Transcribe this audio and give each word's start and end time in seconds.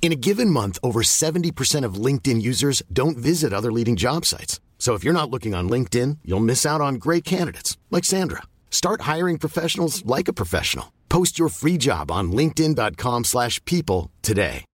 In 0.00 0.10
a 0.10 0.16
given 0.16 0.48
month, 0.48 0.78
over 0.82 1.02
70% 1.02 1.84
of 1.84 2.02
LinkedIn 2.06 2.40
users 2.40 2.82
don't 2.90 3.18
visit 3.18 3.52
other 3.52 3.70
leading 3.70 3.94
job 3.94 4.24
sites. 4.24 4.58
So 4.78 4.94
if 4.94 5.04
you're 5.04 5.12
not 5.12 5.30
looking 5.30 5.54
on 5.54 5.68
LinkedIn, 5.68 6.20
you'll 6.24 6.48
miss 6.52 6.64
out 6.64 6.80
on 6.80 6.94
great 6.94 7.24
candidates 7.26 7.76
like 7.90 8.06
Sandra. 8.06 8.44
Start 8.70 9.02
hiring 9.02 9.36
professionals 9.38 10.02
like 10.06 10.28
a 10.28 10.32
professional. 10.32 10.94
Post 11.10 11.38
your 11.38 11.50
free 11.50 11.76
job 11.76 12.10
on 12.10 12.32
linkedin.com/people 12.32 14.10
today. 14.22 14.64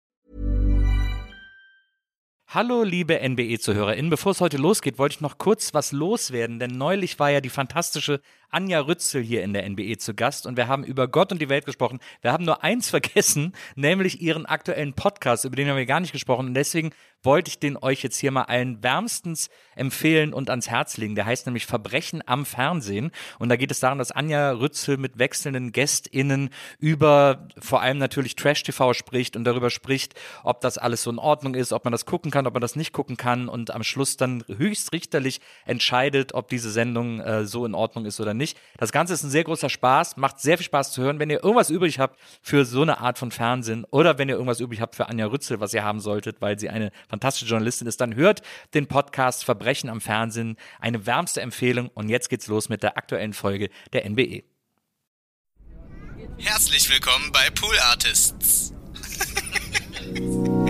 Hallo, 2.54 2.84
liebe 2.84 3.20
NBE-ZuhörerInnen. 3.20 4.10
Bevor 4.10 4.30
es 4.30 4.40
heute 4.40 4.58
losgeht, 4.58 4.96
wollte 4.96 5.16
ich 5.16 5.20
noch 5.20 5.38
kurz 5.38 5.74
was 5.74 5.90
loswerden, 5.90 6.60
denn 6.60 6.78
neulich 6.78 7.18
war 7.18 7.28
ja 7.28 7.40
die 7.40 7.48
fantastische 7.48 8.20
Anja 8.54 8.80
Rützel 8.80 9.20
hier 9.20 9.42
in 9.42 9.52
der 9.52 9.68
NBE 9.68 9.98
zu 9.98 10.14
Gast 10.14 10.46
und 10.46 10.56
wir 10.56 10.68
haben 10.68 10.84
über 10.84 11.08
Gott 11.08 11.32
und 11.32 11.42
die 11.42 11.48
Welt 11.48 11.66
gesprochen. 11.66 11.98
Wir 12.22 12.32
haben 12.32 12.44
nur 12.44 12.62
eins 12.62 12.88
vergessen, 12.94 13.52
nämlich 13.74 14.22
ihren 14.22 14.46
aktuellen 14.46 14.94
Podcast, 14.94 15.44
über 15.44 15.56
den 15.56 15.68
haben 15.68 15.76
wir 15.76 15.86
gar 15.86 16.00
nicht 16.00 16.12
gesprochen 16.12 16.46
und 16.46 16.54
deswegen 16.54 16.92
wollte 17.24 17.48
ich 17.48 17.58
den 17.58 17.76
euch 17.76 18.02
jetzt 18.02 18.18
hier 18.18 18.30
mal 18.30 18.42
allen 18.42 18.82
wärmstens 18.82 19.48
empfehlen 19.74 20.32
und 20.32 20.50
ans 20.50 20.68
Herz 20.68 20.96
legen. 20.98 21.14
Der 21.14 21.26
heißt 21.26 21.46
nämlich 21.46 21.66
Verbrechen 21.66 22.22
am 22.26 22.44
Fernsehen 22.44 23.10
und 23.38 23.48
da 23.48 23.56
geht 23.56 23.70
es 23.70 23.80
darum, 23.80 23.98
dass 23.98 24.12
Anja 24.12 24.52
Rützel 24.52 24.98
mit 24.98 25.18
wechselnden 25.18 25.72
GästInnen 25.72 26.50
über 26.78 27.48
vor 27.58 27.80
allem 27.80 27.98
natürlich 27.98 28.36
Trash-TV 28.36 28.92
spricht 28.92 29.36
und 29.36 29.44
darüber 29.44 29.70
spricht, 29.70 30.14
ob 30.42 30.60
das 30.60 30.78
alles 30.78 31.02
so 31.02 31.10
in 31.10 31.18
Ordnung 31.18 31.54
ist, 31.54 31.72
ob 31.72 31.84
man 31.84 31.92
das 31.92 32.06
gucken 32.06 32.30
kann, 32.30 32.46
ob 32.46 32.54
man 32.54 32.60
das 32.60 32.76
nicht 32.76 32.92
gucken 32.92 33.16
kann 33.16 33.48
und 33.48 33.70
am 33.70 33.82
Schluss 33.82 34.16
dann 34.16 34.44
höchstrichterlich 34.46 35.40
entscheidet, 35.64 36.34
ob 36.34 36.48
diese 36.48 36.70
Sendung 36.70 37.20
äh, 37.20 37.46
so 37.46 37.64
in 37.64 37.74
Ordnung 37.74 38.04
ist 38.04 38.20
oder 38.20 38.34
nicht. 38.34 38.43
Das 38.78 38.92
Ganze 38.92 39.14
ist 39.14 39.22
ein 39.22 39.30
sehr 39.30 39.44
großer 39.44 39.68
Spaß, 39.68 40.16
macht 40.16 40.40
sehr 40.40 40.58
viel 40.58 40.64
Spaß 40.64 40.92
zu 40.92 41.02
hören. 41.02 41.18
Wenn 41.18 41.30
ihr 41.30 41.42
irgendwas 41.42 41.70
übrig 41.70 41.98
habt 41.98 42.18
für 42.42 42.64
so 42.64 42.82
eine 42.82 42.98
Art 42.98 43.18
von 43.18 43.30
Fernsehen 43.30 43.84
oder 43.90 44.18
wenn 44.18 44.28
ihr 44.28 44.34
irgendwas 44.34 44.60
übrig 44.60 44.80
habt 44.80 44.94
für 44.94 45.08
Anja 45.08 45.26
Rützel, 45.26 45.60
was 45.60 45.74
ihr 45.74 45.84
haben 45.84 46.00
solltet, 46.00 46.40
weil 46.40 46.58
sie 46.58 46.68
eine 46.68 46.90
fantastische 47.08 47.46
Journalistin 47.46 47.86
ist, 47.86 48.00
dann 48.00 48.14
hört 48.14 48.42
den 48.74 48.86
Podcast 48.86 49.44
Verbrechen 49.44 49.88
am 49.90 50.00
Fernsehen. 50.00 50.56
Eine 50.80 51.06
wärmste 51.06 51.40
Empfehlung 51.40 51.90
und 51.94 52.08
jetzt 52.08 52.28
geht's 52.28 52.46
los 52.46 52.68
mit 52.68 52.82
der 52.82 52.96
aktuellen 52.96 53.32
Folge 53.32 53.70
der 53.92 54.04
NBE. 54.08 54.44
Herzlich 56.38 56.90
willkommen 56.90 57.30
bei 57.32 57.48
Pool 57.50 57.78
Artists. 57.78 58.72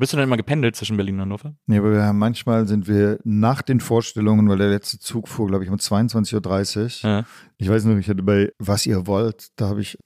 Bist 0.00 0.12
du 0.12 0.16
denn 0.16 0.24
immer 0.24 0.36
gependelt 0.38 0.76
zwischen 0.76 0.96
Berlin 0.96 1.16
und 1.16 1.20
Hannover? 1.22 1.54
Nee, 1.66 1.78
aber 1.78 1.92
wir 1.92 2.02
haben, 2.02 2.18
manchmal 2.18 2.66
sind 2.66 2.88
wir 2.88 3.18
nach 3.22 3.60
den 3.62 3.80
Vorstellungen, 3.80 4.48
weil 4.48 4.56
der 4.58 4.70
letzte 4.70 4.98
Zug 4.98 5.28
fuhr, 5.28 5.46
glaube 5.46 5.62
ich, 5.64 5.70
um 5.70 5.76
22.30 5.76 7.04
Uhr. 7.04 7.10
Ja. 7.10 7.24
Ich 7.58 7.68
weiß 7.68 7.84
noch, 7.84 7.96
ich 7.98 8.08
hatte 8.08 8.22
bei 8.22 8.50
Was 8.58 8.86
ihr 8.86 9.06
wollt, 9.06 9.48
da 9.56 9.68
habe 9.68 9.80
ich 9.82 9.98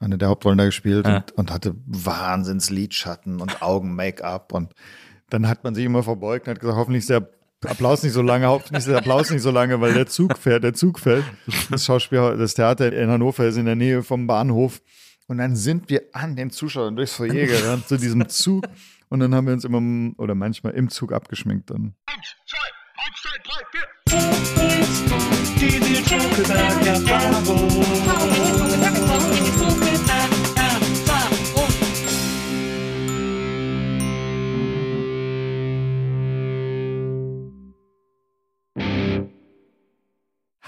eine 0.00 0.18
der 0.18 0.28
Hauptrollen 0.28 0.58
da 0.58 0.64
gespielt 0.66 1.06
Ja. 1.06 1.16
und, 1.16 1.32
und 1.32 1.50
hatte 1.52 1.74
Wahnsinns 1.86 2.70
Lidschatten 2.70 3.40
und 3.40 3.62
Augen-Make-up 3.62 4.52
und 4.52 4.74
dann 5.30 5.48
hat 5.48 5.64
man 5.64 5.74
sich 5.74 5.84
immer 5.84 6.02
verbeugt 6.02 6.46
und 6.46 6.52
hat 6.52 6.60
gesagt, 6.60 6.76
hoffentlich 6.78 7.00
ist 7.00 7.10
der 7.10 7.28
Applaus 7.66 8.02
nicht 8.02 8.12
so 8.12 8.22
lange, 8.22 8.46
hoffentlich 8.48 8.78
ist 8.78 8.88
der 8.88 8.98
Applaus 8.98 9.30
nicht 9.30 9.42
so 9.42 9.50
lange, 9.50 9.80
weil 9.80 9.92
der 9.94 10.06
Zug 10.06 10.38
fährt, 10.38 10.62
der 10.62 10.74
Zug 10.74 10.98
fällt. 10.98 11.24
Das 11.70 11.84
Schauspiel, 11.84 12.36
das 12.38 12.54
Theater 12.54 12.92
in 12.92 13.08
Hannover 13.10 13.46
ist 13.46 13.56
in 13.56 13.64
der 13.66 13.76
Nähe 13.76 14.02
vom 14.02 14.26
Bahnhof 14.26 14.80
und 15.26 15.38
dann 15.38 15.56
sind 15.56 15.88
wir 15.90 16.02
an 16.12 16.36
den 16.36 16.50
Zuschauern 16.50 16.96
durchs 16.96 17.14
Foyer 17.14 17.46
gerannt 17.46 17.88
zu 17.88 17.96
diesem 17.96 18.28
Zug 18.28 18.64
und 19.08 19.20
dann 19.20 19.34
haben 19.34 19.46
wir 19.46 19.54
uns 19.54 19.64
immer 19.64 19.80
oder 20.18 20.34
manchmal 20.34 20.74
im 20.74 20.88
Zug 20.90 21.12
abgeschminkt 21.12 21.70
dann. 21.70 21.94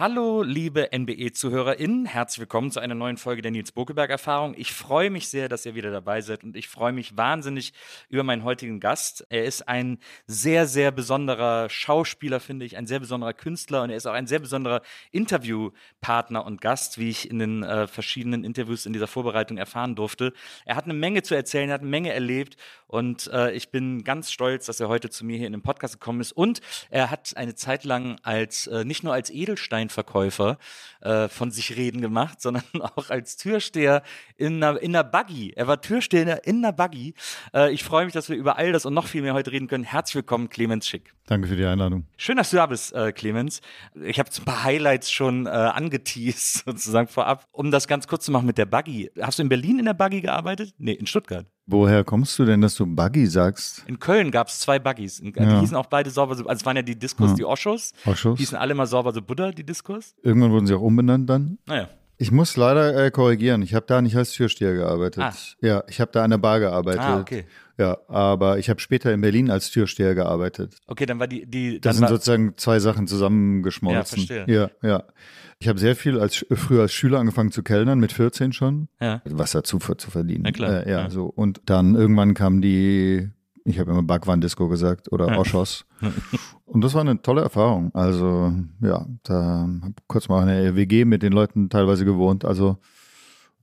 Hallo, 0.01 0.43
liebe 0.43 0.89
NBE-ZuhörerInnen. 0.97 2.07
Herzlich 2.07 2.41
willkommen 2.41 2.71
zu 2.71 2.81
einer 2.81 2.95
neuen 2.95 3.19
Folge 3.19 3.43
der 3.43 3.51
Nils 3.51 3.71
Bokeberg-Erfahrung. 3.73 4.55
Ich 4.57 4.73
freue 4.73 5.11
mich 5.11 5.29
sehr, 5.29 5.51
dass 5.51 5.67
ihr 5.67 5.75
wieder 5.75 5.91
dabei 5.91 6.23
seid 6.23 6.43
und 6.43 6.57
ich 6.57 6.69
freue 6.69 6.95
mich 6.95 7.19
wahnsinnig 7.19 7.75
über 8.09 8.23
meinen 8.23 8.43
heutigen 8.43 8.81
Gast. 8.81 9.27
Er 9.29 9.45
ist 9.45 9.69
ein 9.69 9.99
sehr, 10.27 10.67
sehr 10.67 10.91
besonderer 10.91 11.69
Schauspieler, 11.69 12.41
finde 12.41 12.65
ich, 12.65 12.79
ein 12.79 12.87
sehr 12.87 13.01
besonderer 13.01 13.35
Künstler 13.35 13.83
und 13.83 13.91
er 13.91 13.99
ist 13.99 14.07
auch 14.07 14.15
ein 14.15 14.27
sehr 14.27 14.39
besonderer 14.39 14.81
Interviewpartner 15.11 16.47
und 16.47 16.63
Gast, 16.63 16.97
wie 16.97 17.11
ich 17.11 17.31
in 17.31 17.39
den 17.39 17.63
äh, 17.63 17.87
verschiedenen 17.87 18.43
Interviews 18.43 18.87
in 18.87 18.95
dieser 18.95 19.07
Vorbereitung 19.07 19.59
erfahren 19.59 19.97
durfte. 19.97 20.33
Er 20.65 20.77
hat 20.77 20.85
eine 20.85 20.95
Menge 20.95 21.23
zu 21.23 21.35
erzählen, 21.35 21.69
er 21.69 21.75
hat 21.75 21.83
eine 21.83 21.91
Menge 21.91 22.15
erlebt 22.15 22.57
und 22.87 23.27
äh, 23.35 23.53
ich 23.53 23.71
bin 23.71 24.03
ganz 24.03 24.33
stolz, 24.33 24.65
dass 24.65 24.81
er 24.81 24.89
heute 24.89 25.11
zu 25.11 25.27
mir 25.27 25.37
hier 25.37 25.47
in 25.47 25.53
den 25.53 25.61
Podcast 25.61 26.01
gekommen 26.01 26.23
ist 26.23 26.33
und 26.33 26.63
er 26.89 27.11
hat 27.11 27.37
eine 27.37 27.55
Zeit 27.55 27.85
lang 27.85 28.19
als, 28.23 28.67
äh, 28.67 28.87
nicht 28.87 29.05
nur 29.05 29.13
als 29.13 29.29
Edelsteinverkäufer 29.91 30.59
äh, 31.01 31.29
von 31.29 31.51
sich 31.51 31.77
reden 31.77 32.01
gemacht, 32.01 32.41
sondern 32.41 32.65
auch 32.81 33.11
als 33.11 33.37
Türsteher 33.37 34.03
in 34.37 34.63
einer, 34.63 34.81
in 34.81 34.95
einer 34.95 35.05
Buggy. 35.05 35.53
Er 35.57 35.67
war 35.67 35.81
Türsteher 35.81 36.47
in 36.47 36.65
einer 36.65 36.73
Buggy. 36.73 37.15
Äh, 37.55 37.73
ich 37.73 37.85
freue 37.85 38.05
mich, 38.05 38.15
dass 38.15 38.29
wir 38.29 38.37
über 38.37 38.57
all 38.57 38.73
das 38.73 38.87
und 38.87 38.95
noch 38.95 39.07
viel 39.07 39.23
mehr 39.23 39.35
heute 39.35 39.53
reden 39.53 39.69
können. 39.69 39.85
Herzlich 39.85 40.17
willkommen, 40.17 40.49
Clemens 40.49 40.89
Schick. 40.89 41.13
Danke 41.27 41.49
für 41.49 41.57
die 41.57 41.65
Einladung. 41.65 42.07
Schön, 42.17 42.37
dass 42.37 42.51
du 42.51 42.57
da 42.57 42.67
bist, 42.67 42.93
äh, 42.93 43.13
Clemens. 43.13 43.61
Ich 44.03 44.19
habe 44.19 44.31
ein 44.31 44.45
paar 44.45 44.65
Highlights 44.65 45.11
schon 45.11 45.47
äh, 45.47 45.51
angeteased, 45.51 46.65
sozusagen 46.65 47.09
vorab. 47.09 47.47
Um 47.53 47.71
das 47.71 47.87
ganz 47.87 48.07
kurz 48.07 48.25
zu 48.25 48.33
machen 48.33 48.47
mit 48.47 48.59
der 48.59 48.67
Buggy. 48.67 49.11
Hast 49.21 49.39
du 49.39 49.43
in 49.43 49.49
Berlin 49.49 49.79
in 49.79 49.85
der 49.85 49.95
Buggy 49.95 50.21
gearbeitet? 50.21 50.75
Nee, 50.79 50.93
in 50.93 51.07
Stuttgart. 51.07 51.47
Woher 51.67 52.03
kommst 52.05 52.37
du 52.39 52.45
denn, 52.45 52.61
dass 52.61 52.75
du 52.75 52.85
Buggy 52.87 53.27
sagst? 53.27 53.85
In 53.87 53.99
Köln 54.01 54.31
gab 54.31 54.49
es 54.49 54.59
zwei 54.61 54.79
Buggies. 54.79 55.21
In, 55.21 55.33
Die 55.33 55.41
Ja. 55.41 55.61
hießen 55.61 55.77
auch 55.77 55.87
beide 55.87 56.11
sauber, 56.11 56.35
so- 56.35 56.45
also 56.47 56.59
es 56.61 56.67
waren 56.67 56.77
ja 56.77 56.83
die 56.83 56.99
Diskos, 56.99 57.31
Ja. 57.31 57.37
die 57.37 57.45
Oschos. 57.45 57.93
Oschos? 58.07 58.39
Hießen 58.39 58.59
alle 58.59 58.75
mal 58.75 58.87
sauber 58.87 59.13
so 59.13 59.23
Buddha, 59.23 59.53
die 59.53 59.65
Diskos. 59.65 60.15
Irgendwann 60.23 60.51
wurden 60.51 60.67
sie 60.67 60.75
auch 60.75 60.81
umbenannt 60.81 61.31
dann. 61.31 61.59
Naja. 61.67 61.89
Ich 62.19 62.31
muss 62.33 62.57
leider 62.57 63.07
äh, 63.07 63.11
korrigieren. 63.11 63.63
Ich 63.63 63.75
habe 63.75 63.87
da 63.87 64.03
nicht 64.03 64.15
als 64.17 64.33
Türsteher 64.33 64.75
gearbeitet. 64.75 65.23
Ah. 65.23 65.33
Ja, 65.63 65.85
ich 65.89 66.01
habe 66.03 66.11
da 66.13 66.23
an 66.25 66.31
der 66.31 66.39
Bar 66.39 66.61
gearbeitet. 66.61 67.01
Ah, 67.01 67.19
okay. 67.21 67.47
Ja, 67.81 67.97
aber 68.09 68.59
ich 68.59 68.69
habe 68.69 68.79
später 68.79 69.11
in 69.13 69.23
Berlin 69.23 69.51
als 69.51 69.71
Türsteher 69.71 70.15
gearbeitet. 70.15 70.77
Okay, 70.87 71.07
dann 71.07 71.19
war 71.19 71.27
die, 71.27 71.47
die 71.47 71.81
Das 71.81 71.97
sind 71.97 72.09
sozusagen 72.09 72.53
zwei 72.59 72.79
Sachen 72.79 73.07
zusammengeschmolzen. 73.07 74.19
Ja, 74.19 74.27
verstehe. 74.27 74.71
Ja, 74.83 74.89
ja. 74.89 75.05
Ich 75.61 75.67
habe 75.69 75.79
sehr 75.79 75.97
viel 75.97 76.21
als 76.21 76.45
früher 76.53 76.83
als 76.83 76.93
Schüler 76.93 77.19
angefangen 77.21 77.53
zu 77.53 77.63
kellnern 77.63 77.99
mit 77.99 78.13
14 78.13 78.53
schon. 78.53 78.89
ja. 79.01 79.23
was 79.25 79.53
dazu 79.53 79.79
zu 79.79 80.11
verdienen. 80.11 80.43
Na 80.45 80.53
klar, 80.53 80.87
Äh, 80.87 80.91
ja, 80.91 81.01
ja. 81.05 81.11
so. 81.11 81.25
Und 81.25 81.63
dann 81.65 81.95
irgendwann 81.95 82.35
kam 82.35 82.61
die, 82.61 83.31
ich 83.65 83.79
habe 83.79 83.91
immer 83.93 84.03
Backwand-Disco 84.03 84.69
gesagt 84.69 85.11
oder 85.11 85.29
Ja. 85.29 85.39
Oschos. 85.39 85.87
Und 86.67 86.83
das 86.85 86.93
war 86.95 87.01
eine 87.01 87.21
tolle 87.23 87.41
Erfahrung. 87.41 87.95
Also, 87.95 88.53
ja, 88.83 89.07
da 89.25 89.67
habe 89.83 89.95
kurz 90.07 90.29
mal 90.29 90.43
in 90.43 90.49
der 90.49 90.77
WG 90.77 91.05
mit 91.07 91.23
den 91.23 91.33
Leuten 91.33 91.69
teilweise 91.71 92.05
gewohnt. 92.05 92.45
Also, 92.45 92.79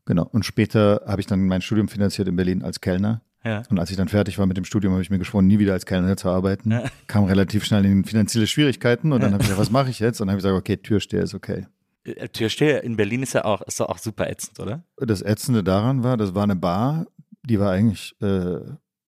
genau. 0.05 0.27
Und 0.31 0.43
später 0.45 1.03
habe 1.07 1.21
ich 1.21 1.27
dann 1.27 1.45
mein 1.47 1.61
Studium 1.61 1.87
finanziert 1.87 2.27
in 2.27 2.35
Berlin 2.35 2.63
als 2.63 2.81
Kellner. 2.81 3.21
Ja. 3.47 3.63
Und 3.69 3.79
als 3.79 3.89
ich 3.91 3.97
dann 3.97 4.07
fertig 4.07 4.37
war 4.39 4.45
mit 4.45 4.57
dem 4.57 4.65
Studium, 4.65 4.93
habe 4.93 5.01
ich 5.01 5.09
mir 5.09 5.19
geschworen, 5.19 5.47
nie 5.47 5.59
wieder 5.59 5.73
als 5.73 5.85
Kellner 5.85 6.17
zu 6.17 6.29
arbeiten. 6.29 6.71
Ja. 6.71 6.83
Kam 7.07 7.23
relativ 7.25 7.65
schnell 7.65 7.85
in 7.85 8.03
finanzielle 8.05 8.47
Schwierigkeiten 8.47 9.11
und 9.11 9.21
dann 9.21 9.33
habe 9.33 9.41
ich 9.43 9.49
gesagt, 9.49 9.61
was 9.61 9.71
mache 9.71 9.89
ich 9.89 9.99
jetzt? 9.99 10.19
Und 10.21 10.27
dann 10.27 10.33
habe 10.33 10.39
ich 10.39 10.43
gesagt, 10.43 10.59
okay, 10.59 10.77
Türsteher 10.77 11.23
ist 11.23 11.33
okay. 11.33 11.65
Äh, 12.03 12.29
Türsteher 12.29 12.83
in 12.83 12.95
Berlin 12.97 13.23
ist 13.23 13.33
ja 13.33 13.45
auch, 13.45 13.61
ist 13.61 13.81
auch 13.81 13.97
super 13.97 14.29
ätzend, 14.29 14.59
oder? 14.59 14.83
Das 14.97 15.21
Ätzende 15.21 15.63
daran 15.63 16.03
war, 16.03 16.17
das 16.17 16.33
war 16.35 16.43
eine 16.43 16.55
Bar, 16.55 17.07
die 17.45 17.59
war 17.59 17.71
eigentlich 17.71 18.15
äh, 18.21 18.59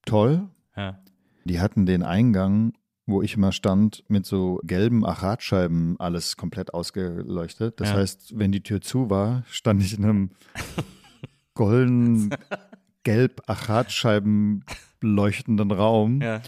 toll. 0.05 0.47
Ja. 0.75 0.99
Die 1.45 1.59
hatten 1.59 1.85
den 1.85 2.03
Eingang, 2.03 2.73
wo 3.05 3.21
ich 3.23 3.35
immer 3.35 3.51
stand, 3.51 4.03
mit 4.07 4.25
so 4.25 4.59
gelben 4.63 5.05
Achatscheiben 5.05 5.95
alles 5.99 6.37
komplett 6.37 6.73
ausgeleuchtet. 6.73 7.79
Das 7.81 7.89
Ja. 7.89 7.95
heißt, 7.95 8.37
wenn 8.37 8.51
die 8.51 8.61
Tür 8.61 8.81
zu 8.81 9.09
war, 9.09 9.43
stand 9.49 9.81
ich 9.81 9.97
in 9.97 10.03
einem 10.03 10.29
golden, 11.53 12.29
gelb 13.09 13.41
Achatscheiben 13.47 14.63
leuchtenden 15.01 15.71
Raum, 15.71 16.21
Ja. 16.21 16.41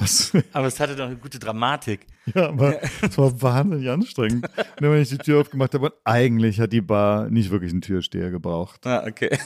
Was, 0.00 0.32
Aber 0.52 0.68
es 0.68 0.78
hatte 0.78 0.94
doch 0.94 1.06
eine 1.06 1.16
gute 1.16 1.40
Dramatik. 1.40 2.06
ja, 2.32 2.50
aber 2.50 2.80
es 3.02 3.18
war 3.18 3.42
wahnsinnig 3.42 3.88
anstrengend. 3.90 4.46
Und 4.46 4.80
dann, 4.80 4.92
wenn 4.92 5.02
ich 5.02 5.08
die 5.08 5.18
Tür 5.18 5.40
aufgemacht 5.40 5.74
habe, 5.74 5.86
und 5.86 5.94
eigentlich 6.04 6.60
hat 6.60 6.72
die 6.72 6.80
Bar 6.80 7.28
nicht 7.30 7.50
wirklich 7.50 7.72
einen 7.72 7.80
Türsteher 7.80 8.30
gebraucht. 8.30 8.86
Ah, 8.86 9.04
okay. 9.06 9.36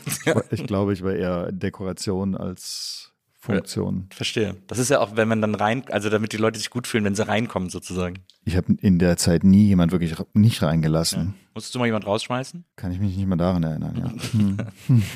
Ich 0.51 0.67
glaube, 0.67 0.93
ich 0.93 1.03
war 1.03 1.15
eher 1.15 1.51
Dekoration 1.53 2.37
als 2.37 3.12
Funktion. 3.43 4.07
Verstehe. 4.15 4.57
Das 4.69 4.79
ist 4.79 4.89
ja 4.89 5.01
auch, 5.01 5.17
wenn 5.17 5.27
man 5.27 5.41
dann 5.41 5.57
rein, 5.57 5.83
also 5.91 6.09
damit 6.09 6.33
die 6.33 6.37
Leute 6.37 6.61
sich 6.61 6.71
gut 6.71 6.87
fühlen, 6.87 7.03
wenn 7.03 7.17
sie 7.17 7.27
reinkommen 7.27 7.71
sozusagen. 7.71 8.21
Ich 8.45 8.57
habe 8.57 8.75
in 8.81 9.01
der 9.01 9.17
Zeit 9.17 9.43
nie 9.43 9.67
jemand 9.67 9.91
wirklich 9.91 10.15
nicht 10.33 10.63
reingelassen. 10.63 11.35
Musstest 11.53 11.75
du 11.75 11.81
mal 11.81 11.87
jemand 11.87 12.07
rausschmeißen? 12.07 12.65
Kann 12.77 12.93
ich 12.93 13.01
mich 13.01 13.17
nicht 13.17 13.27
mehr 13.27 13.37
daran 13.37 13.65
erinnern, 13.65 14.17
ja. 14.37 14.65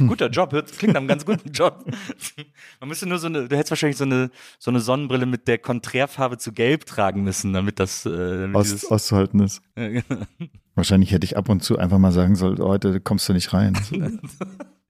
Guter 0.07 0.29
Job, 0.29 0.51
klingt 0.77 0.95
nach 0.95 1.01
einem 1.01 1.07
ganz 1.07 1.25
guten 1.25 1.53
Job. 1.53 1.85
Man 2.81 2.89
müsste 2.89 3.07
nur 3.07 3.19
so 3.19 3.29
eine, 3.29 3.47
du 3.47 3.57
hättest 3.57 3.71
wahrscheinlich 3.71 3.97
so 3.97 4.05
eine, 4.05 4.31
so 4.59 4.73
eine 4.73 4.81
Sonnenbrille 4.81 5.27
mit 5.27 5.47
der 5.47 5.59
Konträrfarbe 5.59 6.37
zu 6.37 6.53
gelb 6.53 6.85
tragen 6.85 7.23
müssen, 7.23 7.53
damit 7.53 7.79
das, 7.79 8.07
äh, 8.07 8.11
damit 8.11 8.57
Aus, 8.57 8.65
dieses, 8.65 8.91
auszuhalten 8.91 9.39
ist. 9.39 9.63
Ja, 9.77 9.89
genau. 9.89 10.27
Wahrscheinlich 10.75 11.13
hätte 11.13 11.25
ich 11.25 11.37
ab 11.37 11.49
und 11.49 11.63
zu 11.63 11.79
einfach 11.79 11.99
mal 11.99 12.13
sagen 12.13 12.35
sollen, 12.35 12.59
heute 12.59 13.01
kommst 13.01 13.29
du 13.29 13.33
nicht 13.33 13.53
rein. 13.53 13.79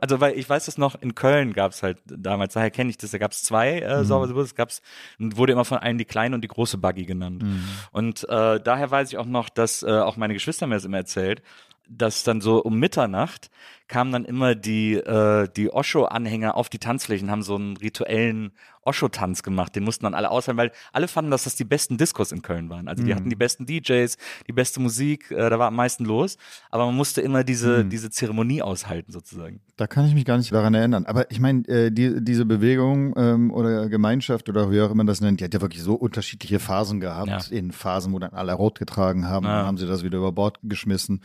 Also, 0.06 0.20
weil 0.20 0.38
ich 0.38 0.48
weiß 0.48 0.66
das 0.66 0.78
noch, 0.78 0.94
in 1.02 1.16
Köln 1.16 1.52
gab 1.52 1.72
es 1.72 1.82
halt 1.82 1.98
damals, 2.06 2.54
daher 2.54 2.70
kenne 2.70 2.90
ich 2.90 2.96
das, 2.96 3.10
da 3.10 3.18
gab 3.18 3.32
es 3.32 3.42
zwei 3.42 3.80
äh, 3.80 4.04
Sauberbusse, 4.04 4.54
gab's 4.54 4.80
und 5.18 5.36
wurde 5.36 5.52
immer 5.52 5.64
von 5.64 5.78
allen 5.78 5.98
die 5.98 6.04
kleine 6.04 6.36
und 6.36 6.42
die 6.42 6.48
große 6.48 6.78
Buggy 6.78 7.06
genannt. 7.06 7.42
Und 7.90 8.22
äh, 8.28 8.60
daher 8.60 8.88
weiß 8.88 9.08
ich 9.08 9.18
auch 9.18 9.26
noch, 9.26 9.48
dass 9.48 9.82
äh, 9.82 9.86
auch 9.90 10.16
meine 10.16 10.34
Geschwister 10.34 10.68
mir 10.68 10.76
das 10.76 10.84
immer 10.84 10.98
erzählt, 10.98 11.42
dass 11.88 12.22
dann 12.22 12.40
so 12.40 12.62
um 12.62 12.78
Mitternacht 12.78 13.50
kamen 13.88 14.12
dann 14.12 14.24
immer 14.24 14.54
die, 14.54 14.94
äh, 14.94 15.48
die 15.56 15.72
Osho-Anhänger 15.72 16.56
auf 16.56 16.68
die 16.68 16.78
Tanzflächen, 16.78 17.30
haben 17.30 17.42
so 17.42 17.54
einen 17.56 17.76
rituellen 17.76 18.52
Osho-Tanz 18.82 19.42
gemacht. 19.42 19.74
Den 19.74 19.82
mussten 19.82 20.04
dann 20.04 20.14
alle 20.14 20.30
auswählen, 20.30 20.56
weil 20.56 20.70
alle 20.92 21.08
fanden, 21.08 21.30
dass 21.32 21.44
das 21.44 21.56
die 21.56 21.64
besten 21.64 21.96
Diskos 21.98 22.30
in 22.30 22.42
Köln 22.42 22.70
waren. 22.70 22.86
Also 22.86 23.02
die 23.02 23.14
hatten 23.14 23.28
die 23.28 23.34
besten 23.36 23.66
DJs, 23.66 24.16
die 24.46 24.52
beste 24.52 24.78
Musik, 24.80 25.30
äh, 25.32 25.50
da 25.50 25.58
war 25.58 25.68
am 25.68 25.74
meisten 25.74 26.04
los. 26.04 26.36
Aber 26.70 26.86
man 26.86 26.94
musste 26.94 27.20
immer 27.20 27.42
diese, 27.42 27.84
diese 27.84 28.10
Zeremonie 28.10 28.62
aushalten 28.62 29.10
sozusagen. 29.10 29.60
Da 29.76 29.86
kann 29.88 30.06
ich 30.06 30.14
mich 30.14 30.24
gar 30.24 30.38
nicht 30.38 30.52
daran 30.52 30.74
erinnern. 30.74 31.04
Aber 31.06 31.28
ich 31.32 31.40
meine, 31.40 31.66
äh, 31.66 31.90
die, 31.90 32.24
diese 32.24 32.44
Bewegung 32.46 33.12
ähm, 33.16 33.50
oder 33.52 33.88
Gemeinschaft 33.88 34.48
oder 34.48 34.70
wie 34.70 34.80
auch 34.80 34.90
immer 34.92 35.04
das 35.04 35.20
nennt, 35.20 35.40
die 35.40 35.44
hat 35.44 35.54
ja 35.54 35.60
wirklich 35.60 35.82
so 35.82 35.94
unterschiedliche 35.94 36.60
Phasen 36.60 37.00
gehabt. 37.00 37.28
Ja. 37.28 37.40
In 37.56 37.72
Phasen, 37.72 38.12
wo 38.12 38.18
dann 38.20 38.34
alle 38.34 38.52
rot 38.52 38.78
getragen 38.78 39.26
haben, 39.28 39.46
Ja. 39.46 39.50
Mhm. 39.52 39.56
dann 39.56 39.66
haben 39.66 39.78
sie 39.78 39.86
das 39.86 40.04
wieder 40.04 40.18
über 40.18 40.30
Bord 40.32 40.58
geschmissen. 40.62 41.20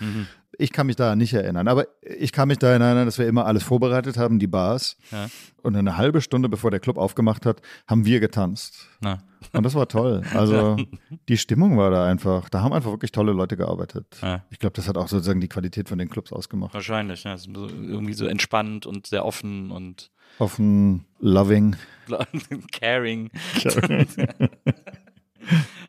Ich 0.57 0.71
kann 0.73 0.87
mich 0.87 0.95
da 0.95 1.15
nicht 1.15 1.33
erinnern. 1.33 1.67
Aber 1.67 1.87
ich 2.01 2.31
kann 2.31 2.47
mich 2.47 2.50
da 2.59 2.69
erinnern, 2.69 3.05
dass 3.05 3.17
wir 3.17 3.27
immer 3.27 3.45
alles 3.45 3.63
vorbereitet 3.63 4.17
haben, 4.17 4.39
die 4.39 4.47
Bars. 4.47 4.97
Ja. 5.11 5.27
Und 5.61 5.75
eine 5.75 5.97
halbe 5.97 6.21
Stunde 6.21 6.49
bevor 6.49 6.71
der 6.71 6.79
Club 6.79 6.97
aufgemacht 6.97 7.45
hat, 7.45 7.61
haben 7.87 8.05
wir 8.05 8.19
getanzt. 8.19 8.87
Na. 9.01 9.23
Und 9.53 9.63
das 9.63 9.75
war 9.75 9.87
toll. 9.87 10.23
Also 10.33 10.77
die 11.29 11.37
Stimmung 11.37 11.77
war 11.77 11.91
da 11.91 12.05
einfach. 12.05 12.49
Da 12.49 12.61
haben 12.61 12.73
einfach 12.73 12.91
wirklich 12.91 13.11
tolle 13.11 13.31
Leute 13.33 13.57
gearbeitet. 13.57 14.17
Ja. 14.21 14.43
Ich 14.49 14.59
glaube, 14.59 14.73
das 14.73 14.87
hat 14.87 14.97
auch 14.97 15.07
sozusagen 15.07 15.41
die 15.41 15.49
Qualität 15.49 15.89
von 15.89 15.97
den 15.97 16.09
Clubs 16.09 16.33
ausgemacht. 16.33 16.73
Wahrscheinlich, 16.73 17.23
ja. 17.23 17.37
So 17.37 17.67
irgendwie 17.67 18.13
so 18.13 18.25
entspannt 18.25 18.85
und 18.85 19.07
sehr 19.07 19.25
offen 19.25 19.71
und 19.71 20.11
Offen, 20.39 21.05
loving. 21.19 21.75
caring. 22.71 23.29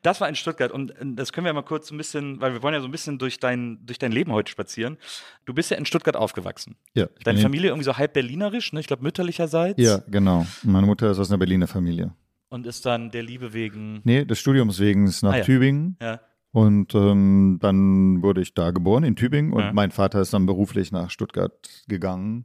Das 0.03 0.21
war 0.21 0.29
in 0.29 0.35
Stuttgart 0.35 0.73
und 0.73 0.91
äh, 0.91 1.05
das 1.15 1.33
können 1.33 1.45
wir 1.45 1.53
mal 1.53 1.63
kurz 1.63 1.91
ein 1.91 1.97
bisschen, 1.97 2.41
weil 2.41 2.53
wir 2.53 2.63
wollen 2.63 2.75
ja 2.75 2.81
so 2.81 2.87
ein 2.89 2.91
bisschen 2.91 3.19
durch 3.19 3.39
dein, 3.39 3.79
durch 3.87 3.99
dein 3.99 4.13
Leben 4.13 4.33
heute 4.33 4.51
spazieren. 4.51 4.99
Du 5.45 5.55
bist 5.55 5.71
ja 5.71 5.77
in 5.77 5.87
Stuttgart 5.87 6.17
aufgewachsen. 6.17 6.77
Ja, 6.95 7.07
Deine 7.25 7.39
Familie 7.39 7.71
irgendwie 7.71 7.85
so 7.85 7.97
halb 7.97 8.13
berlinerisch, 8.13 8.73
ne? 8.73 8.81
Ich 8.81 8.87
glaube 8.89 9.03
mütterlicherseits. 9.03 9.81
Ja, 9.81 9.99
genau. 10.09 10.45
Meine 10.65 10.87
Mutter 10.87 11.11
ist 11.11 11.19
aus 11.19 11.31
einer 11.31 11.39
Berliner 11.39 11.67
Familie. 11.69 12.15
Und 12.49 12.67
ist 12.67 12.85
dann 12.85 13.11
der 13.11 13.23
Liebe 13.23 13.55
wegen. 13.55 14.01
Nee, 14.05 14.25
des 14.25 14.39
Studiums 14.39 14.79
wegen 14.79 15.05
nach 15.23 15.33
Ah, 15.33 15.39
ja. 15.39 15.45
Tübingen. 15.45 15.97
Ja. 16.03 16.21
Und 16.51 16.95
ähm, 16.95 17.59
dann 17.63 18.21
wurde 18.23 18.43
ich 18.43 18.53
da 18.53 18.73
geboren, 18.73 19.05
in 19.05 19.17
Tübingen. 19.17 19.53
Und 19.55 19.63
Ja. 19.63 19.73
mein 19.73 19.91
Vater 19.91 20.21
ist 20.21 20.35
dann 20.35 20.45
beruflich 20.45 20.93
nach 20.93 21.09
Stuttgart 21.09 21.71
gegangen. 21.89 22.45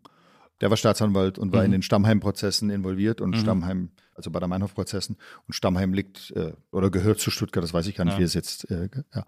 Der 0.62 0.69
war 0.69 0.77
Staatsanwalt 0.77 1.38
und 1.38 1.51
war 1.54 1.59
Mhm. 1.62 1.65
in 1.68 1.71
den 1.74 1.81
Stammheim-Prozessen 1.83 2.69
involviert. 2.69 3.21
Und 3.21 3.36
Stammheim, 3.38 3.89
also 4.15 4.31
bei 4.31 4.39
der 4.39 4.48
Meinhof-Prozessen. 4.48 5.18
Und 5.48 5.54
Stammheim 5.54 5.94
liegt 5.94 6.31
äh, 6.31 6.54
oder 6.71 6.89
gehört 6.89 7.19
zu 7.19 7.30
Stuttgart, 7.31 7.63
das 7.63 7.74
weiß 7.74 7.86
ich 7.88 7.95
gar 7.95 8.06
nicht, 8.06 8.15
Ja. 8.15 8.19
wie 8.19 8.24
es 8.24 8.33
jetzt, 8.33 8.69
äh, 8.71 8.89
ja. 9.13 9.25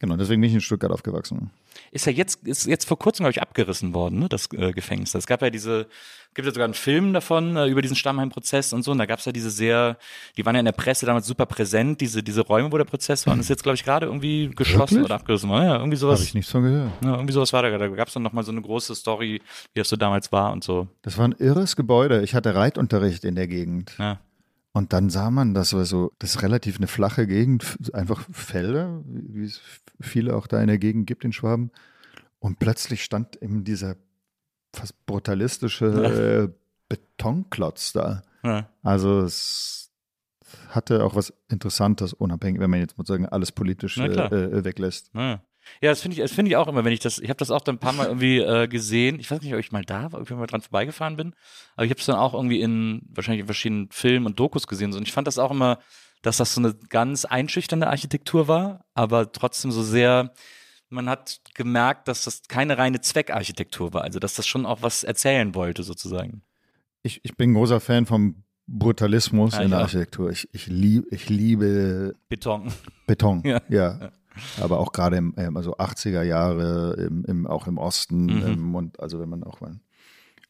Genau, 0.00 0.16
deswegen 0.16 0.40
bin 0.40 0.48
ich 0.48 0.54
in 0.54 0.60
Stuttgart 0.60 0.90
aufgewachsen. 0.90 1.50
Ist 1.92 2.06
ja 2.06 2.12
jetzt, 2.12 2.46
ist 2.48 2.66
jetzt 2.66 2.86
vor 2.86 2.98
kurzem, 2.98 3.22
glaube 3.22 3.30
ich, 3.32 3.40
abgerissen 3.42 3.94
worden, 3.94 4.18
ne, 4.18 4.28
das 4.28 4.48
äh, 4.52 4.72
Gefängnis. 4.72 5.14
Es 5.14 5.28
gab 5.28 5.42
ja 5.42 5.50
diese, 5.50 5.86
gibt 6.34 6.46
ja 6.46 6.52
sogar 6.52 6.64
einen 6.64 6.74
Film 6.74 7.12
davon, 7.12 7.56
äh, 7.56 7.66
über 7.66 7.82
diesen 7.82 7.96
Stammheim-Prozess 7.96 8.72
und 8.72 8.82
so. 8.82 8.90
Und 8.92 8.98
da 8.98 9.06
gab 9.06 9.18
es 9.18 9.24
ja 9.24 9.32
diese 9.32 9.50
sehr, 9.50 9.96
die 10.36 10.44
waren 10.46 10.54
ja 10.54 10.60
in 10.60 10.64
der 10.64 10.72
Presse 10.72 11.06
damals 11.06 11.26
super 11.26 11.46
präsent, 11.46 12.00
diese, 12.00 12.22
diese 12.22 12.42
Räume, 12.42 12.72
wo 12.72 12.78
der 12.78 12.84
Prozess 12.84 13.26
war. 13.26 13.34
Und 13.34 13.40
ist 13.40 13.50
jetzt, 13.50 13.62
glaube 13.62 13.74
ich, 13.74 13.84
gerade 13.84 14.06
irgendwie 14.06 14.50
geschlossen 14.54 14.96
Wirklich? 14.96 15.04
oder 15.06 15.14
abgerissen 15.16 15.50
worden. 15.50 15.64
Ja, 15.64 15.74
irgendwie 15.74 15.96
Habe 15.96 15.96
sowas. 15.96 16.22
ich 16.22 16.34
nichts 16.34 16.50
von 16.50 16.62
gehört. 16.62 16.92
Ja, 17.02 17.14
irgendwie 17.14 17.32
sowas 17.32 17.52
war 17.52 17.62
da. 17.62 17.76
Da 17.76 17.88
gab 17.88 18.08
es 18.08 18.14
dann 18.14 18.22
nochmal 18.22 18.44
so 18.44 18.52
eine 18.52 18.62
große 18.62 18.94
Story, 18.94 19.42
wie 19.74 19.78
das 19.80 19.88
so 19.88 19.96
damals 19.96 20.32
war 20.32 20.52
und 20.52 20.64
so. 20.64 20.88
Das 21.02 21.18
war 21.18 21.26
ein 21.26 21.34
irres 21.38 21.76
Gebäude. 21.76 22.22
Ich 22.22 22.34
hatte 22.34 22.54
Reitunterricht 22.54 23.24
in 23.24 23.34
der 23.34 23.46
Gegend. 23.48 23.94
Ja. 23.98 24.20
Und 24.72 24.94
dann 24.94 25.10
sah 25.10 25.30
man, 25.30 25.52
das 25.52 25.74
war 25.74 25.84
so, 25.84 26.12
das 26.18 26.36
ist 26.36 26.42
relativ 26.42 26.78
eine 26.78 26.86
flache 26.86 27.26
Gegend, 27.26 27.76
einfach 27.92 28.26
Felder, 28.32 29.02
wie 29.04 29.42
wie 29.42 29.44
es 29.44 29.60
viele 30.00 30.34
auch 30.34 30.46
da 30.46 30.60
in 30.62 30.68
der 30.68 30.78
Gegend 30.78 31.06
gibt 31.06 31.24
in 31.24 31.32
Schwaben. 31.32 31.70
Und 32.38 32.58
plötzlich 32.58 33.04
stand 33.04 33.40
eben 33.42 33.64
dieser 33.64 33.96
fast 34.74 35.06
brutalistische 35.06 35.86
äh, 35.86 36.54
Betonklotz 36.88 37.92
da. 37.92 38.22
Ja. 38.42 38.68
Also 38.82 39.20
es 39.20 39.90
hatte 40.68 41.04
auch 41.04 41.14
was 41.14 41.32
Interessantes, 41.48 42.12
unabhängig, 42.12 42.60
wenn 42.60 42.70
man 42.70 42.80
jetzt 42.80 42.96
sozusagen 42.96 43.26
alles 43.26 43.52
politisch 43.52 43.98
äh, 43.98 44.06
äh, 44.06 44.64
weglässt. 44.64 45.10
Ja, 45.14 45.42
ja 45.80 45.90
das 45.90 46.02
finde 46.02 46.16
ich, 46.16 46.22
das 46.22 46.32
finde 46.32 46.50
ich 46.50 46.56
auch 46.56 46.68
immer, 46.68 46.84
wenn 46.84 46.92
ich 46.92 47.00
das, 47.00 47.18
ich 47.18 47.28
habe 47.28 47.38
das 47.38 47.50
auch 47.50 47.60
dann 47.60 47.76
ein 47.76 47.80
paar 47.80 47.92
Mal 47.92 48.06
irgendwie 48.06 48.38
äh, 48.38 48.68
gesehen. 48.68 49.20
Ich 49.20 49.30
weiß 49.30 49.40
nicht, 49.42 49.54
ob 49.54 49.60
ich 49.60 49.72
mal 49.72 49.84
da 49.84 50.12
war, 50.12 50.20
ob 50.20 50.30
ich 50.30 50.36
mal 50.36 50.46
dran 50.46 50.60
vorbeigefahren 50.60 51.16
bin, 51.16 51.34
aber 51.76 51.84
ich 51.84 51.90
habe 51.90 52.00
es 52.00 52.06
dann 52.06 52.16
auch 52.16 52.34
irgendwie 52.34 52.60
in 52.60 53.02
wahrscheinlich 53.10 53.40
in 53.40 53.46
verschiedenen 53.46 53.88
Filmen 53.90 54.26
und 54.26 54.38
Dokus 54.38 54.66
gesehen. 54.66 54.92
Und 54.92 55.02
ich 55.02 55.12
fand 55.12 55.26
das 55.26 55.38
auch 55.38 55.50
immer, 55.50 55.78
dass 56.22 56.36
das 56.36 56.54
so 56.54 56.60
eine 56.60 56.74
ganz 56.88 57.24
einschüchternde 57.24 57.88
Architektur 57.88 58.48
war, 58.48 58.84
aber 58.94 59.32
trotzdem 59.32 59.70
so 59.72 59.82
sehr. 59.82 60.32
Man 60.92 61.08
hat 61.08 61.40
gemerkt, 61.54 62.06
dass 62.08 62.24
das 62.24 62.42
keine 62.48 62.76
reine 62.78 63.00
Zweckarchitektur 63.00 63.92
war, 63.94 64.02
also 64.02 64.18
dass 64.18 64.34
das 64.34 64.46
schon 64.46 64.66
auch 64.66 64.82
was 64.82 65.04
erzählen 65.04 65.54
wollte, 65.54 65.82
sozusagen. 65.82 66.42
Ich, 67.02 67.20
ich 67.24 67.36
bin 67.36 67.54
großer 67.54 67.80
Fan 67.80 68.06
vom 68.06 68.44
Brutalismus 68.66 69.54
Ja, 69.54 69.60
in 69.60 69.64
ich 69.64 69.70
der 69.70 69.78
auch. 69.78 69.82
Architektur. 69.84 70.30
Ich, 70.30 70.48
ich, 70.52 70.66
lieb, 70.68 71.06
ich 71.10 71.28
liebe 71.28 72.14
Beton. 72.28 72.70
Beton, 73.06 73.42
Ja. 73.44 73.60
ja. 73.68 74.10
Aber 74.60 74.78
auch 74.78 74.92
gerade 74.92 75.16
im 75.16 75.34
ähm, 75.36 75.56
also 75.56 75.76
80er 75.76 76.22
Jahre, 76.22 76.94
im, 76.98 77.24
im, 77.26 77.46
auch 77.46 77.66
im 77.66 77.76
Osten 77.78 78.26
Mhm. 78.26 78.42
ähm, 78.42 78.74
und 78.74 79.00
also 79.00 79.18
wenn 79.20 79.28
man 79.28 79.44
auch 79.44 79.60
mal 79.60 79.78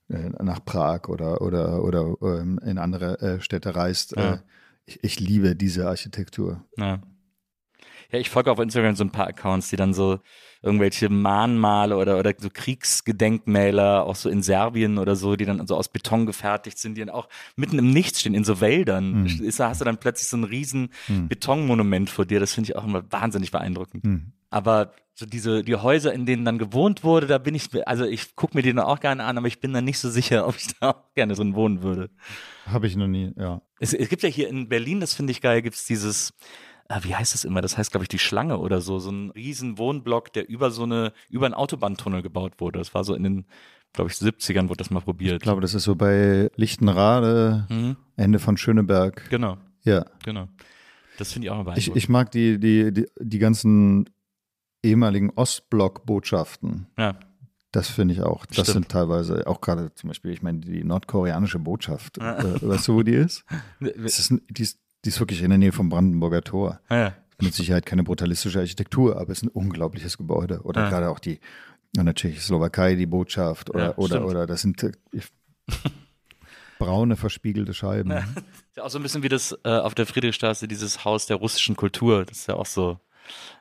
äh, 0.08 0.28
nach 0.42 0.64
Prag 0.64 1.08
oder 1.08 1.40
oder 1.40 1.82
oder 1.82 2.14
ähm, 2.22 2.60
in 2.64 2.78
andere 2.78 3.18
äh, 3.20 3.40
Städte 3.40 3.74
reist, 3.74 4.14
Ja. 4.16 4.34
äh, 4.34 4.38
ich, 4.86 5.02
ich 5.02 5.20
liebe 5.20 5.56
diese 5.56 5.88
Architektur. 5.88 6.64
Ja. 6.76 7.00
Ja, 8.12 8.18
ich 8.18 8.28
folge 8.28 8.52
auf 8.52 8.58
Instagram 8.58 8.94
so 8.94 9.04
ein 9.04 9.10
paar 9.10 9.26
Accounts, 9.26 9.70
die 9.70 9.76
dann 9.76 9.94
so 9.94 10.20
irgendwelche 10.62 11.08
Mahnmale 11.08 11.96
oder, 11.96 12.18
oder 12.18 12.34
so 12.36 12.50
Kriegsgedenkmäler, 12.52 14.04
auch 14.04 14.16
so 14.16 14.28
in 14.28 14.42
Serbien 14.42 14.98
oder 14.98 15.16
so, 15.16 15.34
die 15.34 15.46
dann 15.46 15.66
so 15.66 15.76
aus 15.76 15.88
Beton 15.88 16.26
gefertigt 16.26 16.78
sind, 16.78 16.96
die 16.96 17.00
dann 17.00 17.10
auch 17.10 17.28
mitten 17.56 17.78
im 17.78 17.90
Nichts 17.90 18.20
stehen, 18.20 18.34
in 18.34 18.44
so 18.44 18.60
Wäldern. 18.60 19.26
Ist, 19.26 19.58
da 19.58 19.70
hast 19.70 19.80
du 19.80 19.86
dann 19.86 19.96
plötzlich 19.96 20.28
so 20.28 20.36
ein 20.36 20.44
riesen 20.44 20.90
Betonmonument 21.28 22.10
vor 22.10 22.26
dir. 22.26 22.38
Das 22.38 22.52
finde 22.52 22.70
ich 22.70 22.76
auch 22.76 22.84
immer 22.84 23.02
wahnsinnig 23.10 23.50
beeindruckend. 23.50 24.04
Hm. 24.04 24.32
Aber 24.50 24.92
so 25.14 25.26
diese, 25.26 25.62
die 25.62 25.76
Häuser, 25.76 26.12
in 26.12 26.26
denen 26.26 26.44
dann 26.44 26.58
gewohnt 26.58 27.04
wurde, 27.04 27.26
da 27.26 27.38
bin 27.38 27.54
ich, 27.54 27.68
also 27.86 28.04
ich 28.04 28.36
gucke 28.36 28.56
mir 28.56 28.62
die 28.62 28.72
dann 28.72 28.84
auch 28.84 29.00
gerne 29.00 29.24
an, 29.24 29.38
aber 29.38 29.46
ich 29.46 29.60
bin 29.60 29.72
dann 29.72 29.84
nicht 29.84 29.98
so 29.98 30.10
sicher, 30.10 30.46
ob 30.46 30.56
ich 30.56 30.66
da 30.80 30.90
auch 30.90 31.14
gerne 31.14 31.34
drin 31.34 31.54
wohnen 31.54 31.82
würde. 31.82 32.10
Habe 32.66 32.86
ich 32.86 32.96
noch 32.96 33.08
nie, 33.08 33.32
ja. 33.36 33.62
Es, 33.80 33.92
es 33.94 34.08
gibt 34.08 34.22
ja 34.22 34.28
hier 34.28 34.48
in 34.48 34.68
Berlin, 34.68 35.00
das 35.00 35.14
finde 35.14 35.32
ich 35.32 35.40
geil, 35.40 35.62
gibt 35.62 35.76
es 35.76 35.84
dieses, 35.84 36.34
wie 37.02 37.14
heißt 37.14 37.34
das 37.34 37.44
immer? 37.44 37.60
Das 37.60 37.78
heißt, 37.78 37.90
glaube 37.90 38.04
ich, 38.04 38.08
die 38.08 38.18
Schlange 38.18 38.58
oder 38.58 38.80
so, 38.80 38.98
so 38.98 39.10
ein 39.10 39.30
riesen 39.30 39.78
Wohnblock, 39.78 40.32
der 40.32 40.48
über 40.48 40.70
so 40.70 40.82
eine, 40.84 41.12
über 41.30 41.46
einen 41.46 41.54
Autobahntunnel 41.54 42.22
gebaut 42.22 42.54
wurde. 42.58 42.78
Das 42.78 42.94
war 42.94 43.04
so 43.04 43.14
in 43.14 43.22
den, 43.22 43.46
glaube 43.92 44.10
ich, 44.10 44.16
70ern 44.16 44.68
wurde 44.68 44.78
das 44.78 44.90
mal 44.90 45.00
probiert. 45.00 45.34
Ich 45.34 45.40
glaube, 45.40 45.60
das 45.60 45.74
ist 45.74 45.84
so 45.84 45.94
bei 45.94 46.50
Lichtenrade, 46.56 47.66
Mhm. 47.70 47.96
Ende 48.16 48.38
von 48.38 48.56
Schöneberg. 48.56 49.28
Genau, 49.30 49.58
Ja. 49.84 50.04
genau. 50.24 50.48
Das 51.18 51.32
finde 51.32 51.46
ich 51.46 51.50
auch 51.50 51.60
immer 51.60 51.76
Ich, 51.76 51.86
beeindruckend. 51.86 51.96
ich 52.02 52.08
mag 52.08 52.30
die, 52.32 52.58
die, 52.58 52.92
die, 52.92 53.06
die 53.20 53.38
ganzen 53.38 54.08
ehemaligen 54.82 55.30
Ostblock-Botschaften. 55.30 56.86
ja, 56.98 57.14
Das 57.70 57.88
finde 57.88 58.14
ich 58.14 58.20
auch. 58.22 58.44
Das 58.46 58.54
Stimmt. 58.56 58.66
sind 58.68 58.88
teilweise 58.90 59.46
auch 59.46 59.60
gerade 59.60 59.94
zum 59.94 60.08
Beispiel, 60.08 60.30
ich 60.32 60.42
meine, 60.42 60.58
die 60.60 60.84
nordkoreanische 60.84 61.58
Botschaft. 61.58 62.18
Äh, 62.18 62.60
weißt 62.60 62.88
du, 62.88 62.94
wo 62.96 63.02
die 63.02 63.12
ist? 63.14 63.44
Es 64.04 64.18
ist 64.18 64.34
die, 64.50 64.62
ist 64.62 64.78
die 65.04 65.08
ist 65.08 65.20
wirklich 65.20 65.42
in 65.42 65.48
der 65.50 65.58
Nähe 65.58 65.72
vom 65.72 65.88
Brandenburger 65.88 66.42
Tor. 66.42 66.80
ja, 66.90 67.14
Mit 67.40 67.54
Sicherheit 67.54 67.86
keine 67.86 68.04
brutalistische 68.04 68.60
Architektur, 68.60 69.16
aber 69.16 69.30
es 69.32 69.38
ist 69.38 69.44
ein 69.44 69.48
unglaubliches 69.48 70.16
Gebäude. 70.16 70.60
Oder 70.62 70.82
Ja. 70.84 70.88
gerade 70.90 71.10
auch 71.10 71.18
die 71.18 71.40
in 71.96 72.04
der 72.06 72.14
Tschechoslowakei, 72.14 72.94
die 72.94 73.06
Botschaft 73.06 73.70
oder, 73.70 73.84
Ja, 73.90 73.96
oder, 73.98 74.24
oder 74.24 74.46
das 74.46 74.62
sind 74.62 74.82
äh, 74.82 74.92
ich- 75.12 75.28
braune, 76.78 77.16
verspiegelte 77.16 77.74
Scheiben. 77.74 78.10
Ist 78.10 78.76
ja 78.76 78.84
auch 78.84 78.90
so 78.90 78.98
ein 78.98 79.02
bisschen 79.02 79.22
wie 79.22 79.28
das 79.28 79.56
äh, 79.64 79.68
auf 79.70 79.94
der 79.94 80.06
Friedrichstraße, 80.06 80.66
dieses 80.68 81.04
Haus 81.04 81.26
der 81.26 81.36
russischen 81.36 81.76
Kultur. 81.76 82.24
Das 82.24 82.38
ist 82.38 82.48
ja 82.48 82.54
auch 82.54 82.66
so 82.66 82.98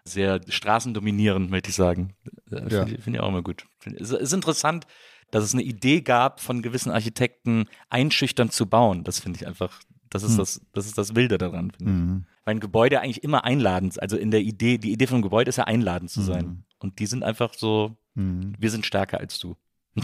sehr 0.03 0.41
straßendominierend, 0.47 1.49
möchte 1.51 1.69
ich 1.69 1.75
sagen. 1.75 2.15
Äh, 2.51 2.57
Finde 2.57 2.75
Ja. 2.75 2.83
ich, 2.87 3.03
find 3.03 3.15
ich 3.15 3.21
auch 3.21 3.29
immer 3.29 3.43
gut. 3.43 3.65
Es 3.99 4.09
ist 4.11 4.33
interessant, 4.33 4.87
dass 5.29 5.43
es 5.43 5.53
eine 5.53 5.63
Idee 5.63 6.01
gab, 6.01 6.39
von 6.39 6.61
gewissen 6.61 6.91
Architekten 6.91 7.65
einschüchternd 7.89 8.51
zu 8.53 8.65
bauen. 8.65 9.03
Das 9.03 9.19
finde 9.19 9.37
ich 9.39 9.47
einfach, 9.47 9.79
das 10.11 10.21
ist, 10.23 10.37
das, 10.37 10.61
das 10.73 10.85
ist 10.85 10.97
das 10.97 11.15
Wilde 11.15 11.37
daran, 11.39 11.71
finde 11.71 11.91
ich. 11.91 12.45
Weil 12.45 12.55
ein 12.55 12.59
Gebäude 12.59 13.01
eigentlich 13.01 13.23
immer 13.23 13.43
einladend, 13.43 13.99
also 14.01 14.15
in 14.17 14.29
der 14.31 14.41
Idee, 14.41 14.77
die 14.77 14.91
Idee 14.91 15.07
von 15.07 15.15
einem 15.15 15.23
Gebäude 15.23 15.49
ist 15.49 15.57
ja 15.57 15.63
einladend 15.63 16.09
zu 16.11 16.21
sein. 16.21 16.63
Und 16.79 16.99
die 16.99 17.05
sind 17.07 17.23
einfach 17.23 17.53
so, 17.55 17.95
wir 18.13 18.69
sind 18.71 18.85
stärker 18.85 19.19
als 19.19 19.39
du. 19.39 19.55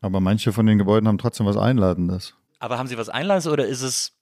Aber 0.00 0.20
manche 0.20 0.52
von 0.52 0.64
den 0.66 0.78
Gebäuden 0.78 1.06
haben 1.08 1.18
trotzdem 1.18 1.44
was 1.46 1.56
Einladendes. 1.58 2.34
Aber 2.58 2.78
haben 2.78 2.86
Sie 2.88 2.96
was 2.96 3.08
Einladendes 3.10 3.46
oder 3.52 3.66
ist 3.66 3.82
es, 3.82 4.16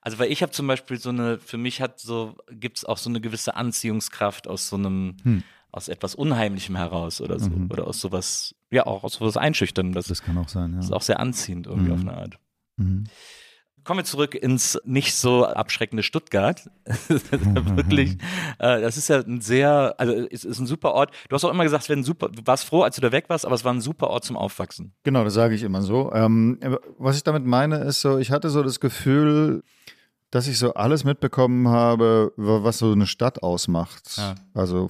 also 0.00 0.18
weil 0.18 0.30
ich 0.30 0.42
habe 0.42 0.52
zum 0.52 0.66
Beispiel 0.66 0.98
so 0.98 1.08
eine, 1.10 1.38
für 1.38 1.56
mich 1.58 1.80
hat 1.80 1.98
so, 1.98 2.36
gibt 2.50 2.78
es 2.78 2.84
auch 2.84 2.98
so 2.98 3.08
eine 3.10 3.20
gewisse 3.20 3.56
Anziehungskraft 3.56 4.46
aus 4.48 4.68
so 4.68 4.76
einem, 4.76 5.16
Hm. 5.22 5.42
aus 5.72 5.88
etwas 5.88 6.14
Unheimlichem 6.14 6.76
heraus 6.76 7.20
oder 7.20 7.38
so. 7.40 7.50
Oder 7.70 7.86
aus 7.86 8.00
sowas, 8.00 8.54
ja 8.70 8.86
auch 8.86 9.02
aus 9.02 9.14
sowas 9.14 9.36
Einschüchterndem. 9.36 9.94
Das, 9.94 10.06
Mhm. 10.06 10.10
Das 10.10 10.22
kann 10.22 10.38
auch 10.38 10.48
sein, 10.48 10.74
ist 10.78 10.90
ja. 10.90 10.96
auch 10.96 11.02
sehr 11.02 11.18
anziehend 11.20 11.66
irgendwie 11.66 11.92
auf 11.92 12.00
eine 12.00 12.14
Art. 12.16 12.38
Mhm. 12.76 13.04
Kommen 13.84 13.98
wir 14.00 14.04
zurück 14.04 14.34
ins 14.34 14.78
nicht 14.84 15.14
so 15.14 15.44
abschreckende 15.46 16.02
Stuttgart. 16.02 16.70
Wirklich, 17.08 18.12
äh, 18.58 18.80
das 18.80 18.96
ist 18.96 19.08
ja 19.08 19.20
ein 19.20 19.40
sehr, 19.40 19.94
also 19.98 20.12
es 20.30 20.44
ist 20.44 20.58
ein 20.58 20.66
super 20.66 20.92
Ort. 20.92 21.12
Du 21.28 21.34
hast 21.34 21.44
auch 21.44 21.50
immer 21.50 21.64
gesagt, 21.64 21.84
es 21.84 21.88
wäre 21.88 21.98
ein 22.00 22.04
super, 22.04 22.28
du 22.28 22.42
warst 22.46 22.64
froh, 22.64 22.82
als 22.82 22.96
du 22.96 23.02
da 23.02 23.12
weg 23.12 23.26
warst, 23.28 23.44
aber 23.44 23.54
es 23.54 23.64
war 23.64 23.72
ein 23.72 23.80
super 23.80 24.08
Ort 24.08 24.24
zum 24.24 24.36
Aufwachsen. 24.36 24.92
Genau, 25.02 25.22
das 25.24 25.34
sage 25.34 25.54
ich 25.54 25.62
immer 25.62 25.82
so. 25.82 26.12
Ähm, 26.12 26.58
was 26.98 27.16
ich 27.16 27.22
damit 27.24 27.44
meine, 27.44 27.78
ist 27.78 28.00
so, 28.00 28.18
ich 28.18 28.30
hatte 28.30 28.50
so 28.50 28.62
das 28.62 28.80
Gefühl, 28.80 29.62
dass 30.30 30.48
ich 30.48 30.58
so 30.58 30.74
alles 30.74 31.04
mitbekommen 31.04 31.68
habe, 31.68 32.32
wa- 32.36 32.64
was 32.64 32.78
so 32.78 32.90
eine 32.92 33.06
Stadt 33.06 33.42
ausmacht. 33.42 34.16
Ja. 34.16 34.34
Also 34.54 34.88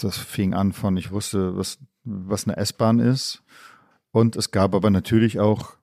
das 0.00 0.16
fing 0.18 0.54
an 0.54 0.72
von, 0.72 0.96
ich 0.96 1.10
wusste, 1.10 1.56
was, 1.56 1.78
was 2.04 2.46
eine 2.46 2.56
S-Bahn 2.56 2.98
ist. 3.00 3.42
Und 4.12 4.36
es 4.36 4.50
gab 4.50 4.74
aber 4.74 4.88
natürlich 4.90 5.40
auch 5.40 5.74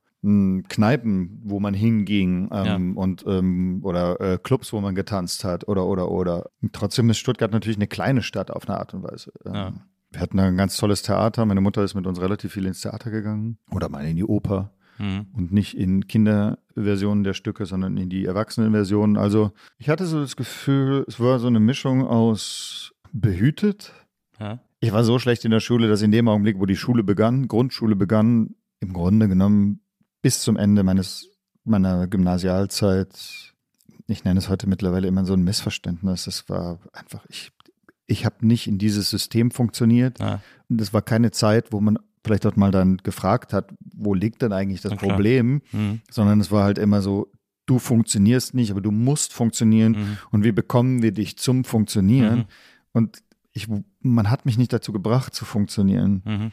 Kneipen, 0.70 1.42
wo 1.44 1.60
man 1.60 1.74
hinging 1.74 2.50
ähm, 2.52 2.98
und 2.98 3.24
ähm, 3.28 3.82
oder 3.84 4.20
äh, 4.22 4.38
Clubs, 4.42 4.72
wo 4.74 4.80
man 4.82 4.96
getanzt 4.96 5.44
hat 5.44 5.68
oder 5.68 5.86
oder 5.86 6.10
oder. 6.10 6.50
Trotzdem 6.72 7.10
ist 7.10 7.18
Stuttgart 7.18 7.52
natürlich 7.52 7.78
eine 7.78 7.88
kleine 7.88 8.22
Stadt 8.22 8.50
auf 8.52 8.68
eine 8.68 8.78
Art 8.80 8.94
und 8.94 9.04
Weise. 9.04 9.32
Ähm, 9.46 9.54
Ja. 9.54 9.74
Wir 10.12 10.22
hatten 10.22 10.40
ein 10.40 10.58
ganz 10.58 10.78
tolles 10.78 11.02
Theater. 11.02 11.44
Meine 11.46 11.60
Mutter 11.62 11.84
ist 11.84 11.96
mit 11.96 12.06
uns 12.06 12.22
relativ 12.22 12.54
viel 12.54 12.68
ins 12.68 12.82
Theater 12.82 13.10
gegangen 13.10 13.58
oder 13.72 13.90
mal 13.90 14.06
in 14.06 14.16
die 14.16 14.24
Oper 14.26 14.72
Mhm. 15.00 15.26
und 15.34 15.52
nicht 15.52 15.76
in 15.76 16.06
Kinderversionen 16.08 17.24
der 17.24 17.34
Stücke, 17.34 17.66
sondern 17.66 17.98
in 17.98 18.10
die 18.10 18.26
Erwachsenenversionen. 18.26 19.18
Also 19.18 19.52
ich 19.80 19.90
hatte 19.90 20.06
so 20.06 20.20
das 20.22 20.36
Gefühl, 20.36 21.04
es 21.08 21.20
war 21.20 21.40
so 21.40 21.48
eine 21.48 21.60
Mischung 21.60 22.06
aus 22.06 22.94
behütet. 23.12 23.92
Ja. 24.40 24.60
Ich 24.82 24.92
war 24.94 25.04
so 25.04 25.18
schlecht 25.18 25.46
in 25.46 25.52
der 25.52 25.62
Schule, 25.62 25.88
dass 25.88 26.04
in 26.04 26.12
dem 26.12 26.28
Augenblick, 26.28 26.60
wo 26.60 26.68
die 26.68 26.76
Schule 26.76 27.04
begann, 27.04 27.48
Grundschule 27.48 27.96
begann, 27.96 28.56
im 28.82 28.94
Grunde 28.94 29.28
genommen 29.28 29.80
bis 30.24 30.42
zum 30.42 30.58
Ende 30.58 30.82
meines 30.82 31.30
meiner 31.66 32.08
Gymnasialzeit, 32.08 33.54
ich 34.08 34.24
nenne 34.24 34.40
es 34.40 34.50
heute 34.50 34.68
mittlerweile 34.68 35.08
immer 35.08 35.24
so 35.26 35.34
ein 35.34 35.44
Missverständnis. 35.44 36.28
Es 36.28 36.50
war 36.50 36.80
einfach, 36.92 37.24
ich, 37.30 37.52
ich 38.08 38.26
habe 38.26 38.46
nicht 38.46 38.68
in 38.68 38.78
dieses 38.80 39.10
System 39.10 39.52
funktioniert. 39.52 40.20
Ja. 40.20 40.42
Und 40.70 40.82
das 40.82 40.92
war 40.92 41.02
keine 41.02 41.32
Zeit, 41.32 41.72
wo 41.72 41.80
man 41.80 41.98
vielleicht 42.26 42.46
auch 42.46 42.56
mal 42.56 42.72
dann 42.72 42.98
gefragt 42.98 43.54
hat, 43.54 43.74
wo 43.96 44.14
liegt 44.14 44.42
denn 44.42 44.52
eigentlich 44.54 44.82
das. 44.82 44.94
Problem, 44.96 45.62
Mhm. 45.72 46.02
sondern 46.10 46.40
es 46.42 46.52
war 46.52 46.64
halt 46.64 46.78
immer 46.80 47.02
so, 47.02 47.32
du 47.66 47.80
funktionierst 47.80 48.54
nicht, 48.54 48.72
aber 48.72 48.82
du 48.82 48.92
musst 48.92 49.32
funktionieren 49.34 49.92
Mhm. 49.94 50.18
und 50.32 50.44
wie 50.44 50.52
bekommen 50.52 51.02
wir 51.02 51.12
dich 51.14 51.38
zum 51.38 51.64
Funktionieren? 51.64 52.40
Mhm. 52.40 52.46
Und 52.94 53.24
ich, 53.52 53.68
man 54.02 54.30
hat 54.30 54.46
mich 54.46 54.58
nicht 54.58 54.74
dazu 54.74 54.92
gebracht 54.92 55.34
zu 55.34 55.46
funktionieren. 55.46 56.22
Mhm. 56.26 56.52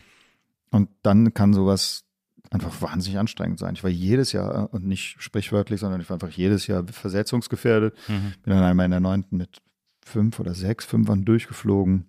Und 0.71 0.89
dann 1.03 1.35
kann 1.35 1.53
sowas 1.53 2.05
einfach 2.51 2.83
wahnsinnig 2.83 3.19
anstrengend 3.19 3.59
sein. 3.59 3.75
Ich 3.75 3.85
war 3.85 3.91
jedes 3.91 4.33
Jahr, 4.33 4.73
und 4.73 4.85
nicht 4.85 5.17
sprichwörtlich, 5.23 5.81
sondern 5.81 6.01
ich 6.01 6.11
war 6.11 6.15
einfach 6.17 6.31
jedes 6.31 6.67
Jahr 6.67 6.85
versetzungsgefährdet. 6.87 7.97
Mhm. 8.09 8.33
Bin 8.43 8.53
dann 8.55 8.63
einmal 8.65 8.85
in 8.87 8.91
der 8.91 9.01
neunten 9.01 9.37
mit 9.37 9.63
fünf 10.05 10.41
oder 10.41 10.55
sechs 10.55 10.85
Fünfern 10.85 11.25
durchgeflogen. 11.25 12.07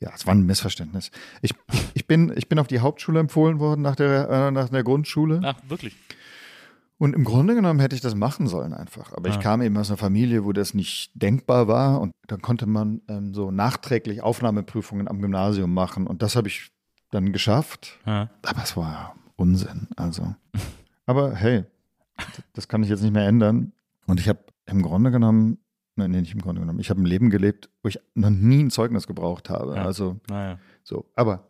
Ja, 0.00 0.10
es 0.14 0.26
war 0.26 0.34
ein 0.34 0.46
Missverständnis. 0.46 1.10
Ich, 1.42 1.54
ich, 1.94 2.06
bin, 2.06 2.32
ich 2.36 2.48
bin 2.48 2.58
auf 2.58 2.66
die 2.66 2.80
Hauptschule 2.80 3.20
empfohlen 3.20 3.58
worden 3.58 3.82
nach 3.82 3.96
der, 3.96 4.28
äh, 4.28 4.50
nach 4.50 4.68
der 4.68 4.84
Grundschule. 4.84 5.40
Ach, 5.44 5.56
wirklich? 5.68 5.96
Und 6.98 7.14
im 7.14 7.22
Grunde 7.22 7.54
genommen 7.54 7.78
hätte 7.78 7.94
ich 7.94 8.00
das 8.02 8.16
machen 8.16 8.48
sollen 8.48 8.74
einfach. 8.74 9.12
Aber 9.12 9.28
Ja. 9.28 9.34
ich 9.34 9.40
kam 9.40 9.62
eben 9.62 9.76
aus 9.76 9.88
einer 9.88 9.96
Familie, 9.96 10.44
wo 10.44 10.52
das 10.52 10.74
nicht 10.74 11.10
denkbar 11.14 11.68
war. 11.68 12.00
Und 12.00 12.12
dann 12.26 12.42
konnte 12.42 12.66
man 12.66 13.02
ähm, 13.08 13.34
so 13.34 13.52
nachträglich 13.52 14.20
Aufnahmeprüfungen 14.22 15.06
am 15.06 15.20
Gymnasium 15.20 15.72
machen. 15.72 16.08
Und 16.08 16.22
das 16.22 16.34
habe 16.34 16.48
ich 16.48 16.70
dann 17.10 17.32
geschafft. 17.32 17.98
Ja. 18.04 18.30
Aber 18.44 18.62
es 18.62 18.76
war 18.76 19.14
Unsinn. 19.38 19.88
Also. 19.96 20.34
Aber 21.06 21.34
hey, 21.34 21.64
das 22.52 22.68
kann 22.68 22.82
ich 22.82 22.90
jetzt 22.90 23.02
nicht 23.02 23.14
mehr 23.14 23.26
ändern. 23.26 23.72
Und 24.06 24.20
ich 24.20 24.28
habe 24.28 24.40
im 24.66 24.82
Grunde 24.82 25.10
genommen, 25.10 25.58
nein, 25.94 26.10
nee, 26.10 26.20
nicht 26.20 26.34
im 26.34 26.42
Grunde 26.42 26.60
genommen, 26.60 26.80
ich 26.80 26.90
habe 26.90 27.00
ein 27.00 27.06
Leben 27.06 27.30
gelebt, 27.30 27.70
wo 27.82 27.88
ich 27.88 27.98
noch 28.14 28.30
nie 28.30 28.64
ein 28.64 28.70
Zeugnis 28.70 29.06
gebraucht 29.06 29.48
habe. 29.48 29.76
Ja. 29.76 29.84
Also 29.84 30.20
Naja. 30.28 30.58
so. 30.82 31.10
Aber 31.14 31.48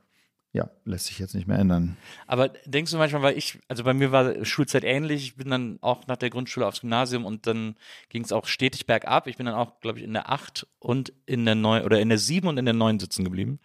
ja, 0.52 0.70
lässt 0.84 1.06
sich 1.06 1.18
jetzt 1.18 1.34
nicht 1.34 1.46
mehr 1.46 1.58
ändern. 1.58 1.96
Aber 2.26 2.48
denkst 2.66 2.90
du 2.92 2.98
manchmal, 2.98 3.22
weil 3.22 3.38
ich, 3.38 3.58
also 3.68 3.84
bei 3.84 3.94
mir 3.94 4.12
war 4.12 4.44
Schulzeit 4.44 4.84
ähnlich, 4.84 5.24
ich 5.24 5.36
bin 5.36 5.50
dann 5.50 5.78
auch 5.82 6.06
nach 6.06 6.16
der 6.16 6.30
Grundschule 6.30 6.66
aufs 6.66 6.80
Gymnasium 6.80 7.24
und 7.24 7.46
dann 7.46 7.74
ging 8.08 8.22
es 8.24 8.32
auch 8.32 8.46
stetig 8.46 8.86
bergab. 8.86 9.26
Ich 9.26 9.36
bin 9.36 9.46
dann 9.46 9.54
auch, 9.54 9.80
glaube 9.80 9.98
ich, 9.98 10.04
in 10.04 10.12
der 10.12 10.30
8 10.30 10.66
und 10.78 11.12
in 11.26 11.44
der 11.44 11.54
9 11.54 11.84
oder 11.84 12.00
in 12.00 12.08
der 12.08 12.18
7 12.18 12.48
und 12.48 12.58
in 12.58 12.64
der 12.64 12.74
9 12.74 12.98
sitzen 12.98 13.24
geblieben 13.24 13.60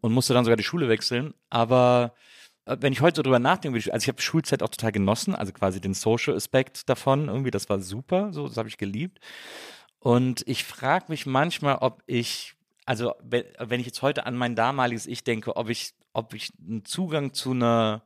und 0.00 0.12
musste 0.12 0.34
dann 0.34 0.44
sogar 0.44 0.56
die 0.56 0.64
Schule 0.64 0.88
wechseln. 0.88 1.34
Aber 1.50 2.14
wenn 2.64 2.92
ich 2.92 3.00
heute 3.00 3.16
so 3.16 3.22
drüber 3.22 3.38
nachdenke, 3.38 3.76
also 3.76 4.04
ich 4.04 4.08
habe 4.08 4.22
Schulzeit 4.22 4.62
auch 4.62 4.68
total 4.68 4.92
genossen, 4.92 5.34
also 5.34 5.52
quasi 5.52 5.80
den 5.80 5.94
Social 5.94 6.36
Aspekt 6.36 6.88
davon, 6.88 7.28
irgendwie, 7.28 7.50
das 7.50 7.68
war 7.68 7.80
super, 7.80 8.32
so, 8.32 8.46
das 8.46 8.56
habe 8.56 8.68
ich 8.68 8.78
geliebt. 8.78 9.18
Und 9.98 10.42
ich 10.46 10.64
frage 10.64 11.06
mich 11.08 11.26
manchmal, 11.26 11.76
ob 11.76 12.02
ich, 12.06 12.54
also 12.86 13.14
wenn, 13.22 13.44
wenn 13.58 13.80
ich 13.80 13.86
jetzt 13.86 14.02
heute 14.02 14.26
an 14.26 14.36
mein 14.36 14.54
damaliges 14.54 15.06
Ich 15.06 15.24
denke, 15.24 15.56
ob 15.56 15.68
ich, 15.68 15.94
ob 16.12 16.34
ich 16.34 16.52
einen 16.60 16.84
Zugang 16.84 17.34
zu 17.34 17.52
einer, 17.52 18.04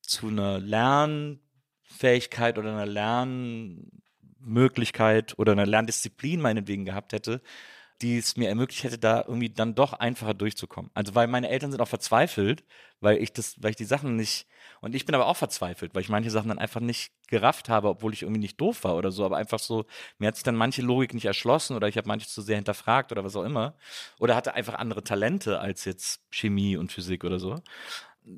zu 0.00 0.28
einer 0.28 0.58
Lernfähigkeit 0.60 2.58
oder 2.58 2.70
einer 2.70 2.86
Lernmöglichkeit 2.86 5.38
oder 5.38 5.52
einer 5.52 5.66
Lerndisziplin 5.66 6.40
meinetwegen 6.40 6.84
gehabt 6.84 7.12
hätte, 7.12 7.40
die 8.04 8.18
es 8.18 8.36
mir 8.36 8.50
ermöglicht 8.50 8.84
hätte, 8.84 8.98
da 8.98 9.24
irgendwie 9.26 9.48
dann 9.48 9.74
doch 9.74 9.94
einfacher 9.94 10.34
durchzukommen. 10.34 10.90
Also 10.92 11.14
weil 11.14 11.26
meine 11.26 11.48
Eltern 11.48 11.70
sind 11.70 11.80
auch 11.80 11.88
verzweifelt, 11.88 12.62
weil 13.00 13.16
ich 13.16 13.32
das, 13.32 13.62
weil 13.62 13.70
ich 13.70 13.76
die 13.76 13.86
Sachen 13.86 14.14
nicht, 14.16 14.46
und 14.82 14.94
ich 14.94 15.06
bin 15.06 15.14
aber 15.14 15.26
auch 15.26 15.36
verzweifelt, 15.38 15.94
weil 15.94 16.02
ich 16.02 16.10
manche 16.10 16.30
Sachen 16.30 16.48
dann 16.48 16.58
einfach 16.58 16.80
nicht 16.82 17.12
gerafft 17.28 17.70
habe, 17.70 17.88
obwohl 17.88 18.12
ich 18.12 18.22
irgendwie 18.22 18.40
nicht 18.40 18.60
doof 18.60 18.84
war 18.84 18.96
oder 18.96 19.10
so, 19.10 19.24
aber 19.24 19.38
einfach 19.38 19.58
so, 19.58 19.86
mir 20.18 20.28
hat 20.28 20.34
sich 20.36 20.44
dann 20.44 20.54
manche 20.54 20.82
Logik 20.82 21.14
nicht 21.14 21.24
erschlossen 21.24 21.76
oder 21.76 21.88
ich 21.88 21.96
habe 21.96 22.06
manches 22.06 22.28
zu 22.34 22.42
sehr 22.42 22.56
hinterfragt 22.56 23.10
oder 23.10 23.24
was 23.24 23.36
auch 23.36 23.44
immer. 23.44 23.74
Oder 24.18 24.36
hatte 24.36 24.54
einfach 24.54 24.74
andere 24.74 25.02
Talente 25.02 25.58
als 25.58 25.86
jetzt 25.86 26.22
Chemie 26.30 26.76
und 26.76 26.92
Physik 26.92 27.24
oder 27.24 27.38
so. 27.38 27.62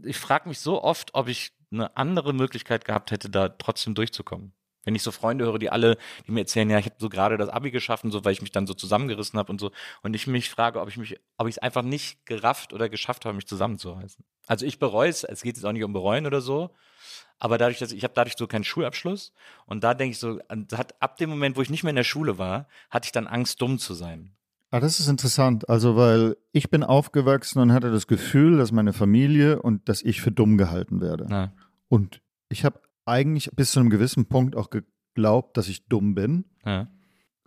Ich 0.04 0.16
frage 0.18 0.48
mich 0.48 0.60
so 0.60 0.82
oft, 0.82 1.14
ob 1.14 1.28
ich 1.28 1.52
eine 1.72 1.96
andere 1.96 2.32
Möglichkeit 2.32 2.84
gehabt 2.84 3.10
hätte, 3.10 3.30
da 3.30 3.48
trotzdem 3.48 3.94
durchzukommen. 3.94 4.52
Wenn 4.86 4.94
ich 4.94 5.02
so 5.02 5.10
Freunde 5.10 5.44
höre, 5.44 5.58
die 5.58 5.68
alle, 5.68 5.98
die 6.26 6.32
mir 6.32 6.40
erzählen, 6.40 6.70
ja, 6.70 6.78
ich 6.78 6.86
habe 6.86 6.96
so 6.98 7.10
gerade 7.10 7.36
das 7.36 7.50
Abi 7.50 7.70
geschaffen, 7.70 8.10
so 8.10 8.24
weil 8.24 8.32
ich 8.32 8.40
mich 8.40 8.52
dann 8.52 8.66
so 8.66 8.72
zusammengerissen 8.72 9.38
habe 9.38 9.52
und 9.52 9.60
so, 9.60 9.72
und 10.02 10.14
ich 10.14 10.26
mich 10.26 10.48
frage, 10.48 10.80
ob 10.80 10.88
ich 10.88 10.96
mich, 10.96 11.20
ob 11.36 11.48
ich 11.48 11.56
es 11.56 11.58
einfach 11.58 11.82
nicht 11.82 12.24
gerafft 12.24 12.72
oder 12.72 12.88
geschafft 12.88 13.26
habe, 13.26 13.34
mich 13.34 13.46
zusammenzureißen. 13.46 14.24
Also 14.46 14.64
ich 14.64 14.78
bereue 14.78 15.10
es, 15.10 15.24
es 15.24 15.42
geht 15.42 15.56
jetzt 15.56 15.64
auch 15.64 15.72
nicht 15.72 15.84
um 15.84 15.92
bereuen 15.92 16.24
oder 16.24 16.40
so, 16.40 16.70
aber 17.38 17.58
dadurch, 17.58 17.78
dass 17.78 17.92
ich 17.92 18.04
habe 18.04 18.14
dadurch 18.14 18.36
so 18.38 18.46
keinen 18.46 18.64
Schulabschluss 18.64 19.32
und 19.66 19.84
da 19.84 19.92
denke 19.92 20.12
ich 20.12 20.18
so, 20.18 20.38
hat 20.72 20.94
ab 21.02 21.16
dem 21.16 21.28
Moment, 21.28 21.56
wo 21.56 21.62
ich 21.62 21.68
nicht 21.68 21.82
mehr 21.82 21.90
in 21.90 21.96
der 21.96 22.04
Schule 22.04 22.38
war, 22.38 22.68
hatte 22.88 23.06
ich 23.06 23.12
dann 23.12 23.26
Angst, 23.26 23.60
dumm 23.60 23.78
zu 23.78 23.92
sein. 23.92 24.36
Ah, 24.70 24.80
das 24.80 25.00
ist 25.00 25.08
interessant. 25.08 25.68
Also, 25.68 25.96
weil 25.96 26.36
ich 26.52 26.70
bin 26.70 26.82
aufgewachsen 26.82 27.60
und 27.60 27.72
hatte 27.72 27.92
das 27.92 28.06
Gefühl, 28.06 28.58
dass 28.58 28.72
meine 28.72 28.92
Familie 28.92 29.62
und 29.62 29.88
dass 29.88 30.02
ich 30.02 30.20
für 30.20 30.32
dumm 30.32 30.58
gehalten 30.58 31.00
werde. 31.00 31.26
Ja. 31.30 31.52
Und 31.88 32.20
ich 32.48 32.64
habe 32.64 32.80
eigentlich 33.06 33.50
bis 33.54 33.70
zu 33.72 33.80
einem 33.80 33.90
gewissen 33.90 34.26
Punkt 34.26 34.56
auch 34.56 34.70
geglaubt, 34.70 35.56
dass 35.56 35.68
ich 35.68 35.86
dumm 35.86 36.14
bin. 36.14 36.44
Ja. 36.64 36.88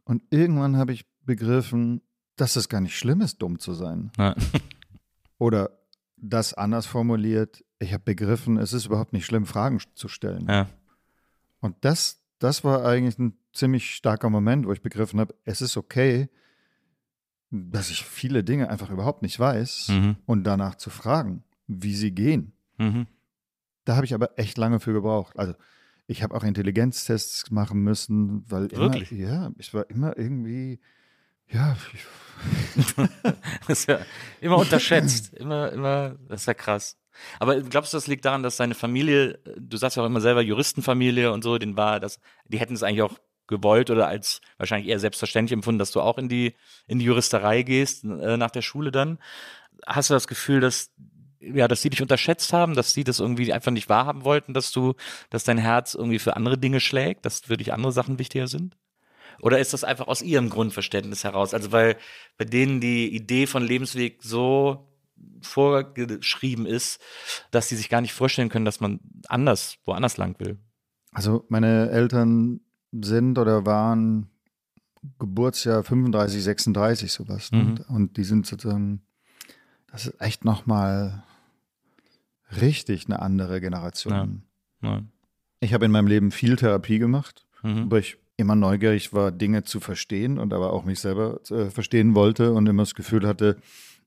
Und 0.06 0.24
irgendwann 0.32 0.78
habe 0.78 0.94
ich 0.94 1.06
begriffen, 1.26 2.02
dass 2.36 2.56
es 2.56 2.70
gar 2.70 2.82
nicht 2.82 2.98
schlimm 2.98 3.22
ist, 3.22 3.42
dumm 3.42 3.60
zu 3.60 3.74
sein. 3.74 4.12
Ja. 4.18 4.36
Oder 5.38 5.72
das 6.18 6.54
anders 6.54 6.86
formuliert, 6.86 7.64
ich 7.80 7.94
habe 7.94 8.04
begriffen, 8.04 8.58
es 8.58 8.74
ist 8.74 8.86
überhaupt 8.88 9.14
nicht 9.14 9.26
schlimm, 9.26 9.46
Fragen 9.46 9.80
zu 9.96 10.08
stellen. 10.08 10.48
Ja. 10.50 10.68
Und 11.62 11.76
das, 11.82 12.22
das 12.40 12.64
war 12.64 12.86
eigentlich 12.86 13.18
ein 13.20 13.38
ziemlich 13.54 13.96
starker 13.96 14.30
Moment, 14.30 14.66
wo 14.66 14.72
ich 14.74 14.82
begriffen 14.82 15.20
habe, 15.20 15.36
es 15.46 15.62
ist 15.62 15.78
okay, 15.78 16.30
dass 17.52 17.90
ich 17.90 18.04
viele 18.06 18.44
Dinge 18.44 18.70
einfach 18.70 18.90
überhaupt 18.92 19.22
nicht 19.22 19.40
weiß 19.40 19.90
Mhm. 19.90 20.18
und 20.26 20.44
danach 20.44 20.76
zu 20.76 20.90
fragen, 20.90 21.44
wie 21.68 21.96
sie 21.96 22.12
gehen. 22.12 22.54
Mhm. 22.78 23.08
Da 23.90 23.96
habe 23.96 24.06
ich 24.06 24.14
aber 24.14 24.38
echt 24.38 24.60
lange 24.60 24.80
für 24.80 24.94
gebraucht. 24.94 25.34
Also 25.40 25.56
Ich 26.06 26.22
habe 26.22 26.36
auch 26.36 26.44
Intelligenztests 26.44 27.50
machen 27.50 27.80
müssen, 27.80 28.46
weil 28.48 28.68
immer, 28.68 28.82
Wirklich? 28.82 29.10
ja, 29.10 29.50
ich 29.58 29.74
war 29.74 29.90
immer 29.90 30.16
irgendwie, 30.16 30.80
ja, 31.48 31.76
Das 33.68 33.80
ist 33.80 33.88
ja 33.88 34.00
immer 34.42 34.58
unterschätzt. 34.58 35.34
Immer, 35.34 35.72
immer, 35.72 36.16
das 36.28 36.42
ist 36.42 36.46
ja 36.46 36.54
krass. 36.54 37.00
Aber 37.40 37.60
glaubst 37.62 37.92
du, 37.92 37.98
das 37.98 38.06
liegt 38.06 38.26
daran, 38.26 38.44
dass 38.44 38.58
deine 38.58 38.76
Familie, 38.76 39.40
du 39.58 39.76
sagst 39.76 39.98
ja 39.98 40.04
auch 40.04 40.08
immer 40.08 40.22
selber 40.22 40.44
Juristenfamilie 40.44 41.32
und 41.32 41.44
so, 41.44 41.58
den 41.58 41.76
war 41.76 42.00
das, 42.00 42.20
die 42.46 42.60
hätten 42.60 42.76
es 42.76 42.84
eigentlich 42.84 43.02
auch 43.02 43.18
gewollt 43.48 43.90
oder 43.90 44.08
als 44.08 44.40
wahrscheinlich 44.60 44.88
eher 44.88 45.00
selbstverständlich 45.00 45.54
empfunden, 45.54 45.80
dass 45.80 45.92
du 45.92 46.02
auch 46.02 46.20
in 46.20 46.30
die, 46.30 46.54
in 46.86 47.00
die 47.00 47.06
Juristerei 47.06 47.64
gehst, 47.64 48.04
äh, 48.04 48.38
nach 48.38 48.52
der 48.52 48.62
Schule 48.62 48.92
dann. 48.92 49.18
Hast 49.88 50.12
du 50.12 50.14
das 50.14 50.28
Gefühl, 50.28 50.60
dass, 50.60 50.92
ja, 51.40 51.68
dass 51.68 51.82
sie 51.82 51.90
dich 51.90 52.02
unterschätzt 52.02 52.54
haben, 52.54 52.76
dass 52.76 52.94
sie 52.94 53.04
das 53.04 53.20
irgendwie 53.20 53.54
einfach 53.54 53.72
nicht 53.72 53.90
wahrhaben 53.90 54.24
wollten, 54.24 54.54
dass 54.54 54.72
du, 54.72 54.96
dass 55.30 55.44
dein 55.44 55.58
Herz 55.58 55.94
irgendwie 55.94 56.20
für 56.20 56.36
andere 56.36 56.58
Dinge 56.58 56.80
schlägt, 56.80 57.26
dass 57.26 57.42
für 57.42 57.58
dich 57.58 57.74
andere 57.74 57.92
Sachen 57.92 58.20
wichtiger 58.20 58.48
sind? 58.48 58.76
Oder 59.42 59.60
ist 59.60 59.74
das 59.74 59.84
einfach 59.84 60.08
aus 60.08 60.22
ihrem 60.22 60.50
Grundverständnis 60.50 61.24
heraus? 61.24 61.54
Also 61.54 61.72
weil 61.72 61.96
bei 62.38 62.46
denen 62.46 62.82
die 62.82 63.14
Idee 63.16 63.48
von 63.48 63.64
Lebensweg 63.64 64.22
so 64.22 64.90
vorgeschrieben 65.42 66.66
ist, 66.66 67.02
dass 67.52 67.70
sie 67.70 67.76
sich 67.76 67.90
gar 67.90 68.02
nicht 68.02 68.14
vorstellen 68.14 68.50
können, 68.50 68.66
dass 68.66 68.80
man 68.80 69.00
anders, 69.28 69.78
woanders 69.86 70.18
lang 70.18 70.40
will. 70.40 70.58
also 71.12 71.46
meine 71.50 71.90
Eltern 71.90 72.62
sind 72.92 73.38
oder 73.38 73.66
waren 73.66 74.30
Geburtsjahr 75.18 75.84
35, 75.84 76.44
36 76.44 77.12
sowas. 77.12 77.52
Mhm. 77.52 77.60
Und, 77.60 77.90
und 77.90 78.18
die 78.18 78.24
sind 78.24 78.46
sozusagen, 78.46 79.02
das 79.92 80.08
ist 80.08 80.22
echt 80.22 80.44
nochmal 80.44 81.24
richtig 82.62 83.06
eine 83.06 83.22
andere 83.22 83.62
Generation. 83.62 84.44
Ja. 84.82 85.02
Ich 85.60 85.74
habe 85.74 85.86
in 85.86 85.92
meinem 85.92 86.08
Leben 86.08 86.32
viel 86.32 86.56
Therapie 86.56 87.00
gemacht, 87.00 87.46
Mhm. 87.64 87.92
weil 87.92 88.00
ich 88.00 88.18
immer 88.38 88.56
neugierig 88.56 89.12
war, 89.14 89.32
Dinge 89.32 89.64
zu 89.66 89.82
verstehen 89.82 90.38
und 90.40 90.54
aber 90.54 90.72
auch 90.72 90.86
mich 90.86 91.02
selber 91.02 91.42
äh, 91.52 91.70
verstehen 91.70 92.16
wollte 92.16 92.54
und 92.54 92.68
immer 92.70 92.84
das 92.84 92.96
Gefühl 92.96 93.28
hatte, 93.28 93.58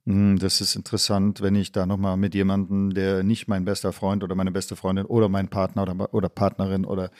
mh, 0.06 0.38
das 0.38 0.62
ist 0.62 0.74
interessant, 0.74 1.42
wenn 1.42 1.54
ich 1.54 1.70
da 1.72 1.84
nochmal 1.84 2.16
mit 2.16 2.34
jemandem, 2.34 2.94
der 2.94 3.22
nicht 3.22 3.46
mein 3.48 3.66
bester 3.66 3.92
Freund 3.92 4.24
oder 4.24 4.34
meine 4.34 4.50
beste 4.50 4.74
Freundin 4.74 5.04
oder 5.04 5.28
mein 5.28 5.48
Partner 5.48 5.82
oder, 5.82 6.14
oder 6.14 6.30
Partnerin 6.30 6.86
oder, 6.86 7.10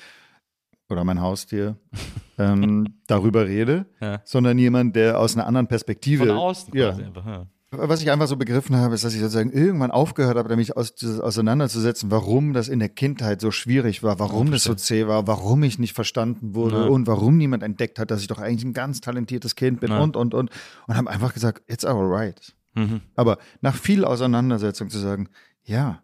oder 0.89 1.05
mein 1.05 1.21
Haustier 1.21 1.77
ähm, 2.39 2.95
darüber 3.07 3.47
rede, 3.47 3.85
Ja. 4.01 4.23
sondern 4.25 4.57
jemand, 4.57 4.97
der 4.97 5.19
aus 5.19 5.37
einer 5.37 5.47
anderen 5.47 5.67
Perspektive. 5.69 6.27
Von 6.27 6.37
außen 6.37 6.75
ja, 6.75 6.97
einfach. 6.97 7.27
Ja. 7.27 7.47
Was 7.75 8.03
ich 8.03 8.11
einfach 8.11 8.27
so 8.29 8.37
begriffen 8.37 8.77
habe, 8.77 8.95
ist, 8.95 9.03
dass 9.03 9.15
ich 9.15 9.21
sozusagen 9.21 9.51
irgendwann 9.51 9.91
aufgehört 9.91 10.37
habe, 10.37 10.55
mich 10.57 10.77
aus, 10.77 10.93
auseinanderzusetzen, 11.21 12.11
warum 12.11 12.53
das 12.53 12.69
in 12.69 12.79
der 12.79 12.91
Kindheit 12.91 13.41
so 13.41 13.51
schwierig 13.51 14.03
war, 14.03 14.19
warum 14.19 14.51
das 14.51 14.65
so 14.65 14.75
zäh 14.75 15.07
war, 15.07 15.27
warum 15.27 15.63
ich 15.63 15.79
nicht 15.79 15.95
verstanden 15.95 16.55
wurde 16.55 16.77
Ja. 16.83 16.87
und 16.87 17.07
warum 17.07 17.39
niemand 17.39 17.63
entdeckt 17.63 17.99
hat, 17.99 18.11
dass 18.11 18.21
ich 18.21 18.27
doch 18.29 18.39
eigentlich 18.39 18.65
ein 18.65 18.75
ganz 18.75 19.01
talentiertes 19.01 19.57
Kind 19.57 19.81
bin 19.81 19.91
Ja. 19.91 20.01
und, 20.01 20.17
und, 20.17 20.35
und. 20.35 20.51
Und 20.87 20.97
habe 20.97 21.11
einfach 21.11 21.33
gesagt, 21.33 21.63
it's 21.67 21.85
alright. 21.85 22.55
Mhm. 22.75 23.01
Aber 23.17 23.39
nach 23.63 23.75
viel 23.75 24.05
Auseinandersetzung 24.05 24.91
zu 24.91 24.99
sagen, 24.99 25.29
ja, 25.65 26.03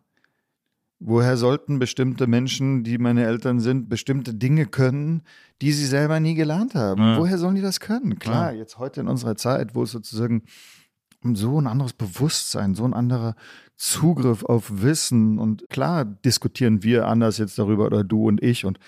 woher 1.00 1.36
sollten 1.36 1.78
bestimmte 1.78 2.26
Menschen, 2.26 2.82
die 2.82 2.98
meine 2.98 3.24
Eltern 3.24 3.60
sind, 3.60 3.88
bestimmte 3.88 4.34
Dinge 4.34 4.66
können, 4.66 5.22
die 5.62 5.72
sie 5.72 5.86
selber 5.86 6.18
nie 6.18 6.34
gelernt 6.34 6.74
haben? 6.74 7.00
Ja. 7.02 7.18
Woher 7.18 7.38
sollen 7.38 7.54
die 7.54 7.60
das 7.62 7.80
können? 7.80 8.18
Klar, 8.18 8.52
jetzt 8.54 8.78
heute 8.78 9.00
in 9.02 9.08
unserer 9.08 9.36
Zeit, 9.36 9.74
wo 9.74 9.82
es 9.84 9.90
sozusagen 9.92 10.42
so 11.22 11.60
ein 11.60 11.66
anderes 11.66 11.92
Bewusstsein, 11.92 12.74
so 12.74 12.84
ein 12.84 12.94
anderer 12.94 13.34
Zugriff 13.76 14.44
auf 14.44 14.82
Wissen 14.82 15.38
und 15.38 15.68
klar 15.68 16.04
diskutieren 16.04 16.82
wir 16.82 17.06
anders 17.06 17.38
jetzt 17.38 17.58
darüber 17.58 17.86
oder 17.86 18.04
du 18.04 18.26
und 18.26 18.42
ich 18.42 18.64
und 18.64 18.78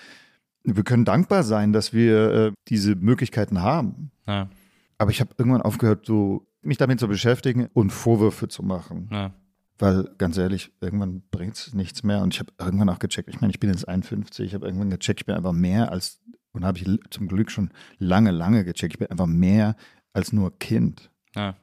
wir 0.63 0.83
können 0.83 1.05
dankbar 1.05 1.43
sein, 1.43 1.73
dass 1.73 1.93
wir 1.93 2.31
äh, 2.31 2.51
diese 2.67 2.95
Möglichkeiten 2.95 3.61
haben. 3.61 4.11
Ja. 4.27 4.49
Aber 4.97 5.11
ich 5.11 5.19
habe 5.19 5.33
irgendwann 5.37 5.61
aufgehört, 5.61 6.05
so 6.05 6.45
mich 6.61 6.77
damit 6.77 6.99
zu 6.99 7.07
beschäftigen 7.07 7.67
und 7.73 7.89
Vorwürfe 7.91 8.47
zu 8.47 8.63
machen. 8.63 9.09
Ja. 9.11 9.33
Weil, 9.79 10.11
ganz 10.19 10.37
ehrlich, 10.37 10.71
irgendwann 10.79 11.23
bringt 11.31 11.55
es 11.55 11.73
nichts 11.73 12.03
mehr. 12.03 12.21
Und 12.21 12.35
ich 12.35 12.39
habe 12.39 12.53
irgendwann 12.59 12.89
auch 12.89 12.99
gecheckt, 12.99 13.29
ich 13.29 13.41
meine, 13.41 13.51
ich 13.51 13.59
bin 13.59 13.71
jetzt 13.71 13.87
51, 13.87 14.45
ich 14.45 14.53
habe 14.53 14.67
irgendwann 14.67 14.91
gecheckt, 14.91 15.21
ich 15.21 15.25
bin 15.25 15.33
einfach 15.33 15.53
mehr 15.53 15.91
als, 15.91 16.19
und 16.51 16.63
habe 16.63 16.77
ich 16.77 16.87
zum 17.09 17.27
Glück 17.27 17.49
schon 17.49 17.71
lange, 17.97 18.29
lange 18.29 18.63
gecheckt, 18.63 18.93
ich 18.93 18.99
bin 18.99 19.09
einfach 19.09 19.25
mehr 19.25 19.75
als 20.13 20.33
nur 20.33 20.55
Kind. 20.59 21.09
Ja. 21.35 21.55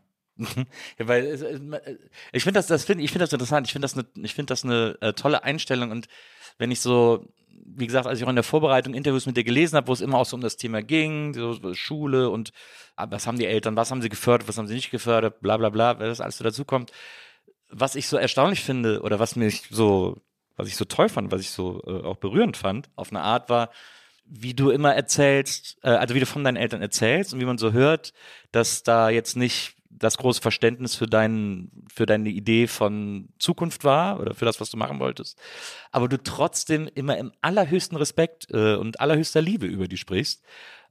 Ja, 0.99 1.09
weil 1.09 1.27
es- 1.27 1.43
ich 2.33 2.43
finde 2.43 2.59
das, 2.59 2.67
das 2.67 2.85
finde 2.85 3.05
ich 3.05 3.11
finde 3.11 3.25
das 3.25 3.33
interessant. 3.33 3.67
Ich 3.67 3.73
finde 3.73 3.85
das 3.87 3.95
eine, 3.95 4.07
ich 4.25 4.35
finde 4.35 4.53
das 4.53 4.65
eine 4.65 4.97
äh, 5.01 5.13
tolle 5.13 5.43
Einstellung 5.43 5.91
und 5.91 6.07
wenn 6.59 6.71
ich 6.71 6.81
so, 6.81 7.25
wie 7.65 7.87
gesagt, 7.87 8.07
als 8.07 8.19
ich 8.19 8.25
auch 8.25 8.31
in 8.31 8.35
der 8.37 8.45
Vorbereitung 8.45 8.95
Interviews 8.95 9.27
mit 9.27 9.37
dir 9.37 9.45
gelesen 9.45 9.77
habe, 9.77 9.89
wo 9.89 9.93
es 9.93 10.01
immer 10.01 10.19
auch 10.19 10.27
so 10.27 10.37
um 10.37 10.41
das 10.41 10.57
Thema 10.57 10.83
ging, 10.83 11.35
so, 11.35 11.75
Schule 11.75 12.31
und 12.31 12.53
ah, 12.97 13.07
was 13.11 13.27
haben 13.27 13.39
die 13.39 13.47
Eltern, 13.47 13.77
was 13.77 13.91
haben 13.91 14.03
sie 14.03 14.09
gefördert, 14.09 14.49
was 14.49 14.59
haben 14.59 14.67
sie 14.67 14.75
nicht 14.75 14.91
gefördert, 14.91 15.41
bla 15.41 15.57
bla 15.57 15.69
bla, 15.69 15.99
weil 15.99 16.09
das 16.09 16.21
alles 16.21 16.39
so 16.39 16.45
dazukommt. 16.45 16.91
Was 17.71 17.95
ich 17.97 18.09
so 18.09 18.17
erstaunlich 18.17 18.61
finde 18.63 19.03
oder 19.03 19.19
was 19.19 19.37
mich 19.37 19.65
so, 19.71 20.17
was 20.57 20.69
ich 20.69 20.77
so 20.77 20.85
toll 20.87 21.09
fand, 21.09 21.31
was 21.31 21.43
ich 21.43 21.51
so 21.51 21.83
äh, 21.87 22.03
auch 22.05 22.17
berührend 22.17 22.57
fand, 22.57 22.89
auf 22.97 23.11
eine 23.11 23.21
Art 23.21 23.51
war, 23.51 23.71
wie 24.25 24.55
du 24.55 24.71
immer 24.71 24.95
erzählst, 24.95 25.79
äh, 25.83 25.91
also 25.91 26.15
wie 26.15 26.21
du 26.21 26.27
von 26.27 26.45
deinen 26.45 26.57
Eltern 26.57 26.83
erzählst 26.83 27.33
und 27.35 27.41
wie 27.41 27.45
man 27.45 27.59
so 27.59 27.73
hört, 27.73 28.13
dass 28.53 28.83
da 28.83 29.11
jetzt 29.11 29.37
nicht 29.37 29.77
das 29.99 30.17
große 30.19 30.41
Verständnis 30.41 30.95
für 30.95 31.07
deinen, 31.07 31.87
für 31.93 32.07
deine 32.07 32.29
Idee 32.29 32.67
von 32.67 33.29
Zukunft 33.39 33.85
war 33.85 34.21
oder 34.21 34.35
für 34.35 34.45
das, 34.45 34.61
was 34.61 34.71
du 34.71 34.77
machen 34.77 35.01
wolltest, 35.01 35.39
aber 35.93 36.09
du 36.09 36.23
trotzdem 36.23 36.89
immer 36.95 37.17
im 37.19 37.33
allerhöchsten 37.41 37.97
Respekt 37.97 38.49
äh, 38.51 38.77
und 38.77 39.01
allerhöchster 39.01 39.43
Liebe 39.43 39.67
über 39.67 39.89
die 39.89 39.97
sprichst, 39.97 40.43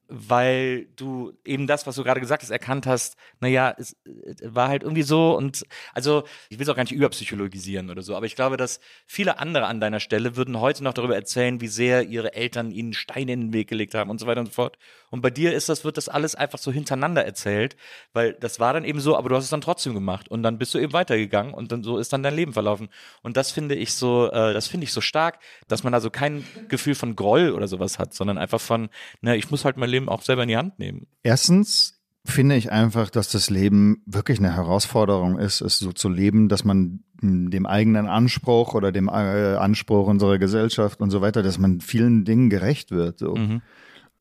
weil 0.10 0.88
du 0.96 1.34
eben 1.44 1.68
das, 1.68 1.86
was 1.86 1.96
du 1.96 2.04
gerade 2.04 2.22
gesagt 2.22 2.44
hast, 2.44 2.50
erkannt 2.50 2.88
hast, 2.88 3.18
naja, 3.40 3.74
es 3.78 3.94
äh, 4.06 4.36
war 4.44 4.70
halt 4.70 4.84
irgendwie 4.84 5.04
so 5.04 5.36
und 5.36 5.66
also 5.94 6.24
ich 6.50 6.58
will 6.58 6.64
es 6.64 6.70
auch 6.70 6.76
gar 6.76 6.84
nicht 6.84 6.94
überpsychologisieren 6.94 7.90
oder 7.90 8.02
so, 8.02 8.16
aber 8.16 8.26
ich 8.26 8.36
glaube, 8.36 8.58
dass 8.58 8.80
viele 9.06 9.40
andere 9.40 9.66
an 9.66 9.80
deiner 9.82 10.00
Stelle 10.00 10.36
würden 10.36 10.60
heute 10.60 10.84
noch 10.84 10.94
darüber 10.94 11.16
erzählen, 11.16 11.60
wie 11.62 11.68
sehr 11.68 12.04
ihre 12.04 12.34
Eltern 12.34 12.72
ihnen 12.72 12.94
Steine 12.94 13.34
in 13.34 13.42
den 13.42 13.54
Weg 13.54 13.68
gelegt 13.68 13.96
haben 13.96 14.10
und 14.10 14.20
so 14.20 14.28
weiter 14.28 14.40
und 14.40 14.48
so 14.48 14.54
fort. 14.54 14.78
Und 15.10 15.22
bei 15.22 15.30
dir 15.30 15.54
ist 15.54 15.70
das, 15.70 15.84
wird 15.84 15.98
das 15.98 16.10
alles 16.10 16.36
einfach 16.36 16.60
so 16.60 16.72
hintereinander 16.72 17.26
erzählt, 17.26 17.76
weil 18.14 18.34
das 18.34 18.60
war 18.60 18.74
dann 18.74 18.86
eben 18.86 19.00
so, 19.00 19.18
aber 19.18 19.30
du 19.30 19.36
hast 19.36 19.46
es 19.46 19.50
dann 19.50 19.62
trotzdem 19.62 19.94
gemacht 19.94 20.30
und 20.30 20.44
dann 20.44 20.58
bist 20.58 20.74
du 20.74 20.80
eben 20.80 20.94
weitergegangen 20.94 21.54
und 21.54 21.72
dann 21.72 21.84
so 21.84 21.98
ist 21.98 22.14
dann 22.14 22.24
dein 22.24 22.36
Leben 22.36 22.54
verlaufen. 22.54 22.90
Und 23.24 23.38
das 23.38 23.52
finde 23.52 23.76
ich 23.76 23.94
so, 23.94 24.30
äh, 24.32 24.54
das 24.54 24.68
finde 24.68 24.86
ich 24.86 24.94
so 24.94 25.02
stark, 25.02 25.40
dass 25.68 25.84
man 25.84 25.94
also 25.94 26.10
kein 26.10 26.46
Gefühl 26.68 26.96
von 26.96 27.16
Groll 27.16 27.52
oder 27.52 27.68
sowas 27.68 28.00
hat, 28.00 28.14
sondern 28.14 28.38
einfach 28.38 28.62
von, 28.62 28.90
na, 29.22 29.36
ich 29.36 29.50
muss 29.50 29.66
halt 29.66 29.78
mein 29.78 29.90
Leben 29.90 29.97
auch 30.06 30.22
selber 30.22 30.44
in 30.44 30.50
die 30.50 30.58
Hand 30.58 30.80
nehmen. 30.80 31.08
Erstens 31.24 32.00
finde 32.26 32.56
ich 32.56 32.72
einfach, 32.72 33.10
dass 33.10 33.32
das 33.32 33.50
Leben 33.50 34.04
wirklich 34.06 34.40
eine 34.40 34.54
Herausforderung 34.54 35.40
ist, 35.40 35.62
es 35.62 35.80
so 35.80 35.94
zu 35.94 36.10
leben, 36.10 36.50
dass 36.50 36.64
man 36.66 37.04
dem 37.22 37.66
eigenen 37.66 38.06
Anspruch 38.08 38.76
oder 38.76 38.92
dem 38.92 39.08
äh, 39.08 39.12
Anspruch 39.56 40.08
unserer 40.08 40.38
Gesellschaft 40.38 41.02
und 41.02 41.10
so 41.10 41.22
weiter, 41.22 41.42
dass 41.42 41.58
man 41.58 41.82
vielen 41.82 42.26
Dingen 42.26 42.50
gerecht 42.50 42.92
wird. 42.92 43.20
So. 43.20 43.36
Mhm. 43.36 43.62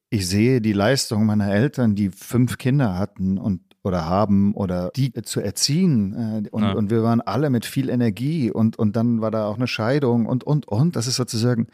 Ich 0.09 0.29
sehe 0.29 0.61
die 0.61 0.73
Leistung 0.73 1.27
meiner 1.27 1.53
Eltern, 1.53 1.95
die 1.95 2.11
fünf 2.11 2.59
Kinder 2.59 2.97
hatten 2.97 3.39
und 3.39 3.61
oder 3.83 4.07
haben 4.07 4.55
oder 4.55 4.91
die 4.97 5.13
zu 5.13 5.41
erziehen 5.41 6.15
äh, 6.45 6.49
und, 6.51 6.63
Ja. 6.63 6.73
und 6.73 6.91
wir 6.91 7.03
waren 7.03 7.21
alle 7.21 7.51
mit 7.51 7.67
viel 7.67 7.89
Energie 7.89 8.51
und 8.51 8.79
und 8.79 8.97
dann 8.97 9.21
war 9.21 9.31
da 9.31 9.47
auch 9.47 9.57
eine 9.57 9.69
Scheidung 9.69 10.27
und 10.27 10.43
und 10.45 10.67
und 10.67 10.97
das 10.97 11.07
ist 11.07 11.17
sozusagen 11.17 11.67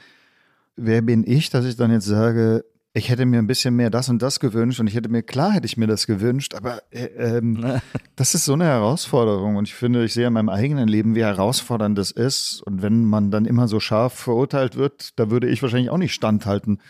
wer 0.76 1.02
bin 1.02 1.24
ich, 1.26 1.50
dass 1.50 1.64
ich 1.64 1.76
dann 1.76 1.90
jetzt 1.90 2.06
sage, 2.06 2.64
ich 2.94 3.08
hätte 3.08 3.24
mir 3.24 3.38
ein 3.38 3.46
bisschen 3.46 3.74
mehr 3.74 3.88
das 3.90 4.08
und 4.08 4.20
das 4.20 4.38
gewünscht 4.38 4.78
und 4.80 4.86
ich 4.86 4.94
hätte 4.94 5.08
mir, 5.08 5.22
klar 5.22 5.52
hätte 5.52 5.66
ich 5.66 5.76
mir 5.76 5.86
das 5.86 6.06
gewünscht, 6.06 6.54
aber 6.54 6.82
äh, 6.90 7.04
ähm, 7.38 7.80
das 8.16 8.34
ist 8.34 8.44
so 8.44 8.52
eine 8.52 8.64
Herausforderung 8.64 9.56
und 9.56 9.66
ich 9.68 9.74
finde, 9.74 10.04
ich 10.04 10.12
sehe 10.12 10.26
in 10.26 10.32
meinem 10.34 10.50
eigenen 10.50 10.88
Leben, 10.88 11.14
wie 11.14 11.22
herausfordernd 11.24 11.96
das 11.96 12.10
ist 12.10 12.62
und 12.62 12.82
wenn 12.82 13.04
man 13.04 13.30
dann 13.30 13.46
immer 13.46 13.66
so 13.68 13.80
scharf 13.80 14.12
verurteilt 14.14 14.76
wird, 14.76 15.18
da 15.18 15.30
würde 15.30 15.48
ich 15.48 15.62
wahrscheinlich 15.62 15.90
auch 15.90 15.98
nicht 15.98 16.12
standhalten. 16.14 16.80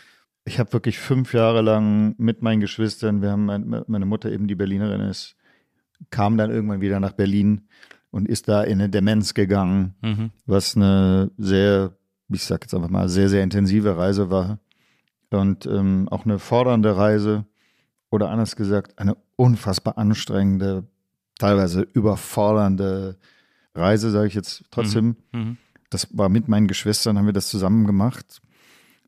Ich 0.45 0.59
habe 0.59 0.73
wirklich 0.73 0.99
fünf 0.99 1.33
Jahre 1.33 1.61
lang 1.61 2.15
mit 2.17 2.41
meinen 2.41 2.59
Geschwistern, 2.59 3.21
wir 3.21 3.31
haben 3.31 3.45
mein, 3.45 3.83
meine 3.87 4.05
Mutter 4.05 4.29
eben 4.29 4.47
die 4.47 4.55
Berlinerin 4.55 4.99
ist, 5.01 5.35
kam 6.09 6.35
dann 6.37 6.51
irgendwann 6.51 6.81
wieder 6.81 6.99
nach 6.99 7.13
Berlin 7.13 7.61
und 8.11 8.27
ist 8.27 8.49
da 8.49 8.61
in 8.61 8.73
eine 8.81 8.89
Demenz 8.89 9.33
gegangen, 9.33 9.95
Mhm. 10.01 10.31
was 10.45 10.75
eine 10.75 11.31
sehr, 11.37 11.93
ich 12.29 12.43
sag 12.43 12.63
jetzt 12.63 12.73
einfach 12.73 12.89
mal, 12.89 13.07
sehr, 13.07 13.29
sehr 13.29 13.41
intensive 13.41 13.95
Reise 13.95 14.29
war. 14.29 14.59
Und 15.37 15.65
ähm, 15.65 16.07
auch 16.09 16.25
eine 16.25 16.39
fordernde 16.39 16.95
Reise 16.95 17.45
oder 18.09 18.29
anders 18.29 18.55
gesagt, 18.55 18.99
eine 18.99 19.17
unfassbar 19.35 19.97
anstrengende, 19.97 20.87
teilweise 21.39 21.81
überfordernde 21.81 23.17
Reise, 23.75 24.11
sage 24.11 24.27
ich 24.27 24.35
jetzt 24.35 24.65
trotzdem. 24.71 25.17
Mhm. 25.31 25.57
Das 25.89 26.07
war 26.17 26.29
mit 26.29 26.47
meinen 26.47 26.67
Geschwistern, 26.67 27.17
haben 27.17 27.25
wir 27.25 27.33
das 27.33 27.49
zusammen 27.49 27.85
gemacht. 27.85 28.41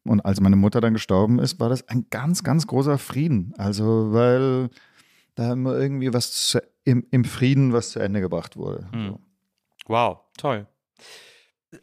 Und 0.04 0.22
als 0.22 0.40
meine 0.40 0.56
Mutter 0.56 0.82
dann 0.82 0.94
gestorben 0.94 1.40
ist, 1.40 1.60
war 1.60 1.70
das 1.70 1.88
ein 1.90 2.08
ganz, 2.10 2.44
ganz 2.44 2.68
großer 2.68 2.98
Frieden. 2.98 3.54
Also, 3.58 4.14
weil 4.14 4.70
da 5.36 5.54
immer 5.54 5.78
irgendwie 5.78 6.14
was 6.14 6.32
zu, 6.32 6.62
im, 6.84 7.06
im 7.12 7.26
Frieden 7.26 7.74
was 7.74 7.92
zu 7.92 8.00
Ende 8.00 8.22
gebracht 8.22 8.56
wurde. 8.56 8.88
Mhm. 8.92 9.08
So. 9.08 9.20
Wow, 9.88 10.20
toll. 10.38 10.68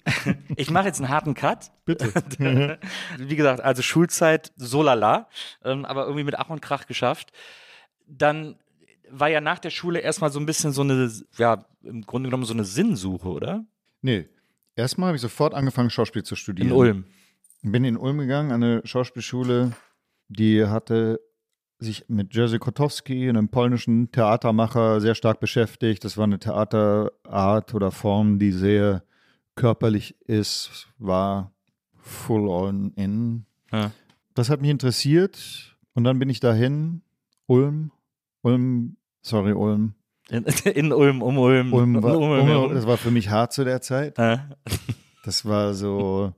Ich 0.57 0.71
mache 0.71 0.87
jetzt 0.87 1.01
einen 1.01 1.09
harten 1.09 1.35
Cut. 1.35 1.71
Bitte. 1.85 2.13
Wie 3.19 3.37
gesagt, 3.37 3.61
also 3.61 3.83
Schulzeit 3.83 4.53
so 4.57 4.83
lala, 4.83 5.29
ähm, 5.65 5.85
aber 5.85 6.05
irgendwie 6.05 6.25
mit 6.25 6.39
Ach 6.39 6.51
und 6.51 6.61
Krach 6.61 6.87
geschafft. 6.87 7.33
Dann 8.07 8.57
war 9.11 9.29
ja 9.29 9.41
nach 9.41 9.59
der 9.59 9.71
Schule 9.71 10.01
erstmal 10.01 10.31
so 10.31 10.41
ein 10.41 10.47
bisschen 10.47 10.73
so 10.73 10.83
eine, 10.83 11.11
ja, 11.37 11.65
im 11.83 12.03
Grunde 12.03 12.29
genommen 12.29 12.45
so 12.45 12.55
eine 12.55 12.65
Sinnsuche, 12.65 13.29
oder? 13.29 13.65
Nee. 14.01 14.29
Erstmal 14.75 15.09
habe 15.09 15.17
ich 15.17 15.23
sofort 15.23 15.55
angefangen, 15.55 15.91
Schauspiel 15.91 16.23
zu 16.23 16.35
studieren. 16.35 16.69
In 16.69 16.75
Ulm. 16.75 17.05
Bin 17.63 17.85
in 17.85 17.97
Ulm 17.97 18.19
gegangen, 18.19 18.51
an 18.53 18.63
eine 18.63 18.83
Schauspielschule, 18.85 19.73
die 20.29 20.67
hatte 20.67 21.21
sich 21.79 22.05
mit 22.09 22.35
Jerzy 22.35 22.59
Kotowski, 22.59 23.29
einem 23.29 23.49
polnischen 23.49 24.11
Theatermacher, 24.11 25.01
sehr 25.01 25.15
stark 25.15 25.41
beschäftigt. 25.41 26.05
Das 26.05 26.17
war 26.17 26.25
eine 26.25 26.39
Theaterart 26.39 27.75
oder 27.75 27.91
Form, 27.91 28.39
die 28.39 28.53
sehr 28.53 29.03
körperlich 29.55 30.17
ist, 30.27 30.89
war 30.99 31.53
full 31.95 32.49
on 32.49 32.93
in. 32.95 33.47
Ja. 33.71 33.93
Das 34.35 34.51
hat 34.51 34.61
mich 34.61 34.71
interessiert 34.71 35.77
und 35.95 36.05
dann 36.05 36.19
bin 36.19 36.31
ich 36.31 36.41
dahin, 36.41 37.03
Ulm, 37.47 37.93
Ulm, 38.43 38.97
sorry, 39.21 39.53
Ulm. 39.53 39.95
In, 40.31 40.45
in 40.65 40.93
Ulm, 40.93 41.23
um 41.23 41.39
Ulm. 41.39 41.73
Ulm 41.73 42.03
war, 42.03 42.19
um 42.19 42.31
Ulm 42.31 42.75
das 42.75 42.87
war 42.87 42.97
für 42.97 43.11
mich 43.11 43.29
hart 43.29 43.53
zu 43.53 43.65
der 43.65 43.81
Zeit. 43.83 44.19
Ja. 44.19 44.51
Das 45.25 45.45
war 45.45 45.75
so, 45.75 46.35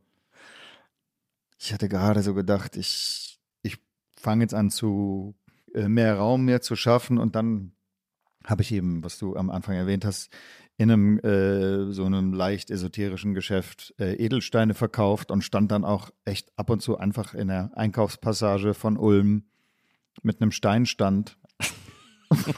ich 1.59 1.72
hatte 1.72 1.88
gerade 1.88 2.22
so 2.22 2.35
gedacht, 2.35 2.77
ich, 2.77 3.40
ich 3.62 3.79
fange 4.16 4.42
jetzt 4.42 4.55
an 4.55 4.70
zu 4.70 5.35
äh, 5.74 5.88
mehr 5.88 6.16
Raum 6.16 6.44
mehr 6.44 6.61
zu 6.61 6.77
schaffen 6.77 7.18
und 7.18 7.35
dann 7.35 7.72
habe 8.44 8.62
ich 8.62 8.72
eben, 8.72 9.03
was 9.03 9.18
du 9.18 9.37
am 9.37 9.50
Anfang 9.50 9.74
erwähnt 9.74 10.05
hast, 10.05 10.31
in 10.76 10.90
einem 10.90 11.18
äh, 11.20 11.92
so 11.92 12.04
einem 12.04 12.32
leicht 12.32 12.70
esoterischen 12.70 13.34
Geschäft 13.34 13.94
äh, 13.98 14.14
Edelsteine 14.14 14.74
verkauft 14.74 15.30
und 15.30 15.42
stand 15.42 15.70
dann 15.70 15.84
auch 15.84 16.10
echt 16.24 16.50
ab 16.56 16.70
und 16.70 16.80
zu 16.82 16.98
einfach 16.98 17.34
in 17.34 17.48
der 17.48 17.70
Einkaufspassage 17.74 18.74
von 18.74 18.96
Ulm 18.96 19.44
mit 20.22 20.40
einem 20.40 20.50
Steinstand. 20.50 21.38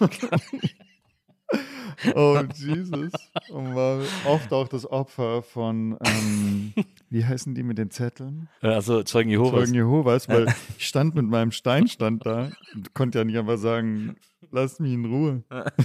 oh 2.14 2.42
Jesus. 2.55 3.12
Und 3.50 3.74
war 3.74 4.00
oft 4.26 4.52
auch 4.52 4.68
das 4.68 4.90
Opfer 4.90 5.42
von, 5.42 5.98
ähm, 6.05 6.72
wie 7.11 7.24
heißen 7.24 7.55
die 7.55 7.62
mit 7.62 7.76
den 7.76 7.90
Zetteln? 7.90 8.48
Also 8.62 9.02
Zeugen 9.02 9.29
Jehovas. 9.31 9.61
Zeugen 9.61 9.74
Jehovas, 9.74 10.29
weil 10.29 10.55
ich 10.79 10.87
stand 10.87 11.14
mit 11.14 11.26
meinem 11.26 11.52
Steinstand 11.52 12.24
da 12.24 12.50
und 12.74 12.94
konnte 12.94 13.18
ja 13.18 13.24
nicht 13.24 13.37
einfach 13.37 13.59
sagen, 13.59 14.16
lass 14.50 14.81
mich 14.81 14.92
in 14.92 15.05
Ruhe. 15.05 15.44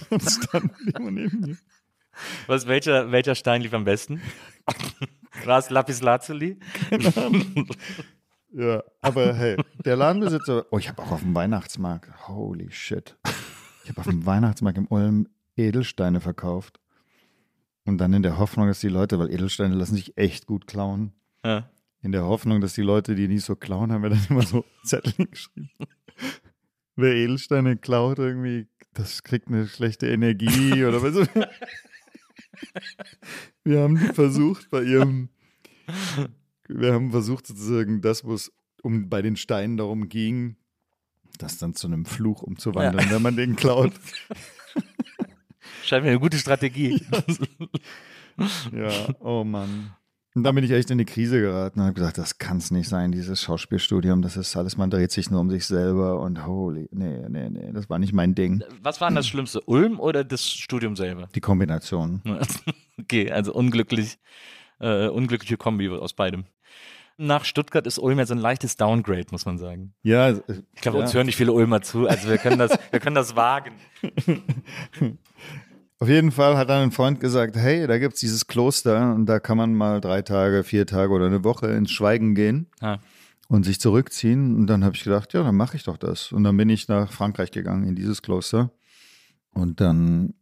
Und 0.09 0.21
stand 0.21 0.71
immer 0.95 1.11
neben 1.11 1.41
mir. 1.41 1.57
Was, 2.47 2.67
welcher, 2.67 3.11
welcher 3.11 3.35
Stein 3.35 3.61
lief 3.61 3.73
am 3.73 3.83
besten? 3.83 4.21
Es 5.47 5.69
Lapis 5.69 6.01
Lazuli? 6.01 6.59
Ja, 8.53 8.83
aber 8.99 9.33
hey, 9.33 9.55
der 9.85 9.95
Ladenbesitzer, 9.95 10.65
oh, 10.71 10.77
ich 10.77 10.89
habe 10.89 11.01
auch 11.01 11.11
auf 11.11 11.21
dem 11.21 11.33
Weihnachtsmarkt, 11.33 12.27
holy 12.27 12.69
shit. 12.69 13.15
Ich 13.83 13.89
habe 13.89 14.01
auf 14.01 14.07
dem 14.07 14.25
Weihnachtsmarkt 14.25 14.77
im 14.77 14.87
Ulm 14.87 15.29
Edelsteine 15.55 16.19
verkauft. 16.19 16.79
Und 17.85 17.97
dann 17.97 18.11
in 18.13 18.23
der 18.23 18.37
Hoffnung, 18.37 18.67
dass 18.67 18.81
die 18.81 18.89
Leute, 18.89 19.17
weil 19.19 19.31
Edelsteine 19.31 19.73
lassen 19.73 19.95
sich 19.95 20.17
echt 20.17 20.47
gut 20.47 20.67
klauen. 20.67 21.13
Ja. 21.45 21.69
In 22.01 22.11
der 22.11 22.25
Hoffnung, 22.25 22.61
dass 22.61 22.73
die 22.73 22.81
Leute, 22.81 23.15
die 23.15 23.27
nicht 23.27 23.45
so 23.45 23.55
klauen, 23.55 23.91
haben 23.91 24.03
wir 24.03 24.09
dann 24.09 24.25
immer 24.29 24.43
so 24.43 24.65
Zettel 24.83 25.27
geschrieben. 25.27 25.71
Wer 26.95 27.13
Edelsteine 27.13 27.77
klaut, 27.77 28.19
irgendwie, 28.19 28.67
das 28.93 29.23
kriegt 29.23 29.47
eine 29.47 29.65
schlechte 29.67 30.07
Energie 30.07 30.83
oder 30.83 31.01
was. 31.01 31.27
Wir 33.63 33.81
haben 33.81 33.97
versucht 33.97 34.69
bei 34.69 34.83
ihrem, 34.83 35.29
wir 36.67 36.93
haben 36.93 37.11
versucht 37.11 37.47
sozusagen 37.47 38.01
das, 38.01 38.23
wo 38.23 38.33
es 38.33 38.51
um 38.81 39.09
bei 39.09 39.21
den 39.21 39.35
Steinen 39.35 39.77
darum 39.77 40.09
ging, 40.09 40.55
das 41.37 41.57
dann 41.57 41.75
zu 41.75 41.87
einem 41.87 42.05
Fluch 42.05 42.41
umzuwandeln, 42.41 43.09
wenn 43.11 43.21
man 43.21 43.35
den 43.35 43.55
klaut. 43.55 43.93
Scheint 45.83 46.03
mir 46.03 46.11
eine 46.11 46.19
gute 46.19 46.37
Strategie. 46.37 47.05
Ja, 48.71 49.13
oh 49.19 49.43
Mann. 49.43 49.93
Und 50.33 50.43
dann 50.43 50.55
bin 50.55 50.63
ich 50.63 50.71
echt 50.71 50.89
in 50.89 50.97
die 50.97 51.05
Krise 51.05 51.41
geraten 51.41 51.79
und 51.79 51.85
habe 51.87 51.93
gesagt, 51.93 52.17
das 52.17 52.37
kann 52.37 52.57
es 52.57 52.71
nicht 52.71 52.87
sein, 52.87 53.11
dieses 53.11 53.41
Schauspielstudium, 53.41 54.21
das 54.21 54.37
ist 54.37 54.55
alles, 54.55 54.77
man 54.77 54.89
dreht 54.89 55.11
sich 55.11 55.29
nur 55.29 55.41
um 55.41 55.49
sich 55.49 55.65
selber 55.65 56.21
und 56.21 56.45
holy, 56.47 56.87
nee, 56.93 57.19
nee, 57.27 57.49
nee, 57.49 57.71
das 57.73 57.89
war 57.89 57.99
nicht 57.99 58.13
mein 58.13 58.33
Ding. 58.33 58.63
Was 58.81 59.01
war 59.01 59.09
denn 59.09 59.15
das 59.15 59.27
Schlimmste? 59.27 59.59
Ulm 59.65 59.99
oder 59.99 60.23
das 60.23 60.49
Studium 60.49 60.95
selber? 60.95 61.27
Die 61.35 61.41
Kombination. 61.41 62.21
Okay, 62.99 63.31
also 63.31 63.51
unglücklich, 63.53 64.19
äh, 64.79 65.07
unglückliche 65.07 65.57
Kombi 65.57 65.89
aus 65.89 66.13
beidem. 66.13 66.45
Nach 67.17 67.45
Stuttgart 67.45 67.87
ist 67.87 67.97
Ulm 67.97 68.19
ja 68.19 68.27
so 68.27 68.35
ein 68.35 68.39
leichtes 68.39 68.77
Downgrade, 68.77 69.25
muss 69.31 69.45
man 69.45 69.57
sagen. 69.57 69.95
Ja, 70.03 70.29
Ich 70.29 70.81
glaube, 70.81 70.99
ja. 70.99 71.03
uns 71.03 71.13
hören 71.15 71.25
nicht 71.25 71.35
viele 71.35 71.51
Ulmer 71.51 71.81
zu, 71.81 72.07
also 72.07 72.29
wir 72.29 72.37
können 72.37 72.59
das, 72.59 72.77
wir 72.91 72.99
können 72.99 73.15
das 73.15 73.35
wagen. 73.35 73.73
Auf 76.01 76.09
jeden 76.09 76.31
Fall 76.31 76.57
hat 76.57 76.67
dann 76.71 76.81
ein 76.81 76.91
Freund 76.91 77.19
gesagt, 77.19 77.55
hey, 77.55 77.85
da 77.85 77.99
gibt's 77.99 78.19
dieses 78.21 78.47
Kloster 78.47 79.13
und 79.13 79.27
da 79.27 79.39
kann 79.39 79.55
man 79.55 79.75
mal 79.75 80.01
drei 80.01 80.23
Tage, 80.23 80.63
vier 80.63 80.87
Tage 80.87 81.13
oder 81.13 81.27
eine 81.27 81.43
Woche 81.43 81.67
ins 81.67 81.91
Schweigen 81.91 82.33
gehen 82.33 82.65
Ah. 82.79 82.97
und 83.47 83.65
sich 83.65 83.79
zurückziehen. 83.79 84.55
Und 84.55 84.65
dann 84.65 84.83
habe 84.83 84.95
ich 84.95 85.03
gedacht, 85.03 85.31
ja, 85.33 85.43
dann 85.43 85.55
mache 85.55 85.77
ich 85.77 85.83
doch 85.83 85.97
das. 85.97 86.31
Und 86.31 86.43
dann 86.43 86.57
bin 86.57 86.69
ich 86.69 86.87
nach 86.87 87.11
Frankreich 87.11 87.51
gegangen, 87.51 87.87
in 87.87 87.95
dieses 87.95 88.23
Kloster. 88.23 88.71
Und 89.53 89.79
dann 89.79 90.33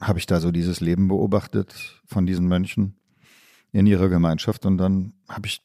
habe 0.00 0.20
ich 0.20 0.26
da 0.26 0.38
so 0.38 0.52
dieses 0.52 0.78
Leben 0.80 1.08
beobachtet 1.08 2.00
von 2.06 2.24
diesen 2.24 2.46
Mönchen 2.46 2.94
in 3.72 3.86
ihrer 3.86 4.08
Gemeinschaft. 4.08 4.64
Und 4.64 4.78
dann 4.78 5.14
habe 5.28 5.48
ich 5.48 5.60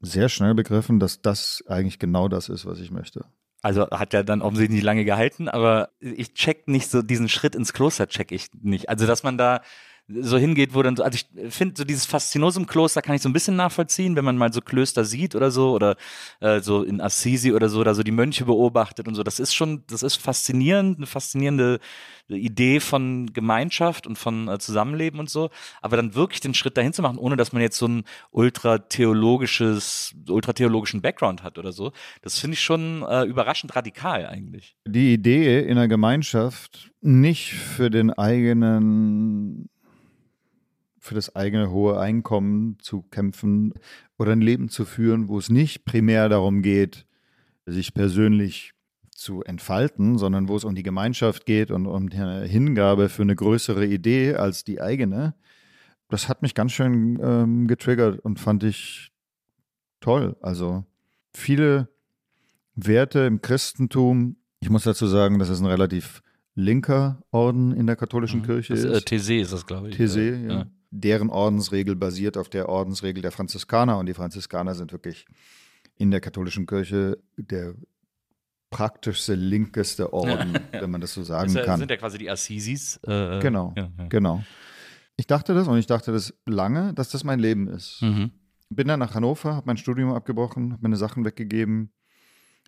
sehr 0.00 0.28
schnell 0.28 0.54
begriffen, 0.54 1.00
dass 1.00 1.22
das 1.22 1.64
eigentlich 1.68 1.98
genau 1.98 2.28
das 2.28 2.50
ist, 2.50 2.66
was 2.66 2.80
ich 2.80 2.90
möchte. 2.90 3.24
Also 3.62 3.88
hat 3.90 4.12
ja 4.12 4.22
dann 4.22 4.42
offensichtlich 4.42 4.76
nicht 4.76 4.84
lange 4.84 5.04
gehalten, 5.04 5.48
aber 5.48 5.90
ich 6.00 6.34
check 6.34 6.68
nicht 6.68 6.90
so 6.90 7.02
diesen 7.02 7.28
Schritt 7.28 7.54
ins 7.54 7.72
Kloster 7.72 8.06
check 8.06 8.30
ich 8.30 8.48
nicht. 8.62 8.88
Also 8.88 9.06
dass 9.06 9.22
man 9.22 9.38
da 9.38 9.60
so 10.08 10.38
hingeht, 10.38 10.74
wo 10.74 10.82
dann 10.82 10.96
so, 10.96 11.02
also 11.02 11.18
ich 11.18 11.52
finde 11.52 11.74
so 11.76 11.84
dieses 11.84 12.06
Faszinosum-Kloster 12.06 13.02
kann 13.02 13.16
ich 13.16 13.22
so 13.22 13.28
ein 13.28 13.32
bisschen 13.32 13.56
nachvollziehen, 13.56 14.14
wenn 14.14 14.24
man 14.24 14.36
mal 14.36 14.52
so 14.52 14.60
Klöster 14.60 15.04
sieht 15.04 15.34
oder 15.34 15.50
so 15.50 15.72
oder 15.72 15.96
äh, 16.40 16.60
so 16.60 16.84
in 16.84 17.00
Assisi 17.00 17.52
oder 17.52 17.68
so, 17.68 17.82
da 17.82 17.94
so 17.94 18.04
die 18.04 18.12
Mönche 18.12 18.44
beobachtet 18.44 19.08
und 19.08 19.16
so. 19.16 19.24
Das 19.24 19.40
ist 19.40 19.54
schon, 19.54 19.82
das 19.88 20.02
ist 20.02 20.16
faszinierend, 20.16 20.98
eine 20.98 21.06
faszinierende 21.06 21.80
Idee 22.28 22.80
von 22.80 23.32
Gemeinschaft 23.32 24.06
und 24.06 24.16
von 24.16 24.48
äh, 24.48 24.58
Zusammenleben 24.58 25.18
und 25.18 25.28
so. 25.30 25.50
Aber 25.82 25.96
dann 25.96 26.14
wirklich 26.14 26.40
den 26.40 26.54
Schritt 26.54 26.76
dahin 26.76 26.92
zu 26.92 27.02
machen, 27.02 27.18
ohne 27.18 27.36
dass 27.36 27.52
man 27.52 27.62
jetzt 27.62 27.76
so 27.76 27.88
ein 27.88 28.04
ultratheologisches, 28.30 30.14
ultratheologischen 30.28 31.02
Background 31.02 31.42
hat 31.42 31.58
oder 31.58 31.72
so, 31.72 31.92
das 32.22 32.38
finde 32.38 32.54
ich 32.54 32.60
schon 32.60 33.02
äh, 33.02 33.24
überraschend 33.24 33.74
radikal 33.74 34.26
eigentlich. 34.26 34.76
die 34.86 35.14
Idee 35.14 35.60
in 35.60 35.76
der 35.76 35.88
Gemeinschaft 35.88 36.90
nicht 37.00 37.52
für 37.52 37.90
den 37.90 38.10
eigenen, 38.10 39.68
für 41.06 41.14
das 41.14 41.34
eigene 41.36 41.70
hohe 41.70 41.98
Einkommen 41.98 42.76
zu 42.80 43.02
kämpfen 43.02 43.72
oder 44.18 44.32
ein 44.32 44.40
Leben 44.40 44.68
zu 44.68 44.84
führen, 44.84 45.28
wo 45.28 45.38
es 45.38 45.48
nicht 45.50 45.84
primär 45.84 46.28
darum 46.28 46.62
geht, 46.62 47.06
sich 47.64 47.94
persönlich 47.94 48.72
zu 49.10 49.42
entfalten, 49.42 50.18
sondern 50.18 50.48
wo 50.48 50.56
es 50.56 50.64
um 50.64 50.74
die 50.74 50.82
Gemeinschaft 50.82 51.46
geht 51.46 51.70
und 51.70 51.86
um 51.86 52.10
die 52.10 52.18
Hingabe 52.18 53.08
für 53.08 53.22
eine 53.22 53.34
größere 53.34 53.86
Idee 53.86 54.34
als 54.34 54.62
die 54.64 54.80
eigene. 54.80 55.34
Das 56.08 56.28
hat 56.28 56.42
mich 56.42 56.54
ganz 56.54 56.72
schön 56.72 57.18
ähm, 57.22 57.66
getriggert 57.66 58.20
und 58.20 58.38
fand 58.38 58.62
ich 58.62 59.10
toll. 60.00 60.36
Also 60.42 60.84
viele 61.32 61.88
Werte 62.74 63.20
im 63.20 63.40
Christentum. 63.40 64.36
Ich 64.60 64.70
muss 64.70 64.84
dazu 64.84 65.06
sagen, 65.06 65.38
dass 65.38 65.48
es 65.48 65.60
ein 65.60 65.66
relativ 65.66 66.22
linker 66.54 67.22
Orden 67.30 67.72
in 67.72 67.86
der 67.86 67.96
katholischen 67.96 68.42
Kirche 68.42 68.74
Das, 68.74 68.84
ist. 68.84 69.10
äh, 69.12 69.18
TC 69.18 69.40
ist 69.42 69.52
das, 69.52 69.66
glaube 69.66 69.88
ich. 69.90 69.96
TC, 69.96 70.16
Äh, 70.16 70.46
ja. 70.48 70.66
Deren 70.90 71.30
Ordensregel 71.30 71.96
basiert 71.96 72.36
auf 72.36 72.48
der 72.48 72.68
Ordensregel 72.68 73.22
der 73.22 73.32
Franziskaner 73.32 73.98
und 73.98 74.06
die 74.06 74.14
Franziskaner 74.14 74.74
sind 74.74 74.92
wirklich 74.92 75.26
in 75.96 76.10
der 76.10 76.20
katholischen 76.20 76.66
Kirche 76.66 77.18
der 77.36 77.74
praktischste 78.70 79.34
linkeste 79.34 80.12
Orden, 80.12 80.58
wenn 80.72 80.90
man 80.90 81.00
das 81.00 81.14
so 81.14 81.22
sagen 81.22 81.52
Das 81.54 81.64
kann. 81.64 81.78
sind 81.78 81.90
ja 81.90 81.96
quasi 81.96 82.18
die 82.18 82.30
Assisis. 82.30 82.98
Äh, 83.04 83.40
Genau, 83.40 83.72
Ja, 83.76 83.90
genau. 84.08 84.44
Ich 85.16 85.26
dachte 85.26 85.54
das 85.54 85.66
und 85.66 85.78
ich 85.78 85.86
dachte 85.86 86.12
das 86.12 86.34
lange, 86.44 86.92
dass 86.92 87.08
das 87.10 87.24
mein 87.24 87.38
Leben 87.38 87.68
ist. 87.68 88.02
Mhm. 88.02 88.32
Bin 88.68 88.88
dann 88.88 88.98
nach 89.00 89.14
Hannover, 89.14 89.54
habe 89.54 89.66
mein 89.66 89.76
Studium 89.78 90.12
abgebrochen, 90.12 90.72
habe 90.72 90.82
meine 90.82 90.96
Sachen 90.96 91.24
weggegeben, 91.24 91.90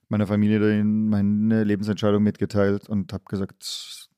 meiner 0.08 0.26
Familie 0.26 0.82
meine 0.82 1.64
Lebensentscheidung 1.64 2.22
mitgeteilt 2.22 2.88
und 2.88 3.12
habe 3.12 3.24
gesagt, 3.28 4.08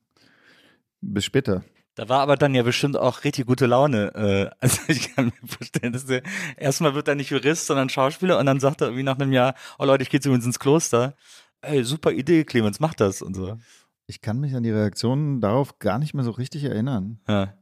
bis 1.01 1.25
später. 1.25 1.65
Da 2.01 2.09
war 2.09 2.21
aber 2.21 2.37
dann 2.37 2.55
ja 2.55 2.63
bestimmt 2.63 2.97
auch 2.97 3.25
richtig 3.25 3.45
gute 3.45 3.67
Laune. 3.67 4.15
Äh, 4.15 4.51
also 4.61 4.81
ich 4.89 5.15
kann 5.15 5.27
mir 5.27 5.47
vorstellen, 5.47 5.93
dass 5.93 6.07
der 6.07 6.23
erstmal 6.57 6.95
wird 6.95 7.09
er 7.09 7.15
nicht 7.15 7.29
Jurist, 7.29 7.67
sondern 7.67 7.91
Schauspieler 7.91 8.39
und 8.39 8.47
dann 8.47 8.59
sagt 8.59 8.81
er 8.81 8.87
irgendwie 8.87 9.03
nach 9.03 9.19
einem 9.19 9.35
Jahr, 9.35 9.55
oh 9.79 9.85
Leute, 9.85 10.03
ich 10.03 10.09
gehe 10.09 10.19
übrigens 10.19 10.47
ins 10.47 10.59
Kloster. 10.59 11.15
Ey, 11.61 11.85
super 11.85 12.11
Idee, 12.11 12.45
Clemens, 12.45 12.81
mach 12.81 12.95
das 12.95 13.21
und 13.21 13.35
so. 13.35 13.59
Ich 14.07 14.23
kann 14.23 14.41
mich 14.41 14.55
an 14.55 14.63
die 14.63 14.71
Reaktionen 14.71 15.43
darauf 15.43 15.79
gar 15.79 15.99
nicht 15.99 16.15
mehr 16.15 16.25
so 16.25 16.31
richtig 16.31 16.65
erinnern. 16.65 17.21
Ja. 17.29 17.53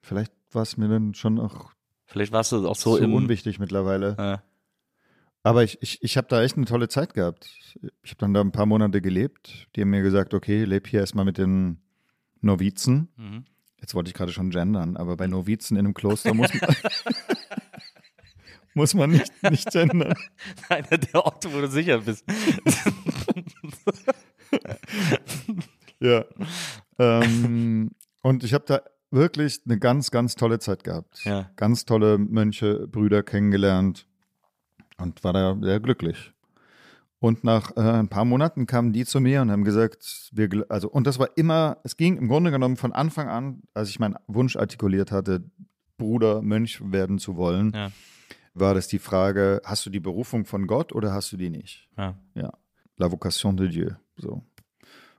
Vielleicht 0.00 0.32
war 0.52 0.62
es 0.62 0.76
mir 0.76 0.86
dann 0.86 1.14
schon 1.14 1.40
auch 1.40 1.72
Vielleicht 2.04 2.30
warst 2.30 2.52
du 2.52 2.68
auch 2.68 2.76
so, 2.76 2.96
so 2.96 3.02
im. 3.02 3.14
unwichtig 3.14 3.58
mittlerweile. 3.58 4.14
Ja. 4.16 4.42
Aber 5.42 5.64
ich, 5.64 5.82
ich, 5.82 6.00
ich 6.04 6.16
habe 6.16 6.28
da 6.28 6.40
echt 6.40 6.56
eine 6.56 6.66
tolle 6.66 6.86
Zeit 6.86 7.14
gehabt. 7.14 7.50
Ich 8.04 8.12
habe 8.12 8.18
dann 8.18 8.32
da 8.32 8.42
ein 8.42 8.52
paar 8.52 8.66
Monate 8.66 9.00
gelebt. 9.00 9.66
Die 9.74 9.80
haben 9.80 9.90
mir 9.90 10.02
gesagt, 10.02 10.34
okay, 10.34 10.62
leb 10.62 10.86
hier 10.86 11.00
erstmal 11.00 11.24
mit 11.24 11.36
den 11.36 11.78
Novizen. 12.40 13.08
Mhm. 13.16 13.44
Jetzt 13.86 13.94
wollte 13.94 14.08
ich 14.08 14.14
gerade 14.14 14.32
schon 14.32 14.50
gendern, 14.50 14.96
aber 14.96 15.16
bei 15.16 15.28
Novizen 15.28 15.76
in 15.76 15.86
einem 15.86 15.94
Kloster 15.94 16.34
muss 16.34 16.52
man, 16.52 16.74
muss 18.74 18.94
man 18.94 19.10
nicht, 19.10 19.32
nicht 19.48 19.70
gendern. 19.70 20.12
Einer 20.68 20.98
der 20.98 21.24
Orte, 21.24 21.54
wo 21.54 21.60
du 21.60 21.68
sicher 21.68 22.00
bist. 22.00 22.24
Ja. 26.00 26.24
ähm, 26.98 27.90
und 28.22 28.44
ich 28.44 28.52
habe 28.52 28.64
da 28.66 28.82
wirklich 29.10 29.60
eine 29.64 29.78
ganz, 29.78 30.10
ganz 30.10 30.34
tolle 30.34 30.58
Zeit 30.58 30.84
gehabt. 30.84 31.24
Ja. 31.24 31.50
Ganz 31.56 31.84
tolle 31.84 32.18
Mönche, 32.18 32.86
Brüder 32.88 33.22
kennengelernt 33.22 34.06
und 34.98 35.24
war 35.24 35.32
da 35.32 35.56
sehr 35.62 35.80
glücklich. 35.80 36.32
Und 37.18 37.44
nach 37.44 37.74
äh, 37.76 37.80
ein 37.80 38.08
paar 38.08 38.24
Monaten 38.26 38.66
kamen 38.66 38.92
die 38.92 39.04
zu 39.06 39.20
mir 39.20 39.40
und 39.42 39.50
haben 39.50 39.64
gesagt, 39.64 40.30
wir, 40.32 40.66
also, 40.68 40.88
und 40.90 41.06
das 41.06 41.18
war 41.18 41.30
immer, 41.36 41.78
es 41.82 41.96
ging 41.96 42.16
im 42.18 42.28
Grunde 42.28 42.50
genommen 42.50 42.76
von 42.76 42.92
Anfang 42.92 43.28
an, 43.28 43.62
als 43.72 43.88
ich 43.88 43.98
meinen 43.98 44.16
Wunsch 44.26 44.56
artikuliert 44.56 45.10
hatte, 45.12 45.50
Bruder, 45.96 46.42
Mönch 46.42 46.80
werden 46.92 47.18
zu 47.18 47.36
wollen, 47.36 47.72
Ja. 47.74 47.90
war 48.52 48.74
das 48.74 48.86
die 48.86 48.98
Frage, 48.98 49.62
hast 49.64 49.86
du 49.86 49.90
die 49.90 50.00
Berufung 50.00 50.44
von 50.44 50.66
Gott 50.66 50.92
oder 50.92 51.12
hast 51.14 51.32
du 51.32 51.38
die 51.38 51.48
nicht? 51.48 51.88
Ja. 51.96 52.16
Ja, 52.34 52.52
la 52.98 53.10
vocation 53.10 53.56
de 53.56 53.68
Dieu. 53.68 53.90
So. 54.18 54.42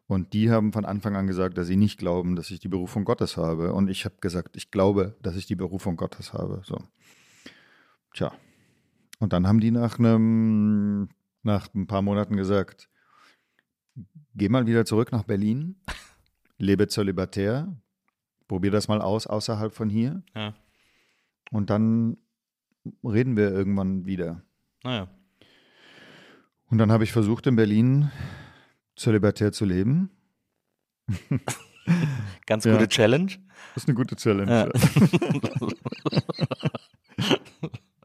Und 0.05 0.33
die 0.33 0.51
haben 0.51 0.71
von 0.73 0.85
Anfang 0.85 1.15
an 1.15 1.25
gesagt, 1.27 1.57
dass 1.57 1.65
sie 1.67 1.75
nicht 1.75 1.97
glauben, 1.97 2.35
dass 2.35 2.51
ich 2.51 2.59
die 2.59 2.69
Berufung 2.69 3.05
Gottes 3.05 3.35
habe. 3.37 3.73
Und 3.73 3.89
ich 3.89 4.05
habe 4.05 4.15
gesagt, 4.21 4.55
ich 4.55 4.69
glaube, 4.71 5.17
dass 5.23 5.35
ich 5.35 5.47
die 5.47 5.55
Berufung 5.55 5.97
Gottes 5.97 6.31
habe. 6.31 6.61
So. 6.63 6.77
Tja. 8.13 8.31
Und 9.19 9.33
dann 9.33 9.47
haben 9.47 9.59
die 9.59 9.71
nach 9.71 9.97
einem, 9.99 11.09
nach 11.47 11.73
ein 11.73 11.87
paar 11.87 12.03
Monaten 12.03 12.37
gesagt, 12.37 12.89
geh 14.35 14.49
mal 14.49 14.67
wieder 14.67 14.85
zurück 14.85 15.11
nach 15.11 15.23
Berlin, 15.23 15.81
lebe 16.59 16.87
zölibatär, 16.87 17.75
probier 18.47 18.69
das 18.71 18.87
mal 18.87 19.01
aus 19.01 19.25
außerhalb 19.25 19.73
von 19.73 19.89
hier. 19.89 20.21
Ja. 20.35 20.53
Und 21.51 21.69
dann 21.71 22.17
reden 23.03 23.35
wir 23.35 23.49
irgendwann 23.51 24.05
wieder. 24.05 24.43
Naja. 24.83 25.09
Und 26.69 26.77
dann 26.77 26.91
habe 26.91 27.03
ich 27.03 27.11
versucht, 27.11 27.47
in 27.47 27.55
Berlin 27.55 28.11
zölibatär 28.95 29.51
zu 29.51 29.65
leben. 29.65 30.11
Ganz 32.45 32.65
Ja. 32.65 32.73
gute 32.73 32.89
Challenge. 32.89 33.31
Das 33.73 33.83
ist 33.83 33.87
eine 33.89 33.95
gute 33.95 34.15
Challenge. 34.17 34.51
Ja. 34.51 34.69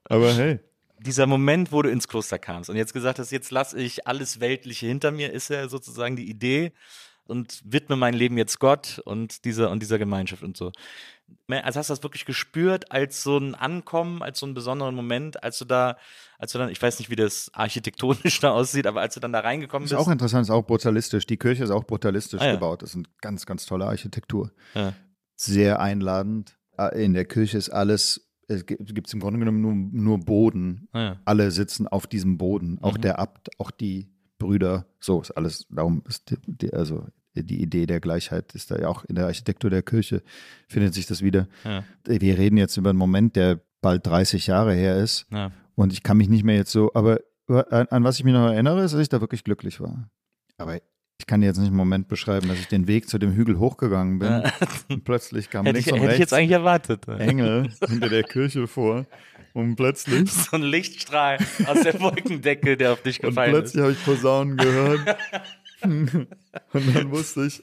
Aber 0.05 0.33
hey, 0.35 0.61
Dieser 1.05 1.27
Moment, 1.27 1.73
wo 1.73 1.83
du 1.83 1.91
ins 1.91 2.09
Kloster 2.09 2.39
kamst 2.39 2.71
und 2.71 2.77
jetzt 2.77 2.93
gesagt 2.93 3.19
hast, 3.19 3.31
jetzt 3.33 3.51
lasse 3.51 3.79
ich 3.81 4.07
alles 4.07 4.41
Weltliche 4.41 4.87
hinter 4.87 5.11
mir, 5.11 5.33
ist 5.33 5.49
ja 5.51 5.69
sozusagen 5.69 6.17
die 6.17 6.29
Idee 6.29 6.73
und 7.25 7.61
widme 7.65 7.97
mein 7.97 8.15
Leben 8.15 8.37
jetzt 8.37 8.59
Gott 8.59 9.01
und 9.05 9.45
dieser 9.45 9.71
und 9.71 9.81
dieser 9.81 9.99
Gemeinschaft 9.99 10.43
und 10.43 10.57
so. 10.57 10.73
Also 11.49 11.79
hast 11.79 11.89
du 11.89 11.93
das 11.95 12.03
wirklich 12.03 12.25
gespürt 12.27 12.91
als 12.93 13.23
so 13.23 13.39
ein 13.39 13.55
Ankommen, 13.55 14.23
als 14.23 14.39
so 14.41 14.47
einen 14.47 14.55
besonderen 14.55 14.95
Moment, 14.95 15.43
als 15.43 15.59
du 15.59 15.65
da, 15.65 15.97
als 16.39 16.53
du 16.53 16.59
dann, 16.59 16.69
ich 16.69 16.83
weiß 16.83 16.99
nicht, 16.99 17.11
wie 17.11 17.17
das 17.17 17.51
architektonisch 17.55 18.41
da 18.41 18.51
aussieht, 18.51 18.87
aber 18.87 19.01
als 19.01 19.15
du 19.15 19.21
dann 19.21 19.33
da 19.33 19.41
reingekommen 19.41 19.85
ist 19.87 19.91
bist. 19.91 20.01
auch 20.01 20.11
interessant, 20.11 20.43
ist 20.47 20.51
auch 20.51 20.67
brutalistisch. 20.67 21.27
Die 21.27 21.39
Kirche 21.39 21.65
ist 21.65 21.71
auch 21.71 21.85
brutalistisch 21.85 22.41
Ah, 22.41 22.47
ja. 22.47 22.53
gebaut. 22.53 22.83
Das 22.83 22.91
ist 22.91 22.97
eine 22.97 23.05
ganz, 23.23 23.47
ganz 23.47 23.65
tolle 23.67 23.87
Architektur. 23.87 24.51
Ja. 24.75 24.93
Sehr 25.37 25.81
einladend. 25.81 26.59
Äh, 26.77 27.03
In 27.05 27.15
der 27.15 27.25
Kirche 27.25 27.57
ist 27.57 27.71
alles, 27.71 28.29
es 28.55 28.67
gibt 28.67 29.07
es 29.07 29.15
im 29.15 29.21
Grunde 29.21 29.39
genommen 29.39 29.61
nur, 29.61 29.75
nur 29.75 30.19
Boden. 30.19 30.89
Ah, 30.93 31.01
ja. 31.03 31.17
Alle 31.25 31.51
sitzen 31.51 31.87
auf 31.89 32.07
diesem 32.07 32.39
Boden. 32.39 32.79
Auch 32.81 32.97
Mhm. 32.97 33.01
der 33.03 33.19
Abt, 33.19 33.51
auch 33.59 33.71
die 33.71 34.09
Brüder. 34.39 34.87
So 35.01 35.21
ist 35.21 35.31
alles. 35.33 35.67
Darum 35.71 36.03
ist 36.09 36.35
die, 36.47 36.73
also 36.73 37.07
die 37.35 37.63
Idee 37.63 37.87
der 37.87 38.01
Gleichheit 38.01 38.55
ist 38.55 38.71
da 38.71 38.79
ja 38.79 38.89
auch 38.89 39.05
in 39.05 39.15
der 39.15 39.27
Architektur 39.27 39.71
der 39.71 39.83
Kirche, 39.83 40.23
findet 40.69 40.93
sich 40.95 41.07
das 41.07 41.23
wieder. 41.23 41.49
Ja. 41.65 41.83
Wir 42.05 42.37
reden 42.39 42.57
jetzt 42.59 42.77
über 42.77 42.91
einen 42.91 42.99
Moment, 42.99 43.37
der 43.37 43.61
bald 43.81 44.07
30 44.07 44.47
Jahre 44.49 44.75
her 44.75 44.97
ist. 44.99 45.27
Ja. 45.31 45.51
Und 45.75 45.93
ich 45.93 46.03
kann 46.03 46.19
mich 46.19 46.29
nicht 46.29 46.45
mehr 46.45 46.57
jetzt 46.57 46.73
so, 46.73 46.93
aber 46.95 47.21
an, 47.49 47.87
an 47.89 48.05
was 48.05 48.19
ich 48.19 48.25
mich 48.25 48.35
noch 48.35 48.47
erinnere, 48.51 48.83
ist, 48.85 48.93
dass 48.93 49.01
ich 49.01 49.09
da 49.09 49.21
wirklich 49.21 49.45
glücklich 49.45 49.81
war. 49.81 50.11
Aber 50.59 50.79
ich 51.19 51.27
kann 51.27 51.41
dir 51.41 51.47
jetzt 51.47 51.59
nicht 51.59 51.69
einen 51.69 51.77
Moment 51.77 52.09
beschreiben, 52.09 52.49
dass 52.49 52.59
ich 52.59 52.69
den 52.69 52.89
Weg 52.89 53.09
zu 53.09 53.19
dem 53.19 53.33
Hügel 53.33 53.59
hochgegangen 53.59 54.19
bin. 54.19 54.43
Und 54.89 55.05
plötzlich 55.05 55.51
kam 55.51 55.67
Hätte 55.67 55.79
ich, 55.79 55.87
links 55.87 56.01
und 56.01 56.05
hätte 56.05 56.15
ich 56.15 56.21
jetzt 56.21 56.35
eigentlich 56.35 56.51
erwartet. 56.51 57.07
Engel 57.07 57.69
hinter 57.89 58.09
der 58.09 58.25
Kirche 58.25 58.67
vor. 58.67 59.07
Und 59.53 59.77
plötzlich, 59.77 60.31
So 60.33 60.57
ein 60.57 60.63
Lichtstrahl 60.63 61.39
aus 61.67 61.83
der 61.83 62.01
Wolkendecke, 62.01 62.77
der 62.77 62.93
auf 62.93 63.03
dich 63.03 63.23
und 63.23 63.31
gefallen 63.31 63.55
ist. 63.55 63.73
plötzlich 63.73 63.83
habe 63.83 63.93
ich 63.93 64.05
Posaunen 64.05 64.57
gehört. 64.57 65.17
und 65.83 66.29
dann 66.73 67.11
wusste 67.11 67.47
ich, 67.47 67.63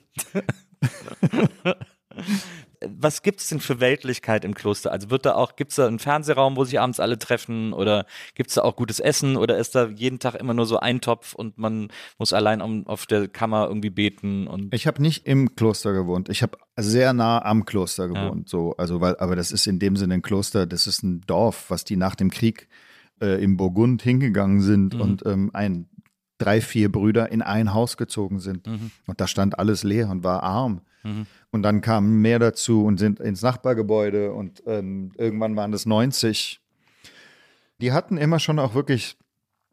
Was 2.82 3.24
gibt 3.24 3.42
es 3.42 3.48
denn 3.50 3.60
für 3.60 3.82
Weltlichkeit 3.82 4.46
im 4.46 4.54
Kloster? 4.54 4.92
Also 4.92 5.10
wird 5.10 5.26
da 5.26 5.36
auch, 5.36 5.58
gibt 5.58 5.72
es 5.72 5.76
da 5.76 5.88
einen 5.88 6.00
Fernsehraum, 6.00 6.56
wo 6.56 6.64
sich 6.64 6.80
abends 6.80 7.02
alle 7.02 7.20
treffen 7.20 7.74
oder 7.74 8.06
gibt 8.36 8.50
es 8.52 8.56
da 8.56 8.62
auch 8.62 8.78
gutes 8.78 9.02
Essen 9.02 9.36
oder 9.36 9.58
ist 9.58 9.76
da 9.76 9.88
jeden 9.88 10.20
Tag 10.20 10.36
immer 10.36 10.54
nur 10.54 10.66
so 10.66 10.80
ein 10.80 11.02
Topf 11.02 11.34
und 11.36 11.58
man 11.58 11.90
muss 12.18 12.32
allein 12.32 12.62
um, 12.62 12.88
auf 12.88 13.06
der 13.06 13.28
Kammer 13.28 13.68
irgendwie 13.68 13.90
beten 13.90 14.48
und 14.48 14.74
Ich 14.74 14.88
habe 14.88 15.02
nicht 15.02 15.26
im 15.28 15.56
Kloster 15.56 15.92
gewohnt. 15.92 16.30
Ich 16.30 16.42
habe 16.42 16.58
sehr 16.78 17.12
nah 17.12 17.44
am 17.44 17.66
Kloster 17.66 18.08
gewohnt. 18.08 18.48
So, 18.48 18.76
also 18.78 19.02
weil, 19.02 19.18
aber 19.18 19.36
das 19.36 19.52
ist 19.52 19.68
in 19.68 19.80
dem 19.80 19.98
Sinne 19.98 20.14
ein 20.14 20.22
Kloster. 20.22 20.66
Das 20.66 20.88
ist 20.88 21.04
ein 21.04 21.20
Dorf, 21.28 21.66
was 21.70 21.84
die 21.84 21.98
nach 21.98 22.16
dem 22.16 22.30
Krieg 22.30 22.70
äh, 23.22 23.44
im 23.44 23.58
Burgund 23.58 24.02
hingegangen 24.02 24.62
sind 24.62 24.94
Mhm. 24.94 25.02
und 25.02 25.26
ähm, 25.26 25.50
ein 25.54 25.90
drei 26.38 26.62
vier 26.62 26.90
Brüder 26.90 27.30
in 27.30 27.42
ein 27.42 27.74
Haus 27.74 27.98
gezogen 27.98 28.40
sind. 28.40 28.66
Mhm. 28.68 28.92
Und 29.08 29.20
da 29.20 29.28
stand 29.28 29.60
alles 29.60 29.84
leer 29.84 30.10
und 30.10 30.24
war 30.24 30.44
arm. 30.44 30.80
Und 31.52 31.64
dann 31.64 31.82
kamen 31.82 32.22
mehr 32.22 32.40
dazu 32.40 32.86
und 32.86 32.98
sind 32.98 33.20
ins 33.20 33.42
Nachbargebäude 33.42 34.34
und 34.34 34.64
ähm, 34.66 35.12
irgendwann 35.18 35.56
waren 35.56 35.74
es 35.74 35.86
90. 35.86 36.62
Die 37.82 37.92
hatten 37.92 38.18
immer 38.18 38.40
schon 38.40 38.60
auch 38.60 38.74
wirklich 38.76 39.18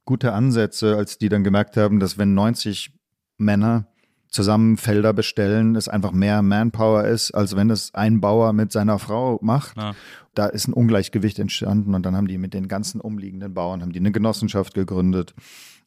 gute 0.04 0.32
Ansätze, 0.32 0.96
als 0.96 1.18
die 1.18 1.28
dann 1.28 1.44
gemerkt 1.44 1.76
haben, 1.76 2.00
dass 2.00 2.16
wenn 2.16 2.34
90 2.34 2.92
Männer 3.38 3.88
zusammen 4.28 4.76
Felder 4.76 5.12
bestellen, 5.12 5.76
es 5.76 5.88
einfach 5.88 6.12
mehr 6.12 6.42
Manpower 6.42 7.04
ist, 7.04 7.32
als 7.32 7.56
wenn 7.56 7.70
es 7.70 7.94
ein 7.94 8.20
Bauer 8.20 8.52
mit 8.52 8.72
seiner 8.72 8.98
Frau 8.98 9.38
macht. 9.42 9.76
Ja. 9.76 9.94
Da 10.34 10.46
ist 10.46 10.68
ein 10.68 10.74
Ungleichgewicht 10.74 11.38
entstanden 11.38 11.94
und 11.94 12.04
dann 12.04 12.14
haben 12.16 12.28
die 12.28 12.38
mit 12.38 12.52
den 12.52 12.68
ganzen 12.68 13.00
umliegenden 13.00 13.54
Bauern 13.54 13.82
haben 13.82 13.92
die 13.92 13.98
eine 13.98 14.12
Genossenschaft 14.12 14.74
gegründet, 14.74 15.34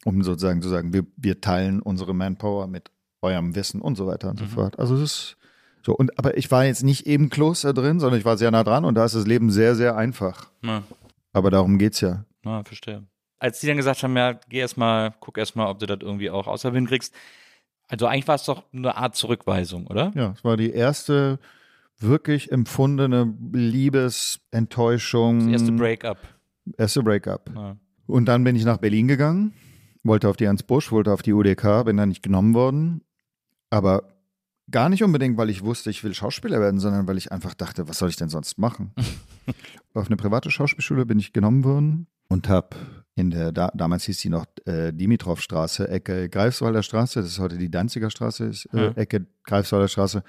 um 0.05 0.23
sozusagen 0.23 0.61
zu 0.61 0.69
sagen, 0.69 0.93
wir, 0.93 1.05
wir 1.15 1.41
teilen 1.41 1.81
unsere 1.81 2.13
Manpower 2.13 2.67
mit 2.67 2.91
eurem 3.21 3.55
Wissen 3.55 3.81
und 3.81 3.95
so 3.95 4.07
weiter 4.07 4.29
und 4.29 4.39
so 4.39 4.45
fort. 4.45 4.79
Also 4.79 4.95
es 4.95 5.01
ist 5.01 5.37
so 5.81 5.95
und 5.95 6.17
aber 6.19 6.37
ich 6.37 6.51
war 6.51 6.65
jetzt 6.65 6.83
nicht 6.83 7.07
im 7.07 7.29
Kloster 7.29 7.73
drin, 7.73 7.99
sondern 7.99 8.19
ich 8.19 8.25
war 8.25 8.37
sehr 8.37 8.51
nah 8.51 8.63
dran 8.63 8.85
und 8.85 8.95
da 8.95 9.05
ist 9.05 9.15
das 9.15 9.27
Leben 9.27 9.49
sehr 9.49 9.75
sehr 9.75 9.95
einfach. 9.95 10.49
na, 10.61 10.83
Aber 11.33 11.51
darum 11.51 11.77
geht's 11.77 12.01
ja. 12.01 12.25
na, 12.43 12.63
verstehe. 12.63 13.03
Als 13.39 13.61
die 13.61 13.67
dann 13.67 13.77
gesagt 13.77 14.03
haben, 14.03 14.15
ja, 14.17 14.33
geh 14.49 14.59
erst 14.59 14.77
mal, 14.77 15.13
guck 15.21 15.37
erst 15.37 15.55
mal, 15.55 15.69
ob 15.69 15.79
du 15.79 15.85
das 15.85 15.99
irgendwie 16.01 16.29
auch 16.29 16.47
außerhalb 16.47 16.75
hinkriegst. 16.75 17.13
Also 17.87 18.05
eigentlich 18.05 18.27
war 18.27 18.35
es 18.35 18.43
doch 18.43 18.63
eine 18.73 18.97
Art 18.97 19.15
Zurückweisung, 19.15 19.87
oder? 19.87 20.11
Ja, 20.13 20.33
es 20.35 20.43
war 20.43 20.57
die 20.57 20.71
erste 20.71 21.39
wirklich 21.99 22.51
empfundene 22.51 23.33
Liebesenttäuschung. 23.51 25.51
Das 25.51 25.61
erste 25.61 25.71
Break-up. 25.71 26.17
Erste 26.77 27.03
Breakup. 27.03 27.49
Ja. 27.55 27.77
Und 28.07 28.25
dann 28.25 28.43
bin 28.43 28.55
ich 28.55 28.65
nach 28.65 28.77
Berlin 28.77 29.07
gegangen, 29.07 29.53
wollte 30.03 30.29
auf 30.29 30.37
die 30.37 30.45
Ernst 30.45 30.67
Busch, 30.67 30.91
wollte 30.91 31.11
auf 31.11 31.21
die 31.21 31.33
UDK, 31.33 31.85
bin 31.85 31.97
da 31.97 32.05
nicht 32.05 32.23
genommen 32.23 32.53
worden. 32.53 33.01
Aber 33.69 34.03
gar 34.71 34.89
nicht 34.89 35.03
unbedingt, 35.03 35.37
weil 35.37 35.49
ich 35.49 35.63
wusste, 35.63 35.89
ich 35.89 36.03
will 36.03 36.13
Schauspieler 36.13 36.59
werden, 36.59 36.79
sondern 36.79 37.07
weil 37.07 37.17
ich 37.17 37.31
einfach 37.31 37.53
dachte, 37.53 37.87
was 37.87 37.99
soll 37.99 38.09
ich 38.09 38.15
denn 38.15 38.29
sonst 38.29 38.57
machen? 38.57 38.93
auf 39.93 40.07
eine 40.07 40.17
private 40.17 40.51
Schauspielschule 40.51 41.05
bin 41.05 41.19
ich 41.19 41.33
genommen 41.33 41.63
worden 41.63 42.07
und 42.27 42.47
habe 42.49 42.75
in 43.15 43.31
der, 43.31 43.51
da, 43.51 43.71
damals 43.73 44.05
hieß 44.05 44.19
die 44.19 44.29
noch 44.29 44.45
äh, 44.65 44.93
Dimitrovstraße, 44.93 45.89
Ecke 45.89 46.29
Greifswalder 46.29 46.83
Straße, 46.83 47.19
das 47.21 47.29
ist 47.29 47.39
heute 47.39 47.57
die 47.57 47.69
Danziger 47.69 48.09
Straße, 48.09 48.45
ist, 48.45 48.65
äh, 48.73 48.85
Ja. 48.85 48.91
Ecke 48.91 49.27
Greifswalder 49.43 49.87
Straße. 49.87 50.23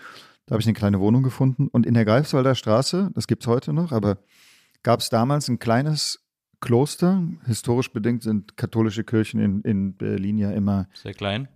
Da 0.46 0.54
habe 0.54 0.60
ich 0.60 0.66
eine 0.66 0.74
kleine 0.74 0.98
Wohnung 0.98 1.22
gefunden. 1.22 1.68
Und 1.68 1.86
in 1.86 1.94
der 1.94 2.04
Greifswalder 2.04 2.54
Straße, 2.54 3.10
das 3.14 3.28
gibt 3.28 3.44
es 3.44 3.46
heute 3.46 3.72
noch, 3.72 3.92
aber 3.92 4.18
gab 4.82 5.00
es 5.00 5.08
damals 5.08 5.48
ein 5.48 5.60
kleines 5.60 6.26
Kloster. 6.60 7.22
Historisch 7.46 7.92
bedingt 7.92 8.22
sind 8.22 8.56
katholische 8.56 9.04
Kirchen 9.04 9.40
in, 9.40 9.60
in 9.62 9.96
Berlin 9.96 10.38
ja 10.38 10.50
immer 10.50 10.88
Sehr 10.94 11.14
klein. 11.14 11.48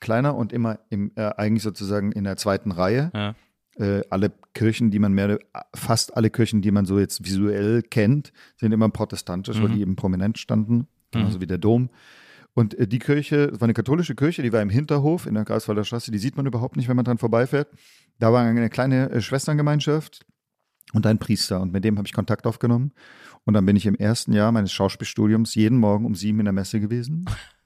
Kleiner 0.00 0.34
und 0.34 0.52
immer 0.52 0.80
im, 0.90 1.12
äh, 1.16 1.30
eigentlich 1.36 1.62
sozusagen 1.62 2.12
in 2.12 2.24
der 2.24 2.36
zweiten 2.36 2.72
Reihe. 2.72 3.10
Ja. 3.14 3.34
Äh, 3.76 4.02
alle 4.10 4.32
Kirchen, 4.52 4.90
die 4.90 4.98
man 4.98 5.12
mehr, 5.12 5.38
fast 5.74 6.16
alle 6.16 6.30
Kirchen, 6.30 6.60
die 6.60 6.70
man 6.70 6.84
so 6.86 6.98
jetzt 6.98 7.24
visuell 7.24 7.82
kennt, 7.82 8.32
sind 8.56 8.72
immer 8.72 8.88
protestantisch, 8.88 9.60
weil 9.60 9.68
Mhm. 9.68 9.74
die 9.74 9.80
eben 9.80 9.96
prominent 9.96 10.38
standen, 10.38 10.86
genauso 11.12 11.40
wie 11.40 11.46
der 11.46 11.58
Dom. 11.58 11.88
Und 12.52 12.74
äh, 12.78 12.88
die 12.88 12.98
Kirche, 12.98 13.46
das 13.48 13.60
war 13.60 13.66
eine 13.66 13.74
katholische 13.74 14.14
Kirche, 14.14 14.42
die 14.42 14.52
war 14.52 14.60
im 14.60 14.70
Hinterhof 14.70 15.26
in 15.26 15.34
der 15.34 15.44
Greifswalder 15.44 15.84
Straße, 15.84 16.10
die 16.10 16.18
sieht 16.18 16.36
man 16.36 16.46
überhaupt 16.46 16.76
nicht, 16.76 16.88
wenn 16.88 16.96
man 16.96 17.04
dran 17.04 17.18
vorbeifährt. 17.18 17.68
Da 18.18 18.32
war 18.32 18.42
eine 18.44 18.68
kleine 18.68 19.10
äh, 19.10 19.20
Schwesterngemeinschaft, 19.20 20.26
und 20.92 21.06
ein 21.06 21.18
Priester. 21.18 21.60
Und 21.60 21.72
mit 21.72 21.84
dem 21.84 21.98
habe 21.98 22.06
ich 22.08 22.12
Kontakt 22.12 22.46
aufgenommen. 22.46 22.92
Und 23.44 23.54
dann 23.54 23.64
bin 23.64 23.76
ich 23.76 23.86
im 23.86 23.94
ersten 23.94 24.32
Jahr 24.32 24.50
meines 24.52 24.72
Schauspielstudiums 24.72 25.54
jeden 25.54 25.78
Morgen 25.78 26.04
um 26.04 26.16
sieben 26.16 26.40
in 26.40 26.46
der 26.46 26.52
Messe 26.52 26.80
gewesen. 26.80 27.26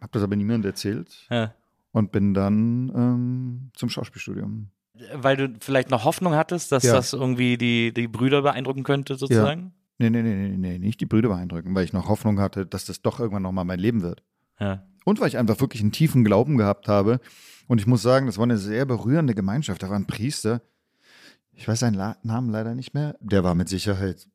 habe 0.00 0.12
das 0.12 0.22
aber 0.22 0.36
niemandem 0.36 0.70
erzählt. 0.70 1.26
Ja. 1.30 1.54
Und 1.92 2.10
bin 2.12 2.34
dann 2.34 2.90
ähm, 2.94 3.70
zum 3.74 3.88
Schauspielstudium. 3.88 4.68
Weil 5.14 5.36
du 5.36 5.54
vielleicht 5.60 5.90
noch 5.90 6.04
Hoffnung 6.04 6.34
hattest, 6.34 6.72
dass 6.72 6.82
Ja. 6.84 6.94
das 6.94 7.12
irgendwie 7.12 7.56
die, 7.56 7.92
die 7.92 8.08
Brüder 8.08 8.42
beeindrucken 8.42 8.82
könnte, 8.84 9.16
sozusagen? 9.16 9.72
Nee, 9.98 10.10
nee, 10.10 10.22
nee, 10.22 10.34
nee, 10.34 10.56
nee, 10.56 10.78
nicht 10.78 11.00
die 11.00 11.06
Brüder 11.06 11.28
beeindrucken, 11.28 11.74
weil 11.74 11.84
ich 11.84 11.92
noch 11.92 12.08
Hoffnung 12.08 12.40
hatte, 12.40 12.66
dass 12.66 12.84
das 12.84 13.00
doch 13.02 13.20
irgendwann 13.20 13.42
nochmal 13.42 13.64
mein 13.64 13.78
Leben 13.78 14.02
wird. 14.02 14.22
Ja. 14.58 14.84
Und 15.04 15.20
weil 15.20 15.28
ich 15.28 15.38
einfach 15.38 15.60
wirklich 15.60 15.82
einen 15.82 15.92
tiefen 15.92 16.24
Glauben 16.24 16.56
gehabt 16.56 16.88
habe. 16.88 17.20
Und 17.68 17.80
ich 17.80 17.86
muss 17.86 18.02
sagen, 18.02 18.26
das 18.26 18.38
war 18.38 18.44
eine 18.44 18.58
sehr 18.58 18.86
berührende 18.86 19.34
Gemeinschaft. 19.34 19.82
Da 19.82 19.88
war 19.90 19.96
ein 19.96 20.06
Priester, 20.06 20.62
ich 21.52 21.68
weiß 21.68 21.80
seinen 21.80 21.94
La 21.94 22.16
Namen 22.22 22.50
leider 22.50 22.74
nicht 22.74 22.94
mehr, 22.94 23.16
der 23.20 23.44
war 23.44 23.54
mit 23.54 23.68
Sicherheit 23.68 24.26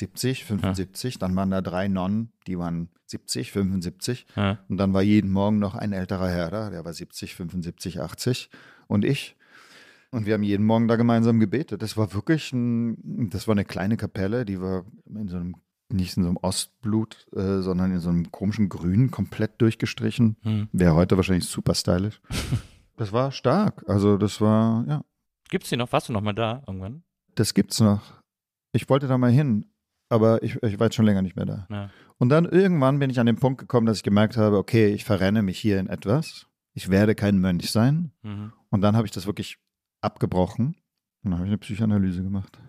70, 0.00 0.44
75. 0.44 1.18
Dann 1.18 1.36
waren 1.36 1.50
da 1.50 1.60
drei 1.60 1.88
Nonnen, 1.88 2.32
die 2.46 2.58
waren 2.58 2.88
70, 3.06 3.52
75. 3.52 4.26
Ja. 4.36 4.58
Und 4.68 4.76
dann 4.78 4.92
war 4.92 5.02
jeden 5.02 5.30
Morgen 5.30 5.58
noch 5.58 5.74
ein 5.74 5.92
älterer 5.92 6.28
Herr 6.28 6.50
da, 6.50 6.70
der 6.70 6.84
war 6.84 6.92
70, 6.92 7.34
75, 7.34 8.00
80. 8.00 8.50
Und 8.88 9.04
ich. 9.04 9.36
Und 10.10 10.26
wir 10.26 10.34
haben 10.34 10.42
jeden 10.42 10.66
Morgen 10.66 10.88
da 10.88 10.96
gemeinsam 10.96 11.38
gebetet. 11.38 11.82
Das 11.82 11.96
war 11.96 12.12
wirklich 12.14 12.52
ein, 12.52 13.30
das 13.30 13.46
war 13.46 13.52
eine 13.52 13.64
kleine 13.64 13.96
Kapelle, 13.96 14.44
die 14.44 14.60
war 14.60 14.84
in 15.06 15.28
so 15.28 15.36
einem, 15.36 15.54
nicht 15.88 16.16
in 16.16 16.24
so 16.24 16.28
einem 16.28 16.38
Ostblut, 16.38 17.28
äh, 17.36 17.60
sondern 17.60 17.92
in 17.92 18.00
so 18.00 18.08
einem 18.08 18.32
komischen 18.32 18.68
Grün 18.68 19.12
komplett 19.12 19.60
durchgestrichen. 19.60 20.36
Hm. 20.42 20.68
Wäre 20.72 20.94
heute 20.94 21.16
wahrscheinlich 21.16 21.46
super 21.46 21.74
stylisch. 21.74 22.20
Das 22.96 23.14
war 23.14 23.32
stark. 23.32 23.82
Also 23.88 24.18
das 24.18 24.42
war, 24.42 24.84
ja, 24.86 25.02
Gibt's 25.48 25.70
die 25.70 25.78
noch? 25.78 25.90
Warst 25.90 26.10
du 26.10 26.12
noch 26.12 26.20
mal 26.20 26.34
da 26.34 26.62
irgendwann? 26.66 27.02
das 27.34 27.54
gibt's 27.54 27.80
noch. 27.80 28.02
Ich 28.72 28.88
wollte 28.88 29.08
da 29.08 29.18
mal 29.18 29.30
hin, 29.30 29.64
aber 30.10 30.42
ich, 30.42 30.62
ich 30.62 30.78
war 30.78 30.88
jetzt 30.88 30.96
schon 30.96 31.06
länger 31.06 31.22
nicht 31.22 31.36
mehr 31.36 31.46
da. 31.46 31.66
Ja. 31.70 31.90
Und 32.18 32.28
dann 32.28 32.44
irgendwann 32.44 32.98
bin 32.98 33.08
ich 33.08 33.18
an 33.18 33.26
den 33.26 33.36
Punkt 33.36 33.58
gekommen, 33.58 33.86
dass 33.86 33.98
ich 33.98 34.02
gemerkt 34.02 34.36
habe, 34.36 34.58
okay, 34.58 34.88
ich 34.88 35.04
verrenne 35.04 35.42
mich 35.42 35.58
hier 35.58 35.78
in 35.78 35.86
etwas. 35.86 36.46
Ich 36.74 36.90
werde 36.90 37.14
kein 37.14 37.38
Mönch 37.38 37.70
sein. 37.70 38.12
Mhm. 38.22 38.52
Und 38.68 38.82
dann 38.82 38.96
habe 38.96 39.06
ich 39.06 39.12
das 39.12 39.26
wirklich 39.26 39.58
abgebrochen. 40.02 40.76
Und 41.22 41.30
dann 41.30 41.34
habe 41.34 41.44
ich 41.44 41.50
eine 41.50 41.58
Psychoanalyse 41.58 42.22
gemacht. 42.22 42.58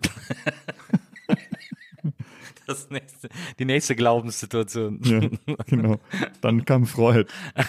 Das 2.64 2.90
nächste, 2.90 3.28
die 3.58 3.64
nächste 3.64 3.96
Glaubenssituation. 3.96 5.00
Ja, 5.02 5.56
genau. 5.66 5.98
Dann 6.40 6.64
kam 6.64 6.86
Freud. 6.86 7.26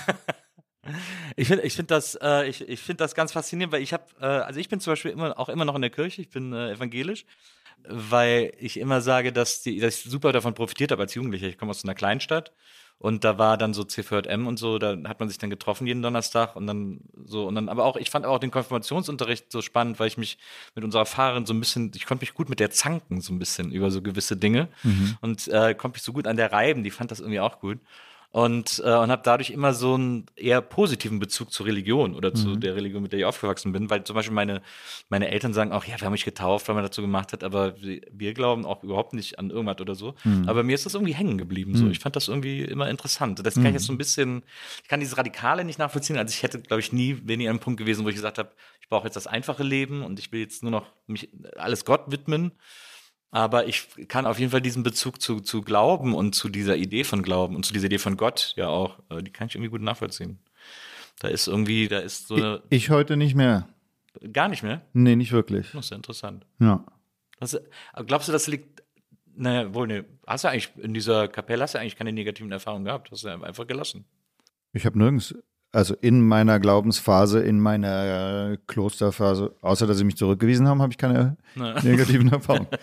Ich 1.37 1.47
finde 1.47 1.63
ich 1.63 1.75
find 1.77 1.89
das, 1.91 2.17
äh, 2.21 2.45
ich, 2.49 2.67
ich 2.67 2.81
find 2.81 2.99
das 2.99 3.15
ganz 3.15 3.31
faszinierend, 3.31 3.71
weil 3.71 3.81
ich 3.81 3.93
habe, 3.93 4.03
äh, 4.19 4.25
also 4.25 4.59
ich 4.59 4.67
bin 4.67 4.81
zum 4.81 4.91
Beispiel 4.91 5.11
immer, 5.11 5.39
auch 5.39 5.47
immer 5.47 5.63
noch 5.63 5.75
in 5.75 5.81
der 5.81 5.89
Kirche, 5.89 6.21
ich 6.21 6.29
bin 6.29 6.51
äh, 6.51 6.73
evangelisch, 6.73 7.25
weil 7.87 8.53
ich 8.59 8.79
immer 8.79 9.01
sage, 9.01 9.33
dass, 9.33 9.61
die, 9.61 9.79
dass 9.79 9.97
ich 9.97 10.11
super 10.11 10.31
davon 10.31 10.53
profitiert 10.53 10.91
habe 10.91 11.03
als 11.03 11.13
Jugendlicher. 11.13 11.47
Ich 11.47 11.57
komme 11.57 11.71
aus 11.71 11.83
einer 11.83 11.95
Kleinstadt 11.95 12.51
und 12.97 13.23
da 13.23 13.37
war 13.37 13.57
dann 13.57 13.73
so 13.73 13.83
C4M 13.83 14.45
und 14.47 14.57
so, 14.57 14.79
da 14.79 14.97
hat 15.05 15.19
man 15.19 15.27
sich 15.27 15.37
dann 15.37 15.49
getroffen 15.49 15.87
jeden 15.87 16.01
Donnerstag 16.01 16.55
und 16.55 16.67
dann 16.67 17.01
so 17.25 17.45
und 17.47 17.55
dann, 17.55 17.67
aber 17.67 17.83
auch, 17.83 17.97
ich 17.97 18.09
fand 18.09 18.25
auch 18.25 18.39
den 18.39 18.51
Konfirmationsunterricht 18.51 19.51
so 19.51 19.61
spannend, 19.61 19.99
weil 19.99 20.07
ich 20.07 20.17
mich 20.17 20.37
mit 20.75 20.85
unserer 20.85 21.05
Fahrerin 21.05 21.45
so 21.45 21.53
ein 21.53 21.59
bisschen, 21.59 21.91
ich 21.95 22.05
konnte 22.05 22.23
mich 22.23 22.33
gut 22.33 22.49
mit 22.49 22.59
der 22.59 22.71
zanken, 22.71 23.19
so 23.19 23.33
ein 23.33 23.39
bisschen 23.39 23.71
über 23.71 23.91
so 23.91 24.01
gewisse 24.01 24.37
Dinge 24.37 24.69
und 25.21 25.47
äh, 25.49 25.75
konnte 25.75 25.95
mich 25.97 26.03
so 26.03 26.13
gut 26.13 26.27
an 26.27 26.37
der 26.37 26.51
reiben, 26.51 26.83
die 26.83 26.91
fand 26.91 27.11
das 27.11 27.19
irgendwie 27.19 27.41
auch 27.41 27.59
gut 27.59 27.79
und, 28.33 28.81
äh, 28.83 28.95
und 28.95 29.11
habe 29.11 29.21
dadurch 29.23 29.51
immer 29.51 29.75
so 29.75 29.93
einen 29.93 30.25
eher 30.35 30.59
positiven 30.61 31.19
Bezug 31.19 31.53
zur 31.53 31.67
Religion 31.67 32.15
oder 32.15 32.33
zu 32.33 32.55
der 32.55 32.75
Religion, 32.75 33.03
mit 33.03 33.11
der 33.11 33.19
ich 33.19 33.25
aufgewachsen 33.25 33.71
bin, 33.73 33.91
weil 33.91 34.03
zum 34.05 34.15
Beispiel 34.15 34.33
meine, 34.33 34.63
meine 35.07 35.29
Eltern 35.29 35.53
sagen 35.53 35.71
auch, 35.71 35.85
ja, 35.85 36.01
wir 36.01 36.05
haben 36.07 36.13
mich 36.13 36.25
getauft, 36.25 36.67
weil 36.67 36.73
man 36.73 36.83
dazu 36.83 37.03
gemacht 37.03 37.31
hat, 37.31 37.43
aber 37.43 37.75
wir, 37.79 38.33
glauben 38.33 38.65
auch 38.65 38.81
überhaupt 38.81 39.13
nicht 39.13 39.37
an 39.37 39.51
irgendwas 39.51 39.79
oder 39.79 39.93
so. 39.93 40.15
Aber 40.47 40.63
mir 40.63 40.73
ist 40.73 40.83
das 40.87 40.95
irgendwie 40.95 41.13
hängen 41.13 41.37
geblieben. 41.37 41.75
So. 41.75 41.87
Ich 41.89 41.99
fand 41.99 42.15
das 42.15 42.27
irgendwie 42.27 42.63
immer 42.63 42.89
interessant. 42.89 43.45
Das 43.45 43.53
kann 43.53 43.67
ich 43.67 43.73
jetzt 43.73 43.85
so 43.85 43.93
ein 43.93 43.99
bisschen, 43.99 44.41
ich 44.81 44.89
kann 44.89 44.99
dieses 44.99 45.15
Radikale 45.15 45.63
nicht 45.63 45.77
nachvollziehen. 45.77 46.17
Also 46.17 46.33
ich 46.33 46.41
hätte, 46.41 46.59
glaube 46.59 46.79
ich, 46.79 46.91
nie, 46.91 47.21
an 47.21 47.29
einem 47.29 47.59
Punkt 47.59 47.79
gewesen, 47.79 48.03
wo 48.03 48.09
ich 48.09 48.15
gesagt 48.15 48.39
habe, 48.39 48.49
ich 48.81 48.89
brauche 48.89 49.05
jetzt 49.05 49.15
das 49.15 49.27
einfache 49.27 49.61
Leben 49.61 50.01
und 50.01 50.17
ich 50.17 50.31
will 50.31 50.39
jetzt 50.39 50.63
nur 50.63 50.71
noch 50.71 50.87
mich 51.05 51.29
alles 51.55 51.85
Gott 51.85 52.05
widmen. 52.07 52.51
Aber 53.33 53.67
ich 53.67 53.87
kann 54.09 54.27
auf 54.27 54.37
jeden 54.37 54.51
Fall 54.51 54.61
diesen 54.61 54.83
Bezug 54.83 55.19
zu, 55.19 55.39
zu 55.39 55.63
Glauben 55.63 56.13
und 56.13 56.35
zu 56.35 56.49
dieser 56.49 56.77
Idee 56.77 57.03
von 57.03 57.23
Glauben 57.23 57.55
und 57.55 57.65
zu 57.65 57.73
dieser 57.73 57.87
Idee 57.87 57.97
von 57.97 58.15
Gott 58.15 58.53
ja 58.57 58.67
auch, 58.67 58.99
äh, 59.09 59.23
die 59.23 59.31
kann 59.31 59.47
ich 59.47 59.55
irgendwie 59.55 59.71
gut 59.71 59.81
nachvollziehen. 59.81 60.37
Da 61.19 61.29
ist 61.29 61.47
irgendwie, 61.47 61.87
da 61.87 61.97
ist 61.97 62.27
so 62.27 62.35
eine, 62.35 62.61
Ich 62.69 62.91
heute 62.91 63.17
nicht 63.17 63.33
mehr. 63.33 63.67
gar 64.31 64.49
nicht 64.49 64.61
mehr. 64.61 64.83
Nee, 64.93 65.15
nicht 65.15 65.31
wirklich. 65.31 65.71
Das 65.71 65.85
ist 65.85 65.89
ja 65.89 65.97
interessant. 65.97 66.45
Ja. 66.59 66.85
Das, 67.39 67.59
aber 67.91 68.05
glaubst 68.05 68.27
du, 68.27 68.31
das 68.31 68.45
liegt, 68.45 68.83
naja, 69.35 69.73
wohl, 69.73 69.87
ne, 69.87 70.05
hast 70.27 70.43
du 70.43 70.49
eigentlich 70.49 70.69
in 70.77 70.93
dieser 70.93 71.27
Kapelle, 71.27 71.63
hast 71.63 71.73
du 71.73 71.79
eigentlich 71.79 71.95
keine 71.95 72.13
negativen 72.13 72.51
Erfahrungen 72.51 72.85
gehabt, 72.85 73.09
hast 73.09 73.23
du 73.23 73.29
einfach 73.29 73.65
gelassen. 73.65 74.05
Ich 74.73 74.85
habe 74.85 74.97
nirgends, 74.99 75.33
also 75.73 75.95
in 75.95 76.21
meiner 76.25 76.59
Glaubensphase, 76.59 77.39
in 77.41 77.59
meiner 77.59 78.51
äh, 78.51 78.57
Klosterphase, 78.67 79.55
außer 79.61 79.87
dass 79.87 79.97
sie 79.97 80.03
mich 80.03 80.15
zurückgewiesen 80.15 80.67
haben, 80.67 80.81
habe 80.81 80.93
ich 80.93 80.97
keine 80.97 81.35
negativen 81.83 82.31
Erfahrungen. 82.31 82.67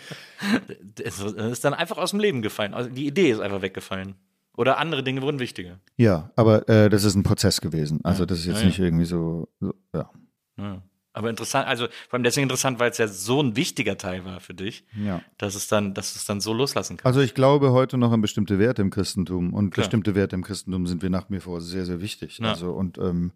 Das 0.95 1.19
ist 1.19 1.63
dann 1.63 1.73
einfach 1.73 1.97
aus 1.97 2.11
dem 2.11 2.19
Leben 2.19 2.41
gefallen. 2.41 2.73
Also 2.73 2.89
die 2.89 3.07
Idee 3.07 3.31
ist 3.31 3.39
einfach 3.39 3.61
weggefallen. 3.61 4.15
Oder 4.57 4.77
andere 4.77 5.03
Dinge 5.03 5.21
wurden 5.21 5.39
wichtiger. 5.39 5.79
Ja, 5.97 6.31
aber 6.35 6.67
äh, 6.67 6.89
das 6.89 7.03
ist 7.03 7.15
ein 7.15 7.23
Prozess 7.23 7.61
gewesen. 7.61 7.99
Also 8.03 8.25
das 8.25 8.39
ist 8.39 8.45
jetzt 8.47 8.55
Ja, 8.57 8.61
ja. 8.61 8.67
nicht 8.67 8.79
irgendwie 8.79 9.05
so, 9.05 9.47
so 9.59 9.73
ja. 9.95 10.09
Ja. 10.57 10.81
Aber 11.13 11.29
interessant, 11.29 11.67
also 11.67 11.87
vor 12.07 12.13
allem 12.17 12.23
deswegen 12.23 12.43
interessant, 12.43 12.79
weil 12.79 12.91
es 12.91 12.97
ja 12.97 13.07
so 13.07 13.41
ein 13.41 13.55
wichtiger 13.55 13.97
Teil 13.97 14.23
war 14.23 14.39
für 14.39 14.53
dich, 14.53 14.85
ja. 14.95 15.21
dass 15.37 15.55
es 15.55 15.67
dann, 15.67 15.93
dass 15.93 16.15
es 16.15 16.25
dann 16.25 16.39
so 16.39 16.53
loslassen 16.53 16.97
kann. 16.97 17.07
Also 17.07 17.19
ich 17.19 17.33
glaube 17.33 17.71
heute 17.71 17.97
noch 17.97 18.11
an 18.11 18.21
bestimmte 18.21 18.59
Werte 18.59 18.81
im 18.81 18.89
Christentum 18.91 19.53
und 19.53 19.71
Klar. 19.71 19.83
bestimmte 19.83 20.15
Werte 20.15 20.35
im 20.35 20.43
Christentum 20.43 20.87
sind 20.87 21.01
wir 21.01 21.09
nach 21.09 21.25
wie 21.29 21.39
vor 21.39 21.59
sehr, 21.61 21.85
sehr 21.85 22.01
wichtig. 22.01 22.39
Ja. 22.39 22.51
Also 22.51 22.71
und 22.71 22.97
ähm, 22.97 23.33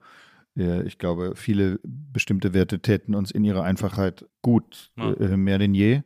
ich 0.58 1.00
glaube, 1.00 1.34
viele 1.36 1.82
bestimmte 1.84 2.54
Werte 2.54 2.80
täten 2.80 3.14
uns 3.14 3.30
in 3.30 3.44
ihrer 3.44 3.64
Einfachheit 3.64 4.26
gut, 4.42 4.92
Ja. 4.96 5.12
äh, 5.12 5.36
mehr 5.36 5.58
denn 5.58 5.74
je. 5.74 6.02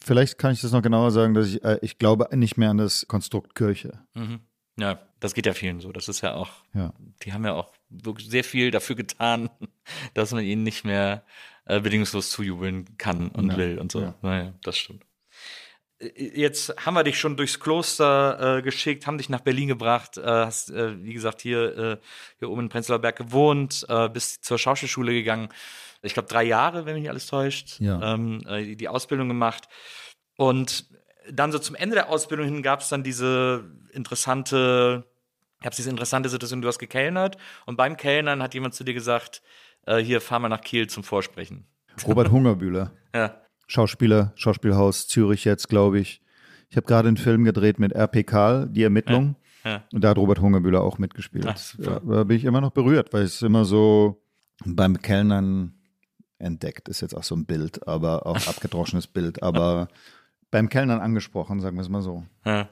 Vielleicht 0.00 0.38
kann 0.38 0.52
ich 0.52 0.60
das 0.60 0.72
noch 0.72 0.80
genauer 0.80 1.10
sagen, 1.10 1.34
dass 1.34 1.48
ich, 1.48 1.62
äh, 1.64 1.78
ich 1.82 1.98
glaube 1.98 2.28
nicht 2.34 2.56
mehr 2.56 2.70
an 2.70 2.78
das 2.78 3.06
Konstrukt 3.08 3.54
Kirche. 3.54 3.98
Mhm. 4.14 4.40
Ja, 4.78 5.00
das 5.20 5.34
geht 5.34 5.44
ja 5.44 5.52
vielen 5.54 5.80
so. 5.80 5.90
Das 5.92 6.08
ist 6.08 6.20
ja 6.20 6.34
auch, 6.34 6.50
die 7.22 7.32
haben 7.32 7.44
ja 7.44 7.52
auch 7.54 7.72
wirklich 7.90 8.28
sehr 8.30 8.44
viel 8.44 8.70
dafür 8.70 8.96
getan, 8.96 9.50
dass 10.14 10.32
man 10.32 10.44
ihnen 10.44 10.62
nicht 10.62 10.84
mehr 10.84 11.24
äh, 11.66 11.80
bedingungslos 11.80 12.30
zujubeln 12.30 12.96
kann 12.98 13.28
und 13.28 13.50
Ja, 13.50 13.56
will 13.56 13.78
und 13.78 13.92
so. 13.92 14.00
ja. 14.02 14.14
Naja, 14.22 14.54
das 14.62 14.78
stimmt. 14.78 15.04
Äh, 15.98 16.08
Jetzt 16.40 16.74
haben 16.84 16.94
wir 16.94 17.04
dich 17.04 17.18
schon 17.18 17.36
durchs 17.36 17.58
Kloster 17.60 18.58
äh, 18.58 18.62
geschickt, 18.62 19.06
haben 19.06 19.18
dich 19.18 19.28
nach 19.28 19.40
Berlin 19.40 19.68
gebracht, 19.68 20.16
äh, 20.18 20.22
hast, 20.22 20.70
äh, 20.70 21.02
wie 21.02 21.12
gesagt, 21.14 21.40
hier, 21.42 21.76
äh, 21.78 21.96
hier 22.38 22.50
oben 22.50 22.62
in 22.62 22.68
Prenzlauer 22.68 23.00
Berg 23.00 23.16
gewohnt, 23.16 23.84
äh, 23.88 24.08
bist 24.08 24.44
zur 24.44 24.58
Schauspielschule 24.58 25.12
gegangen. 25.12 25.48
Ich 26.02 26.14
glaube, 26.14 26.28
drei 26.28 26.44
Jahre, 26.44 26.86
wenn 26.86 26.94
mich 26.94 27.02
nicht 27.02 27.10
alles 27.10 27.26
täuscht, 27.26 27.80
Ja. 27.80 28.14
ähm, 28.14 28.42
äh, 28.46 28.76
die 28.76 28.86
Ausbildung 28.88 29.26
gemacht. 29.28 29.68
Und 30.36 30.86
dann 31.30 31.50
so 31.50 31.58
zum 31.58 31.74
Ende 31.74 31.96
der 31.96 32.08
Ausbildung 32.08 32.46
hin 32.46 32.62
gab 32.62 32.80
es 32.80 32.88
dann 32.88 33.02
diese 33.02 33.68
interessante, 33.92 35.04
gab 35.60 35.72
es 35.72 35.76
diese 35.76 35.90
interessante 35.90 36.28
Situation, 36.28 36.62
du 36.62 36.68
hast 36.68 36.78
gekellnert 36.78 37.36
und 37.66 37.76
beim 37.76 37.96
Kellnern 37.96 38.42
hat 38.42 38.54
jemand 38.54 38.74
zu 38.74 38.84
dir 38.84 38.94
gesagt, 38.94 39.42
äh, 39.86 39.98
hier 39.98 40.20
fahr 40.20 40.38
mal 40.38 40.48
nach 40.48 40.60
Kiel 40.60 40.88
zum 40.88 41.04
Vorsprechen. 41.04 41.66
Robert 42.06 42.30
Hungerbühler, 42.30 42.92
Ja. 43.14 43.40
Schauspieler, 43.66 44.32
Schauspielhaus 44.36 45.08
Zürich 45.08 45.44
jetzt, 45.44 45.68
glaube 45.68 45.98
ich. 45.98 46.22
Ich 46.70 46.76
habe 46.76 46.86
gerade 46.86 47.08
einen 47.08 47.16
Film 47.16 47.44
gedreht 47.44 47.78
mit 47.78 47.92
R.P. 47.92 48.24
Karl, 48.24 48.66
die 48.68 48.82
Ermittlung. 48.82 49.36
Ja. 49.64 49.84
Und 49.92 50.04
da 50.04 50.10
hat 50.10 50.18
Robert 50.18 50.40
Hungerbühler 50.40 50.82
auch 50.82 50.98
mitgespielt. 50.98 51.46
Ach, 51.46 51.58
ja, 51.78 52.00
da 52.00 52.24
bin 52.24 52.36
ich 52.36 52.44
immer 52.44 52.60
noch 52.60 52.70
berührt, 52.70 53.12
weil 53.12 53.22
es 53.22 53.42
immer 53.42 53.64
so 53.64 54.22
beim 54.64 55.00
Kellnern 55.02 55.74
entdeckt, 56.38 56.88
ist 56.88 57.00
jetzt 57.00 57.14
auch 57.14 57.24
so 57.24 57.34
ein 57.34 57.44
Bild, 57.46 57.86
aber 57.86 58.26
auch 58.26 58.46
abgedroschenes 58.46 59.06
Bild, 59.06 59.42
aber 59.42 59.88
beim 60.50 60.68
Kellnern 60.68 61.00
angesprochen, 61.00 61.60
sagen 61.60 61.76
wir 61.76 61.82
es 61.82 61.88
mal 61.88 62.02
so. 62.02 62.24
Ja. 62.44 62.68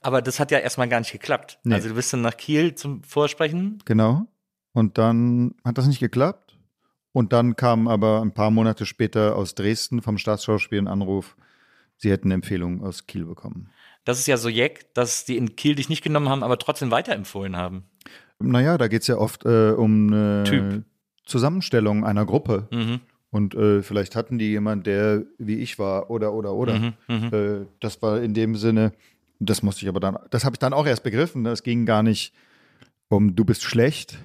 Aber 0.00 0.22
das 0.22 0.40
hat 0.40 0.50
ja 0.50 0.58
erstmal 0.58 0.88
gar 0.88 1.00
nicht 1.00 1.12
geklappt. 1.12 1.58
Nee. 1.64 1.74
Also 1.74 1.88
du 1.88 1.94
bist 1.94 2.12
dann 2.12 2.22
nach 2.22 2.36
Kiel 2.36 2.74
zum 2.74 3.02
Vorsprechen. 3.02 3.78
Genau. 3.84 4.26
Und 4.72 4.98
dann 4.98 5.54
hat 5.64 5.78
das 5.78 5.86
nicht 5.86 6.00
geklappt. 6.00 6.58
Und 7.12 7.32
dann 7.32 7.56
kam 7.56 7.88
aber 7.88 8.20
ein 8.22 8.32
paar 8.32 8.50
Monate 8.50 8.86
später 8.86 9.34
aus 9.36 9.54
Dresden 9.54 10.00
vom 10.00 10.16
Staatsschauspiel 10.18 10.78
ein 10.78 10.86
Anruf, 10.86 11.36
sie 11.96 12.10
hätten 12.10 12.28
eine 12.28 12.34
Empfehlung 12.34 12.84
aus 12.84 13.06
Kiel 13.06 13.24
bekommen. 13.24 13.70
Das 14.04 14.18
ist 14.18 14.26
ja 14.26 14.36
so 14.36 14.48
jeck, 14.48 14.94
dass 14.94 15.24
die 15.24 15.36
in 15.36 15.56
Kiel 15.56 15.74
dich 15.74 15.88
nicht 15.88 16.02
genommen 16.02 16.28
haben, 16.28 16.42
aber 16.42 16.58
trotzdem 16.58 16.90
weiterempfohlen 16.90 17.56
haben. 17.56 17.84
Naja, 18.38 18.78
da 18.78 18.88
geht 18.88 19.02
es 19.02 19.08
ja 19.08 19.18
oft 19.18 19.44
äh, 19.44 19.72
um 19.72 20.12
eine 20.12 20.44
Typ. 20.44 20.84
Zusammenstellung 21.26 22.04
einer 22.04 22.24
Gruppe. 22.24 22.68
Mhm. 22.70 23.00
Und 23.30 23.54
äh, 23.54 23.82
vielleicht 23.82 24.16
hatten 24.16 24.38
die 24.38 24.50
jemand, 24.50 24.86
der 24.86 25.24
wie 25.38 25.58
ich 25.58 25.78
war, 25.78 26.10
oder, 26.10 26.32
oder, 26.32 26.54
oder. 26.54 26.78
Mhm, 26.78 26.92
mhm. 27.06 27.30
Äh, 27.32 27.66
das 27.78 28.02
war 28.02 28.20
in 28.20 28.34
dem 28.34 28.56
Sinne, 28.56 28.92
das 29.48 29.62
musste 29.62 29.82
ich 29.82 29.88
aber 29.88 30.00
dann, 30.00 30.18
das 30.30 30.44
habe 30.44 30.54
ich 30.54 30.58
dann 30.58 30.72
auch 30.72 30.86
erst 30.86 31.02
begriffen. 31.02 31.42
ne? 31.42 31.50
Es 31.50 31.62
ging 31.62 31.86
gar 31.86 32.02
nicht 32.02 32.32
um, 33.08 33.34
du 33.34 33.44
bist 33.44 33.62
schlecht, 33.62 34.18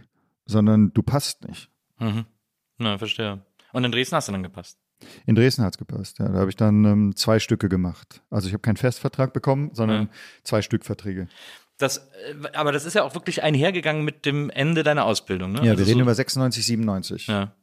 sondern 0.46 0.92
du 0.94 1.02
passt 1.02 1.48
nicht. 1.48 1.70
Mhm. 2.00 2.26
Na, 2.78 2.98
verstehe. 2.98 3.42
Und 3.72 3.84
in 3.84 3.92
Dresden 3.92 4.16
hast 4.16 4.28
du 4.28 4.32
dann 4.32 4.44
gepasst. 4.44 4.78
In 5.26 5.36
Dresden 5.36 5.64
hat 5.64 5.74
es 5.74 5.78
gepasst. 5.78 6.20
Ja, 6.20 6.30
da 6.30 6.40
habe 6.40 6.50
ich 6.50 6.56
dann 6.56 6.86
ähm, 6.86 7.16
zwei 7.16 7.40
Stücke 7.40 7.68
gemacht. 7.70 8.22
Also 8.30 8.48
ich 8.48 8.54
habe 8.54 8.62
keinen 8.62 8.78
Festvertrag 8.78 9.34
bekommen, 9.34 9.72
sondern 9.74 10.04
Ja. 10.04 10.10
zwei 10.44 10.62
Stückverträge. 10.62 11.28
Das, 11.78 11.98
äh, 11.98 12.48
aber 12.54 12.72
das 12.72 12.86
ist 12.86 12.94
ja 12.94 13.04
auch 13.04 13.14
wirklich 13.16 13.44
einhergegangen 13.44 14.06
mit 14.06 14.26
dem 14.26 14.50
Ende 14.50 14.84
deiner 14.84 15.04
Ausbildung, 15.06 15.52
ne? 15.52 15.66
Ja, 15.66 15.72
Also 15.72 15.80
wir 15.80 15.88
reden 15.88 16.00
so, 16.00 16.04
über 16.04 16.16
96, 16.16 16.66
97. 16.66 17.28
Ja. 17.28 17.54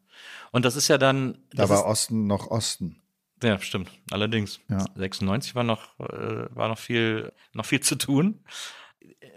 Und 0.50 0.64
das 0.66 0.76
ist 0.76 0.88
ja 0.88 0.98
dann. 0.98 1.38
Da 1.55 1.68
war 1.70 1.86
Osten 1.86 2.26
noch 2.26 2.48
Osten. 2.50 3.00
Ja, 3.43 3.59
stimmt. 3.59 3.90
Allerdings. 4.11 4.61
Ja. 4.68 4.84
96 4.95 5.55
war 5.55 5.64
noch, 5.64 5.99
äh, 6.01 6.47
war 6.55 6.68
noch 6.68 6.78
viel, 6.78 7.32
noch 7.53 7.66
viel 7.66 7.80
zu 7.80 7.97
tun. 7.97 8.45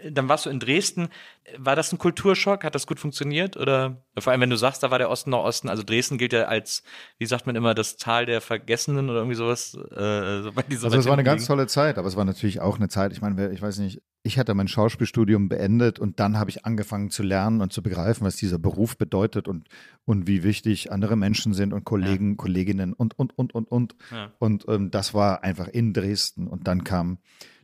Äh, 0.02 0.12
Dann 0.12 0.28
warst 0.28 0.46
du 0.46 0.50
in 0.50 0.60
Dresden. 0.60 1.08
War 1.56 1.76
das 1.76 1.92
ein 1.92 1.98
Kulturschock? 1.98 2.64
Hat 2.64 2.74
das 2.74 2.86
gut 2.86 2.98
funktioniert? 2.98 3.56
Oder 3.56 4.02
vor 4.18 4.32
allem, 4.32 4.40
wenn 4.40 4.50
du 4.50 4.56
sagst, 4.56 4.82
da 4.82 4.90
war 4.90 4.98
der 4.98 5.10
Osten 5.10 5.30
noch 5.30 5.44
Osten. 5.44 5.68
Also 5.68 5.82
Dresden 5.82 6.18
gilt 6.18 6.32
ja 6.32 6.44
als, 6.44 6.82
wie 7.18 7.26
sagt 7.26 7.46
man 7.46 7.56
immer, 7.56 7.74
das 7.74 7.96
Tal 7.96 8.26
der 8.26 8.40
Vergessenen 8.40 9.10
oder 9.10 9.20
irgendwie 9.20 9.36
sowas. 9.36 9.74
Äh, 9.74 10.42
so, 10.42 10.52
Also 10.56 10.98
es 10.98 11.06
war 11.06 11.12
eine 11.12 11.24
ganz 11.24 11.46
tolle 11.46 11.66
Zeit, 11.66 11.98
aber 11.98 12.08
es 12.08 12.16
war 12.16 12.24
natürlich 12.24 12.60
auch 12.60 12.76
eine 12.76 12.88
Zeit, 12.88 13.12
ich 13.12 13.20
meine, 13.20 13.50
ich 13.52 13.62
weiß 13.62 13.78
nicht, 13.78 14.02
ich 14.26 14.38
hatte 14.40 14.54
mein 14.54 14.66
Schauspielstudium 14.66 15.48
beendet 15.48 16.00
und 16.00 16.18
dann 16.18 16.36
habe 16.36 16.50
ich 16.50 16.64
angefangen 16.64 17.10
zu 17.10 17.22
lernen 17.22 17.60
und 17.60 17.72
zu 17.72 17.80
begreifen, 17.80 18.26
was 18.26 18.34
dieser 18.34 18.58
Beruf 18.58 18.98
bedeutet 18.98 19.46
und, 19.46 19.68
und 20.04 20.26
wie 20.26 20.42
wichtig 20.42 20.90
andere 20.90 21.14
Menschen 21.14 21.54
sind 21.54 21.72
und 21.72 21.84
Kollegen, 21.84 22.36
Kolleginnen 22.36 22.92
und, 22.92 23.16
und, 23.16 23.38
und, 23.38 23.54
und, 23.54 23.70
und. 23.70 23.94
Ja. 24.10 24.32
Und 24.40 24.64
ähm, 24.68 24.90
das 24.90 25.14
war 25.14 25.44
einfach 25.44 25.68
in 25.68 25.92
Dresden 25.92 26.48
und 26.48 26.66
dann 26.66 26.82
kam 26.82 27.18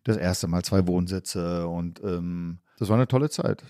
das 0.04 0.16
erste 0.16 0.48
Mal 0.48 0.62
zwei 0.62 0.86
Wohnsitze 0.86 1.66
und 1.68 2.00
ähm, 2.02 2.58
das 2.78 2.88
war 2.88 2.96
eine 2.96 3.08
tolle 3.08 3.30
Zeit. 3.30 3.62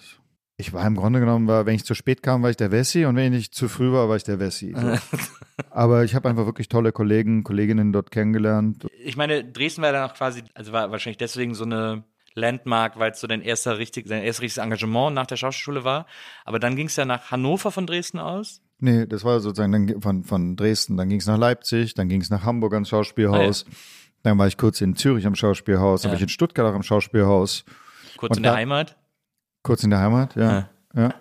Ich 0.57 0.73
war 0.73 0.87
im 0.87 0.97
Grunde 0.97 1.19
genommen, 1.19 1.49
war, 1.49 1.67
wenn 1.67 1.75
ich 1.75 1.85
zu 1.85 1.95
spät 1.95 2.23
kam, 2.23 2.43
war 2.43 2.51
ich 2.51 2.57
der 2.57 2.71
Wessi 2.71 3.05
und 3.05 3.17
wenn 3.17 3.33
ich 3.33 3.53
zu 3.53 3.69
früh 3.69 3.93
war, 3.93 4.09
war 4.09 4.17
ich 4.17 4.25
der 4.25 4.39
Wessi. 4.39 4.75
So. 4.79 4.97
Aber 5.71 6.05
ich 6.05 6.15
habe 6.15 6.29
einfach 6.29 6.47
wirklich 6.47 6.69
tolle 6.69 6.93
Kollegen, 6.93 7.43
Kolleginnen 7.43 7.93
dort 7.93 8.11
kennengelernt. 8.11 8.87
Ich 9.05 9.17
meine, 9.17 9.45
Dresden 9.45 9.83
war 9.83 9.93
dann 9.93 10.09
auch 10.09 10.15
quasi, 10.15 10.43
also 10.55 10.73
war 10.73 10.91
wahrscheinlich 10.91 11.19
deswegen 11.19 11.55
so 11.55 11.65
eine 11.65 12.05
Landmark, 12.35 12.99
weil 12.99 13.13
es 13.13 13.21
so 13.21 13.27
dein 13.27 13.43
erster 13.43 13.79
richtig, 13.79 14.07
dein 14.07 14.23
erstes 14.23 14.43
richtiges 14.43 14.63
Engagement 14.63 15.15
nach 15.15 15.27
der 15.27 15.37
Schauspielschule 15.37 15.85
war. 15.85 16.07
Aber 16.45 16.59
dann 16.59 16.77
ging 16.77 16.87
es 16.87 16.97
ja 16.97 17.05
nach 17.05 17.31
Hannover 17.31 17.71
von 17.71 17.87
Dresden 17.87 18.19
aus. 18.19 18.61
Nee, 18.79 19.07
das 19.07 19.25
war 19.25 19.41
sozusagen 19.41 19.73
dann 19.73 20.03
von, 20.03 20.25
von 20.25 20.57
Dresden, 20.57 20.97
dann 20.97 21.09
ging 21.09 21.21
es 21.21 21.27
nach 21.27 21.39
Leipzig, 21.39 21.95
dann 21.95 22.09
ging 22.09 22.21
es 22.21 22.31
nach 22.31 22.45
Hamburg 22.45 22.73
ans 22.75 22.89
Schauspielhaus. 22.89 23.65
Dann 24.23 24.39
war 24.39 24.47
ich 24.47 24.57
kurz 24.57 24.81
in 24.81 24.95
Zürich 24.97 25.27
am 25.27 25.35
Schauspielhaus, 25.35 26.03
dann 26.03 26.11
Ja. 26.11 26.13
war 26.13 26.17
ich 26.17 26.23
in 26.23 26.29
Stuttgart 26.29 26.71
auch 26.71 26.75
am 26.75 26.83
Schauspielhaus, 26.83 27.65
Kurz 28.17 28.31
Und 28.33 28.37
in 28.39 28.43
der 28.45 28.53
da- 28.53 28.59
Heimat. 28.59 28.97
kurz 29.63 29.83
in 29.83 29.91
der 29.91 29.99
Heimat, 29.99 30.37
ja. 30.37 30.69
ja. 30.95 31.15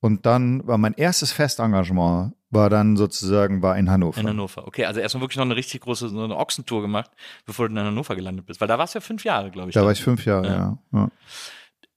Und 0.00 0.24
dann 0.26 0.64
war 0.66 0.78
mein 0.78 0.94
erstes 0.94 1.32
Festengagement, 1.32 2.34
war 2.50 2.70
dann 2.70 2.96
sozusagen, 2.96 3.62
war 3.62 3.76
in 3.76 3.90
Hannover. 3.90 4.20
In 4.20 4.28
Hannover. 4.28 4.66
Okay, 4.66 4.84
also 4.84 5.00
erstmal 5.00 5.22
wirklich 5.22 5.36
noch 5.38 5.44
eine 5.44 5.56
richtig 5.56 5.80
große 5.82 6.08
so 6.08 6.22
eine 6.24 6.36
Ochsentour 6.36 6.82
gemacht, 6.82 7.10
bevor 7.46 7.68
du 7.68 7.74
in 7.74 7.80
Hannover 7.80 8.14
gelandet 8.16 8.46
bist. 8.46 8.60
Weil 8.60 8.68
da 8.68 8.78
warst 8.78 8.94
du 8.94 8.98
ja 8.98 9.00
fünf 9.02 9.24
Jahre, 9.24 9.50
glaube 9.50 9.68
ich. 9.70 9.74
Da 9.74 9.80
ne? 9.80 9.86
war 9.86 9.92
ich 9.92 10.02
fünf 10.02 10.24
Jahre, 10.24 10.46
Ja. 10.46 10.52
ja. 10.54 10.78
ja. 10.92 11.08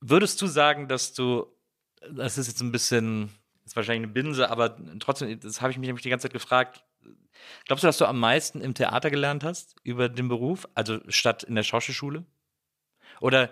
Würdest 0.01 0.41
du 0.41 0.47
sagen, 0.47 0.87
dass 0.87 1.13
du, 1.13 1.45
das 2.11 2.37
ist 2.37 2.47
jetzt 2.47 2.61
ein 2.61 2.71
bisschen, 2.71 3.29
das 3.63 3.71
ist 3.71 3.75
wahrscheinlich 3.75 4.03
eine 4.05 4.13
Binse, 4.13 4.49
aber 4.49 4.75
trotzdem, 4.99 5.39
das 5.39 5.61
habe 5.61 5.71
ich 5.71 5.77
mich 5.77 5.87
nämlich 5.87 6.03
die 6.03 6.09
ganze 6.09 6.23
Zeit 6.27 6.33
gefragt. 6.33 6.83
Glaubst 7.65 7.83
du, 7.83 7.87
dass 7.87 7.97
du 7.97 8.05
am 8.05 8.19
meisten 8.19 8.61
im 8.61 8.73
Theater 8.73 9.09
gelernt 9.09 9.43
hast 9.43 9.75
über 9.83 10.09
den 10.09 10.27
Beruf, 10.27 10.67
also 10.75 10.99
statt 11.07 11.43
in 11.43 11.55
der 11.55 11.63
Schauspielschule? 11.63 12.25
Oder 13.21 13.51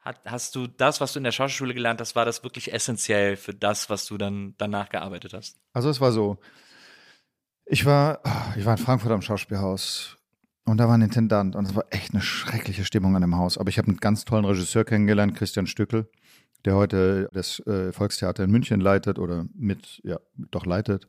hat, 0.00 0.20
hast 0.24 0.54
du 0.54 0.66
das, 0.66 1.00
was 1.00 1.12
du 1.12 1.18
in 1.18 1.24
der 1.24 1.32
Schauspielschule 1.32 1.74
gelernt 1.74 2.00
hast, 2.00 2.14
war 2.14 2.24
das 2.24 2.44
wirklich 2.44 2.72
essentiell 2.72 3.36
für 3.36 3.54
das, 3.54 3.90
was 3.90 4.06
du 4.06 4.16
dann 4.18 4.54
danach 4.58 4.88
gearbeitet 4.88 5.34
hast? 5.34 5.58
Also 5.72 5.90
es 5.90 6.00
war 6.00 6.12
so, 6.12 6.38
ich 7.64 7.84
war, 7.84 8.20
ich 8.56 8.64
war 8.64 8.76
in 8.76 8.82
Frankfurt 8.82 9.10
am 9.10 9.22
Schauspielhaus 9.22 10.16
und 10.64 10.78
da 10.78 10.86
war 10.86 10.96
ein 10.96 11.02
Intendant 11.02 11.56
und 11.56 11.66
es 11.66 11.74
war 11.74 11.84
echt 11.90 12.12
eine 12.12 12.22
schreckliche 12.22 12.84
Stimmung 12.84 13.16
an 13.16 13.22
dem 13.22 13.36
Haus. 13.36 13.58
Aber 13.58 13.68
ich 13.68 13.78
habe 13.78 13.88
einen 13.88 13.98
ganz 13.98 14.24
tollen 14.24 14.44
Regisseur 14.44 14.84
kennengelernt, 14.84 15.36
Christian 15.36 15.66
Stückel, 15.66 16.08
der 16.64 16.74
heute 16.74 17.28
das 17.32 17.60
äh, 17.66 17.92
Volkstheater 17.92 18.44
in 18.44 18.50
München 18.50 18.80
leitet 18.80 19.18
oder 19.18 19.46
mit, 19.54 20.00
ja, 20.04 20.18
doch 20.50 20.66
leitet 20.66 21.06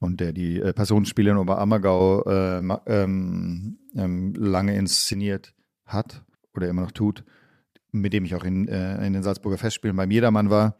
und 0.00 0.20
der 0.20 0.32
die 0.32 0.60
äh, 0.60 0.72
Personenspiele 0.72 1.30
in 1.30 1.36
Oberammergau 1.36 2.22
äh, 2.24 2.62
ähm, 2.86 3.78
ähm, 3.94 4.34
lange 4.34 4.76
inszeniert 4.76 5.54
hat 5.86 6.24
oder 6.54 6.68
immer 6.68 6.82
noch 6.82 6.92
tut, 6.92 7.24
mit 7.92 8.12
dem 8.12 8.24
ich 8.24 8.34
auch 8.34 8.44
in, 8.44 8.68
äh, 8.68 9.06
in 9.06 9.12
den 9.12 9.22
Salzburger 9.22 9.58
Festspielen 9.58 9.96
beim 9.96 10.10
Jedermann 10.10 10.50
war. 10.50 10.76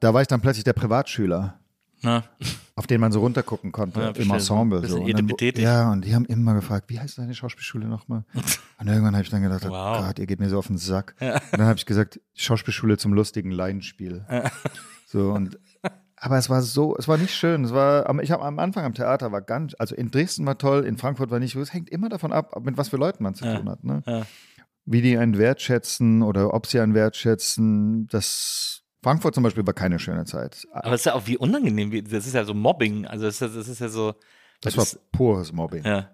Da 0.00 0.12
war 0.14 0.22
ich 0.22 0.28
dann 0.28 0.40
plötzlich 0.40 0.64
der 0.64 0.72
Privatschüler 0.72 1.60
Na, 2.04 2.22
auf 2.76 2.86
den 2.86 3.00
man 3.00 3.10
so 3.12 3.20
runtergucken 3.20 3.72
konnte 3.72 4.00
Ja, 4.00 4.08
im. 4.10 4.30
Ensemble. 4.30 4.86
So. 4.86 5.00
Und 5.00 5.12
dann, 5.12 5.28
ja, 5.56 5.90
und 5.90 6.04
die 6.04 6.14
haben 6.14 6.24
immer 6.26 6.54
gefragt, 6.54 6.88
wie 6.90 7.00
heißt 7.00 7.18
deine 7.18 7.34
Schauspielschule 7.34 7.86
nochmal? 7.88 8.24
Und 8.78 8.88
irgendwann 8.88 9.14
habe 9.14 9.22
ich 9.24 9.30
dann 9.30 9.40
gedacht, 9.42 9.64
Wow. 9.68 9.98
oh 10.00 10.06
Gott, 10.06 10.18
ihr 10.18 10.26
geht 10.26 10.40
mir 10.40 10.48
so 10.50 10.58
auf 10.58 10.66
den 10.66 10.76
Sack. 10.76 11.14
Und 11.20 11.30
dann 11.58 11.66
habe 11.66 11.78
ich 11.78 11.86
gesagt, 11.86 12.20
Schauspielschule 12.34 12.98
zum 12.98 13.12
lustigen 13.14 13.50
Laienspiel. 13.50 14.24
So 15.06 15.30
und 15.32 15.58
aber 16.16 16.38
es 16.38 16.48
war 16.50 16.62
so, 16.62 16.96
es 16.96 17.06
war 17.06 17.16
nicht 17.18 17.34
schön. 17.34 17.64
Es 17.64 17.72
war, 17.74 18.08
am- 18.08 18.18
ich 18.20 18.30
habe 18.30 18.42
am 18.44 18.58
Anfang 18.58 18.84
am 18.84 18.94
Theater 18.94 19.30
war 19.30 19.42
ganz, 19.42 19.74
also 19.78 19.94
in 19.94 20.10
Dresden 20.10 20.44
war 20.46 20.56
toll, 20.58 20.84
in 20.84 20.96
Frankfurt 20.96 21.30
war 21.30 21.38
nicht. 21.38 21.54
Es 21.54 21.72
hängt 21.72 21.88
immer 21.90 22.08
davon 22.08 22.32
ab, 22.32 22.58
mit 22.64 22.76
was 22.78 22.88
für 22.88 22.96
Leuten 22.96 23.22
man 23.22 23.34
zu 23.34 23.44
tun 23.44 23.68
hat. 23.68 23.84
Ne? 23.84 24.02
Ja. 24.06 24.22
Wie 24.86 25.00
die 25.02 25.16
einen 25.18 25.38
wertschätzen 25.38 26.22
oder 26.22 26.52
ob 26.54 26.66
sie 26.66 26.80
einen 26.80 26.94
wertschätzen. 26.94 28.06
Das 28.08 28.82
Frankfurt 29.04 29.34
zum 29.34 29.44
Beispiel 29.44 29.64
war 29.66 29.74
keine 29.74 29.98
schöne 30.00 30.24
Zeit. 30.24 30.66
aber 30.72 30.94
es 30.94 31.02
ist 31.02 31.04
ja 31.06 31.14
auch 31.14 31.26
wie 31.26 31.36
unangenehm, 31.38 31.92
das 32.10 32.26
ist 32.26 32.34
ja 32.34 32.44
so 32.44 32.54
Mobbing, 32.54 33.06
also 33.06 33.26
das 33.26 33.34
ist, 33.36 33.40
ja- 33.40 33.48
das 33.48 33.68
ist 33.68 33.78
ja 33.80 33.88
so, 33.88 34.14
Das 34.60 34.74
das 34.74 34.94
war 34.96 35.00
pures 35.12 35.52
Mobbing. 35.52 35.84
ja, 35.84 36.10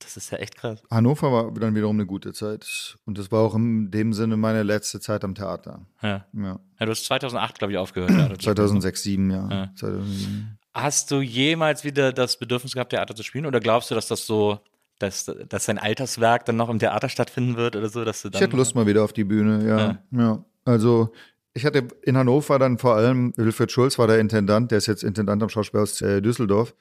das 0.00 0.16
ist 0.18 0.30
ja 0.30 0.38
echt 0.38 0.56
krass. 0.56 0.82
Hannover 0.90 1.32
war 1.32 1.50
dann 1.52 1.74
wiederum 1.74 1.96
eine 1.96 2.04
gute 2.04 2.32
Zeit. 2.34 2.98
Und 3.06 3.16
das 3.16 3.32
war 3.32 3.40
auch 3.40 3.54
in 3.54 3.90
dem 3.90 4.12
Sinne 4.12 4.36
meine 4.36 4.62
letzte 4.62 5.00
Zeit 5.00 5.24
am 5.24 5.34
Theater. 5.34 5.86
Ja. 6.02 6.26
Ja. 6.34 6.58
Ja, 6.80 6.86
du 6.86 6.90
hast 6.90 7.06
2008, 7.06 7.58
glaube 7.58 7.72
ich, 7.72 7.78
aufgehört. 7.78 8.10
Ja, 8.10 8.28
das- 8.28 8.38
2006, 8.38 9.02
2007, 9.04 9.30
ja. 9.30 9.48
Ja. 9.50 9.70
2007. 9.76 10.58
Hast 10.74 11.10
du 11.10 11.20
jemals 11.22 11.84
wieder 11.84 12.12
das 12.12 12.38
Bedürfnis 12.38 12.74
gehabt, 12.74 12.90
Theater 12.90 13.14
zu 13.14 13.22
spielen? 13.22 13.46
Oder 13.46 13.60
glaubst 13.60 13.90
du, 13.90 13.94
dass 13.94 14.08
das 14.08 14.26
so, 14.26 14.58
dass, 14.98 15.30
dass 15.48 15.66
dein 15.66 15.78
Alterswerk 15.78 16.44
dann 16.44 16.56
noch 16.56 16.68
im 16.68 16.80
Theater 16.80 17.08
stattfinden 17.08 17.56
wird 17.56 17.76
oder 17.76 17.88
so? 17.88 18.04
Dass 18.04 18.20
du 18.22 18.28
dann, 18.28 18.40
Ich 18.40 18.46
hätte 18.46 18.56
Lust 18.56 18.74
mal 18.74 18.86
wieder 18.86 19.04
auf 19.04 19.12
die 19.12 19.24
Bühne, 19.24 19.66
ja. 19.66 19.98
ja. 20.10 20.44
Also 20.66 21.12
ich 21.54 21.64
hatte 21.64 21.86
in 22.02 22.16
Hannover 22.16 22.58
dann 22.58 22.78
vor 22.78 22.96
allem, 22.96 23.32
Wilfried 23.36 23.70
Schulz 23.70 23.98
war 23.98 24.08
der 24.08 24.18
Intendant, 24.18 24.70
der 24.70 24.78
ist 24.78 24.86
jetzt 24.86 25.04
Intendant 25.04 25.42
am 25.42 25.48
Schauspielhaus 25.48 26.02
äh, 26.02 26.20
Düsseldorf. 26.20 26.74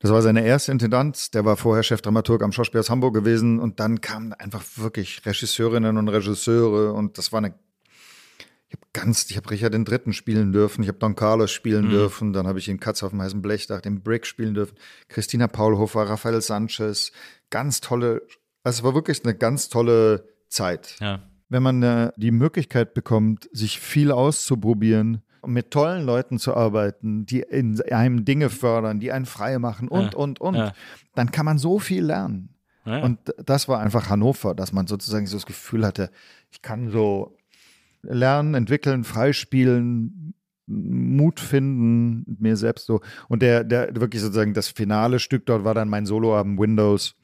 Das 0.00 0.10
war 0.10 0.20
seine 0.20 0.44
erste 0.44 0.72
Intendanz. 0.72 1.30
Der 1.30 1.44
war 1.44 1.56
vorher 1.56 1.82
Chefdramaturg 1.82 2.42
am 2.42 2.52
Schauspielhaus 2.52 2.90
Hamburg 2.90 3.14
gewesen 3.14 3.60
und 3.60 3.80
dann 3.80 4.00
kamen 4.00 4.34
einfach 4.34 4.62
wirklich 4.76 5.24
Regisseurinnen 5.24 5.96
und 5.96 6.08
Regisseure 6.08 6.92
und 6.92 7.18
das 7.18 7.32
war 7.32 7.38
eine 7.38 7.54
ich 8.68 8.74
habe 8.74 8.86
ganz, 8.92 9.30
ich 9.30 9.36
habe 9.36 9.48
Richard 9.50 9.74
den 9.74 9.84
Dritten 9.84 10.12
spielen 10.12 10.52
dürfen, 10.52 10.82
ich 10.82 10.88
habe 10.88 10.98
Don 10.98 11.14
Carlos 11.14 11.52
spielen 11.52 11.88
dürfen, 11.88 12.32
dann 12.32 12.48
habe 12.48 12.58
ich 12.58 12.68
in 12.68 12.80
Katz 12.80 13.04
auf 13.04 13.10
dem 13.10 13.22
heißen 13.22 13.40
Blechdach 13.40 13.80
den 13.80 14.02
Brick 14.02 14.26
spielen 14.26 14.54
dürfen, 14.54 14.76
Christina 15.08 15.46
Paulhofer, 15.46 16.08
Rafael 16.08 16.40
Sanchez, 16.42 17.12
ganz 17.50 17.80
tolle, 17.80 18.22
also 18.64 18.80
es 18.80 18.82
war 18.82 18.94
wirklich 18.94 19.24
eine 19.24 19.36
ganz 19.36 19.68
tolle 19.68 20.28
Zeit. 20.48 20.96
Ja. 20.98 21.22
Wenn 21.48 21.62
man 21.62 21.82
äh, 21.82 22.12
die 22.16 22.30
Möglichkeit 22.32 22.94
bekommt, 22.94 23.48
sich 23.52 23.78
viel 23.80 24.10
auszuprobieren, 24.10 25.22
und 25.42 25.52
mit 25.52 25.70
tollen 25.70 26.04
Leuten 26.04 26.40
zu 26.40 26.56
arbeiten, 26.56 27.24
die 27.24 27.38
in 27.40 27.80
einem 27.92 28.24
Dinge 28.24 28.50
fördern, 28.50 28.98
die 28.98 29.12
einen 29.12 29.26
frei 29.26 29.60
machen 29.60 29.86
und, 29.86 30.14
Ja. 30.14 30.18
und, 30.18 30.40
und, 30.40 30.56
Ja. 30.56 30.72
dann 31.14 31.30
kann 31.30 31.46
man 31.46 31.58
so 31.58 31.78
viel 31.78 32.04
lernen. 32.04 32.48
Ja. 32.84 33.04
Und 33.04 33.20
das 33.44 33.68
war 33.68 33.78
einfach 33.78 34.10
Hannover, 34.10 34.56
dass 34.56 34.72
man 34.72 34.88
sozusagen 34.88 35.26
so 35.28 35.36
das 35.36 35.46
Gefühl 35.46 35.86
hatte, 35.86 36.10
ich 36.50 36.62
kann 36.62 36.90
so 36.90 37.36
lernen, 38.02 38.54
entwickeln, 38.54 39.04
freispielen, 39.04 40.34
Mut 40.66 41.38
finden, 41.38 42.36
mir 42.40 42.56
selbst 42.56 42.86
so. 42.86 43.00
Und 43.28 43.40
der, 43.40 43.62
der 43.62 43.94
wirklich 43.94 44.22
sozusagen 44.22 44.52
das 44.52 44.66
finale 44.68 45.20
Stück 45.20 45.46
dort 45.46 45.62
war 45.62 45.74
dann 45.74 45.88
mein 45.88 46.06
Soloabend 46.06 46.58
Windows. 46.58 47.14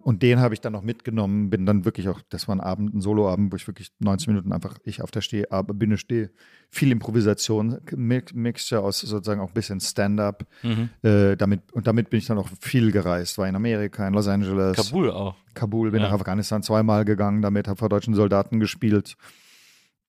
Und 0.00 0.22
den 0.22 0.38
habe 0.38 0.54
ich 0.54 0.60
dann 0.60 0.72
noch 0.72 0.82
mitgenommen, 0.82 1.50
bin 1.50 1.66
dann 1.66 1.84
wirklich 1.84 2.08
auch, 2.08 2.20
das 2.30 2.46
war 2.46 2.54
ein 2.54 2.60
Abend, 2.60 2.94
ein 2.94 3.00
Soloabend, 3.00 3.52
wo 3.52 3.56
ich 3.56 3.66
wirklich 3.66 3.90
90 3.98 4.28
Minuten 4.28 4.52
einfach 4.52 4.78
ich 4.84 5.02
auf 5.02 5.10
der 5.10 5.22
Steh, 5.22 5.46
aber 5.50 5.74
Bühne 5.74 5.98
stehe. 5.98 6.30
Viel 6.70 6.92
Improvisation, 6.92 7.78
Mix, 7.96 8.32
Mixture 8.32 8.82
aus 8.82 9.00
sozusagen 9.00 9.40
auch 9.40 9.48
ein 9.48 9.54
bisschen 9.54 9.80
Stand-up. 9.80 10.46
Mhm. 10.62 10.90
Äh, 11.02 11.36
damit, 11.36 11.72
und 11.72 11.86
damit 11.88 12.10
bin 12.10 12.18
ich 12.18 12.26
dann 12.26 12.38
auch 12.38 12.48
viel 12.60 12.92
gereist, 12.92 13.38
war 13.38 13.48
in 13.48 13.56
Amerika, 13.56 14.06
in 14.06 14.14
Los 14.14 14.28
Angeles. 14.28 14.76
Kabul 14.76 15.10
auch. 15.10 15.34
Kabul, 15.54 15.90
bin 15.90 16.00
Ja. 16.00 16.08
nach 16.08 16.14
Afghanistan 16.14 16.62
zweimal 16.62 17.04
gegangen, 17.04 17.42
damit 17.42 17.66
habe 17.66 17.78
vor 17.78 17.88
deutschen 17.88 18.14
Soldaten 18.14 18.60
gespielt. 18.60 19.16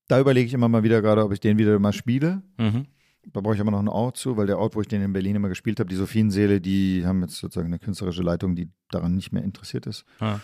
Da 0.08 0.20
überlege 0.20 0.46
ich 0.48 0.54
immer 0.54 0.68
mal 0.70 0.84
wieder 0.84 1.02
gerade, 1.02 1.24
ob 1.26 1.32
ich 1.34 1.40
den 1.40 1.58
wieder 1.58 1.78
mal 1.80 1.94
spiele. 1.94 2.44
Mhm. 2.58 2.86
Da 3.34 3.42
brauche 3.42 3.56
ich 3.56 3.62
aber 3.62 3.72
noch 3.72 3.80
einen 3.80 3.88
Ort 3.88 4.18
zu, 4.18 4.38
weil 4.38 4.48
der 4.48 4.58
Ort, 4.58 4.76
wo 4.76 4.82
ich 4.82 4.88
den 4.88 5.02
in 5.02 5.14
Berlin 5.14 5.36
immer 5.36 5.50
gespielt 5.50 5.80
habe, 5.80 5.90
die 5.90 5.96
Sophienseele, 5.96 6.62
die 6.62 7.06
haben 7.06 7.22
jetzt 7.22 7.38
sozusagen 7.38 7.68
eine 7.68 7.80
künstlerische 7.80 8.24
Leitung, 8.24 8.56
die 8.56 8.72
daran 8.90 9.16
nicht 9.16 9.32
mehr 9.32 9.44
interessiert 9.44 9.86
ist. 9.86 10.06
Ja. 10.20 10.40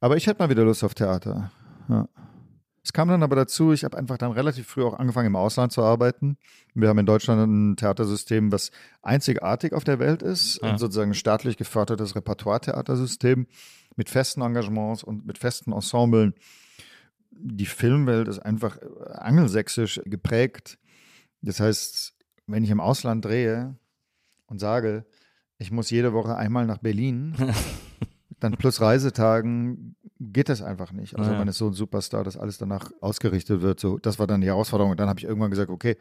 Aber 0.00 0.16
ich 0.16 0.26
hätte 0.26 0.42
mal 0.42 0.48
wieder 0.48 0.64
Lust 0.64 0.82
auf 0.82 0.94
Theater. 0.94 1.50
Ja. 1.88 2.08
Es 2.82 2.94
kam 2.94 3.08
dann 3.08 3.22
aber 3.22 3.36
dazu, 3.36 3.72
ich 3.72 3.84
habe 3.84 3.98
einfach 3.98 4.16
dann 4.16 4.32
relativ 4.32 4.66
früh 4.66 4.82
auch 4.82 4.98
angefangen, 4.98 5.26
im 5.26 5.36
Ausland 5.36 5.70
zu 5.70 5.82
arbeiten. 5.82 6.38
Wir 6.74 6.88
haben 6.88 6.98
in 6.98 7.04
Deutschland 7.04 7.42
ein 7.42 7.76
Theatersystem, 7.76 8.52
was 8.52 8.70
einzigartig 9.02 9.74
auf 9.74 9.84
der 9.84 9.98
Welt 9.98 10.22
ist, 10.22 10.62
ein 10.62 10.78
sozusagen 10.78 11.12
staatlich 11.12 11.58
gefördertes 11.58 12.16
Repertoire-Theatersystem 12.16 13.46
mit 13.96 14.08
festen 14.08 14.40
Engagements 14.40 15.04
und 15.04 15.26
mit 15.26 15.36
festen 15.36 15.72
Ensemblen. 15.72 16.34
Die 17.30 17.66
Filmwelt 17.66 18.28
ist 18.28 18.38
einfach 18.38 18.78
angelsächsisch 19.12 20.00
geprägt. 20.06 20.78
Das 21.42 21.60
heißt, 21.60 22.14
wenn 22.52 22.64
ich 22.64 22.70
im 22.70 22.80
Ausland 22.80 23.24
drehe 23.24 23.76
und 24.46 24.58
sage, 24.58 25.04
ich 25.58 25.70
muss 25.70 25.90
jede 25.90 26.12
Woche 26.12 26.36
einmal 26.36 26.66
nach 26.66 26.78
Berlin, 26.78 27.34
dann 28.40 28.52
plus 28.52 28.80
Reisetagen 28.80 29.96
geht 30.18 30.48
das 30.48 30.62
einfach 30.62 30.92
nicht. 30.92 31.16
Also 31.18 31.30
Ja. 31.32 31.38
man 31.38 31.48
ist 31.48 31.58
so 31.58 31.66
ein 31.68 31.72
Superstar, 31.72 32.24
dass 32.24 32.36
alles 32.36 32.58
danach 32.58 32.90
ausgerichtet 33.00 33.62
wird. 33.62 33.80
So, 33.80 33.98
das 33.98 34.18
war 34.18 34.26
dann 34.26 34.40
die 34.40 34.46
Herausforderung. 34.48 34.90
Und 34.92 35.00
dann 35.00 35.08
habe 35.08 35.18
ich 35.18 35.24
irgendwann 35.24 35.50
gesagt, 35.50 35.70
okay, 35.70 35.96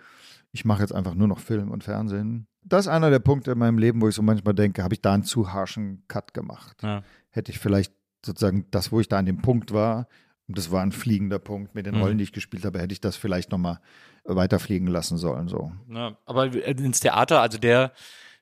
ich 0.52 0.66
mache 0.66 0.82
jetzt 0.82 0.94
einfach 0.94 1.16
nur 1.16 1.28
noch 1.28 1.40
Film 1.40 1.72
und 1.72 1.84
Fernsehen. 1.84 2.48
Das 2.64 2.82
ist 2.86 2.88
einer 2.92 3.10
der 3.10 3.20
Punkte 3.20 3.52
in 3.52 3.58
meinem 3.60 3.78
Leben, 3.78 4.02
wo 4.02 4.08
ich 4.10 4.16
so 4.16 4.22
manchmal 4.22 4.54
denke, 4.54 4.84
habe 4.84 4.94
ich 4.94 5.02
da 5.02 5.14
einen 5.14 5.24
zu 5.24 5.54
harschen 5.54 6.04
Cut 6.08 6.34
gemacht? 6.34 6.82
Ja. 6.84 7.04
Hätte 7.30 7.52
ich 7.52 7.60
vielleicht 7.60 7.94
sozusagen 8.26 8.66
das, 8.72 8.92
wo 8.92 9.00
ich 9.00 9.08
da 9.08 9.18
an 9.18 9.26
dem 9.26 9.38
Punkt 9.42 9.72
war, 9.74 10.08
und 10.48 10.58
das 10.58 10.72
war 10.72 10.82
ein 10.82 10.92
fliegender 10.92 11.40
Punkt 11.40 11.76
mit 11.76 11.86
den 11.86 11.96
Mhm. 11.96 12.02
Rollen, 12.02 12.18
die 12.18 12.24
ich 12.24 12.34
gespielt 12.34 12.66
habe, 12.66 12.80
hätte 12.80 12.92
ich 12.94 13.00
das 13.02 13.16
vielleicht 13.16 13.52
nochmal 13.52 13.80
weiterfliegen 14.24 14.88
lassen 14.88 15.18
sollen. 15.18 15.48
So. 15.48 15.72
Ja, 15.92 16.18
aber 16.26 16.54
ins 16.54 17.00
Theater, 17.00 17.42
also 17.42 17.58
der, 17.58 17.94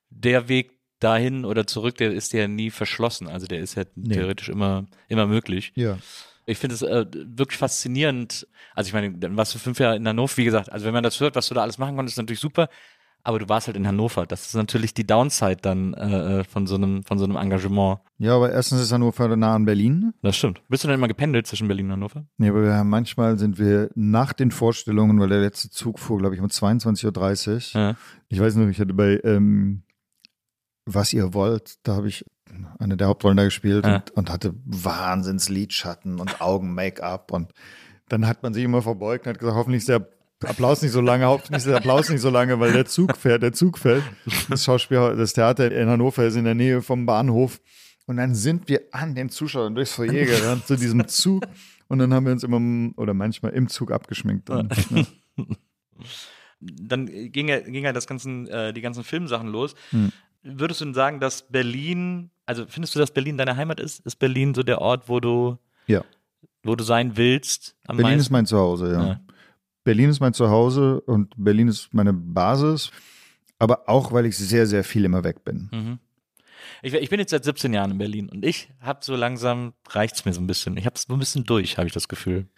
der 0.09 0.47
Weg 0.49 0.77
dahin 0.99 1.45
oder 1.45 1.67
zurück, 1.67 1.97
der 1.97 2.11
ist 2.11 2.33
ja 2.33 2.47
nie 2.47 2.71
verschlossen. 2.71 3.27
Also 3.27 3.47
der 3.47 3.59
ist 3.59 3.75
ja 3.75 3.83
theoretisch 3.83 4.49
immer, 4.49 4.85
immer 5.07 5.27
möglich. 5.27 5.71
Ja. 5.75 5.97
Ich 6.45 6.57
finde 6.57 6.75
es 6.75 6.81
äh, 6.81 7.05
wirklich 7.11 7.57
faszinierend. 7.57 8.47
Also 8.73 8.87
ich 8.87 8.93
meine, 8.93 9.11
dann 9.11 9.35
warst 9.35 9.53
du 9.53 9.59
fünf 9.59 9.79
Jahre 9.79 9.97
in 9.97 10.07
Hannover, 10.07 10.37
wie 10.37 10.45
gesagt, 10.45 10.71
also 10.71 10.85
wenn 10.85 10.93
man 10.93 11.03
das 11.03 11.19
hört, 11.19 11.35
was 11.35 11.47
du 11.49 11.53
da 11.53 11.61
alles 11.61 11.77
machen 11.77 11.95
konntest, 11.95 12.17
ist 12.17 12.21
natürlich 12.21 12.39
super. 12.39 12.69
Aber 13.27 13.39
du 13.39 13.49
warst 13.49 13.67
halt 13.67 13.75
in 13.75 13.85
Hannover. 13.85 14.25
Das 14.25 14.45
ist 14.47 14.53
natürlich 14.55 14.93
die 14.93 15.05
Downside 15.05 15.57
dann 15.61 15.93
äh, 15.95 16.45
von 16.45 16.65
so 16.65 16.75
einem, 16.75 17.03
von 17.03 17.19
so 17.19 17.25
einem 17.25 17.35
Engagement. 17.35 17.99
Ja, 18.19 18.37
aber 18.37 18.53
erstens 18.53 18.79
ist 18.79 18.93
Hannover 18.93 19.35
nah 19.35 19.53
an 19.53 19.65
Berlin. 19.65 20.13
Das 20.21 20.37
stimmt. 20.37 20.61
Bist 20.69 20.85
du 20.85 20.87
denn 20.87 20.95
immer 20.95 21.09
gependelt 21.09 21.45
zwischen 21.45 21.67
Berlin 21.67 21.87
und 21.87 21.91
Hannover? 21.91 22.25
Nee, 22.37 22.47
aber 22.47 22.63
wir 22.63 22.83
manchmal 22.85 23.37
sind 23.37 23.59
wir 23.59 23.89
nach 23.95 24.31
den 24.31 24.49
Vorstellungen, 24.49 25.19
weil 25.19 25.27
der 25.27 25.41
letzte 25.41 25.69
Zug 25.69 25.99
fuhr, 25.99 26.19
glaube 26.19 26.35
ich, 26.35 26.41
um 26.41 26.47
22.30 26.47 27.75
Uhr. 27.75 27.81
Ja. 27.81 27.95
Ich 28.29 28.39
weiß 28.39 28.55
noch, 28.55 28.67
ich 28.69 28.79
hatte 28.79 28.93
bei 28.93 29.19
ähm, 29.25 29.83
Was 30.85 31.11
ihr 31.11 31.33
wollt, 31.33 31.85
da 31.85 31.95
habe 31.95 32.07
ich 32.07 32.23
eine 32.79 32.95
der 32.95 33.07
Hauptrollen 33.07 33.35
da 33.35 33.43
gespielt 33.43 33.85
Ja. 33.85 33.95
und, 33.97 34.11
und 34.11 34.31
hatte 34.31 34.53
Wahnsinns 34.63 35.49
Lidschatten 35.49 36.21
und 36.21 36.39
Augen-Make-up 36.39 37.33
und 37.33 37.51
dann 38.07 38.25
hat 38.25 38.41
man 38.41 38.53
sich 38.53 38.63
immer 38.63 38.81
verbeugt 38.81 39.25
und 39.25 39.31
hat 39.33 39.39
gesagt, 39.39 39.57
hoffentlich 39.57 39.79
ist 39.79 39.89
der 39.89 40.07
Applaus 40.43 40.81
nicht 40.81 40.91
so 40.91 41.01
lange, 41.01 41.25
hoffentlich 41.25 41.57
ist 41.57 41.67
der 41.67 41.77
Applaus 41.77 42.09
nicht 42.09 42.21
so 42.21 42.29
lange, 42.29 42.59
weil 42.59 42.71
der 42.71 42.85
Zug 42.85 43.17
fährt, 43.17 43.41
der 43.41 43.53
Zug 43.53 43.77
fällt. 43.77 44.03
Das 44.49 44.63
Schauspiel, 44.63 45.15
das 45.17 45.33
Theater 45.33 45.71
in 45.71 45.89
Hannover 45.89 46.25
ist 46.25 46.35
in 46.35 46.45
der 46.45 46.55
Nähe 46.55 46.81
vom 46.81 47.05
Bahnhof 47.05 47.59
und 48.05 48.17
dann 48.17 48.35
sind 48.35 48.69
wir 48.69 48.81
an 48.91 49.15
den 49.15 49.29
Zuschauern 49.29 49.73
durchs 49.75 49.93
Foyer 49.93 50.25
gerannt 50.25 50.67
zu 50.67 50.75
diesem 50.75 51.07
Zug 51.07 51.43
und 51.87 51.99
dann 51.99 52.13
haben 52.13 52.25
wir 52.25 52.33
uns 52.33 52.43
immer 52.43 52.59
oder 52.97 53.13
manchmal 53.13 53.53
im 53.53 53.67
Zug 53.67 53.91
abgeschminkt. 53.91 54.49
Und, 54.49 54.73
ja. 54.91 55.45
Dann 56.59 57.05
ging 57.05 57.49
ja, 57.49 57.59
ging 57.59 57.83
ja 57.83 57.93
das 57.93 58.07
ganzen, 58.07 58.47
äh, 58.47 58.73
die 58.73 58.81
ganzen 58.81 59.03
Filmsachen 59.03 59.47
los. 59.47 59.75
Hm. 59.91 60.11
Würdest 60.43 60.81
du 60.81 60.85
denn 60.85 60.93
sagen, 60.93 61.19
dass 61.19 61.43
Berlin, 61.43 62.31
also 62.45 62.65
findest 62.67 62.95
du, 62.95 62.99
dass 62.99 63.11
Berlin 63.11 63.37
deine 63.37 63.57
Heimat 63.57 63.79
ist? 63.79 64.05
Ist 64.05 64.17
Berlin 64.17 64.53
so 64.53 64.63
der 64.63 64.81
Ort, 64.81 65.09
wo 65.09 65.19
du, 65.19 65.57
ja. 65.87 66.03
wo 66.63 66.75
du 66.75 66.83
sein 66.83 67.17
willst? 67.17 67.75
Berlin 67.85 68.05
ist 68.05 68.17
meisten? 68.17 68.33
mein 68.33 68.45
Zuhause, 68.45 68.91
ja. 68.91 69.07
Ja. 69.07 69.19
Berlin 69.87 70.09
ist 70.09 70.19
mein 70.19 70.33
Zuhause 70.33 70.99
und 70.99 71.33
Berlin 71.37 71.69
ist 71.69 71.93
meine 71.93 72.11
Basis, 72.11 72.91
aber 73.57 73.87
auch, 73.87 74.11
weil 74.11 74.25
ich 74.25 74.35
sehr, 74.37 74.67
sehr 74.67 74.83
viel 74.83 75.05
immer 75.05 75.23
weg 75.23 75.45
bin. 75.45 75.69
Mhm. 75.71 75.99
Ich, 76.81 76.93
ich 76.93 77.09
bin 77.09 77.21
jetzt 77.21 77.31
seit 77.31 77.45
17 77.45 77.71
Jahren 77.73 77.91
in 77.91 77.97
Berlin 77.97 78.27
und 78.27 78.43
ich 78.43 78.69
habe 78.81 78.99
so 79.01 79.15
langsam, 79.15 79.71
reicht's 79.87 80.25
mir 80.25 80.33
so 80.33 80.41
ein 80.41 80.47
bisschen. 80.47 80.75
Ich 80.75 80.85
habe 80.85 80.95
es 80.95 81.03
so 81.03 81.13
ein 81.13 81.19
bisschen 81.19 81.45
durch, 81.45 81.77
habe 81.77 81.87
ich 81.87 81.93
das 81.93 82.09
Gefühl. 82.09 82.49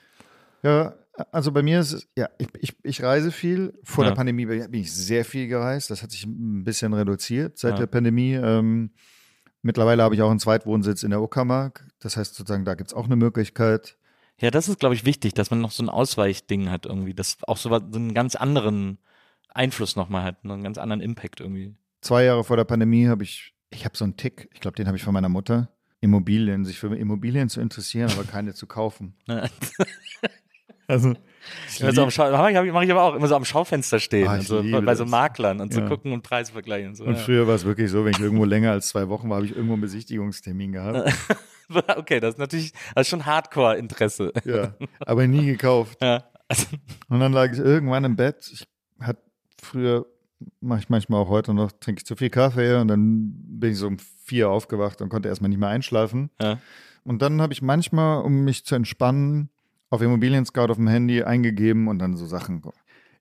Ja, 0.63 0.95
also 1.31 1.51
bei 1.51 1.61
mir 1.61 1.79
ist 1.81 1.91
es, 1.93 2.07
ja, 2.17 2.29
ich, 2.39 2.47
ich, 2.59 2.75
ich 2.81 3.03
reise 3.03 3.31
viel. 3.31 3.77
Vor 3.83 4.05
Ja. 4.05 4.09
der 4.09 4.15
Pandemie 4.15 4.47
bin 4.47 4.73
ich 4.73 4.91
sehr 4.91 5.23
viel 5.23 5.47
gereist. 5.47 5.91
Das 5.91 6.01
hat 6.01 6.09
sich 6.09 6.25
ein 6.25 6.63
bisschen 6.63 6.93
reduziert 6.95 7.59
seit 7.59 7.73
Ja. 7.73 7.77
der 7.81 7.87
Pandemie. 7.87 8.33
Ähm, 8.33 8.89
mittlerweile 9.61 10.01
habe 10.01 10.15
ich 10.15 10.23
auch 10.23 10.31
einen 10.31 10.39
Zweitwohnsitz 10.39 11.03
in 11.03 11.11
der 11.11 11.21
Uckermark. 11.21 11.85
Das 11.99 12.17
heißt 12.17 12.33
sozusagen, 12.33 12.65
da 12.65 12.73
gibt 12.73 12.89
es 12.89 12.95
auch 12.95 13.05
eine 13.05 13.17
Möglichkeit. 13.17 13.97
Ja, 14.41 14.51
das 14.51 14.69
ist, 14.69 14.79
glaube 14.79 14.95
ich, 14.95 15.05
wichtig, 15.05 15.33
dass 15.33 15.51
man 15.51 15.59
noch 15.61 15.71
so 15.71 15.83
ein 15.83 15.89
Ausweichding 15.89 16.69
hat 16.69 16.85
irgendwie, 16.85 17.13
das 17.13 17.37
auch 17.43 17.57
so, 17.57 17.69
was- 17.69 17.83
so 17.91 17.99
einen 17.99 18.13
ganz 18.13 18.35
anderen 18.35 18.97
Einfluss 19.49 19.95
nochmal 19.95 20.23
hat, 20.23 20.43
einen 20.43 20.63
ganz 20.63 20.77
anderen 20.77 21.01
Impact 21.01 21.41
irgendwie. 21.41 21.75
Zwei 22.01 22.23
Jahre 22.23 22.43
vor 22.43 22.55
der 22.55 22.63
Pandemie 22.63 23.07
habe 23.07 23.23
ich, 23.23 23.53
ich 23.71 23.83
habe 23.85 23.97
so 23.97 24.05
einen 24.05 24.15
Tick, 24.15 24.49
ich 24.53 24.61
glaube, 24.61 24.75
den 24.75 24.87
habe 24.87 24.95
ich 24.97 25.03
von 25.03 25.13
meiner 25.13 25.29
Mutter. 25.29 25.69
Immobilien, 26.01 26.63
sich 26.63 26.79
für 26.79 26.95
Immobilien 26.95 27.49
zu 27.49 27.59
interessieren, 27.59 28.09
aber 28.11 28.23
keine 28.23 28.53
zu 28.53 28.67
kaufen. 28.67 29.15
Also, 30.89 31.13
ich 31.69 31.79
Immer 31.81 31.93
so 31.93 32.03
am 32.03 32.11
Schau, 32.11 32.29
mache 32.31 32.51
ich, 32.65 32.73
mach 32.73 32.81
ich 32.81 32.91
aber 32.91 33.03
auch, 33.03 33.15
immer 33.15 33.27
so 33.27 33.35
am 33.35 33.45
Schaufenster 33.45 33.99
stehen, 33.99 34.27
Ah, 34.27 34.31
also 34.31 34.59
liebe 34.59 34.81
bei 34.81 34.95
so. 34.95 35.05
Maklern 35.05 35.61
und 35.61 35.71
zu 35.73 35.79
Ja. 35.81 35.87
gucken 35.87 36.11
und 36.11 36.21
Preise 36.23 36.51
vergleichen. 36.51 36.89
Und 36.89 36.95
so, 36.95 37.03
Und 37.05 37.13
ja. 37.15 37.19
früher 37.19 37.47
war 37.47 37.55
es 37.55 37.63
wirklich 37.63 37.89
so, 37.89 38.03
wenn 38.05 38.11
ich 38.11 38.19
irgendwo 38.19 38.43
länger 38.45 38.71
als 38.71 38.89
zwei 38.89 39.07
Wochen 39.07 39.29
war, 39.29 39.37
habe 39.37 39.45
ich 39.45 39.55
irgendwo 39.55 39.73
einen 39.73 39.81
Besichtigungstermin 39.81 40.73
gehabt. 40.73 41.13
Okay, 41.97 42.19
das 42.19 42.33
ist 42.33 42.39
natürlich 42.39 42.73
das 42.95 43.03
ist 43.03 43.09
schon 43.09 43.27
Hardcore-Interesse. 43.27 44.33
Ja, 44.43 44.73
aber 45.05 45.27
nie 45.27 45.45
gekauft. 45.45 45.99
Ja. 46.01 46.23
Also, 46.47 46.65
Und 47.09 47.19
dann 47.19 47.31
lag 47.31 47.51
ich 47.53 47.59
irgendwann 47.59 48.03
im 48.05 48.15
Bett. 48.15 48.49
Ich 48.51 48.67
hatte 48.99 49.21
früher, 49.61 50.07
mache 50.61 50.79
ich 50.79 50.89
manchmal 50.89 51.21
auch 51.21 51.29
heute 51.29 51.53
noch, 51.53 51.71
trinke 51.71 51.99
ich 51.99 52.07
zu 52.07 52.15
viel 52.15 52.31
Kaffee 52.31 52.73
und 52.81 52.87
dann 52.87 53.33
bin 53.35 53.71
ich 53.73 53.77
so 53.77 53.85
um 53.85 53.97
vier 54.25 54.49
aufgewacht 54.49 54.99
und 55.03 55.09
konnte 55.09 55.29
erstmal 55.29 55.49
nicht 55.49 55.59
mehr 55.59 55.69
einschlafen. 55.69 56.31
ja. 56.41 56.57
Und 57.03 57.21
dann 57.21 57.39
habe 57.39 57.53
ich 57.53 57.61
manchmal, 57.61 58.23
um 58.23 58.43
mich 58.43 58.65
zu 58.65 58.73
entspannen, 58.73 59.49
auf 59.89 60.01
Immobilien 60.01 60.45
Scout 60.45 60.69
auf 60.69 60.77
dem 60.77 60.87
Handy 60.87 61.23
eingegeben 61.23 61.87
und 61.87 61.99
dann 61.99 62.15
so 62.15 62.25
Sachen. 62.25 62.61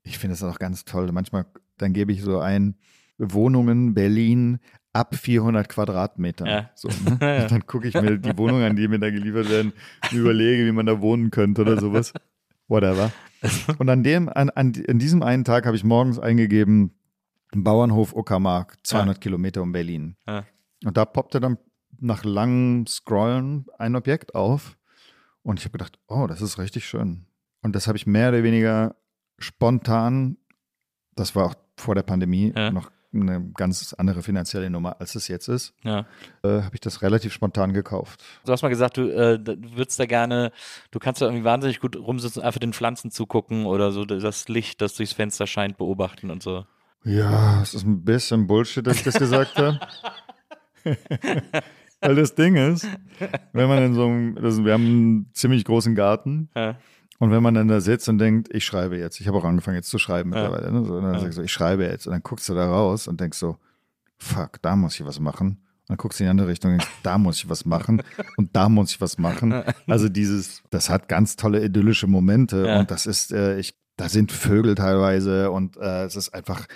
Ich 0.03 0.19
finde 0.19 0.35
es 0.35 0.43
auch 0.43 0.59
ganz 0.59 0.85
toll. 0.85 1.11
Manchmal, 1.13 1.47
dann 1.79 1.93
gebe 1.93 2.13
ich 2.13 2.23
so 2.23 2.39
ein 2.39 2.77
Wohnungen 3.19 3.95
Berlin 3.95 4.61
ab 4.93 5.15
400 5.15 5.69
Quadratmeter. 5.69 6.47
Ja. 6.47 6.71
So, 6.75 6.89
ne? 6.89 7.47
Dann 7.51 7.67
gucke 7.67 7.89
ich 7.89 7.95
mir 7.95 8.19
die 8.19 8.37
Wohnungen 8.37 8.65
an, 8.65 8.77
die 8.77 8.89
mir 8.89 8.99
da 8.99 9.11
geliefert 9.11 9.51
werden, 9.51 9.73
und 10.11 10.19
überlege, 10.19 10.67
wie 10.67 10.73
man 10.73 10.87
da 10.87 11.01
wohnen 11.01 11.31
könnte 11.31 11.63
oder 11.63 11.79
sowas. 11.79 12.13
Whatever. 12.69 13.13
Und 13.79 13.89
an 13.89 14.03
dem, 14.03 14.29
an, 14.29 14.51
an, 14.51 14.73
an 14.89 14.99
diesem 14.99 15.23
einen 15.23 15.45
Tag 15.45 15.67
habe 15.67 15.77
ich 15.77 15.85
morgens 15.85 16.19
eingegeben, 16.19 16.93
Bauernhof 17.53 18.15
Uckermark, 18.15 18.77
200 18.83 19.21
Kilometer 19.21 19.63
um 19.63 19.73
Berlin. 19.73 20.17
Ja. 20.27 20.45
Und 20.85 20.97
da 20.97 21.05
poppte 21.05 21.41
dann 21.41 21.59
nach 21.99 22.25
langem 22.25 22.87
Scrollen 22.87 23.67
ein 23.79 23.97
Objekt 23.97 24.35
auf. 24.35 24.77
Und 25.49 25.59
ich 25.59 25.65
habe 25.65 25.73
gedacht, 25.73 25.99
oh, 26.09 26.27
das 26.27 26.43
ist 26.43 26.59
richtig 26.59 26.85
schön. 26.87 27.25
Und 27.63 27.75
das 27.75 27.87
habe 27.87 27.97
ich 27.97 28.07
mehr 28.07 28.29
oder 28.29 28.43
weniger 28.43 28.97
spontan, 29.39 30.37
das 31.17 31.35
war 31.35 31.47
auch 31.47 31.55
vor 31.79 31.95
der 31.95 32.03
Pandemie, 32.03 32.53
Ja. 32.55 32.71
noch 32.71 32.91
eine 33.15 33.51
ganz 33.55 33.95
andere 33.95 34.23
finanzielle 34.23 34.69
Nummer, 34.69 35.01
als 35.01 35.15
es 35.15 35.27
jetzt 35.27 35.49
ist, 35.49 35.73
ja. 35.85 36.01
äh, 36.43 36.61
habe 36.61 36.75
ich 36.75 36.81
das 36.81 37.01
relativ 37.01 37.33
spontan 37.33 37.73
gekauft. 37.73 38.23
Du 38.45 38.53
hast 38.53 38.61
mal 38.61 38.69
gesagt, 38.69 38.99
du, 38.99 39.09
äh, 39.09 39.39
du 39.39 39.57
würdest 39.75 39.99
da 39.99 40.05
gerne, 40.05 40.53
du 40.91 40.99
kannst 40.99 41.23
da 41.23 41.27
irgendwie 41.27 41.45
wahnsinnig 41.45 41.81
gut 41.81 41.97
rumsitzen, 41.97 42.43
einfach 42.43 42.61
den 42.61 42.75
Pflanzen 42.75 43.11
zugucken 43.11 43.65
oder 43.65 43.91
so 43.91 44.05
das 44.05 44.49
Licht, 44.49 44.83
das 44.83 44.97
durchs 44.97 45.15
Fenster 45.15 45.47
scheint, 45.47 45.79
beobachten 45.79 46.31
und 46.31 46.43
so. 46.43 46.67
Ja, 47.05 47.63
es 47.63 47.73
ist 47.73 47.85
ein 47.87 48.05
bisschen 48.05 48.47
Bullshit, 48.47 48.87
dass 48.87 48.99
ich 48.99 49.05
das 49.05 49.15
gesagt 49.15 49.57
habe. 49.57 49.81
Weil 52.01 52.15
das 52.15 52.35
Ding 52.35 52.57
ist, 52.57 52.87
wenn 53.53 53.69
man 53.69 53.83
in 53.83 53.95
so 53.95 54.05
einem, 54.07 54.35
das, 54.37 54.63
wir 54.65 54.73
haben 54.73 54.85
einen 54.87 55.31
ziemlich 55.33 55.65
großen 55.65 55.95
Garten 55.95 56.49
Ja. 56.55 56.77
und 57.19 57.31
wenn 57.33 57.43
man 57.43 57.55
dann 57.55 57.69
da 57.69 57.81
sitzt 57.81 58.09
und 58.09 58.19
denkt, 58.19 58.49
ich 58.55 58.65
schreibe 58.65 58.97
jetzt, 58.97 59.21
ich 59.21 59.27
habe 59.27 59.39
auch 59.39 59.45
angefangen 59.45 59.77
jetzt 59.77 59.91
zu 59.91 59.99
schreiben 59.99 60.31
mittlerweile, 60.31 60.71
ne? 60.73 60.85
so, 60.85 61.01
dann 61.01 61.15
Ja. 61.15 61.19
sagst 61.21 61.39
du, 61.39 61.43
ich 61.43 61.53
schreibe 61.53 61.85
jetzt 61.85 62.07
und 62.07 62.13
dann 62.13 62.23
guckst 62.23 62.49
du 62.49 62.55
da 62.55 62.67
raus 62.71 63.09
und 63.09 63.21
denkst 63.21 63.39
so, 63.39 63.57
fuck, 64.19 64.63
da 64.63 64.77
muss 64.77 64.99
ich 64.99 65.05
was 65.07 65.19
machen. 65.21 65.49
Und 65.89 65.93
dann 65.93 65.97
guckst 65.97 66.21
du 66.21 66.25
in 66.25 66.27
die 66.27 66.31
andere 66.31 66.49
Richtung 66.49 66.73
und 66.73 66.79
denkst, 66.83 66.93
da 67.03 67.19
muss 67.19 67.39
ich 67.39 67.49
was 67.49 67.65
machen 67.65 68.03
und 68.37 68.55
da 68.55 68.69
muss 68.69 68.91
ich 68.93 69.01
was 69.01 69.17
machen. 69.19 69.53
Also 69.87 70.09
dieses, 70.09 70.63
das 70.71 70.91
hat 70.91 71.09
ganz 71.09 71.35
tolle 71.37 71.65
idyllische 71.65 72.07
Momente 72.07 72.65
Ja. 72.67 72.81
und 72.81 72.91
das 72.91 73.07
ist, 73.07 73.33
äh, 73.33 73.59
ich, 73.59 73.75
da 73.97 74.09
sind 74.09 74.31
Vögel 74.31 74.75
teilweise 74.77 75.51
und 75.51 75.77
äh, 75.79 76.05
es 76.05 76.15
ist 76.15 76.29
einfach, 76.35 76.67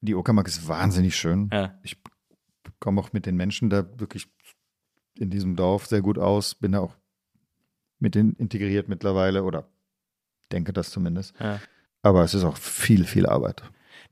die 0.00 0.14
Uckermark 0.16 0.48
ist 0.48 0.66
wahnsinnig 0.66 1.14
schön. 1.14 1.48
Ja. 1.52 1.78
Ich 1.82 1.96
komme 2.80 3.00
auch 3.00 3.12
mit 3.12 3.26
den 3.26 3.36
Menschen 3.36 3.70
da 3.70 3.84
wirklich 3.98 4.26
in 5.18 5.30
diesem 5.30 5.56
Dorf 5.56 5.86
sehr 5.86 6.02
gut 6.02 6.18
aus, 6.18 6.54
bin 6.54 6.72
da 6.72 6.80
auch 6.80 6.94
mit 7.98 8.14
denen 8.14 8.34
integriert 8.34 8.88
mittlerweile 8.88 9.44
oder 9.44 9.68
denke 10.52 10.72
das 10.72 10.90
zumindest. 10.90 11.34
Ja. 11.40 11.60
Aber 12.02 12.22
es 12.22 12.34
ist 12.34 12.44
auch 12.44 12.56
viel, 12.56 13.04
viel 13.04 13.26
Arbeit. 13.26 13.62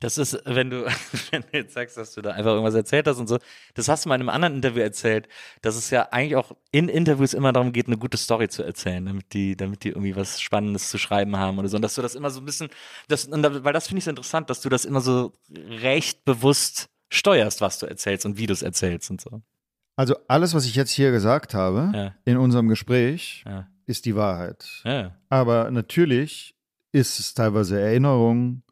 Das 0.01 0.19
ist, 0.19 0.41
wenn 0.45 0.71
du, 0.71 0.87
wenn 1.31 1.43
du 1.43 1.49
jetzt 1.53 1.75
sagst, 1.75 1.97
dass 1.97 2.13
du 2.15 2.23
da 2.23 2.31
einfach 2.31 2.53
irgendwas 2.53 2.75
erzählt 2.75 3.07
hast 3.07 3.19
und 3.19 3.29
so, 3.29 3.39
das 3.75 3.89
hast 3.89 4.05
du 4.05 4.09
mal 4.09 4.17
in 4.17 4.23
einem 4.23 4.31
anderen 4.31 4.57
Interview 4.57 4.81
erzählt, 4.81 5.29
dass 5.61 5.77
es 5.77 5.91
ja 5.91 6.09
eigentlich 6.11 6.37
auch 6.37 6.57
in 6.73 6.89
Interviews 6.89 7.35
immer 7.35 7.53
darum 7.53 7.73
geht, 7.73 7.87
eine 7.87 7.99
gute 7.99 8.17
Story 8.17 8.49
zu 8.49 8.63
erzählen, 8.63 9.05
damit 9.05 9.33
die, 9.33 9.57
damit 9.57 9.85
die 9.85 9.91
irgendwie 9.91 10.17
was 10.17 10.41
Spannendes 10.41 10.89
zu 10.91 10.99
schreiben 10.99 11.37
haben 11.37 11.59
oder 11.59 11.69
so. 11.69 11.77
Und 11.77 11.83
dass 11.83 11.95
du 11.95 12.03
das 12.03 12.15
immer 12.15 12.31
so 12.31 12.41
ein 12.41 12.45
bisschen, 12.45 12.69
das, 13.09 13.29
weil 13.31 13.73
das 13.73 13.87
finde 13.87 13.99
ich 13.99 14.05
so 14.05 14.11
interessant, 14.11 14.51
dass 14.51 14.61
du 14.61 14.69
das 14.69 14.85
immer 14.85 15.01
so 15.01 15.33
recht 15.55 16.25
bewusst 16.25 16.89
steuerst, 17.11 17.61
was 17.61 17.79
du 17.79 17.87
erzählst 17.87 18.27
und 18.27 18.39
wie 18.39 18.47
du 18.47 18.55
es 18.55 18.63
erzählst 18.63 19.11
und 19.11 19.21
so. 19.21 19.43
Also 20.03 20.17
alles, 20.27 20.53
was 20.53 20.67
ich 20.67 20.75
jetzt 20.75 20.91
hier 20.91 21.13
gesagt 21.13 21.55
habe 21.55 21.93
Ja. 21.95 22.15
in 22.25 22.37
unserem 22.37 22.67
Gespräch, 22.67 23.45
Ja. 23.47 23.69
ist 23.87 24.05
die 24.05 24.17
Wahrheit. 24.17 24.83
Ja. 24.85 25.15
Aber 25.29 25.71
natürlich 25.71 26.57
ist 26.91 27.21
es 27.21 27.35
teilweise 27.35 27.81
Erinnerung 27.81 28.65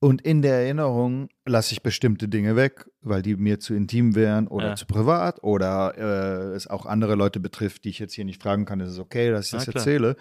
und 0.00 0.22
in 0.22 0.40
der 0.40 0.54
Erinnerung 0.62 1.28
lasse 1.44 1.74
ich 1.74 1.82
bestimmte 1.82 2.26
Dinge 2.26 2.56
weg, 2.56 2.88
weil 3.02 3.20
die 3.20 3.36
mir 3.36 3.60
zu 3.60 3.74
intim 3.74 4.14
wären 4.14 4.48
oder 4.48 4.76
zu 4.76 4.86
privat 4.86 5.42
oder 5.42 5.98
äh, 5.98 6.54
es 6.54 6.66
auch 6.68 6.86
andere 6.86 7.16
Leute 7.16 7.38
betrifft, 7.38 7.84
die 7.84 7.90
ich 7.90 7.98
jetzt 7.98 8.14
hier 8.14 8.24
nicht 8.24 8.42
fragen 8.42 8.64
kann. 8.64 8.80
Ist 8.80 8.92
es 8.92 8.98
okay, 8.98 9.30
dass 9.30 9.44
ich 9.44 9.50
das 9.52 9.68
erzähle? 9.68 10.16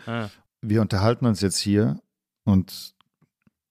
Wir 0.61 0.82
unterhalten 0.82 1.28
uns 1.28 1.39
jetzt 1.39 1.59
hier 1.59 2.01
und 2.43 2.93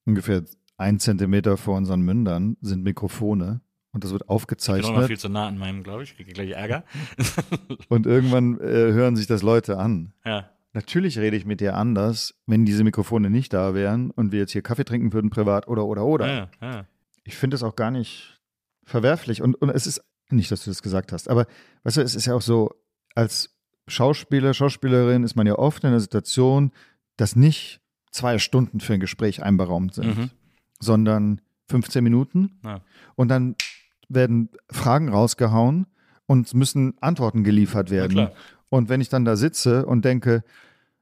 ungefähr 0.07 0.44
ein 0.78 0.99
Zentimeter 0.99 1.59
vor 1.59 1.76
unseren 1.76 2.01
Mündern 2.01 2.57
sind 2.62 2.84
Mikrofone 2.84 3.61
und 3.93 4.05
das 4.05 4.11
wird 4.12 4.22
Ich 4.22 4.26
bin 4.28 4.34
aufgezeichnet 4.34 5.07
viel 5.07 5.18
zu 5.18 5.28
nah 5.28 5.47
an 5.49 5.59
meinem, 5.59 5.82
glaube 5.82 6.03
ich. 6.03 6.14
Kriege 6.16 6.32
gleich 6.32 6.51
Ärger. 6.51 6.84
und 7.89 8.07
irgendwann 8.07 8.59
äh, 8.61 8.93
hören 8.93 9.16
sich 9.16 9.26
das 9.26 9.43
Leute 9.43 9.78
an. 9.78 10.12
ja. 10.24 10.49
Natürlich 10.74 11.18
rede 11.18 11.34
ich 11.36 11.47
mit 11.47 11.61
dir 11.61 11.74
anders, 11.76 12.34
wenn 12.47 12.66
diese 12.66 12.84
Mikrofone 12.84 13.30
nicht 13.30 13.55
da 13.55 13.72
wären 13.74 14.11
und 14.11 14.32
wir 14.32 14.41
jetzt 14.41 14.53
hier 14.53 14.61
Kaffee 14.62 14.84
trinken 14.84 15.14
würden, 15.14 15.30
privat 15.30 15.66
oder, 15.66 15.86
oder, 15.86 16.05
oder. 16.05 16.26
Ja, 16.28 16.49
ja. 16.61 16.84
Ich 17.24 17.36
finde 17.36 17.57
es 17.57 17.62
auch 17.62 17.74
gar 17.74 17.91
nicht 17.91 18.39
verwerflich. 18.84 19.41
Und, 19.41 19.55
und 19.57 19.70
es 19.70 19.86
ist 19.86 20.05
nicht, 20.28 20.53
dass 20.53 20.64
du 20.64 20.70
das 20.70 20.82
gesagt 20.82 21.11
hast, 21.11 21.30
aber 21.30 21.47
weißt 21.84 21.97
du, 21.97 22.01
es 22.03 22.14
ist 22.14 22.26
ja 22.26 22.34
auch 22.34 22.43
so, 22.43 22.74
als 23.14 23.57
Schauspieler, 23.89 24.53
Schauspielerin 24.53 25.24
ist 25.24 25.34
man 25.36 25.47
ja 25.47 25.55
oft 25.59 25.82
in 25.84 25.91
der 25.91 26.01
Situation, 26.01 26.70
dass 27.16 27.34
nicht 27.34 27.80
zwei 28.11 28.39
Stunden 28.39 28.78
für 28.80 28.93
ein 28.93 29.01
Gespräch 29.01 29.43
einberaumt 29.43 29.95
sind, 29.95 30.16
Mhm. 30.18 30.30
sondern 30.80 31.41
15 31.70 32.05
Minuten. 32.05 32.61
Ja. 32.62 32.82
Und 33.16 33.28
dann 33.28 33.57
werden 34.09 34.50
Fragen 34.70 35.09
rausgehauen 35.09 35.86
und 36.26 36.46
es 36.46 36.54
müssen 36.54 36.94
Antworten 37.00 37.44
geliefert 37.44 37.90
werden. 37.90 38.28
Und 38.68 38.88
wenn 38.88 39.00
ich 39.00 39.09
dann 39.09 39.24
da 39.24 39.36
sitze 39.36 39.86
und 39.86 40.04
denke, 40.04 40.44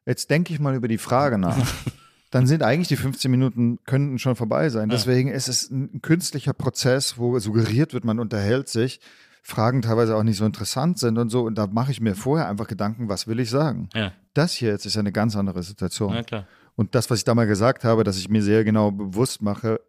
jetzt 0.07 0.31
denke 0.31 0.53
ich 0.53 0.61
mal 0.61 0.75
über 0.75 0.89
die 0.89 0.99
Frage 0.99 1.39
nach, 1.39 1.57
dann 2.31 2.47
sind 2.47 2.63
eigentlich 2.63 2.89
die 2.89 2.97
15 2.97 3.31
Minuten 3.31 3.79
könnten 3.85 4.19
schon 4.19 4.37
vorbei 4.37 4.69
sein. 4.71 4.89
Deswegen 4.89 5.31
ist 5.31 5.49
es 5.49 5.71
ein 5.71 6.01
künstlicher 6.03 6.53
Prozess, 6.53 7.19
wo 7.19 7.39
suggeriert 7.39 7.93
wird, 7.93 8.05
man 8.05 8.21
unterhält 8.21 8.69
sich, 8.69 9.01
Fragen 9.43 9.81
teilweise 9.81 10.17
auch 10.17 10.25
nicht 10.25 10.39
so 10.39 10.45
interessant 10.45 10.99
sind 10.99 11.19
und 11.19 11.31
so. 11.31 11.43
Und 11.45 11.57
da 11.57 11.69
mache 11.69 11.93
ich 11.93 12.01
mir 12.01 12.17
vorher 12.17 12.49
einfach 12.49 12.67
Gedanken, 12.67 13.09
was 13.09 13.29
will 13.29 13.39
ich 13.39 13.49
sagen? 13.49 13.89
Ja. 13.95 14.13
Das 14.35 14.53
hier 14.53 14.71
jetzt 14.71 14.87
ist 14.87 14.95
ja 14.95 15.01
eine 15.01 15.13
ganz 15.13 15.37
andere 15.37 15.63
Situation. 15.63 16.15
Ja, 16.15 16.23
klar. 16.25 16.47
Und 16.75 16.95
das, 16.95 17.09
was 17.11 17.19
ich 17.19 17.25
da 17.25 17.35
mal 17.35 17.47
gesagt 17.47 17.85
habe, 17.85 18.05
dass 18.05 18.19
ich 18.19 18.29
mir 18.29 18.43
sehr 18.43 18.65
genau 18.65 18.91
bewusst 18.91 19.43
mache, 19.43 19.81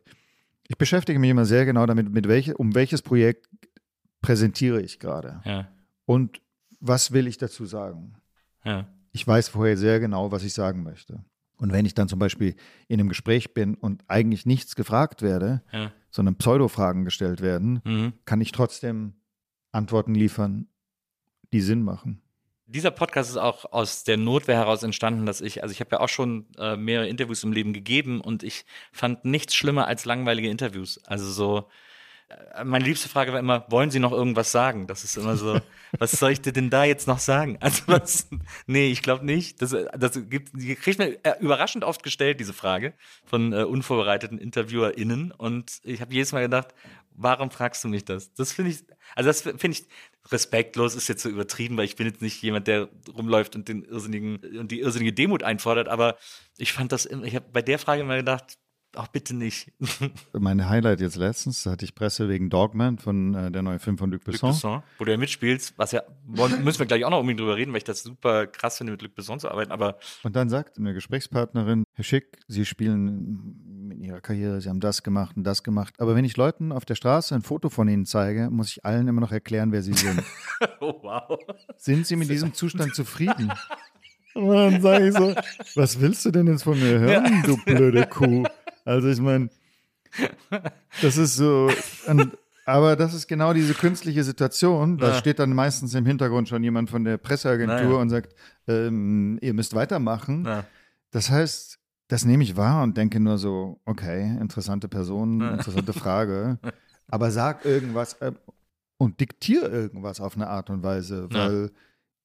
ich 0.68 0.78
beschäftige 0.78 1.20
mich 1.20 1.30
immer 1.30 1.45
sehr 1.45 1.65
genau 1.65 1.86
damit, 1.86 2.11
mit 2.11 2.28
welche, 2.28 2.55
um 2.57 2.76
welches 2.76 3.01
Projekt 3.01 3.47
präsentiere 4.22 4.82
ich 4.82 4.99
gerade 4.99 5.41
Ja. 5.45 5.68
und 6.05 6.41
was 6.80 7.11
will 7.11 7.28
ich 7.28 7.38
dazu 7.38 7.65
sagen. 7.65 8.15
Ja. 8.63 8.88
Ich 9.13 9.26
weiß 9.26 9.49
vorher 9.49 9.78
sehr 9.78 9.99
genau, 9.99 10.32
was 10.32 10.43
ich 10.43 10.53
sagen 10.53 10.84
möchte. 10.84 11.24
Und 11.57 11.72
wenn 11.72 11.86
ich 11.86 11.95
dann 11.95 12.07
zum 12.07 12.20
Beispiel 12.20 12.55
in 12.88 12.99
einem 12.99 13.09
Gespräch 13.09 13.53
bin 13.55 13.74
und 13.76 14.03
eigentlich 14.07 14.45
nichts 14.45 14.76
gefragt 14.76 15.22
werde, 15.24 15.63
Ja. 15.72 15.91
sondern 16.11 16.36
Pseudo-Fragen 16.36 17.03
gestellt 17.05 17.41
werden, 17.41 17.82
Mhm. 17.84 18.13
kann 18.26 18.41
ich 18.41 18.51
trotzdem 18.51 19.13
Antworten 19.72 20.13
liefern, 20.13 20.68
die 21.53 21.61
Sinn 21.61 21.82
machen. 21.82 22.22
Dieser 22.70 22.91
Podcast 22.91 23.30
ist 23.30 23.38
auch 23.38 23.72
aus 23.72 24.03
der 24.03 24.18
Notwehr 24.18 24.57
heraus 24.57 24.84
entstanden, 24.84 25.26
dass 25.26 25.39
ich, 25.39 25.63
also 25.63 25.72
ich 25.72 25.80
habe 25.80 25.91
ja 25.93 25.99
auch 26.01 26.09
schon 26.09 26.47
äh, 26.57 26.76
mehrere 26.76 27.07
Interviews 27.07 27.43
im 27.43 27.53
Leben 27.53 27.72
gegeben 27.72 28.20
und 28.20 28.43
ich 28.43 28.65
fand 28.91 29.24
nichts 29.24 29.55
schlimmer 29.55 29.88
als 29.88 30.03
langweilige 30.03 30.49
Interviews. 30.49 30.99
Also 31.05 31.32
so, 31.32 31.70
äh, 32.28 32.65
meine 32.65 32.84
liebste 32.84 33.07
Frage 33.07 33.32
war 33.32 33.39
immer, 33.39 33.65
wollen 33.70 33.89
Sie 33.89 33.99
noch 33.99 34.11
irgendwas 34.11 34.51
sagen? 34.51 34.86
Das 34.86 35.05
ist 35.05 35.15
immer 35.15 35.38
so, 35.38 35.61
was 35.97 36.11
soll 36.11 36.32
ich 36.32 36.41
dir 36.41 36.51
denn 36.51 36.70
da 36.70 36.84
jetzt 36.84 37.07
noch 37.07 37.20
sagen? 37.20 37.57
Also 37.61 37.84
was, 37.88 38.28
nee, 38.65 38.91
ich 38.91 39.01
glaube 39.01 39.26
nicht. 39.26 39.61
Das, 39.61 39.74
das 39.97 40.30
gibt, 40.30 40.51
die 40.53 40.76
kriegt 40.76 40.99
mir 40.99 41.18
äh, 41.24 41.39
überraschend 41.39 41.86
oft 41.86 42.03
gestellt, 42.03 42.41
diese 42.41 42.53
Frage 42.53 42.93
von 43.24 43.53
äh, 43.53 43.63
unvorbereiteten 43.63 44.39
InterviewerInnen 44.39 45.32
und 45.32 45.80
ich 45.84 46.01
habe 46.01 46.13
jedes 46.13 46.34
Mal 46.34 46.41
gedacht, 46.41 46.74
warum 47.18 47.49
fragst 47.49 47.84
du 47.84 47.88
mich 47.88 48.05
das? 48.05 48.34
Das 48.34 48.53
finde 48.53 48.72
ich, 48.72 48.86
also 49.15 49.28
das 49.28 49.41
finde 49.41 49.72
ich 49.72 49.88
respektlos, 50.32 50.95
ist 50.95 51.07
jetzt 51.07 51.23
so 51.23 51.30
übertrieben, 51.30 51.78
weil 51.78 51.86
ich 51.86 51.95
bin 51.95 52.07
jetzt 52.07 52.21
nicht 52.21 52.41
jemand, 52.41 52.67
der 52.67 52.89
rumläuft 53.15 53.55
und 53.55 53.67
den 53.67 53.84
irrsinnigen 53.84 54.38
und 54.57 54.71
die 54.71 54.80
irrsinnige 54.80 55.13
Demut 55.13 55.43
einfordert, 55.43 55.88
aber 55.88 56.17
ich 56.57 56.73
fand 56.73 56.91
das, 56.91 57.05
ich 57.05 57.36
habe 57.36 57.45
bei 57.51 57.61
der 57.61 57.80
Frage 57.80 58.01
immer 58.01 58.17
gedacht, 58.17 58.57
auch 58.95 59.07
bitte 59.07 59.35
nicht. 59.35 59.71
Mein 60.33 60.67
Highlight 60.67 61.01
jetzt 61.01 61.15
letztens, 61.15 61.63
da 61.63 61.71
hatte 61.71 61.85
ich 61.85 61.95
Presse 61.95 62.29
wegen 62.29 62.49
Dogman 62.49 62.97
von 62.97 63.33
äh, 63.33 63.51
der 63.51 63.61
neue 63.61 63.79
Film 63.79 63.97
von 63.97 64.09
Luc 64.09 64.25
Luc 64.25 64.33
Besson. 64.33 64.51
Besson, 64.51 64.83
wo 64.97 65.05
du 65.05 65.11
ja 65.11 65.17
mitspielst, 65.17 65.77
was 65.77 65.91
ja, 65.91 66.03
müssen 66.25 66.79
wir 66.79 66.85
gleich 66.85 67.05
auch 67.05 67.09
noch 67.09 67.19
unbedingt 67.19 67.39
drüber 67.39 67.55
reden, 67.55 67.71
weil 67.71 67.79
ich 67.79 67.83
das 67.83 68.03
super 68.03 68.47
krass 68.47 68.77
finde, 68.77 68.91
mit 68.91 69.01
Luc 69.01 69.15
Besson 69.15 69.39
zu 69.39 69.49
arbeiten, 69.49 69.71
aber 69.71 69.97
Und 70.23 70.35
dann 70.35 70.49
sagt 70.49 70.77
eine 70.77 70.93
Gesprächspartnerin, 70.93 71.83
Herr 71.93 72.03
Schick, 72.03 72.39
Sie 72.47 72.65
spielen 72.65 73.91
in 73.91 74.03
Ihrer 74.03 74.21
Karriere, 74.21 74.61
Sie 74.61 74.69
haben 74.69 74.79
das 74.79 75.03
gemacht 75.03 75.35
und 75.38 75.43
das 75.43 75.63
gemacht. 75.63 75.93
Aber 75.99 76.15
wenn 76.15 76.25
ich 76.25 76.38
Leuten 76.38 76.71
auf 76.71 76.85
der 76.85 76.95
Straße 76.95 77.35
ein 77.35 77.41
Foto 77.41 77.69
von 77.69 77.88
Ihnen 77.88 78.05
zeige, 78.05 78.49
muss 78.49 78.69
ich 78.69 78.85
allen 78.85 79.07
immer 79.07 79.21
noch 79.21 79.31
erklären, 79.31 79.71
wer 79.71 79.81
Sie 79.81 79.93
sind. 79.93 80.23
oh 80.79 80.99
wow. 81.01 81.39
Sind 81.77 82.07
Sie 82.07 82.15
mit 82.15 82.29
diesem 82.29 82.53
Zustand 82.53 82.95
zufrieden? 82.95 83.51
Und 84.38 84.51
dann 84.51 84.81
sage 84.81 85.07
ich 85.07 85.15
so, 85.15 85.33
was 85.73 85.99
willst 85.99 86.23
du 86.25 86.31
denn 86.31 86.45
jetzt 86.45 86.63
von 86.63 86.79
mir 86.79 86.99
hören, 86.99 87.41
du 87.43 87.57
blöde 87.65 88.05
Kuh? 88.05 88.43
Also 88.88 89.09
ich 89.09 89.19
meine, 89.19 89.49
das 91.01 91.17
ist 91.17 91.35
so, 91.35 91.69
und, 92.07 92.38
aber 92.65 92.95
das 92.95 93.13
ist 93.13 93.27
genau 93.27 93.53
diese 93.53 93.73
künstliche 93.73 94.23
Situation. 94.23 94.97
Da 94.97 95.09
Ja. 95.09 95.13
steht 95.15 95.39
dann 95.39 95.53
meistens 95.53 95.93
im 95.93 96.05
Hintergrund 96.05 96.47
schon 96.49 96.63
jemand 96.63 96.89
von 96.89 97.03
der 97.03 97.17
Presseagentur 97.17 97.75
Naja. 97.75 97.95
und 97.97 98.09
sagt, 98.09 98.33
ähm, 98.67 99.38
ihr 99.41 99.53
müsst 99.53 99.75
weitermachen. 99.75 100.45
Ja. 100.45 100.63
Das 101.11 101.29
heißt, 101.29 101.79
das 102.07 102.23
nehme 102.23 102.43
ich 102.43 102.55
wahr 102.55 102.83
und 102.83 102.95
denke 102.95 103.19
nur 103.19 103.38
so, 103.38 103.81
okay, 103.85 104.38
interessante 104.39 104.88
Person, 104.88 105.41
interessante 105.41 105.91
Frage. 105.93 106.57
Aber 107.09 107.31
sag 107.31 107.65
irgendwas 107.65 108.13
äh, 108.21 108.31
und 108.97 109.19
diktier 109.19 109.69
irgendwas 109.71 110.19
auf 110.21 110.35
eine 110.35 110.47
Art 110.47 110.69
und 110.69 110.83
Weise, 110.83 111.27
Ja. 111.31 111.39
weil 111.49 111.71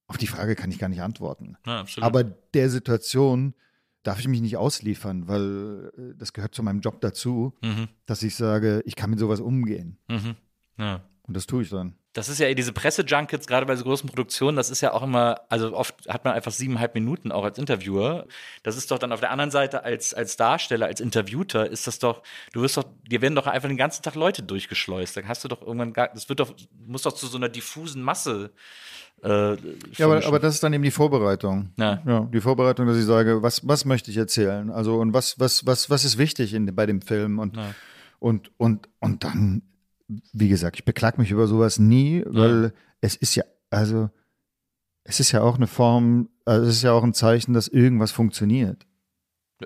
auf 0.07 0.17
die 0.19 0.27
Frage 0.27 0.55
kann 0.55 0.71
ich 0.71 0.79
gar 0.79 0.89
nicht 0.89 1.03
antworten. 1.03 1.57
Ja. 1.67 1.85
Aber 2.01 2.23
der 2.25 2.71
Situation 2.71 3.55
darf 4.03 4.19
ich 4.19 4.29
mich 4.29 4.41
nicht 4.41 4.57
ausliefern, 4.57 5.29
weil 5.29 5.93
äh, 5.97 6.15
das 6.17 6.33
gehört 6.33 6.55
zu 6.55 6.63
meinem 6.63 6.81
Job 6.81 7.01
dazu, 7.01 7.55
mhm. 7.63 7.89
dass 8.07 8.23
ich 8.23 8.35
sage, 8.35 8.83
ich 8.85 8.97
kann 8.97 9.11
mit 9.11 9.19
sowas 9.19 9.41
umgehen. 9.41 9.99
Mhm. 10.09 10.37
Ja. 10.79 11.03
Und 11.23 11.37
das 11.37 11.47
tue 11.47 11.63
ich 11.63 11.71
dann. 11.71 11.95
Das 12.15 12.29
ist 12.29 12.39
ja 12.41 12.47
eh 12.47 12.55
diese 12.55 12.73
Presse-Junkets, 12.73 13.47
gerade 13.47 13.65
bei 13.65 13.75
so 13.75 13.85
großen 13.85 14.07
Produktionen, 14.07 14.57
das 14.57 14.69
ist 14.69 14.83
ja 14.83 14.93
auch 14.93 15.03
immer, 15.03 15.41
also 15.49 15.75
oft 15.75 15.95
hat 16.09 16.25
man 16.27 16.35
einfach 16.35 16.53
siebeneinhalb 16.53 16.95
Minuten 16.95 17.33
auch 17.33 17.43
als 17.45 17.57
Interviewer. 17.59 18.27
Das 18.63 18.77
ist 18.77 18.91
doch 18.91 18.99
dann 18.99 19.13
auf 19.13 19.21
der 19.21 19.31
anderen 19.31 19.51
Seite 19.51 19.83
als, 19.85 20.13
als 20.13 20.37
Darsteller, 20.37 20.87
als 20.87 21.01
Interviewter, 21.01 21.71
ist 21.71 21.87
das 21.87 21.99
doch, 21.99 22.23
du 22.53 22.61
wirst 22.61 22.77
doch, 22.77 22.85
dir 23.09 23.23
werden 23.23 23.35
doch 23.35 23.47
einfach 23.47 23.69
den 23.69 23.79
ganzen 23.79 24.03
Tag 24.03 24.15
Leute 24.15 24.43
durchgeschleust. 24.43 25.17
Dann 25.17 25.27
hast 25.27 25.43
du 25.45 25.49
doch 25.49 25.63
irgendwann 25.63 25.95
gar, 25.95 26.09
das 26.09 26.29
wird 26.29 26.41
doch, 26.41 26.55
muss 26.87 27.03
doch 27.03 27.13
zu 27.13 27.27
so 27.27 27.39
einer 27.39 27.49
diffusen 27.49 28.03
Masse. 28.03 28.53
Äh, 29.23 29.57
Ja, 29.97 30.07
aber, 30.07 30.27
aber 30.27 30.39
das 30.39 30.55
ist 30.55 30.63
dann 30.63 30.73
eben 30.75 30.83
die 30.85 30.91
Vorbereitung. 30.91 31.71
Ja. 31.79 32.03
Ja, 32.05 32.21
die 32.33 32.41
Vorbereitung, 32.41 32.87
dass 32.89 32.99
ich 32.99 33.05
sage, 33.05 33.43
was, 33.43 33.67
was 33.67 33.85
möchte 33.85 34.11
ich 34.11 34.17
erzählen? 34.19 34.71
Also, 34.71 34.97
und 34.99 35.15
was, 35.15 35.39
was, 35.39 35.65
was, 35.65 35.89
was 35.89 36.05
ist 36.05 36.19
wichtig 36.19 36.53
in, 36.55 36.75
bei 36.75 36.85
dem 36.87 37.01
Film? 37.01 37.39
Und, 37.39 37.57
Ja. 37.57 37.75
und, 38.19 38.51
und, 38.59 38.89
und 39.01 39.25
dann, 39.25 39.63
wie 40.33 40.49
gesagt, 40.49 40.77
ich 40.77 40.85
beklag 40.85 41.19
mich 41.19 41.31
über 41.31 41.47
sowas 41.47 41.79
nie, 41.79 42.23
weil 42.27 42.73
es 43.01 43.17
ist 43.17 43.35
ja, 43.35 43.45
also, 43.71 44.11
es 45.05 45.21
ist 45.21 45.33
ja 45.33 45.43
auch 45.43 45.57
eine 45.57 45.67
Form, 45.67 46.29
also 46.45 46.67
es 46.69 46.77
ist 46.77 46.83
ja 46.83 46.93
auch 46.93 47.03
ein 47.05 47.15
Zeichen, 47.15 47.53
dass 47.55 47.69
irgendwas 47.69 48.11
funktioniert. 48.13 48.87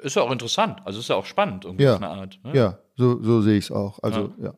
ist 0.03 0.17
ja 0.17 0.23
auch 0.23 0.31
interessant, 0.31 0.81
also 0.85 1.01
ist 1.01 1.09
ja 1.09 1.17
auch 1.17 1.27
spannend 1.27 1.65
irgendwie 1.65 1.85
Ja. 1.85 1.95
auf 1.97 2.03
eine 2.03 2.09
Art. 2.11 2.39
ne? 2.45 2.55
Ja, 2.57 2.79
so, 2.97 3.23
so 3.23 3.41
sehe 3.43 3.59
ich 3.59 3.65
es 3.67 3.71
auch. 3.71 4.03
Also, 4.03 4.33
ja. 4.43 4.55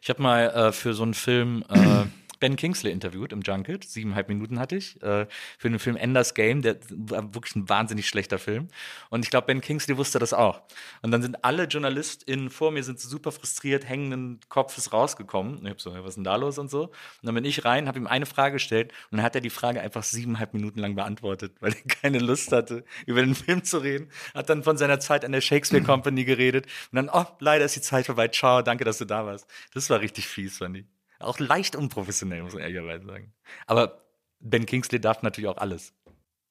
Ich 0.00 0.08
habe 0.10 0.22
mal 0.22 0.48
äh, 0.50 0.72
für 0.72 0.94
so 0.94 1.02
einen 1.02 1.14
Film 1.14 1.64
äh, 1.68 2.04
Ben 2.42 2.56
Kingsley 2.56 2.90
interviewt 2.90 3.32
im 3.32 3.40
Junket. 3.42 3.84
Siebeneinhalb 3.84 4.28
Minuten 4.28 4.58
hatte 4.58 4.74
ich. 4.74 5.00
Äh, 5.00 5.28
für 5.58 5.70
den 5.70 5.78
Film 5.78 5.94
Enders 5.94 6.34
Game, 6.34 6.60
der 6.60 6.76
war 6.90 7.32
wirklich 7.34 7.54
ein 7.54 7.68
wahnsinnig 7.68 8.08
schlechter 8.08 8.40
Film. 8.40 8.66
Und 9.10 9.24
ich 9.24 9.30
glaube, 9.30 9.46
Ben 9.46 9.60
Kingsley 9.60 9.96
wusste 9.96 10.18
das 10.18 10.32
auch. 10.32 10.62
Und 11.02 11.12
dann 11.12 11.22
sind 11.22 11.44
alle 11.44 11.66
JournalistInnen 11.66 12.50
vor 12.50 12.72
mir 12.72 12.82
sind 12.82 12.98
super 12.98 13.30
frustriert, 13.30 13.88
hängenden 13.88 14.40
Kopfes 14.48 14.92
rausgekommen. 14.92 15.64
Ich 15.64 15.70
hab 15.70 15.80
so, 15.80 15.94
was 15.94 16.08
ist 16.08 16.14
denn 16.16 16.24
da 16.24 16.34
los 16.34 16.58
und 16.58 16.68
so. 16.68 16.86
Und 16.86 16.92
dann 17.22 17.36
bin 17.36 17.44
ich 17.44 17.64
rein, 17.64 17.86
habe 17.86 18.00
ihm 18.00 18.08
eine 18.08 18.26
Frage 18.26 18.54
gestellt 18.54 18.92
und 19.12 19.18
dann 19.18 19.24
hat 19.24 19.36
er 19.36 19.40
die 19.40 19.48
Frage 19.48 19.80
einfach 19.80 20.02
siebeneinhalb 20.02 20.52
Minuten 20.52 20.80
lang 20.80 20.96
beantwortet, 20.96 21.52
weil 21.60 21.74
er 21.74 21.94
keine 21.94 22.18
Lust 22.18 22.50
hatte, 22.50 22.84
über 23.06 23.20
den 23.20 23.36
Film 23.36 23.62
zu 23.62 23.78
reden. 23.78 24.08
Hat 24.34 24.50
dann 24.50 24.64
von 24.64 24.76
seiner 24.76 24.98
Zeit 24.98 25.24
an 25.24 25.30
der 25.30 25.42
Shakespeare 25.42 25.84
Company 25.84 26.24
geredet. 26.24 26.66
Und 26.90 26.96
dann, 26.96 27.08
oh, 27.08 27.26
leider 27.38 27.64
ist 27.64 27.76
die 27.76 27.82
Zeit 27.82 28.06
vorbei. 28.06 28.26
Ciao, 28.26 28.62
danke, 28.62 28.82
dass 28.84 28.98
du 28.98 29.04
da 29.04 29.24
warst. 29.24 29.46
Das 29.74 29.88
war 29.90 30.00
richtig 30.00 30.26
fies, 30.26 30.58
fand 30.58 30.78
ich. 30.78 31.01
Auch 31.22 31.38
leicht 31.38 31.76
unprofessionell, 31.76 32.42
muss 32.42 32.54
man 32.54 32.62
ehrlicherweise 32.62 33.06
sagen. 33.06 33.32
Aber 33.66 34.04
Ben 34.40 34.66
Kingsley 34.66 35.00
darf 35.00 35.22
natürlich 35.22 35.48
auch 35.48 35.58
alles. 35.58 35.94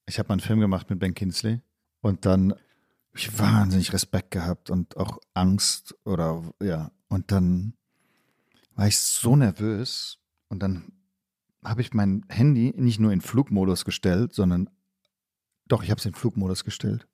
Ich 0.07 0.19
habe 0.19 0.29
mal 0.29 0.33
einen 0.33 0.41
Film 0.41 0.59
gemacht 0.59 0.89
mit 0.89 0.99
Ben 0.99 1.13
Kingsley 1.13 1.61
und 2.01 2.25
dann 2.25 2.51
hab 2.51 2.59
ich 3.15 3.37
wahnsinnig 3.37 3.93
Respekt 3.93 4.31
gehabt 4.31 4.69
und 4.69 4.97
auch 4.97 5.19
Angst 5.33 5.95
oder 6.05 6.43
ja. 6.61 6.91
Und 7.09 7.31
dann 7.31 7.73
war 8.75 8.87
ich 8.87 8.99
so 8.99 9.35
nervös 9.35 10.19
und 10.47 10.63
dann 10.63 10.93
habe 11.63 11.81
ich 11.81 11.93
mein 11.93 12.25
Handy 12.29 12.73
nicht 12.75 12.99
nur 12.99 13.11
in 13.11 13.21
Flugmodus 13.21 13.85
gestellt, 13.85 14.33
sondern 14.33 14.69
doch, 15.67 15.83
ich 15.83 15.91
habe 15.91 15.99
es 15.99 16.05
in 16.05 16.13
Flugmodus 16.13 16.63
gestellt. 16.63 17.07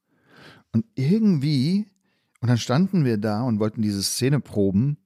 Und 0.71 0.85
irgendwie, 0.95 1.87
und 2.39 2.47
dann 2.47 2.57
standen 2.57 3.03
wir 3.03 3.17
da 3.17 3.41
und 3.41 3.59
wollten 3.59 3.81
diese 3.81 4.03
Szene 4.03 4.39
proben 4.39 4.97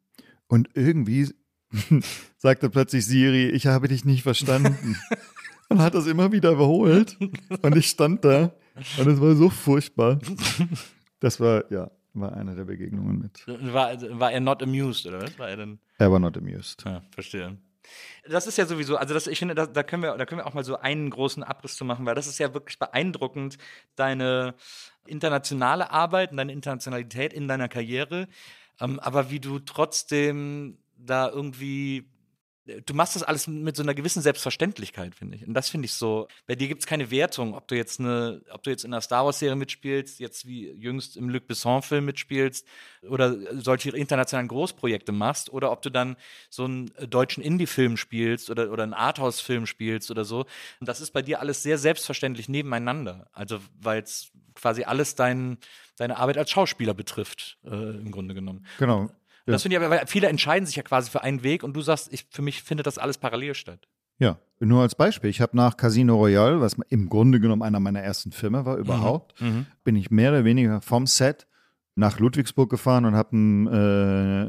und 0.48 0.70
irgendwie 0.74 1.34
sagte 2.38 2.70
plötzlich 2.70 3.06
Siri, 3.06 3.50
ich 3.50 3.68
habe 3.68 3.88
dich 3.88 4.06
nicht 4.06 4.24
verstanden. 4.24 4.98
und 5.70 5.82
hat 5.82 5.94
das 5.94 6.08
immer 6.08 6.32
wieder 6.32 6.52
überholt. 6.52 7.18
Und 7.62 7.78
ich 7.78 7.88
stand 7.88 8.26
da 8.26 8.52
und 8.98 9.08
es 9.08 9.22
war 9.22 9.36
so 9.36 9.50
furchtbar. 9.50 10.20
Das 11.20 11.40
war, 11.40 11.72
ja, 11.72 11.90
war 12.14 12.34
eine 12.34 12.56
der 12.56 12.66
Begegnungen 12.66 13.20
mit. 13.20 13.46
War, 13.72 13.96
war 14.20 14.32
er 14.32 14.40
not 14.40 14.62
amused, 14.62 15.06
oder 15.06 15.22
was? 15.22 15.38
War 15.40 15.50
er 15.50 15.58
dann? 15.58 15.80
Er 15.98 16.12
war 16.12 16.20
not 16.20 16.38
amused. 16.38 16.84
Ja, 16.86 17.02
verstehe. 17.12 17.58
Das 18.28 18.48
ist 18.48 18.58
ja 18.58 18.66
sowieso, 18.66 18.98
also 18.98 19.14
das, 19.14 19.28
ich 19.28 19.40
finde, 19.40 19.56
da, 19.56 19.66
da, 19.66 19.84
können 19.84 20.04
wir, 20.04 20.16
da 20.16 20.26
können 20.26 20.40
wir 20.40 20.48
auch 20.48 20.54
mal 20.54 20.64
so 20.64 20.78
einen 20.78 21.10
großen 21.10 21.44
Abriss 21.44 21.76
zu 21.76 21.86
machen, 21.86 22.06
weil 22.06 22.16
das 22.16 22.28
ist 22.28 22.38
ja 22.38 22.54
wirklich 22.54 22.78
beeindruckend, 22.78 23.58
deine 23.96 24.54
internationale 25.06 25.90
Arbeit 25.92 26.32
und 26.32 26.38
deine 26.38 26.54
Internationalität 26.54 27.34
in 27.34 27.48
deiner 27.48 27.68
Karriere. 27.68 28.28
Ähm, 28.80 29.00
aber 29.00 29.32
wie 29.32 29.40
du 29.40 29.60
trotzdem 29.60 30.78
da 31.06 31.30
irgendwie 31.30 32.06
du 32.86 32.94
machst 32.94 33.16
das 33.16 33.24
alles 33.24 33.48
mit 33.48 33.76
so 33.76 33.84
einer 33.84 33.94
gewissen 33.94 34.22
Selbstverständlichkeit, 34.22 35.16
finde 35.16 35.36
ich. 35.36 35.48
Und 35.48 35.54
das 35.54 35.70
finde 35.70 35.86
ich 35.86 35.94
so. 35.94 36.28
Bei 36.48 36.56
dir 36.56 36.68
gibt 36.68 36.82
es 36.82 36.88
keine 36.88 37.12
Wertung, 37.12 37.56
ob 37.56 37.68
du 37.68 37.76
jetzt 37.76 38.00
eine, 38.00 38.42
ob 38.52 38.64
du 38.64 38.70
jetzt 38.70 38.86
in 38.86 38.94
einer 38.94 39.02
Star 39.02 39.26
Wars-Serie 39.26 39.56
mitspielst, 39.56 40.20
jetzt 40.20 40.46
wie 40.46 40.70
jüngst 40.72 41.18
im 41.18 41.30
Luc 41.30 41.48
Besson-Film 41.48 42.06
mitspielst 42.06 42.66
oder 43.10 43.36
solche 43.62 43.90
internationalen 43.92 44.48
Großprojekte 44.48 45.12
machst 45.12 45.52
oder 45.52 45.72
ob 45.72 45.82
du 45.82 45.90
dann 45.90 46.16
so 46.50 46.66
einen 46.66 46.92
deutschen 47.10 47.44
Indie-Film 47.44 47.98
spielst 47.98 48.50
oder, 48.50 48.72
oder 48.72 48.84
einen 48.84 48.94
Arthouse-Film 48.94 49.66
spielst 49.66 50.12
oder 50.12 50.26
so. 50.26 50.46
Und 50.80 50.88
das 50.88 51.02
ist 51.02 51.12
bei 51.12 51.22
dir 51.22 51.40
alles 51.40 51.64
sehr 51.64 51.78
selbstverständlich 51.78 52.50
nebeneinander. 52.50 53.28
Also, 53.34 53.60
weil 53.80 54.02
es 54.02 54.32
quasi 54.54 54.84
alles 54.84 55.16
dein, 55.16 55.58
deine 55.98 56.18
Arbeit 56.18 56.38
als 56.38 56.52
Schauspieler 56.52 56.94
betrifft, 56.94 57.58
äh, 57.64 57.70
im 57.70 58.12
Grunde 58.12 58.34
genommen. 58.34 58.66
Genau. 58.78 59.10
Ja. 59.52 59.56
Das 59.56 59.62
finde 59.64 59.78
ich 59.78 59.82
aber, 59.84 59.96
weil 59.96 60.08
viele 60.08 60.28
entscheiden 60.28 60.66
sich 60.66 60.76
ja 60.76 60.84
quasi 60.84 61.10
für 61.10 61.24
einen 61.24 61.44
Weg 61.44 61.64
und 61.64 61.74
du 61.76 61.82
sagst, 61.82 62.12
ich, 62.12 62.26
für 62.30 62.42
mich 62.42 62.64
findet 62.64 62.88
das 62.88 62.98
alles 62.98 63.18
parallel 63.18 63.54
statt. 63.56 63.88
Ja, 64.20 64.38
nur 64.60 64.82
als 64.84 64.94
Beispiel. 64.96 65.30
Ich 65.30 65.42
habe 65.42 65.58
nach 65.58 65.78
Casino 65.78 66.16
Royale, 66.16 66.62
was 66.62 66.76
im 66.90 67.10
Grunde 67.10 67.40
genommen 67.40 67.64
einer 67.64 67.80
meiner 67.80 68.02
ersten 68.02 68.32
Filme 68.32 68.66
war 68.66 68.78
überhaupt, 68.78 69.40
Mhm. 69.42 69.66
bin 69.84 69.96
ich 69.96 70.12
mehr 70.12 70.30
oder 70.32 70.44
weniger 70.46 70.82
vom 70.82 71.08
Set 71.08 71.48
nach 71.96 72.20
Ludwigsburg 72.20 72.70
gefahren 72.70 73.06
und 73.06 73.16
habe 73.16 73.32
einen, 73.34 73.68
äh, 73.68 73.72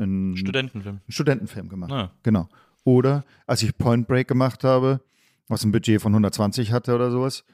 einen 0.03 0.36
Studentenfilm. 0.36 1.00
Studentenfilm 1.09 1.68
gemacht. 1.68 1.90
Ja. 1.90 2.11
Genau. 2.22 2.48
Oder 2.84 3.24
als 3.46 3.62
ich 3.62 3.76
Point 3.78 4.07
Break 4.07 4.28
gemacht 4.28 4.62
habe, 4.64 5.00
was 5.48 5.64
ein 5.64 5.72
Budget 5.72 6.00
von 6.03 6.12
120 6.14 6.70
hatte 6.72 6.94
oder 6.94 7.11
sowas, 7.11 7.44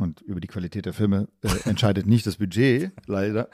und 0.00 0.20
über 0.20 0.38
die 0.38 0.46
Qualität 0.46 0.86
der 0.86 0.92
Filme 0.92 1.26
äh, 1.42 1.48
entscheidet 1.68 2.06
nicht 2.06 2.24
das 2.24 2.36
Budget, 2.36 2.92
leider, 3.06 3.48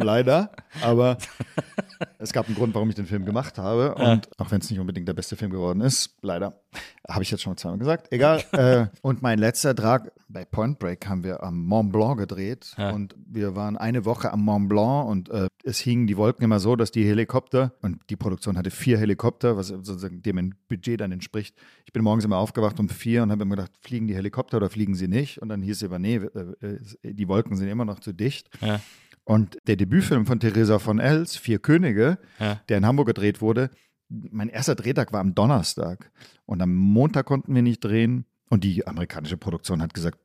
leider. 0.00 0.50
Aber 0.80 1.18
es 2.22 2.32
gab 2.32 2.46
einen 2.46 2.54
Grund, 2.54 2.74
warum 2.74 2.88
ich 2.88 2.94
den 2.94 3.06
Film 3.06 3.24
gemacht 3.24 3.58
habe. 3.58 3.94
Und 3.96 4.28
auch 4.38 4.50
wenn 4.50 4.60
es 4.60 4.70
nicht 4.70 4.78
unbedingt 4.78 5.08
der 5.08 5.12
beste 5.12 5.36
Film 5.36 5.50
geworden 5.50 5.80
ist, 5.80 6.16
leider, 6.22 6.62
habe 7.08 7.22
ich 7.22 7.30
jetzt 7.30 7.42
schon 7.42 7.56
zweimal 7.56 7.78
gesagt. 7.78 8.12
Egal. 8.12 8.42
äh, 8.52 8.86
und 9.02 9.22
mein 9.22 9.38
letzter 9.38 9.74
Drag 9.74 10.04
bei 10.28 10.44
Point 10.44 10.78
Break 10.78 11.06
haben 11.08 11.24
wir 11.24 11.42
am 11.42 11.64
Mont 11.64 11.92
Blanc 11.92 12.18
gedreht. 12.18 12.74
Ja. 12.78 12.90
Und 12.90 13.16
wir 13.26 13.56
waren 13.56 13.76
eine 13.76 14.04
Woche 14.04 14.32
am 14.32 14.44
Mont 14.44 14.68
Blanc 14.68 15.08
und 15.08 15.30
äh, 15.30 15.48
es 15.64 15.80
hingen 15.80 16.06
die 16.06 16.16
Wolken 16.16 16.44
immer 16.44 16.60
so, 16.60 16.76
dass 16.76 16.92
die 16.92 17.04
Helikopter, 17.04 17.72
und 17.82 17.98
die 18.08 18.16
Produktion 18.16 18.56
hatte 18.56 18.70
vier 18.70 18.98
Helikopter, 18.98 19.56
was 19.56 19.68
sozusagen 19.68 20.22
dem 20.22 20.54
Budget 20.68 21.00
dann 21.00 21.12
entspricht. 21.12 21.56
Ich 21.86 21.92
bin 21.92 22.02
morgens 22.02 22.24
immer 22.24 22.38
aufgewacht 22.38 22.78
um 22.78 22.88
vier 22.88 23.24
und 23.24 23.32
habe 23.32 23.44
mir 23.44 23.56
gedacht, 23.56 23.72
fliegen 23.80 24.06
die 24.06 24.14
Helikopter 24.14 24.58
oder 24.58 24.70
fliegen 24.70 24.94
sie 24.94 25.08
nicht? 25.08 25.42
Und 25.42 25.48
dann 25.48 25.60
hieß 25.60 25.76
es 25.76 25.84
aber, 25.84 25.98
nee, 25.98 26.16
äh, 26.16 26.78
äh, 27.02 27.14
die 27.14 27.28
Wolken 27.28 27.56
sind 27.56 27.68
immer 27.68 27.84
noch 27.84 28.00
zu 28.00 28.12
dicht. 28.12 28.48
Ja. 28.60 28.80
Und 29.24 29.56
der 29.66 29.76
Debütfilm 29.76 30.26
von 30.26 30.40
Theresa 30.40 30.78
von 30.78 30.98
Els, 30.98 31.36
Vier 31.36 31.58
Könige, 31.60 32.18
Ja. 32.38 32.60
der 32.68 32.78
in 32.78 32.86
Hamburg 32.86 33.06
gedreht 33.08 33.40
wurde, 33.40 33.70
mein 34.08 34.48
erster 34.48 34.74
Drehtag 34.74 35.12
war 35.12 35.20
am 35.20 35.34
Donnerstag. 35.34 36.10
Und 36.44 36.60
am 36.60 36.74
Montag 36.74 37.26
konnten 37.26 37.54
wir 37.54 37.62
nicht 37.62 37.82
drehen. 37.84 38.26
Und 38.50 38.64
die 38.64 38.86
amerikanische 38.86 39.36
Produktion 39.38 39.80
hat 39.80 39.94
gesagt, 39.94 40.18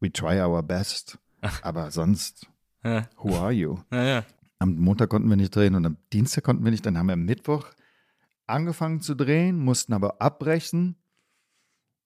we 0.00 0.10
try 0.12 0.40
our 0.40 0.62
best. 0.62 1.18
Aber 1.62 1.90
sonst, 1.90 2.46
Ja. 2.84 3.08
who 3.18 3.34
are 3.36 3.52
you? 3.52 3.78
Ja. 3.92 4.24
Am 4.58 4.76
Montag 4.76 5.10
konnten 5.10 5.28
wir 5.28 5.36
nicht 5.36 5.54
drehen 5.54 5.74
und 5.74 5.84
am 5.84 5.98
Dienstag 6.12 6.44
konnten 6.44 6.64
wir 6.64 6.70
nicht. 6.70 6.86
Dann 6.86 6.96
haben 6.96 7.06
wir 7.08 7.12
am 7.12 7.24
Mittwoch 7.26 7.66
angefangen 8.46 9.00
zu 9.02 9.14
drehen, 9.14 9.58
mussten 9.58 9.92
aber 9.92 10.22
abbrechen. 10.22 10.96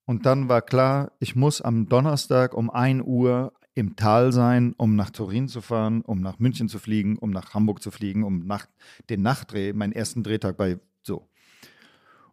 Und 0.07 0.26
dann 0.26 0.49
war 0.49 0.62
klar, 0.62 1.12
ich 1.20 1.36
muss 1.36 1.61
am 1.61 1.88
Donnerstag 1.88 2.55
um 2.55 2.70
1 2.70 3.03
Uhr 3.07 3.53
im 3.81 3.97
Tal 3.97 4.31
sein, 4.31 4.74
um 4.76 4.95
nach 4.95 5.09
Turin 5.09 5.49
zu 5.49 5.62
fahren, 5.62 6.03
um 6.03 6.20
nach 6.20 6.39
München 6.39 6.68
zu 6.68 6.78
fliegen, 6.78 7.16
um 7.16 7.31
nach 7.31 7.55
Hamburg 7.55 7.83
zu 7.83 7.91
fliegen, 7.91 8.24
um 8.24 8.47
nach 8.47 8.66
den 9.09 9.22
Nachtdreh, 9.22 9.72
meinen 9.72 9.95
ersten 9.95 10.22
Drehtag 10.22 10.59
bei 10.59 10.78
so. 11.03 11.26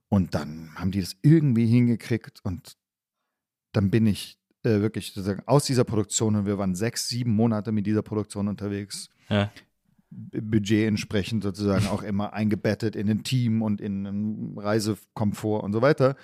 Und 0.10 0.36
dann 0.36 0.72
haben 0.76 0.92
die 0.92 1.00
das 1.00 1.16
irgendwie 1.22 1.66
hingekriegt 1.66 2.42
und 2.44 2.78
dann 3.72 3.90
bin 3.90 4.08
ich 4.08 4.38
äh, 4.64 4.82
wirklich 4.82 5.14
sozusagen 5.14 5.42
aus 5.46 5.64
dieser 5.64 5.86
Produktion 5.86 6.36
und 6.36 6.46
wir 6.46 6.58
waren 6.58 6.76
sechs, 6.76 7.08
sieben 7.08 7.34
Monate 7.34 7.72
mit 7.72 7.88
dieser 7.88 8.02
Produktion 8.02 8.50
unterwegs. 8.50 9.10
Ja. 9.30 9.50
Budget 10.10 10.86
entsprechend 10.86 11.44
sozusagen 11.44 11.88
auch 11.88 12.04
immer 12.04 12.34
eingebettet 12.34 12.98
in 12.98 13.10
ein 13.10 13.24
Team 13.24 13.62
und 13.62 13.80
in 13.80 14.06
einen 14.06 14.58
Reisekomfort 14.58 15.64
und 15.64 15.72
so 15.72 15.82
weiter. 15.82 16.18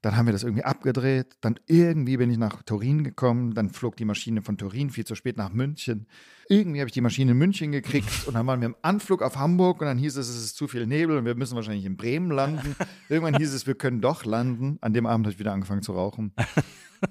Dann 0.00 0.16
haben 0.16 0.26
wir 0.26 0.32
das 0.32 0.44
irgendwie 0.44 0.64
abgedreht. 0.64 1.36
Dann 1.40 1.58
irgendwie 1.66 2.16
bin 2.16 2.30
ich 2.30 2.38
nach 2.38 2.62
Turin 2.62 3.02
gekommen. 3.02 3.54
Dann 3.54 3.70
flog 3.70 3.96
die 3.96 4.04
Maschine 4.04 4.42
von 4.42 4.56
Turin 4.56 4.90
viel 4.90 5.04
zu 5.04 5.16
spät 5.16 5.36
nach 5.36 5.52
München. 5.52 6.06
Irgendwie 6.48 6.80
habe 6.80 6.88
ich 6.88 6.92
die 6.92 7.00
Maschine 7.00 7.32
in 7.32 7.38
München 7.38 7.72
gekriegt 7.72 8.26
und 8.26 8.34
dann 8.34 8.46
waren 8.46 8.60
wir 8.60 8.66
im 8.66 8.76
Anflug 8.80 9.22
auf 9.22 9.36
Hamburg 9.36 9.80
und 9.80 9.86
dann 9.86 9.98
hieß 9.98 10.16
es, 10.16 10.28
es 10.28 10.36
ist 10.36 10.56
zu 10.56 10.66
viel 10.66 10.86
Nebel 10.86 11.18
und 11.18 11.24
wir 11.24 11.34
müssen 11.34 11.56
wahrscheinlich 11.56 11.84
in 11.84 11.96
Bremen 11.96 12.30
landen. 12.30 12.74
Irgendwann 13.08 13.36
hieß 13.36 13.52
es, 13.52 13.66
wir 13.66 13.74
können 13.74 14.00
doch 14.00 14.24
landen. 14.24 14.78
An 14.80 14.94
dem 14.94 15.04
Abend 15.04 15.26
habe 15.26 15.32
ich 15.32 15.38
wieder 15.38 15.52
angefangen 15.52 15.82
zu 15.82 15.92
rauchen. 15.92 16.32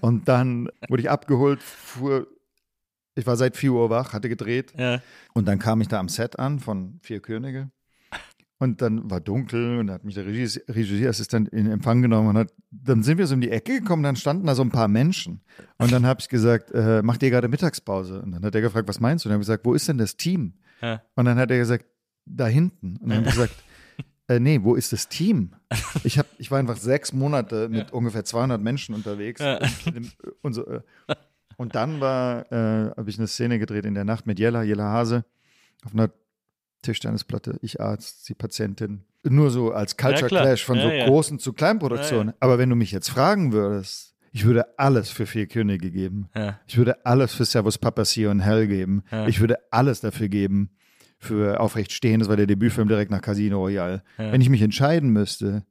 Und 0.02 0.28
dann 0.28 0.70
wurde 0.90 1.02
ich 1.04 1.10
abgeholt, 1.10 1.62
fuhr, 1.62 2.28
ich 3.16 3.26
war 3.28 3.36
seit 3.36 3.58
4 3.58 3.72
Uhr 3.72 3.90
wach, 3.90 4.14
hatte 4.14 4.30
gedreht. 4.30 4.74
Ja. 4.78 5.02
Und 5.34 5.48
dann 5.48 5.60
kam 5.60 5.82
ich 5.82 5.88
da 5.88 6.00
am 6.00 6.10
Set 6.10 6.40
an 6.40 6.60
von 6.60 7.00
Vier 7.02 7.20
Könige. 7.20 7.70
Und 8.60 8.82
dann 8.82 9.10
war 9.10 9.22
dunkel 9.22 9.78
und 9.78 9.92
hat 9.92 10.04
mich 10.04 10.16
der 10.16 10.26
Regie, 10.26 10.60
Regieassistent 10.68 11.50
in 11.50 11.70
Empfang 11.70 12.02
genommen 12.02 12.30
und 12.30 12.38
hat, 12.38 12.54
dann 12.72 13.04
sind 13.04 13.20
wir 13.20 13.28
so 13.28 13.36
um 13.36 13.42
die 13.42 13.52
Ecke 13.52 13.80
gekommen, 13.80 14.02
dann 14.02 14.16
standen 14.16 14.48
da 14.48 14.56
so 14.56 14.64
ein 14.64 14.72
paar 14.72 14.88
Menschen. 14.88 15.42
Und 15.78 15.92
dann 15.92 16.08
habe 16.08 16.22
ich 16.22 16.28
gesagt, 16.28 16.72
äh, 16.72 17.04
macht 17.04 17.22
ihr 17.22 17.30
gerade 17.30 17.50
Mittagspause? 17.50 18.22
Und 18.22 18.32
dann 18.32 18.44
hat 18.44 18.56
er 18.56 18.62
gefragt, 18.62 18.88
was 18.88 19.00
meinst 19.00 19.26
du? 19.26 19.30
Und 19.30 19.32
dann 19.32 19.36
habe 19.36 19.44
ich 19.44 19.48
gesagt, 19.48 19.66
wo 19.66 19.76
ist 19.76 19.88
denn 19.88 20.00
das 20.00 20.18
Team? 20.18 20.54
Ja. 20.82 21.04
Und 21.16 21.26
dann 21.26 21.38
hat 21.38 21.52
er 21.52 21.60
gesagt, 21.60 21.86
da 22.26 22.48
hinten. 22.48 22.98
Und 22.98 23.10
dann 23.10 23.20
habe 23.20 23.28
ich 23.28 23.36
gesagt, 23.36 23.54
äh, 24.28 24.40
nee, 24.40 24.60
wo 24.64 24.74
ist 24.74 24.92
das 24.92 25.08
Team? 25.08 25.52
Ich, 26.04 26.18
hab, 26.18 26.26
ich 26.40 26.50
war 26.50 26.58
einfach 26.58 26.78
sechs 26.78 27.14
Monate 27.14 27.70
mit 27.70 27.94
ungefähr 27.94 28.26
200 28.26 28.60
Menschen 28.60 28.96
unterwegs. 28.96 29.40
Ja. 29.40 29.60
Und, 29.86 30.18
und, 30.42 30.54
so, 30.54 30.66
äh, 30.66 30.82
und 31.58 31.76
dann 31.76 32.02
war, 32.02 32.52
äh, 32.52 32.92
habe 32.98 33.10
ich 33.10 33.20
eine 33.20 33.28
Szene 33.28 33.60
gedreht 33.60 33.86
in 33.86 33.94
der 33.94 34.04
Nacht 34.06 34.26
mit 34.26 34.40
Jella, 34.40 34.64
Jella 34.64 34.92
Hase, 34.92 35.26
auf 35.86 35.94
einer 35.94 36.10
Tischtennisplatte, 36.82 37.58
ich 37.62 37.82
Arzt, 37.82 38.26
sie 38.26 38.34
Patientin. 38.34 39.04
Nur 39.24 39.50
so 39.52 39.72
als 39.72 39.98
Culture 39.98 40.22
Ja. 40.34 40.42
Clash 40.42 40.64
von 40.64 40.78
Ja, 40.78 40.84
so 40.84 40.90
ja. 40.90 41.06
großen 41.08 41.40
zu 41.40 41.54
kleinen 41.54 41.80
Produktionen. 41.80 42.34
Aber 42.40 42.58
wenn 42.58 42.70
du 42.70 42.76
mich 42.76 42.92
jetzt 42.92 43.10
fragen 43.10 43.52
würdest, 43.52 44.16
ich 44.32 44.46
würde 44.46 44.78
alles 44.78 45.10
für 45.10 45.26
vier 45.26 45.48
Könige 45.48 45.90
geben. 45.92 46.30
Ich 46.68 46.78
würde 46.78 47.06
alles 47.06 47.34
für 47.34 47.44
Servus 47.46 47.78
Papacia 47.78 48.30
und 48.30 48.40
Hell 48.40 48.68
geben. 48.68 49.04
Ich 49.28 49.40
würde 49.40 49.58
alles 49.72 50.00
dafür 50.02 50.30
geben 50.30 50.70
für 51.20 51.60
Aufrecht 51.60 51.92
stehen. 51.92 52.20
Das 52.20 52.30
war 52.30 52.36
der 52.38 52.46
Debütfilm 52.46 52.88
direkt 52.88 53.10
nach 53.12 53.22
Casino 53.22 53.58
Royale. 53.58 54.04
Wenn 54.18 54.40
ich 54.42 54.50
mich 54.50 54.62
entscheiden 54.62 55.10
müsste, 55.10 55.66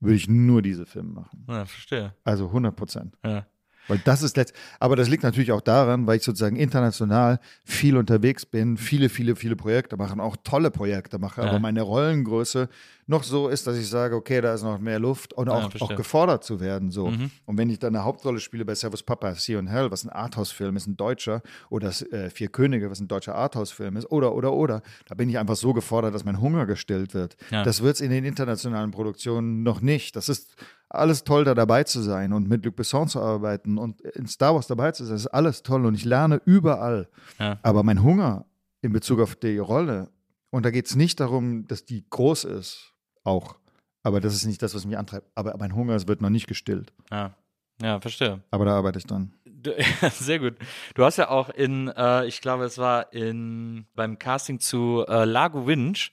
würde 0.00 0.14
ich 0.16 0.28
nur 0.28 0.62
diese 0.62 0.86
Filme 0.86 1.10
machen. 1.12 1.44
Ja, 1.48 1.64
verstehe. 1.64 2.14
Also 2.24 2.46
100 2.46 2.74
Prozent. 2.76 3.16
Ja. 3.24 3.46
Weil 3.88 3.98
das 4.04 4.22
ist 4.22 4.36
letzt, 4.36 4.54
aber 4.78 4.94
das 4.96 5.08
liegt 5.08 5.22
natürlich 5.24 5.52
auch 5.52 5.60
daran, 5.60 6.06
weil 6.06 6.16
ich 6.18 6.22
sozusagen 6.22 6.56
international 6.56 7.40
viel 7.64 7.96
unterwegs 7.96 8.46
bin, 8.46 8.76
viele, 8.76 9.08
viele, 9.08 9.34
viele 9.36 9.56
Projekte 9.56 9.96
mache 9.96 10.12
und 10.12 10.20
auch 10.20 10.36
tolle 10.44 10.70
Projekte 10.70 11.18
mache, 11.18 11.42
Ja. 11.42 11.48
aber 11.48 11.58
meine 11.58 11.82
Rollengröße 11.82 12.68
noch 13.08 13.24
so 13.24 13.48
ist, 13.48 13.66
dass 13.66 13.76
ich 13.76 13.88
sage, 13.88 14.14
okay, 14.14 14.40
da 14.40 14.54
ist 14.54 14.62
noch 14.62 14.78
mehr 14.78 15.00
Luft 15.00 15.32
und 15.34 15.48
Ja, 15.48 15.54
auch, 15.54 15.62
verstehe. 15.70 15.82
auch 15.82 15.96
gefordert 15.96 16.44
zu 16.44 16.60
werden. 16.60 16.90
So. 16.92 17.08
Mhm. 17.10 17.30
Und 17.46 17.58
wenn 17.58 17.68
ich 17.68 17.80
dann 17.80 17.94
eine 17.96 18.04
Hauptrolle 18.04 18.38
spiele 18.38 18.64
bei 18.64 18.74
Servus 18.76 19.02
Papa, 19.02 19.34
Sea 19.34 19.58
and 19.58 19.68
Hell, 19.68 19.90
was 19.90 20.04
ein 20.04 20.10
Arthouse-Film 20.10 20.76
ist, 20.76 20.86
ein 20.86 20.96
deutscher, 20.96 21.42
oder 21.68 21.88
das, 21.88 22.02
äh, 22.02 22.30
Vier 22.30 22.48
Könige, 22.48 22.88
was 22.90 23.00
ein 23.00 23.08
deutscher 23.08 23.34
Arthouse-Film 23.34 23.96
ist, 23.96 24.10
oder, 24.10 24.32
oder, 24.34 24.52
oder, 24.52 24.82
da 25.08 25.16
bin 25.16 25.28
ich 25.28 25.38
einfach 25.38 25.56
so 25.56 25.72
gefordert, 25.72 26.14
dass 26.14 26.24
mein 26.24 26.40
Hunger 26.40 26.64
gestillt 26.64 27.12
wird. 27.12 27.36
Ja. 27.50 27.64
Das 27.64 27.82
wird 27.82 27.96
es 27.96 28.00
in 28.00 28.10
den 28.10 28.24
internationalen 28.24 28.92
Produktionen 28.92 29.64
noch 29.64 29.80
nicht. 29.80 30.14
Das 30.14 30.28
ist 30.28 30.54
alles 30.94 31.24
toll, 31.24 31.44
da 31.44 31.54
dabei 31.54 31.84
zu 31.84 32.00
sein 32.00 32.32
und 32.32 32.48
mit 32.48 32.64
Luc 32.64 32.76
Besson 32.76 33.08
zu 33.08 33.20
arbeiten 33.20 33.78
und 33.78 34.00
in 34.00 34.26
Star 34.26 34.54
Wars 34.54 34.66
dabei 34.66 34.92
zu 34.92 35.04
sein. 35.04 35.14
Das 35.14 35.22
ist 35.22 35.28
alles 35.28 35.62
toll 35.62 35.86
und 35.86 35.94
ich 35.94 36.04
lerne 36.04 36.40
überall. 36.44 37.08
Ja. 37.38 37.58
Aber 37.62 37.82
mein 37.82 38.02
Hunger 38.02 38.46
in 38.82 38.92
Bezug 38.92 39.20
auf 39.20 39.36
die 39.36 39.58
Rolle, 39.58 40.10
und 40.50 40.66
da 40.66 40.70
geht 40.70 40.86
es 40.86 40.96
nicht 40.96 41.20
darum, 41.20 41.66
dass 41.66 41.84
die 41.84 42.04
groß 42.08 42.44
ist, 42.44 42.92
auch. 43.24 43.56
Aber 44.02 44.20
das 44.20 44.34
ist 44.34 44.44
nicht 44.44 44.62
das, 44.62 44.74
was 44.74 44.84
mich 44.84 44.98
antreibt. 44.98 45.30
Aber 45.34 45.56
mein 45.58 45.74
Hunger 45.74 45.94
es 45.94 46.08
wird 46.08 46.20
noch 46.20 46.30
nicht 46.30 46.46
gestillt. 46.46 46.92
Ja. 47.10 47.34
Ja, 47.80 48.00
verstehe. 48.00 48.42
Aber 48.50 48.64
da 48.64 48.76
arbeite 48.76 48.98
ich 48.98 49.06
dran. 49.06 49.32
Du, 49.44 49.70
ja, 50.02 50.10
sehr 50.10 50.38
gut. 50.38 50.54
Du 50.94 51.04
hast 51.04 51.16
ja 51.16 51.30
auch 51.30 51.48
in, 51.48 51.88
äh, 51.88 52.26
ich 52.26 52.40
glaube, 52.40 52.64
es 52.64 52.78
war 52.78 53.12
in 53.12 53.86
beim 53.94 54.18
Casting 54.18 54.60
zu 54.60 55.04
äh, 55.08 55.24
Lago 55.24 55.66
Winch, 55.66 56.12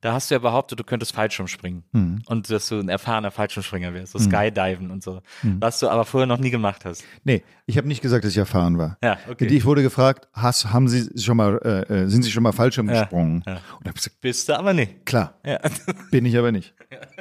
da 0.00 0.12
hast 0.12 0.30
du 0.30 0.34
ja 0.36 0.38
behauptet, 0.38 0.78
du 0.78 0.84
könntest 0.84 1.12
Fallschirm 1.14 1.48
springen 1.48 1.82
Mhm. 1.92 2.22
und 2.26 2.50
dass 2.50 2.68
du 2.68 2.78
ein 2.78 2.88
erfahrener 2.88 3.30
Fallschirmspringer 3.30 3.92
wärst, 3.94 4.12
so 4.12 4.18
Skydiven 4.18 4.90
und 4.90 5.02
so, 5.02 5.20
was 5.42 5.80
du 5.80 5.88
aber 5.88 6.04
vorher 6.04 6.26
noch 6.26 6.38
nie 6.38 6.50
gemacht 6.50 6.84
hast. 6.84 7.04
Nee, 7.24 7.42
ich 7.66 7.76
habe 7.78 7.88
nicht 7.88 8.00
gesagt, 8.00 8.24
dass 8.24 8.30
ich 8.32 8.38
erfahren 8.38 8.78
war. 8.78 8.96
Ja, 9.02 9.18
okay. 9.28 9.46
Ich 9.46 9.64
wurde 9.64 9.82
gefragt, 9.82 10.28
hast, 10.32 10.72
haben 10.72 10.88
Sie 10.88 11.08
schon 11.20 11.36
mal, 11.36 11.58
äh, 11.90 11.92
äh, 12.04 12.06
sind 12.08 12.22
Sie 12.22 12.30
schon 12.30 12.42
mal 12.42 12.52
Fallschirm 12.52 12.88
Ja, 12.88 13.00
gesprungen? 13.02 13.42
ja. 13.46 13.54
Und 13.54 13.60
da 13.84 13.88
habe 13.88 13.88
ich 13.88 13.94
gesagt, 14.04 14.20
Bist 14.20 14.48
du 14.48 14.58
aber 14.58 14.72
nicht. 14.72 15.04
klar, 15.04 15.34
Ja. 15.44 15.58
bin 16.10 16.24
ich 16.26 16.36
aber 16.38 16.52
nicht. 16.52 16.74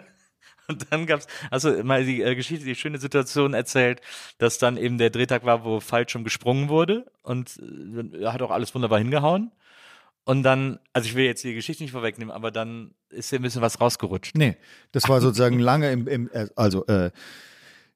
Und 0.69 0.85
dann 0.91 1.05
gab's 1.05 1.27
also 1.49 1.81
mal 1.83 2.03
die 2.03 2.21
äh, 2.21 2.35
Geschichte, 2.35 2.65
die 2.65 2.75
schöne 2.75 2.97
Situation 2.97 3.53
erzählt, 3.53 4.01
dass 4.37 4.57
dann 4.57 4.75
eben 4.75 4.97
der 4.97 5.09
Drehtag 5.09 5.45
war, 5.45 5.63
wo 5.63 5.79
Fallschirm 5.79 6.25
gesprungen 6.25 6.67
wurde 6.67 7.05
und 7.23 7.57
äh, 8.19 8.25
hat 8.25 8.41
auch 8.41 8.51
alles 8.51 8.75
wunderbar 8.75 8.99
hingehauen. 8.99 9.51
Und 10.27 10.43
dann, 10.43 10.77
also 10.91 11.07
ich 11.07 11.15
will 11.15 11.23
jetzt 11.23 11.43
die 11.45 11.53
Geschichte 11.53 11.83
nicht 11.83 11.93
vorwegnehmen, 11.93 12.31
aber 12.33 12.51
dann 12.51 12.91
ist 13.09 13.29
hier 13.29 13.39
ein 13.39 13.43
bisschen 13.43 13.61
was 13.61 13.79
rausgerutscht. 13.79 14.35
Nee, 14.35 14.57
das 14.91 15.07
war 15.07 15.21
sozusagen 15.21 15.57
lange 15.57 15.89
im, 15.91 16.05
im 16.07 16.29
äh, 16.33 16.47
also 16.57 16.85
äh, 16.87 17.11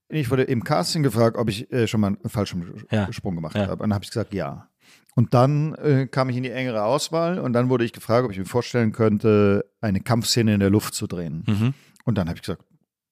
ich 0.08 0.30
wurde 0.32 0.44
im 0.44 0.64
Casting 0.64 1.04
gefragt, 1.04 1.36
ob 1.38 1.50
ich 1.50 1.70
äh, 1.74 1.88
schon 1.88 2.00
mal 2.00 2.08
einen 2.08 2.30
Fallschirmsprung 2.30 2.88
Ja. 2.90 3.08
gemacht 3.36 3.56
Ja. 3.56 3.64
habe. 3.64 3.74
Und 3.84 3.90
dann 3.90 3.94
habe 3.94 4.06
ich 4.06 4.12
gesagt, 4.12 4.34
ja. 4.34 4.70
Und 5.16 5.34
dann 5.34 5.76
äh, 5.76 6.08
kam 6.08 6.30
ich 6.30 6.38
in 6.38 6.44
die 6.44 6.52
engere 6.52 6.84
Auswahl 6.84 7.38
und 7.38 7.52
dann 7.52 7.68
wurde 7.70 7.84
ich 7.84 7.92
gefragt, 7.92 8.24
ob 8.24 8.32
ich 8.32 8.38
mir 8.38 8.46
vorstellen 8.46 8.94
könnte, 8.94 9.66
eine 9.82 10.00
Kampfszene 10.00 10.54
in 10.54 10.62
der 10.62 10.70
Luft 10.70 10.94
zu 10.94 11.08
drehen. 11.08 11.44
Mhm. 11.48 11.74
Und 12.06 12.18
dann 12.18 12.30
habe 12.30 12.38
ich 12.38 12.44
gesagt, 12.44 12.64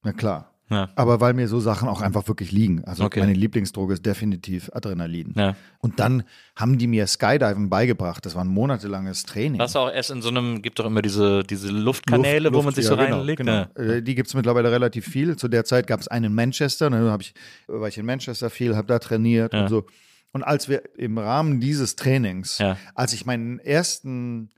na 0.02 0.12
klar. 0.14 0.49
Ja. 0.70 0.88
Aber 0.94 1.20
weil 1.20 1.34
mir 1.34 1.48
so 1.48 1.58
Sachen 1.60 1.88
auch 1.88 2.00
einfach 2.00 2.26
wirklich 2.28 2.52
liegen. 2.52 2.84
Also 2.84 3.04
Okay. 3.04 3.20
meine 3.20 3.32
Lieblingsdroge 3.34 3.94
ist 3.94 4.06
definitiv 4.06 4.70
Adrenalin. 4.72 5.34
Ja. 5.36 5.56
Und 5.80 5.98
dann 5.98 6.22
haben 6.56 6.78
die 6.78 6.86
mir 6.86 7.06
Skydiven 7.08 7.68
beigebracht. 7.68 8.24
Das 8.24 8.34
war 8.36 8.44
ein 8.44 8.48
monatelanges 8.48 9.24
Training. 9.24 9.58
Was 9.60 9.74
auch 9.76 9.90
erst 9.90 10.10
in 10.12 10.22
so 10.22 10.28
einem, 10.28 10.62
gibt 10.62 10.78
doch 10.78 10.86
immer 10.86 11.02
diese, 11.02 11.42
diese 11.42 11.70
Luftkanäle, 11.72 12.50
Luft- 12.50 12.54
wo 12.56 12.62
man 12.62 12.72
sich 12.74 12.84
ja, 12.84 12.90
so 12.90 12.96
genau, 12.96 13.16
reinlegt. 13.18 13.38
Genau. 13.38 13.52
Ja. 13.52 13.68
Äh, 13.74 14.02
Die 14.02 14.14
gibt 14.14 14.28
es 14.28 14.34
mittlerweile 14.34 14.70
relativ 14.70 15.06
viel. 15.06 15.34
Zu 15.36 15.48
der 15.48 15.64
Zeit 15.64 15.86
gab 15.88 16.00
es 16.00 16.08
einen 16.08 16.26
in 16.26 16.34
Manchester, 16.34 16.88
dann 16.88 17.10
hab 17.10 17.20
ich, 17.20 17.34
war 17.66 17.88
ich 17.88 17.98
in 17.98 18.06
Manchester 18.06 18.48
viel, 18.48 18.76
habe 18.76 18.86
da 18.86 18.98
trainiert 19.00 19.52
und 19.54 19.68
so. 19.68 19.86
Und 20.32 20.44
als 20.44 20.68
wir 20.68 20.82
im 20.96 21.18
Rahmen 21.18 21.58
dieses 21.58 21.96
Trainings, 21.96 22.62
als 22.94 23.12
ich 23.12 23.26
meinen 23.26 23.58
ersten 23.58 24.50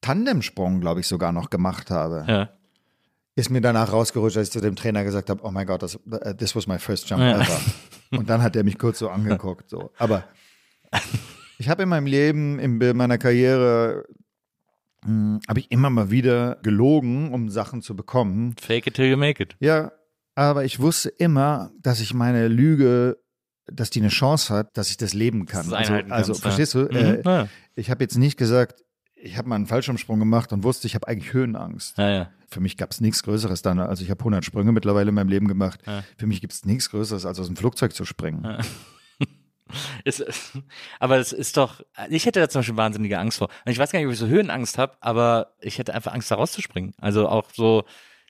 Tandemsprung, 0.00 0.80
glaube 0.80 1.00
ich, 1.00 1.06
sogar 1.06 1.32
noch 1.32 1.50
gemacht 1.50 1.90
habe. 1.90 2.48
Ist 3.36 3.50
mir 3.50 3.60
danach 3.60 3.92
rausgerutscht, 3.92 4.36
als 4.38 4.48
ich 4.48 4.52
zu 4.52 4.60
dem 4.60 4.74
Trainer 4.76 5.04
gesagt 5.04 5.30
habe, 5.30 5.42
oh 5.44 5.50
mein 5.50 5.66
Gott, 5.66 5.82
das, 5.82 5.96
uh, 5.96 6.32
this 6.36 6.56
was 6.56 6.66
my 6.66 6.78
first 6.78 7.08
jump 7.08 7.22
Ja. 7.22 7.40
ever. 7.40 7.60
Und 8.12 8.28
dann 8.30 8.42
hat 8.42 8.56
er 8.56 8.64
mich 8.64 8.78
kurz 8.78 8.98
so 8.98 9.08
angeguckt. 9.10 9.68
So. 9.70 9.90
Aber 9.98 10.24
ich 11.58 11.68
habe 11.68 11.82
in 11.82 11.88
meinem 11.88 12.06
Leben, 12.06 12.58
in 12.58 12.78
meiner 12.96 13.18
Karriere, 13.18 14.04
mh, 15.04 15.40
habe 15.48 15.60
ich 15.60 15.70
immer 15.70 15.90
mal 15.90 16.10
wieder 16.10 16.56
gelogen, 16.62 17.32
um 17.32 17.48
Sachen 17.50 17.82
zu 17.82 17.94
bekommen. 17.94 18.54
Fake 18.60 18.86
it 18.86 18.94
till 18.94 19.06
you 19.06 19.16
make 19.16 19.42
it. 19.42 19.56
Ja, 19.60 19.92
aber 20.34 20.64
ich 20.64 20.80
wusste 20.80 21.08
immer, 21.10 21.70
dass 21.80 22.00
ich 22.00 22.14
meine 22.14 22.48
Lüge, 22.48 23.18
dass 23.66 23.90
die 23.90 24.00
eine 24.00 24.08
Chance 24.10 24.54
hat, 24.54 24.76
dass 24.78 24.90
ich 24.90 24.96
das 24.96 25.12
leben 25.12 25.46
kann. 25.46 25.68
Dass 25.68 25.88
du 25.88 25.92
Also, 25.94 26.12
also 26.12 26.32
kannst, 26.32 26.42
verstehst 26.42 26.74
ja. 26.74 26.84
du? 26.84 26.88
Äh, 26.96 27.16
Mhm. 27.18 27.22
Ja. 27.24 27.48
ich 27.74 27.90
habe 27.90 28.04
jetzt 28.04 28.16
nicht 28.16 28.36
gesagt, 28.38 28.84
ich 29.16 29.36
habe 29.38 29.48
mal 29.48 29.56
einen 29.56 29.66
Fallschirmsprung 29.66 30.18
gemacht 30.18 30.52
und 30.52 30.62
wusste, 30.62 30.86
ich 30.86 30.94
habe 30.94 31.08
eigentlich 31.08 31.32
Höhenangst. 31.32 31.98
Ja, 31.98 32.10
ja. 32.10 32.30
Für 32.48 32.60
mich 32.60 32.76
gab 32.76 32.92
es 32.92 33.00
nichts 33.00 33.22
Größeres 33.22 33.62
dann. 33.62 33.80
Also 33.80 34.04
ich 34.04 34.10
habe 34.10 34.20
100 34.20 34.44
Sprünge 34.44 34.72
mittlerweile 34.72 35.08
in 35.08 35.14
meinem 35.14 35.28
Leben 35.28 35.48
gemacht. 35.48 35.80
Ja. 35.86 36.04
Für 36.16 36.26
mich 36.26 36.40
gibt 36.40 36.52
es 36.52 36.64
nichts 36.64 36.90
Größeres, 36.90 37.26
als 37.26 37.40
aus 37.40 37.46
dem 37.46 37.56
Flugzeug 37.56 37.94
zu 37.94 38.04
springen. 38.04 38.46
Ist, 40.04 40.24
aber 41.00 41.18
es 41.18 41.32
ist 41.32 41.56
doch, 41.56 41.82
ich 42.08 42.24
hätte 42.24 42.38
da 42.38 42.48
zum 42.48 42.60
Beispiel 42.60 42.76
wahnsinnige 42.76 43.18
Angst 43.18 43.38
vor. 43.38 43.48
Und 43.64 43.72
ich 43.72 43.78
weiß 43.78 43.90
gar 43.90 43.98
nicht, 43.98 44.06
ob 44.06 44.12
ich 44.12 44.18
so 44.18 44.28
Höhenangst 44.28 44.78
habe, 44.78 44.96
aber 45.00 45.54
ich 45.60 45.78
hätte 45.78 45.92
einfach 45.92 46.12
Angst, 46.12 46.30
da 46.30 46.36
rauszuspringen. 46.36 46.94
Also 46.98 47.28
auch 47.28 47.48
so 47.52 47.84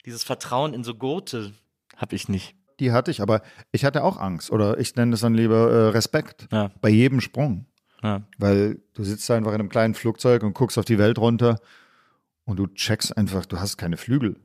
dieses 0.06 0.24
Vertrauen 0.24 0.72
in 0.72 0.82
so 0.82 0.94
Gurte 0.94 1.52
habe 1.94 2.16
ich 2.16 2.30
nicht. 2.30 2.54
Die 2.80 2.90
hatte 2.90 3.10
ich, 3.10 3.20
aber 3.20 3.42
ich 3.70 3.84
hatte 3.84 4.02
auch 4.02 4.16
Angst. 4.16 4.50
Oder 4.50 4.78
ich 4.78 4.96
nenne 4.96 5.12
es 5.12 5.20
dann 5.20 5.34
lieber 5.34 5.70
äh, 5.70 5.88
Respekt 5.88 6.48
bei 6.80 6.88
jedem 6.88 7.20
Sprung. 7.20 7.66
Ja. 8.02 8.22
Weil 8.38 8.78
du 8.94 9.04
sitzt 9.04 9.30
einfach 9.30 9.52
in 9.52 9.60
einem 9.60 9.68
kleinen 9.68 9.94
Flugzeug 9.94 10.42
und 10.42 10.54
guckst 10.54 10.78
auf 10.78 10.84
die 10.84 10.98
Welt 10.98 11.18
runter 11.18 11.58
und 12.44 12.58
du 12.58 12.66
checkst 12.66 13.16
einfach, 13.16 13.46
du 13.46 13.58
hast 13.58 13.76
keine 13.78 13.96
Flügel. 13.96 14.36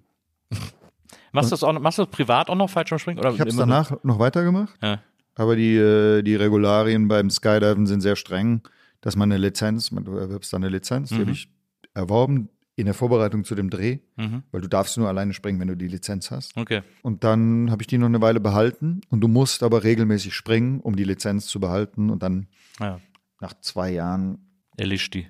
Machst 1.33 1.49
du 1.51 1.53
das 1.53 1.63
auch 1.63 1.79
machst 1.79 1.97
du 1.97 2.03
das 2.03 2.11
privat 2.11 2.49
auch 2.49 2.55
noch 2.55 2.69
Fallschirmspringen? 2.69 3.19
Oder 3.19 3.33
Ich 3.33 3.39
habe 3.39 3.49
es 3.49 3.55
danach 3.55 4.03
noch 4.03 4.19
weitergemacht, 4.19 4.73
Ja. 4.81 4.99
aber 5.35 5.55
die, 5.55 5.75
äh, 5.77 6.21
die 6.23 6.35
Regularien 6.35 7.07
beim 7.07 7.29
Skydiven 7.29 7.85
sind 7.87 8.01
sehr 8.01 8.15
streng, 8.17 8.61
dass 9.01 9.15
man 9.15 9.31
eine 9.31 9.37
Lizenz, 9.41 9.91
man, 9.91 10.03
du 10.03 10.17
erwirbst 10.17 10.51
dann 10.51 10.63
eine 10.63 10.71
Lizenz, 10.71 11.09
die 11.09 11.15
Mhm. 11.15 11.19
habe 11.21 11.31
ich 11.31 11.49
erworben 11.93 12.49
in 12.75 12.85
der 12.85 12.93
Vorbereitung 12.93 13.43
zu 13.45 13.55
dem 13.55 13.69
Dreh, 13.69 13.99
Mhm. 14.17 14.43
weil 14.51 14.61
du 14.61 14.67
darfst 14.67 14.97
nur 14.97 15.07
alleine 15.07 15.33
springen, 15.33 15.59
wenn 15.59 15.67
du 15.69 15.75
die 15.77 15.87
Lizenz 15.87 16.31
hast. 16.31 16.55
Okay. 16.57 16.81
Und 17.01 17.23
dann 17.23 17.69
habe 17.71 17.81
ich 17.83 17.87
die 17.87 17.97
noch 17.97 18.07
eine 18.07 18.21
Weile 18.21 18.39
behalten 18.39 19.01
und 19.09 19.21
du 19.21 19.27
musst 19.27 19.63
aber 19.63 19.83
regelmäßig 19.83 20.33
springen, 20.35 20.79
um 20.81 20.95
die 20.97 21.03
Lizenz 21.05 21.47
zu 21.47 21.59
behalten 21.59 22.09
und 22.09 22.23
dann 22.23 22.47
Ja. 22.79 22.99
Nach 23.41 23.53
zwei 23.59 23.91
Jahren, 23.91 24.37
Erlischt 24.77 25.13
die. 25.13 25.27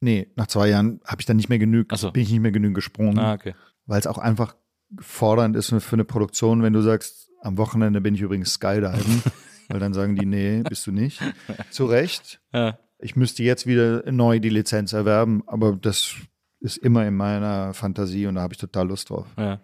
nee, 0.00 0.28
nach 0.36 0.46
zwei 0.46 0.68
Jahren 0.68 1.00
habe 1.04 1.20
ich 1.20 1.26
dann 1.26 1.36
nicht 1.36 1.48
mehr 1.48 1.58
genügend, 1.58 1.96
so. 1.98 2.12
bin 2.12 2.22
ich 2.22 2.30
nicht 2.30 2.40
mehr 2.40 2.52
genügend 2.52 2.76
gesprungen, 2.76 3.18
Ah, 3.18 3.32
okay. 3.34 3.54
weil 3.86 3.98
es 3.98 4.06
auch 4.06 4.18
einfach 4.18 4.54
fordernd 5.00 5.56
ist 5.56 5.68
für 5.82 5.96
eine 5.96 6.04
Produktion, 6.04 6.62
wenn 6.62 6.72
du 6.72 6.80
sagst, 6.82 7.30
am 7.42 7.56
Wochenende 7.58 8.00
bin 8.00 8.14
ich 8.14 8.20
übrigens 8.20 8.52
Skydiven, 8.54 9.22
weil 9.68 9.80
dann 9.80 9.92
sagen 9.94 10.16
die, 10.16 10.26
nee, 10.26 10.62
bist 10.68 10.86
du 10.86 10.92
nicht. 10.92 11.20
Zu 11.70 11.86
Recht. 11.86 12.40
Ja. 12.52 12.78
Ich 13.00 13.14
müsste 13.16 13.42
jetzt 13.42 13.66
wieder 13.66 14.10
neu 14.10 14.40
die 14.40 14.48
Lizenz 14.48 14.92
erwerben, 14.92 15.42
aber 15.46 15.76
das 15.76 16.14
ist 16.60 16.78
immer 16.78 17.06
in 17.06 17.14
meiner 17.14 17.72
Fantasie 17.74 18.26
und 18.26 18.34
da 18.36 18.40
habe 18.42 18.54
ich 18.54 18.58
total 18.58 18.88
Lust 18.88 19.10
drauf. 19.10 19.26
Ja. 19.38 19.60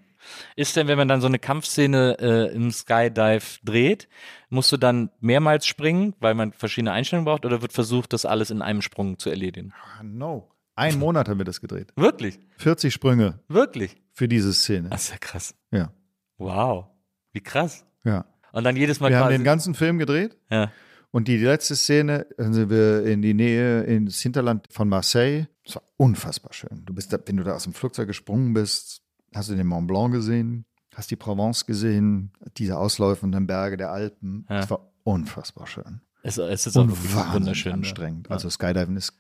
Ist 0.57 0.77
denn, 0.77 0.89
wenn 0.89 0.99
man 0.99 1.09
dann 1.09 1.21
so 1.21 1.27
eine 1.27 1.39
Kampfszene 1.39 2.17
äh, 2.21 2.55
im 2.55 2.71
Skydive 2.71 3.59
dreht, 3.65 4.09
musst 4.49 4.71
du 4.73 4.77
dann 4.77 5.11
mehrmals 5.21 5.67
springen, 5.67 6.15
weil 6.21 6.35
man 6.35 6.53
verschiedene 6.53 6.93
Einstellungen 6.93 7.25
braucht, 7.25 7.45
oder 7.45 7.63
wird 7.63 7.73
versucht, 7.73 8.13
das 8.13 8.25
alles 8.25 8.51
in 8.51 8.63
einem 8.63 8.83
Sprung 8.83 9.19
zu 9.19 9.31
erledigen? 9.31 9.73
Ah, 9.99 10.03
No. 10.03 10.51
Ein 10.77 10.99
Monat 10.99 11.29
haben 11.29 11.39
wir 11.39 11.45
das 11.45 11.61
gedreht. 11.61 11.93
Wirklich? 11.95 12.39
40 12.57 12.93
Sprünge 12.93 13.39
Wirklich? 13.47 13.97
für 14.13 14.27
diese 14.27 14.53
Szene. 14.53 14.89
Das 14.89 15.05
ist 15.05 15.11
ja 15.13 15.19
krass. 15.19 15.55
Ja. 15.71 15.93
Wow. 16.37 16.87
Wie 17.33 17.41
krass. 17.41 17.87
Ja. 18.03 18.25
Und 18.53 18.65
dann 18.65 18.75
jedes 18.77 18.99
Mal 19.01 19.11
Wir 19.11 19.19
haben 19.19 19.31
den 19.31 19.45
ganzen 19.45 19.75
Film 19.75 19.99
gedreht 19.99 20.37
ja. 20.51 20.73
und 21.13 21.29
die 21.29 21.37
letzte 21.37 21.77
Szene 21.77 22.27
dann 22.37 22.53
sind 22.55 22.71
wir 22.71 23.05
in 23.05 23.23
die 23.23 23.35
Nähe, 23.35 23.83
ins 23.85 24.21
Hinterland 24.21 24.67
von 24.71 24.89
Marseille. 24.89 25.47
Es 25.65 25.77
war 25.77 25.83
unfassbar 25.97 26.53
schön. 26.53 26.83
Du 26.85 26.93
bist 26.93 27.13
da, 27.13 27.19
wenn 27.25 27.37
du 27.37 27.45
da 27.45 27.55
aus 27.55 27.65
dem 27.65 27.73
Flugzeug 27.73 28.09
gesprungen 28.09 28.53
bist, 28.53 29.01
hast 29.35 29.51
du 29.51 29.55
den 29.55 29.67
Mont 29.67 29.87
Blanc 29.89 30.13
gesehen, 30.13 30.65
hast 30.95 31.11
die 31.11 31.17
Provence 31.17 31.67
gesehen, 31.67 32.33
diese 32.57 32.79
ausläufenden 32.79 33.47
Berge 33.47 33.77
der 33.77 33.91
Alpen. 33.91 34.47
Ja. 34.49 34.61
Es 34.61 34.71
war 34.71 34.93
unfassbar 35.03 35.67
schön. 35.67 36.01
Es, 36.23 36.39
es 36.39 36.67
ist 36.67 36.77
auch 36.77 36.83
Und 36.85 36.91
wahnsinnig 37.15 37.35
wunderschön. 37.35 37.73
anstrengend. 37.73 38.29
Ja. 38.29 38.33
Also 38.35 38.49
Skydiven 38.49 38.97
ist 38.97 39.13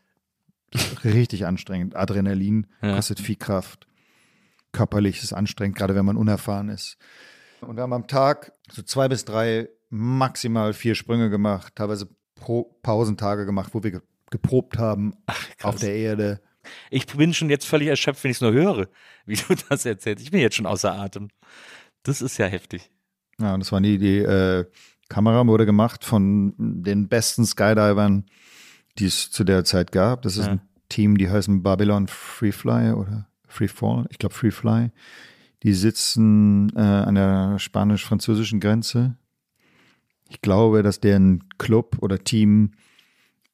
richtig 1.04 1.46
anstrengend. 1.46 1.96
Adrenalin 1.96 2.66
Ja. 2.82 2.94
kostet 2.96 3.20
viel 3.20 3.36
Kraft. 3.36 3.86
Körperlich 4.72 5.22
ist 5.22 5.32
anstrengend, 5.32 5.76
gerade 5.76 5.94
wenn 5.94 6.04
man 6.04 6.16
unerfahren 6.16 6.68
ist. 6.68 6.96
Und 7.60 7.76
wir 7.76 7.82
haben 7.82 7.92
am 7.92 8.06
Tag 8.08 8.52
so 8.70 8.82
zwei 8.82 9.08
bis 9.08 9.24
drei, 9.24 9.68
maximal 9.90 10.72
vier 10.72 10.94
Sprünge 10.94 11.30
gemacht, 11.30 11.74
teilweise 11.76 12.08
Pro 12.34 12.64
Pausentage 12.82 13.46
gemacht, 13.46 13.70
wo 13.72 13.82
wir 13.82 13.90
ge 13.92 14.00
geprobt 14.30 14.78
haben 14.78 15.14
auf 15.62 15.76
der 15.76 15.94
Erde. 15.94 16.40
Ich 16.90 17.06
bin 17.06 17.32
schon 17.34 17.50
jetzt 17.50 17.66
völlig 17.66 17.88
erschöpft, 17.88 18.24
wenn 18.24 18.30
ich 18.30 18.38
es 18.38 18.40
nur 18.40 18.52
höre, 18.52 18.88
wie 19.26 19.36
du 19.36 19.54
das 19.68 19.84
erzählst. 19.86 20.22
Ich 20.24 20.30
bin 20.30 20.40
jetzt 20.40 20.56
schon 20.56 20.66
außer 20.66 20.92
Atem. 20.92 21.28
Das 22.02 22.20
ist 22.22 22.38
ja 22.38 22.46
heftig. 22.46 22.90
Ja, 23.40 23.54
und 23.54 23.60
das 23.60 23.72
war 23.72 23.80
die, 23.80 23.98
die 23.98 24.18
äh, 24.18 24.64
Kamera 25.08 25.46
wurde 25.46 25.66
gemacht 25.66 26.04
von 26.04 26.54
den 26.58 27.08
besten 27.08 27.44
Skydivern, 27.44 28.26
die 28.98 29.06
es 29.06 29.30
zu 29.30 29.44
der 29.44 29.64
Zeit 29.64 29.92
gab. 29.92 30.22
Das 30.22 30.36
ist 30.36 30.46
Ja. 30.46 30.52
ein 30.52 30.60
Team, 30.88 31.18
die 31.18 31.28
heißen 31.28 31.62
Babylon 31.62 32.06
Freefly 32.06 32.92
oder 32.92 33.28
Freefall, 33.48 34.06
ich 34.10 34.18
glaube 34.18 34.34
Freefly. 34.34 34.90
Die 35.62 35.72
sitzen 35.72 36.70
äh, 36.76 36.80
an 36.80 37.14
der 37.14 37.58
spanisch-französischen 37.58 38.60
Grenze. 38.60 39.16
Ich 40.28 40.42
glaube, 40.42 40.82
dass 40.82 41.00
deren 41.00 41.48
Club 41.58 41.96
oder 42.00 42.18
Team 42.22 42.72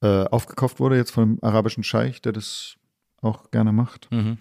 äh, 0.01 0.25
aufgekauft 0.25 0.79
wurde 0.79 0.97
jetzt 0.97 1.11
von 1.11 1.23
einem 1.23 1.39
arabischen 1.41 1.83
Scheich, 1.83 2.21
der 2.21 2.31
das 2.33 2.75
auch 3.21 3.51
gerne 3.51 3.71
macht. 3.71 4.09
Mhm. 4.11 4.37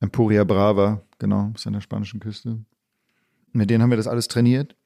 Emporia 0.00 0.44
Brava, 0.44 1.02
genau, 1.18 1.52
ist 1.54 1.66
an 1.66 1.72
der 1.72 1.80
spanischen 1.80 2.20
Küste. 2.20 2.58
Mit 3.52 3.70
denen 3.70 3.82
haben 3.82 3.90
wir 3.90 3.96
das 3.96 4.08
alles 4.08 4.28
trainiert. 4.28 4.76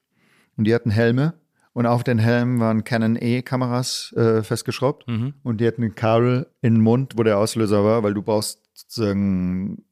Und 0.57 0.65
die 0.65 0.73
hatten 0.73 0.91
Helme. 0.91 1.33
Und 1.73 1.85
auf 1.85 2.03
den 2.03 2.19
Helmen 2.19 2.59
waren 2.59 2.83
Canon 2.83 3.17
E-Kameras 3.19 4.13
äh, 4.17 4.43
festgeschraubt. 4.43 5.07
Mhm. 5.07 5.33
Und 5.43 5.61
die 5.61 5.67
hatten 5.67 5.83
ein 5.83 5.95
Kabel 5.95 6.47
in 6.61 6.75
den 6.75 6.83
Mund, 6.83 7.13
wo 7.17 7.23
der 7.23 7.37
Auslöser 7.37 7.83
war, 7.83 8.03
weil 8.03 8.13
du 8.13 8.21
brauchst 8.21 8.59
sozusagen 8.73 9.83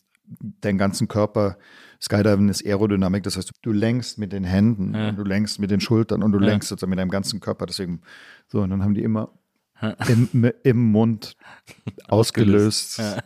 deinen 0.61 0.77
ganzen 0.77 1.07
Körper. 1.07 1.57
Skydiven 2.01 2.47
ist 2.49 2.65
Aerodynamik, 2.65 3.23
das 3.23 3.35
heißt, 3.35 3.51
du 3.61 3.71
lenkst 3.71 4.17
mit 4.19 4.31
den 4.31 4.43
Händen 4.45 4.93
Ja. 4.93 5.09
und 5.09 5.15
du 5.17 5.23
lenkst 5.23 5.59
mit 5.59 5.71
den 5.71 5.79
Schultern 5.81 6.21
und 6.23 6.31
du 6.31 6.39
Ja. 6.39 6.45
lenkst 6.47 6.69
sozusagen 6.69 6.91
mit 6.91 6.99
deinem 6.99 7.09
ganzen 7.09 7.39
Körper. 7.39 7.65
Deswegen, 7.65 8.01
so, 8.47 8.61
und 8.61 8.69
dann 8.69 8.83
haben 8.83 8.93
die 8.93 9.03
immer 9.03 9.31
im, 10.07 10.51
im 10.63 10.91
Mund 10.91 11.35
ausgelöst. 12.07 12.99
Ja. 12.99 13.17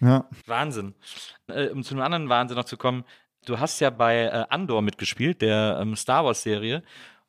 Ja. 0.00 0.28
Wahnsinn. 0.46 0.94
Äh, 1.48 1.68
um 1.68 1.82
zu 1.82 1.94
einem 1.94 2.02
anderen 2.02 2.28
Wahnsinn 2.28 2.56
noch 2.56 2.64
zu 2.64 2.76
kommen, 2.76 3.04
du 3.44 3.58
hast 3.58 3.80
ja 3.80 3.90
bei 3.90 4.24
äh, 4.24 4.44
Andor 4.48 4.82
mitgespielt, 4.82 5.42
der 5.42 5.78
ähm, 5.80 5.94
Star 5.96 6.24
Wars-Serie. 6.24 6.82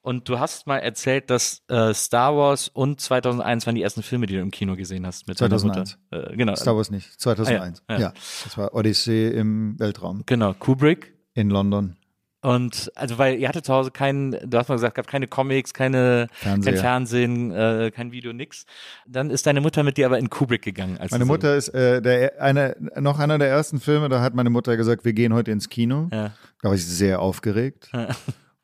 Und 0.03 0.27
du 0.29 0.39
hast 0.39 0.65
mal 0.65 0.77
erzählt, 0.79 1.29
dass 1.29 1.61
äh, 1.67 1.93
Star 1.93 2.35
Wars 2.35 2.69
und 2.69 2.99
2001 2.99 3.67
waren 3.67 3.75
die 3.75 3.83
ersten 3.83 4.01
Filme, 4.01 4.25
die 4.25 4.33
du 4.33 4.41
im 4.41 4.49
Kino 4.49 4.75
gesehen 4.75 5.05
hast 5.05 5.27
mit 5.27 5.39
deiner 5.39 5.57
2001. 5.57 5.99
Mutter. 6.11 6.31
Äh, 6.31 6.37
genau. 6.37 6.55
Star 6.55 6.75
Wars 6.75 6.89
nicht, 6.89 7.19
2001. 7.21 7.83
Ah, 7.85 7.93
ja, 7.93 7.99
ja, 7.99 8.05
ja. 8.07 8.13
das 8.43 8.57
war 8.57 8.73
Odyssey 8.73 9.27
im 9.27 9.77
Weltraum 9.79 10.23
Genau, 10.25 10.53
Kubrick. 10.53 11.13
in 11.35 11.49
London. 11.51 11.97
Und 12.41 12.91
also 12.95 13.19
weil 13.19 13.37
ihr 13.39 13.47
hattet 13.47 13.65
zu 13.65 13.73
Hause 13.73 13.91
keinen, 13.91 14.31
du 14.31 14.57
hast 14.57 14.67
mal 14.67 14.75
gesagt, 14.75 14.95
gab 14.95 15.05
keine 15.05 15.27
Comics, 15.27 15.73
keine, 15.73 16.27
Fernseher. 16.31 16.73
kein 16.73 16.81
Fernsehen, 16.81 17.51
äh, 17.51 17.91
kein 17.93 18.11
Video, 18.11 18.33
nix. 18.33 18.65
Dann 19.07 19.29
ist 19.29 19.45
deine 19.45 19.61
Mutter 19.61 19.83
mit 19.83 19.97
dir 19.97 20.07
aber 20.07 20.17
in 20.17 20.29
Kubrick 20.29 20.63
gegangen. 20.63 20.97
Meine 21.11 21.25
Mutter 21.25 21.55
ist 21.55 21.69
äh, 21.69 22.01
der, 22.01 22.41
eine, 22.41 22.75
noch 22.99 23.19
einer 23.19 23.37
der 23.37 23.49
ersten 23.49 23.79
Filme, 23.79 24.09
da 24.09 24.21
hat 24.21 24.33
meine 24.33 24.49
Mutter 24.49 24.75
gesagt, 24.75 25.05
wir 25.05 25.13
gehen 25.13 25.33
heute 25.33 25.51
ins 25.51 25.69
Kino. 25.69 26.09
Ja. 26.11 26.31
Da 26.61 26.69
war 26.69 26.75
ich 26.75 26.85
sehr 26.85 27.21
aufgeregt. 27.21 27.91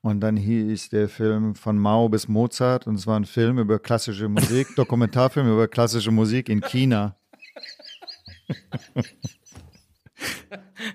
Und 0.02 0.22
dann 0.22 0.38
hieß 0.38 0.90
der 0.90 1.10
Film 1.10 1.54
von 1.54 1.78
Mao 1.78 2.10
bis 2.10 2.28
Mozart 2.28 2.88
und 2.88 2.96
es 2.96 3.06
war 3.06 3.20
ein 3.20 3.26
Film 3.26 3.60
über 3.60 3.78
klassische 3.78 4.28
Musik, 4.28 4.68
Dokumentarfilm 4.76 5.52
über 5.52 5.68
klassische 5.68 6.12
Musik 6.12 6.50
in 6.50 6.62
China. 6.62 7.16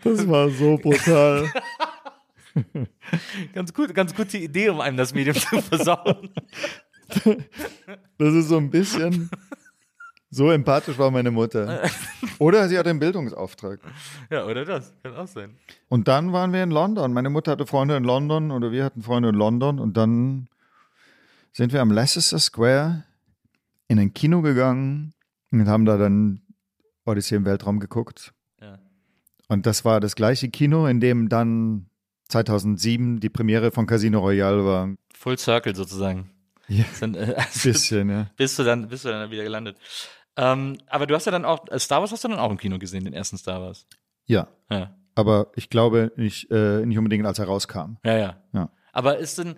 Das 0.02 0.26
war 0.26 0.50
so 0.50 0.76
brutal. 0.78 1.48
Ganz 3.52 3.72
gut, 3.72 3.94
ganz 3.94 4.14
gute 4.14 4.38
Idee, 4.38 4.68
um 4.68 4.80
einem 4.80 4.96
das 4.96 5.14
Medium 5.14 5.36
zu 5.36 5.60
versauen. 5.62 6.30
Das 8.18 8.34
ist 8.34 8.48
so 8.48 8.56
ein 8.56 8.70
bisschen. 8.70 9.30
So 10.30 10.50
empathisch 10.50 10.96
war 10.96 11.10
meine 11.10 11.30
Mutter. 11.30 11.88
Oder 12.38 12.66
sie 12.68 12.78
hatte 12.78 12.88
einen 12.88 12.98
Bildungsauftrag. 12.98 13.80
ja, 14.30 14.46
oder 14.46 14.64
das? 14.64 14.94
Kann 15.02 15.14
auch 15.14 15.28
sein. 15.28 15.56
Und 15.88 16.08
dann 16.08 16.32
waren 16.32 16.54
wir 16.54 16.62
in 16.62 16.70
London. 16.70 17.12
Meine 17.12 17.28
Mutter 17.28 17.52
hatte 17.52 17.66
Freunde 17.66 17.96
in 17.98 18.04
London 18.04 18.50
oder 18.50 18.72
wir 18.72 18.84
hatten 18.84 19.02
Freunde 19.02 19.28
in 19.28 19.34
London. 19.34 19.78
Und 19.78 19.96
dann 19.98 20.48
sind 21.52 21.74
wir 21.74 21.82
am 21.82 21.90
Leicester 21.90 22.38
Square 22.38 23.04
in 23.88 23.98
ein 23.98 24.14
Kino 24.14 24.40
gegangen 24.40 25.12
und 25.50 25.68
haben 25.68 25.84
da 25.84 25.98
dann 25.98 26.40
Odyssey 27.04 27.36
im 27.36 27.44
Weltraum 27.44 27.78
geguckt. 27.78 28.32
Ja. 28.58 28.78
Und 29.48 29.66
das 29.66 29.84
war 29.84 30.00
das 30.00 30.16
gleiche 30.16 30.48
Kino, 30.48 30.86
in 30.86 31.00
dem 31.00 31.28
dann 31.28 31.90
2007 32.32 33.20
die 33.20 33.28
Premiere 33.28 33.70
von 33.70 33.86
Casino 33.86 34.20
Royale 34.20 34.64
war. 34.64 34.88
Full 35.14 35.38
Circle 35.38 35.74
sozusagen. 35.76 36.30
Ja. 36.68 36.84
Dann, 37.00 37.14
äh, 37.14 37.34
also 37.36 37.68
Bisschen, 37.68 38.10
ja. 38.10 38.30
bist 38.36 38.58
du 38.58 38.64
dann, 38.64 38.88
bist 38.88 39.04
du 39.04 39.08
dann 39.08 39.30
wieder 39.30 39.44
gelandet. 39.44 39.76
Ähm, 40.36 40.78
aber 40.88 41.06
du 41.06 41.14
hast 41.14 41.26
ja 41.26 41.32
dann 41.32 41.44
auch, 41.44 41.68
äh, 41.70 41.78
Star 41.78 42.00
Wars 42.00 42.10
hast 42.12 42.24
du 42.24 42.28
dann 42.28 42.38
auch 42.38 42.50
im 42.50 42.56
Kino 42.58 42.78
gesehen, 42.78 43.04
den 43.04 43.12
ersten 43.12 43.36
Star 43.36 43.60
Wars. 43.60 43.86
Ja, 44.26 44.48
Ja, 44.70 44.94
aber 45.14 45.52
ich 45.56 45.68
glaube 45.68 46.12
nicht, 46.16 46.50
äh, 46.50 46.86
nicht 46.86 46.96
unbedingt, 46.96 47.26
als 47.26 47.38
er 47.38 47.46
rauskam. 47.46 47.96
ja, 48.04 48.16
ja. 48.16 48.36
Ja. 48.52 48.70
Aber 48.94 49.16
ist 49.16 49.38
denn, 49.38 49.56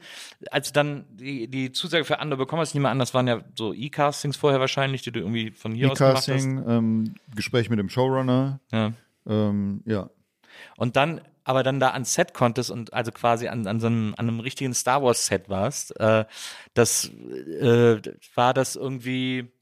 als 0.52 0.68
du 0.68 0.74
dann 0.74 1.06
die, 1.10 1.48
die 1.48 1.72
Zusage 1.72 2.04
für 2.04 2.20
Andor 2.20 2.38
bekommen 2.38 2.60
hast, 2.60 2.68
ich 2.68 2.74
nehme 2.74 2.88
an, 2.88 3.00
das 3.00 3.14
waren 3.14 3.26
ja 3.26 3.42
so 3.56 3.74
E-Castings 3.74 4.36
vorher 4.36 4.60
wahrscheinlich, 4.60 5.02
die 5.02 5.10
du 5.10 5.20
irgendwie 5.20 5.50
von 5.50 5.72
hier 5.72 5.90
aus 5.90 5.98
gemacht 5.98 6.16
hast. 6.18 6.28
E-Casting, 6.28 6.64
ähm, 6.68 7.14
Gespräch 7.34 7.68
mit 7.68 7.80
dem 7.80 7.88
Showrunner. 7.88 8.60
Ja. 8.70 8.92
Ähm, 9.26 9.82
ja, 9.86 10.08
Und 10.76 10.94
dann, 10.96 11.20
aber 11.44 11.62
dann 11.62 11.80
da 11.80 11.90
ans 11.90 12.14
Set 12.14 12.34
konntest 12.34 12.70
und 12.70 12.92
also 12.92 13.12
quasi 13.12 13.48
an, 13.48 13.66
an 13.66 13.80
so 13.80 13.86
einem, 13.86 14.14
an 14.16 14.28
einem 14.28 14.40
richtigen 14.40 14.74
Star 14.74 15.02
Wars 15.02 15.26
Set 15.26 15.48
warst, 15.48 15.98
äh, 16.00 16.24
das 16.74 17.10
äh, 17.60 18.00
war 18.34 18.54
das 18.54 18.76
irgendwie, 18.76 19.52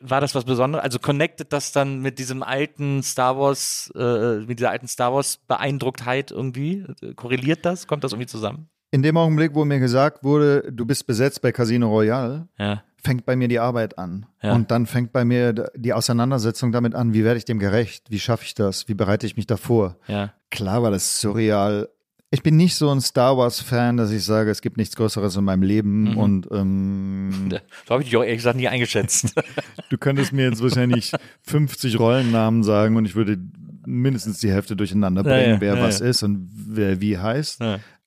war 0.00 0.20
das 0.20 0.34
was 0.34 0.44
Besonderes? 0.44 0.82
Also 0.82 0.98
connected 0.98 1.52
das 1.52 1.72
dann 1.72 2.00
mit 2.00 2.18
diesem 2.18 2.42
alten 2.42 3.02
Star 3.02 3.38
Wars, 3.38 3.92
äh, 3.94 4.38
mit 4.40 4.58
dieser 4.58 4.70
alten 4.70 4.88
Star 4.88 5.12
Wars 5.12 5.36
Beeindrucktheit 5.36 6.30
irgendwie? 6.30 6.84
Korreliert 7.14 7.64
das? 7.64 7.86
Kommt 7.86 8.04
das 8.04 8.12
irgendwie 8.12 8.26
zusammen? 8.26 8.68
In 8.90 9.02
dem 9.02 9.16
Augenblick, 9.16 9.54
wo 9.54 9.64
mir 9.64 9.78
gesagt 9.78 10.22
wurde, 10.22 10.70
du 10.70 10.84
bist 10.84 11.06
besetzt 11.06 11.40
bei 11.40 11.52
Casino 11.52 11.88
Royale, 11.88 12.48
Ja. 12.58 12.82
Fängt 13.02 13.26
bei 13.26 13.36
mir 13.36 13.48
die 13.48 13.58
Arbeit 13.58 13.98
an. 13.98 14.26
Ja. 14.42 14.54
Und 14.54 14.70
dann 14.70 14.86
fängt 14.86 15.12
bei 15.12 15.24
mir 15.24 15.52
die 15.74 15.92
Auseinandersetzung 15.92 16.72
damit 16.72 16.94
an, 16.94 17.12
wie 17.12 17.24
werde 17.24 17.38
ich 17.38 17.44
dem 17.44 17.58
gerecht? 17.58 18.10
Wie 18.10 18.20
schaffe 18.20 18.44
ich 18.44 18.54
das? 18.54 18.88
Wie 18.88 18.94
bereite 18.94 19.26
ich 19.26 19.36
mich 19.36 19.46
davor? 19.46 19.96
Ja. 20.06 20.32
Klar 20.50 20.82
war 20.82 20.90
das 20.90 21.20
surreal. 21.20 21.88
Ich 22.30 22.42
bin 22.42 22.56
nicht 22.56 22.76
so 22.76 22.90
ein 22.90 23.00
Star 23.00 23.36
Wars-Fan, 23.36 23.98
dass 23.98 24.10
ich 24.10 24.24
sage, 24.24 24.50
es 24.50 24.62
gibt 24.62 24.76
nichts 24.78 24.96
Größeres 24.96 25.36
in 25.36 25.44
meinem 25.44 25.62
Leben. 25.62 26.12
Mhm. 26.12 26.16
Und 26.16 26.48
ähm, 26.52 27.50
So 27.86 27.94
habe 27.94 28.02
ich 28.02 28.08
dich 28.08 28.16
auch 28.16 28.22
ehrlich 28.22 28.38
gesagt 28.38 28.56
nie 28.56 28.68
eingeschätzt. 28.68 29.34
du 29.90 29.98
könntest 29.98 30.32
mir 30.32 30.48
jetzt 30.48 30.62
wahrscheinlich 30.62 31.12
50 31.42 31.98
Rollennamen 31.98 32.62
sagen 32.62 32.96
und 32.96 33.04
ich 33.04 33.16
würde 33.16 33.38
mindestens 33.84 34.38
die 34.38 34.50
Hälfte 34.50 34.76
durcheinander 34.76 35.24
bringen, 35.24 35.54
ja, 35.54 35.60
wer 35.60 35.80
was 35.80 36.00
ist 36.00 36.22
und 36.22 36.48
wer 36.52 37.00
wie 37.00 37.18
heißt. 37.18 37.60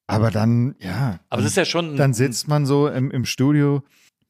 Aber 0.07 0.31
dann, 0.31 0.75
ja. 0.79 1.19
Aber 1.29 1.41
es 1.41 1.49
ist 1.49 1.57
ja 1.57 1.65
schon. 1.65 1.97
Dann 1.97 2.13
sitzt 2.13 2.47
man 2.47 2.65
so 2.65 2.87
im, 2.87 3.11
im 3.11 3.25
Studio, 3.25 3.83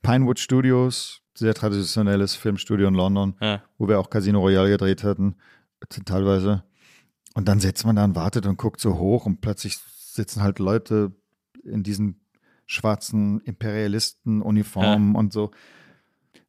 Pinewood 0.06 0.40
Studios, 0.40 1.22
sehr 1.34 1.54
traditionelles 1.54 2.36
Filmstudio 2.36 2.88
in 2.88 2.94
London, 2.96 3.36
Ja. 3.42 3.62
wo 3.78 3.88
wir 3.88 4.00
auch 4.00 4.10
Casino 4.10 4.40
Royale 4.40 4.70
gedreht 4.70 5.04
hatten, 5.04 5.36
teilweise. 6.06 6.64
Und 7.34 7.48
dann 7.48 7.60
sitzt 7.60 7.86
man 7.86 7.96
da 7.98 8.06
und 8.06 8.16
wartet 8.16 8.46
und 8.46 8.58
guckt 8.58 8.80
so 8.80 8.98
hoch 8.98 9.26
und 9.26 9.42
plötzlich 9.42 9.78
sitzen 9.78 10.42
halt 10.42 10.60
Leute 10.60 11.12
in 11.64 11.84
diesen 11.84 12.22
schwarzen 12.66 13.42
Imperialisten-Uniformen 13.42 15.16
und 15.16 15.34
so. 15.34 15.52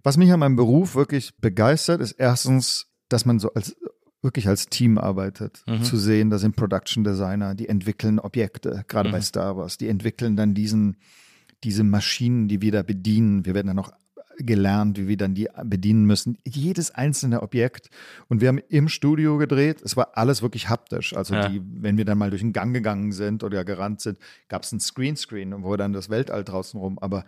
Was 0.02 0.16
mich 0.16 0.30
an 0.32 0.40
meinem 0.40 0.56
Beruf 0.56 0.94
wirklich 0.94 1.36
begeistert, 1.38 2.00
ist 2.00 2.12
erstens, 2.12 2.86
dass 3.08 3.24
man 3.24 3.38
so 3.38 3.52
als 3.54 3.76
wirklich 4.22 4.48
als 4.48 4.66
Team 4.66 4.98
arbeitet. 4.98 5.62
Mhm. 5.66 5.82
Zu 5.82 5.96
sehen, 5.96 6.30
da 6.30 6.38
sind 6.38 6.56
Production 6.56 7.04
Designer, 7.04 7.54
die 7.54 7.68
entwickeln 7.68 8.18
Objekte, 8.18 8.84
gerade 8.88 9.10
bei 9.10 9.18
Mhm. 9.18 9.22
Star 9.22 9.56
Wars, 9.56 9.78
die 9.78 9.88
entwickeln 9.88 10.36
dann 10.36 10.54
diesen, 10.54 10.96
diese 11.64 11.84
Maschinen, 11.84 12.48
die 12.48 12.60
wir 12.62 12.72
da 12.72 12.82
bedienen. 12.82 13.44
Wir 13.46 13.54
werden 13.54 13.68
dann 13.68 13.76
noch 13.76 13.92
gelernt, 14.38 14.98
wie 14.98 15.08
wir 15.08 15.16
dann 15.16 15.34
die 15.34 15.48
bedienen 15.64 16.04
müssen. 16.04 16.36
Jedes 16.46 16.90
einzelne 16.90 17.42
Objekt. 17.42 17.88
Und 18.28 18.42
wir 18.42 18.48
haben 18.48 18.58
im 18.68 18.88
Studio 18.88 19.38
gedreht. 19.38 19.80
Es 19.82 19.96
war 19.96 20.10
alles 20.18 20.42
wirklich 20.42 20.68
haptisch. 20.68 21.16
Also 21.16 21.34
Ja. 21.34 21.48
die, 21.48 21.62
wenn 21.64 21.96
wir 21.96 22.04
dann 22.04 22.18
mal 22.18 22.28
durch 22.30 22.42
den 22.42 22.52
Gang 22.52 22.74
gegangen 22.74 23.12
sind 23.12 23.42
oder 23.44 23.64
gerannt 23.64 24.02
sind, 24.02 24.18
gab 24.48 24.62
es 24.64 24.72
ein 24.72 24.78
Greenscreen, 24.94 25.62
wo 25.62 25.74
dann 25.76 25.94
das 25.94 26.10
Weltall 26.10 26.44
draußen 26.44 26.78
rum. 26.78 26.98
Aber 26.98 27.24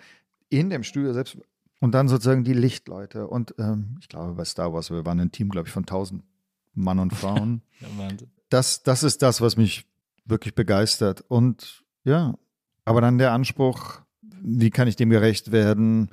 in 0.51 0.68
dem 0.70 0.83
Studio 0.83 1.12
selbst 1.14 1.39
und 1.81 1.93
dann 1.93 2.09
sozusagen 2.09 2.45
die 2.45 2.53
Lichtleute. 2.55 3.26
Und 3.29 3.55
ähm, 3.59 3.97
ich 4.01 4.09
glaube, 4.09 4.35
bei 4.35 4.45
Star 4.45 4.72
Wars, 4.74 4.91
wir 4.91 5.07
waren 5.07 5.20
ein 5.20 5.33
Team, 5.33 5.49
glaube 5.49 5.68
ich, 5.68 5.72
von 5.72 5.85
1000 5.85 6.22
Mann 6.74 6.99
und 6.99 7.12
Frauen. 7.14 7.62
Ja, 7.81 7.89
das, 8.51 8.83
das 8.83 9.03
ist 9.03 9.22
das, 9.22 9.41
was 9.41 9.57
mich 9.57 9.87
wirklich 10.26 10.55
begeistert. 10.55 11.24
Und 11.29 11.85
ja, 12.05 12.35
aber 12.85 13.01
dann 13.01 13.16
der 13.18 13.33
Anspruch, 13.33 14.01
wie 14.43 14.70
kann 14.70 14.89
ich 14.89 14.97
dem 14.97 15.11
gerecht 15.11 15.53
werden? 15.53 16.11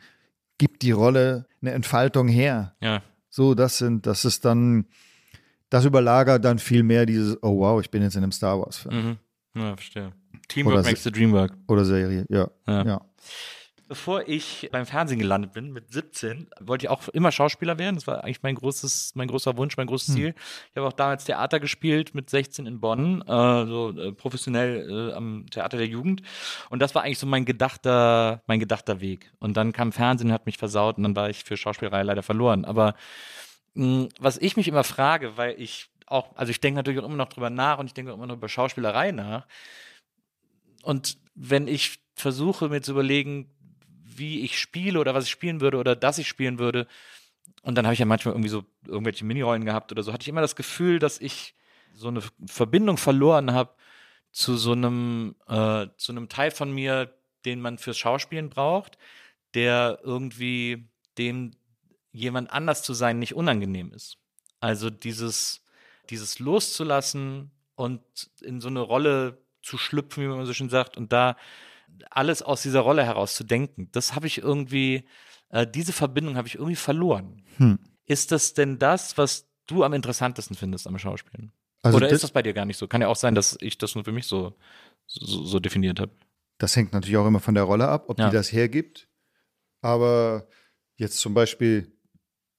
Gibt 0.58 0.82
die 0.84 0.92
Rolle 0.92 1.48
eine 1.62 1.72
Entfaltung 1.72 2.28
her? 2.28 2.76
Ja. 2.82 3.02
So, 3.30 3.54
das 3.56 3.78
sind, 3.78 4.06
das 4.08 4.24
ist 4.26 4.46
dann, 4.46 4.86
das 5.70 5.84
überlagert 5.86 6.46
dann 6.46 6.60
viel 6.60 6.84
mehr 6.84 7.06
dieses, 7.06 7.38
oh 7.44 7.60
wow, 7.60 7.82
ich 7.82 7.90
bin 7.92 8.02
jetzt 8.02 8.16
in 8.16 8.24
einem 8.24 8.32
Star 8.32 8.60
Wars-Film 8.60 9.18
Mhm. 9.54 9.62
Ja, 9.62 9.76
verstehe. 9.76 10.12
Teamwork 10.48 10.76
Oder 10.76 10.84
makes 10.84 11.04
the 11.04 11.12
dream 11.12 11.32
work. 11.32 11.54
oder 11.68 11.86
Serie. 11.86 12.26
Ja, 12.30 12.50
Ja. 12.68 12.86
ja. 12.86 13.02
Bevor 13.88 14.28
ich 14.28 14.68
beim 14.72 14.88
Fernsehen 14.88 15.20
gelandet 15.20 15.54
bin, 15.54 15.72
mit 15.72 15.94
17, 15.94 16.48
wollte 16.60 16.86
ich 16.86 16.90
auch 16.90 17.08
immer 17.10 17.32
Schauspieler 17.32 17.78
werden. 17.78 17.96
Das 17.96 18.08
war 18.08 18.24
eigentlich 18.24 18.42
mein 18.42 18.56
großes, 18.56 19.12
mein 19.14 19.28
großer 19.28 19.58
Wunsch, 19.58 19.78
mein 19.78 19.86
großes 19.86 20.16
Ziel. 20.16 20.34
Ich 20.72 20.78
habe 20.78 20.88
auch 20.88 20.94
damals 20.94 21.26
Theater 21.26 21.60
gespielt 21.60 22.16
mit 22.16 22.30
16 22.30 22.66
in 22.66 22.80
Bonn, 22.80 23.22
äh, 23.22 23.26
so 23.68 23.92
äh, 23.96 24.12
professionell 24.12 25.12
äh, 25.12 25.14
am 25.14 25.46
Theater 25.52 25.78
der 25.78 25.86
Jugend. 25.86 26.24
Und 26.72 26.80
das 26.80 26.96
war 26.96 27.04
eigentlich 27.04 27.20
so 27.20 27.28
mein 27.28 27.46
gedachter, 27.46 28.42
mein 28.48 28.60
gedachter 28.60 29.02
Weg. 29.02 29.32
Und 29.40 29.56
dann 29.56 29.72
kam 29.72 29.92
Fernsehen, 29.92 30.32
hat 30.32 30.48
mich 30.48 30.58
versaut 30.58 30.98
und 30.98 31.04
dann 31.04 31.16
war 31.16 31.30
ich 31.30 31.44
für 31.44 31.56
Schauspielerei 31.56 32.02
leider 32.02 32.24
verloren. 32.24 32.66
Aber 32.66 32.96
mh, 33.76 34.08
was 34.20 34.38
ich 34.38 34.58
mich 34.58 34.68
immer 34.68 34.84
frage, 34.84 35.38
weil 35.38 35.62
ich 35.62 35.90
auch, 36.08 36.36
also 36.36 36.50
ich 36.50 36.60
denke 36.60 36.78
natürlich 36.78 37.00
auch 37.00 37.06
immer 37.06 37.16
noch 37.16 37.30
drüber 37.30 37.50
nach 37.52 37.78
und 37.78 37.86
ich 37.86 37.94
denke 37.94 38.12
auch 38.12 38.16
immer 38.16 38.28
noch 38.28 38.38
über 38.38 38.50
Schauspielerei 38.50 39.12
nach. 39.12 39.46
Und 40.82 41.18
wenn 41.36 41.68
ich 41.68 42.00
versuche 42.16 42.70
mir 42.70 42.82
zu 42.82 42.92
überlegen, 42.92 43.52
wie 44.18 44.42
ich 44.42 44.60
spiele 44.60 45.00
oder 45.00 45.14
was 45.14 45.26
ich 45.26 45.32
spielen 45.32 45.62
würde 45.62 45.78
oder 45.78 45.96
dass 45.96 46.18
ich 46.18 46.28
spielen 46.28 46.60
würde, 46.60 46.88
und 47.62 47.76
dann 47.76 47.86
habe 47.86 47.94
ich 47.94 48.00
ja 48.00 48.06
manchmal 48.06 48.34
irgendwie 48.34 48.50
so 48.50 48.64
irgendwelche 48.86 49.26
Minirollen 49.26 49.66
gehabt 49.66 49.92
oder 49.92 50.04
so, 50.04 50.14
hatte 50.14 50.24
ich 50.24 50.30
immer 50.30 50.42
das 50.42 50.56
Gefühl, 50.56 51.00
dass 51.00 51.20
ich 51.20 51.56
so 51.94 52.08
eine 52.10 52.22
Verbindung 52.46 52.98
verloren 52.98 53.54
habe 53.54 53.74
zu 54.32 54.58
so 54.58 54.74
einem, 54.74 55.36
äh, 55.48 55.88
zu 55.98 56.12
einem 56.12 56.30
Teil 56.30 56.52
von 56.52 56.72
mir, 56.72 57.14
den 57.46 57.62
man 57.62 57.78
fürs 57.78 57.98
Schauspielen 57.98 58.50
braucht, 58.50 58.98
der 59.54 60.00
irgendwie 60.04 60.90
dem 61.18 61.52
jemand 62.12 62.52
anders 62.52 62.84
zu 62.84 62.94
sein 62.94 63.20
nicht 63.20 63.34
unangenehm 63.34 63.92
ist. 63.94 64.18
Also 64.60 64.90
dieses, 64.90 65.64
dieses 66.10 66.40
loszulassen 66.40 67.52
und 67.76 68.02
in 68.42 68.62
so 68.62 68.68
eine 68.68 68.82
Rolle 68.82 69.38
zu 69.62 69.78
schlüpfen, 69.78 70.24
wie 70.24 70.28
man 70.28 70.46
so 70.46 70.54
schön 70.54 70.70
sagt, 70.70 70.98
und 70.98 71.12
da 71.12 71.38
alles 72.10 72.42
aus 72.42 72.62
dieser 72.62 72.82
Rolle 72.82 73.04
heraus 73.04 73.36
zu 73.36 73.44
denken, 73.44 73.90
das 73.92 74.16
habe 74.16 74.28
ich 74.28 74.38
irgendwie, 74.40 75.06
äh, 75.50 75.66
diese 75.68 75.94
Verbindung 75.94 76.38
habe 76.38 76.48
ich 76.48 76.56
irgendwie 76.56 76.76
verloren. 76.76 77.44
Hm. 77.58 77.80
Ist 78.06 78.32
das 78.32 78.54
denn 78.54 78.78
das, 78.80 79.18
was 79.18 79.48
du 79.68 79.84
am 79.84 79.94
interessantesten 79.94 80.56
findest 80.56 80.88
am 80.88 80.98
Schauspielen? 80.98 81.52
Also 81.82 81.98
Oder 81.98 82.08
das- 82.08 82.16
ist 82.18 82.24
das 82.24 82.32
bei 82.32 82.42
dir 82.42 82.54
gar 82.54 82.66
nicht 82.66 82.78
so? 82.78 82.88
Kann 82.88 83.02
ja 83.02 83.08
auch 83.08 83.16
sein, 83.16 83.36
dass 83.36 83.58
ich 83.62 83.78
das 83.78 83.96
nur 83.96 84.04
für 84.04 84.12
mich 84.12 84.26
so, 84.28 84.56
so, 85.08 85.44
so 85.44 85.60
definiert 85.60 86.00
habe. 86.00 86.12
Das 86.58 86.76
hängt 86.76 86.94
natürlich 86.94 87.18
auch 87.18 87.28
immer 87.28 87.40
von 87.40 87.54
der 87.56 87.64
Rolle 87.64 87.88
ab, 87.88 88.06
ob 88.10 88.18
Ja. 88.20 88.30
die 88.30 88.36
das 88.36 88.52
hergibt. 88.52 89.08
Aber 89.82 90.48
jetzt 90.98 91.18
zum 91.20 91.34
Beispiel 91.34 91.92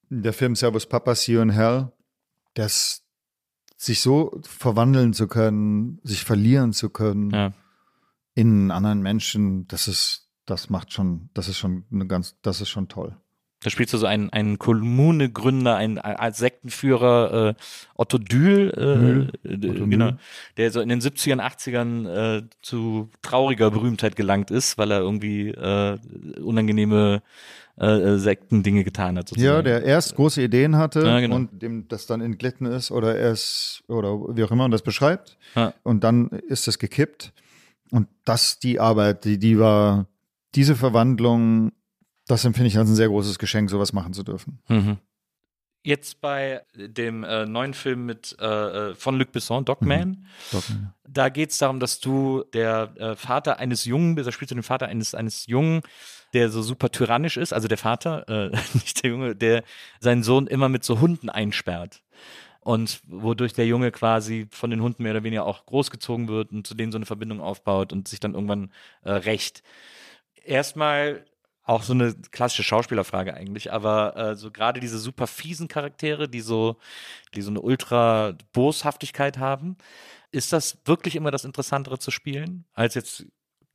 der 0.08 0.32
Film 0.32 0.54
Servus 0.54 0.86
Papa, 0.86 1.14
See 1.14 1.32
You 1.32 1.40
in 1.40 1.50
Hell, 1.50 1.92
das 2.54 3.02
sich 3.76 4.00
so 4.00 4.40
verwandeln 4.44 5.12
zu 5.12 5.26
können, 5.28 6.00
sich 6.02 6.24
verlieren 6.24 6.72
zu 6.72 6.88
können 6.90 7.30
Ja. 7.30 7.52
In 8.36 8.48
einen 8.48 8.70
anderen 8.70 9.02
Menschen, 9.02 9.66
das 9.66 9.88
ist, 9.88 10.28
das 10.44 10.70
macht 10.70 10.92
schon, 10.92 11.30
das 11.34 11.48
ist 11.48 11.56
schon 11.58 11.84
eine 11.90 12.06
ganz, 12.06 12.36
das 12.42 12.60
ist 12.60 12.68
schon 12.68 12.86
toll. 12.86 13.16
Da 13.62 13.70
spielst 13.70 13.94
du 13.94 13.98
so 13.98 14.06
einen, 14.06 14.28
einen 14.30 14.58
Kommunegründer, 14.58 15.74
einen 15.74 15.98
als 15.98 16.36
Sektenführer, 16.36 17.48
äh, 17.48 17.54
Otto 17.94 18.18
Dühl, 18.18 18.70
äh, 18.76 18.96
Mühl. 18.96 19.32
äh, 19.44 19.70
Otto 19.70 19.86
genau, 19.86 20.12
der 20.58 20.70
so 20.70 20.80
in 20.82 20.90
den 20.90 21.00
70ern, 21.00 21.40
80ern 21.40 22.06
äh, 22.06 22.42
zu 22.60 23.08
trauriger 23.22 23.70
Berühmtheit 23.70 24.14
gelangt 24.14 24.50
ist, 24.50 24.76
weil 24.76 24.90
er 24.90 25.00
irgendwie 25.00 25.48
äh, 25.48 25.98
unangenehme 26.42 27.22
äh, 27.80 27.86
äh, 27.86 28.18
Sektendinge 28.18 28.84
getan 28.84 29.16
hat. 29.16 29.30
Sozusagen. 29.30 29.56
Ja, 29.56 29.62
der 29.62 29.82
erst 29.82 30.14
große 30.14 30.42
Ideen 30.42 30.76
hatte 30.76 31.00
Ja, 31.06 31.20
genau. 31.20 31.36
und 31.36 31.62
dem 31.62 31.88
das 31.88 32.06
dann 32.06 32.20
entglitten 32.20 32.66
ist 32.66 32.90
oder 32.90 33.16
erst 33.16 33.84
oder 33.88 34.36
wie 34.36 34.44
auch 34.44 34.50
immer 34.50 34.64
man 34.64 34.70
das 34.70 34.82
beschreibt. 34.82 35.38
Ja. 35.54 35.72
Und 35.82 36.04
dann 36.04 36.28
ist 36.28 36.68
es 36.68 36.78
gekippt. 36.78 37.32
Und 37.90 38.08
das, 38.24 38.58
die 38.58 38.80
Arbeit, 38.80 39.24
die, 39.24 39.38
die 39.38 39.58
war, 39.58 40.06
diese 40.54 40.76
Verwandlung, 40.76 41.72
das 42.26 42.44
empfinde 42.44 42.68
ich 42.68 42.78
als 42.78 42.88
ein 42.88 42.96
sehr 42.96 43.08
großes 43.08 43.38
Geschenk, 43.38 43.70
sowas 43.70 43.92
machen 43.92 44.12
zu 44.12 44.22
dürfen. 44.22 44.58
Mhm. 44.68 44.98
Jetzt 45.82 46.20
bei 46.20 46.62
dem 46.74 47.22
äh, 47.22 47.46
neuen 47.46 47.72
Film 47.72 48.06
mit 48.06 48.36
äh, 48.40 48.44
äh, 48.90 48.94
von 48.96 49.16
Luc 49.16 49.30
Besson, 49.30 49.64
Dogman, 49.64 50.26
Dogman, 50.50 50.92
da 51.06 51.28
geht 51.28 51.52
es 51.52 51.58
darum, 51.58 51.78
dass 51.78 52.00
du 52.00 52.42
der 52.52 52.92
äh, 52.96 53.14
Vater 53.14 53.60
eines 53.60 53.84
Jungen 53.84 54.16
bist, 54.16 54.26
da 54.26 54.32
spielst 54.32 54.50
du 54.50 54.56
den 54.56 54.64
Vater 54.64 54.86
eines, 54.86 55.14
eines 55.14 55.46
Jungen, 55.46 55.82
der 56.32 56.50
so 56.50 56.60
super 56.60 56.90
tyrannisch 56.90 57.36
ist, 57.36 57.52
also 57.52 57.68
der 57.68 57.78
Vater, 57.78 58.28
äh, 58.28 58.50
nicht 58.74 59.04
der 59.04 59.10
Junge, 59.10 59.36
der 59.36 59.62
seinen 60.00 60.24
Sohn 60.24 60.48
immer 60.48 60.68
mit 60.68 60.82
so 60.82 60.98
Hunden 61.00 61.28
einsperrt. 61.30 62.02
Und 62.66 63.00
wodurch 63.06 63.52
der 63.52 63.68
Junge 63.68 63.92
quasi 63.92 64.48
von 64.50 64.70
den 64.70 64.82
Hunden 64.82 65.04
mehr 65.04 65.12
oder 65.12 65.22
weniger 65.22 65.46
auch 65.46 65.66
großgezogen 65.66 66.26
wird 66.26 66.50
und 66.50 66.66
zu 66.66 66.74
denen 66.74 66.90
so 66.90 66.98
eine 66.98 67.06
Verbindung 67.06 67.40
aufbaut 67.40 67.92
und 67.92 68.08
sich 68.08 68.18
dann 68.18 68.34
irgendwann 68.34 68.72
äh, 69.04 69.12
rächt. 69.12 69.62
Erstmal 70.44 71.24
auch 71.62 71.84
so 71.84 71.92
eine 71.92 72.12
klassische 72.32 72.64
Schauspielerfrage 72.64 73.34
eigentlich, 73.34 73.72
aber 73.72 74.16
äh, 74.16 74.34
so 74.34 74.50
gerade 74.50 74.80
diese 74.80 74.98
super 74.98 75.28
fiesen 75.28 75.68
Charaktere, 75.68 76.28
die 76.28 76.40
so, 76.40 76.76
die 77.36 77.42
so 77.42 77.50
eine 77.50 77.60
ultra 77.60 78.36
Boshaftigkeit 78.52 79.38
haben, 79.38 79.76
ist 80.32 80.52
das 80.52 80.78
wirklich 80.86 81.14
immer 81.14 81.30
das 81.30 81.44
Interessantere 81.44 82.00
zu 82.00 82.10
spielen, 82.10 82.64
als 82.72 82.94
jetzt 82.96 83.26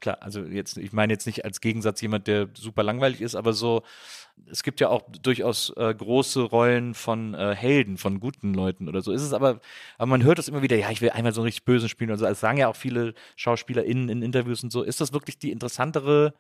klar, 0.02 0.18
also 0.22 0.42
jetzt, 0.42 0.78
ich 0.78 0.92
meine 0.92 1.14
jetzt 1.14 1.26
nicht 1.26 1.46
als 1.46 1.62
Gegensatz 1.62 2.02
jemand, 2.02 2.28
der 2.28 2.50
super 2.54 2.84
langweilig 2.84 3.22
ist, 3.22 3.36
aber 3.36 3.54
so, 3.54 3.84
es 4.50 4.64
gibt 4.64 4.80
ja 4.80 4.90
auch 4.90 5.04
durchaus 5.22 5.72
äh, 5.78 5.94
große 5.94 6.42
Rollen 6.42 6.94
von 6.94 7.34
äh, 7.34 7.56
Helden, 7.56 7.98
von 7.98 8.20
guten 8.20 8.54
Leuten 8.54 8.90
oder 8.90 9.02
so. 9.02 9.12
Ist 9.12 9.22
es 9.22 9.34
aber, 9.34 9.62
aber 9.98 10.08
man 10.08 10.24
hört 10.24 10.40
das 10.40 10.48
immer 10.48 10.62
wieder, 10.62 10.76
ja, 10.76 10.90
ich 10.90 11.02
will 11.02 11.12
einmal 11.12 11.34
so 11.34 11.42
einen 11.42 11.46
richtig 11.46 11.66
bösen 11.66 11.90
spielen. 11.90 12.12
Also, 12.12 12.26
das 12.26 12.40
sagen 12.40 12.58
ja 12.58 12.68
auch 12.68 12.76
viele 12.76 13.14
SchauspielerInnen 13.36 14.10
in 14.10 14.22
Interviews 14.22 14.64
und 14.64 14.72
so. 14.72 14.84
Ist 14.84 15.00
das 15.00 15.14
wirklich 15.14 15.38
die 15.38 15.52
interessantere, 15.52 16.34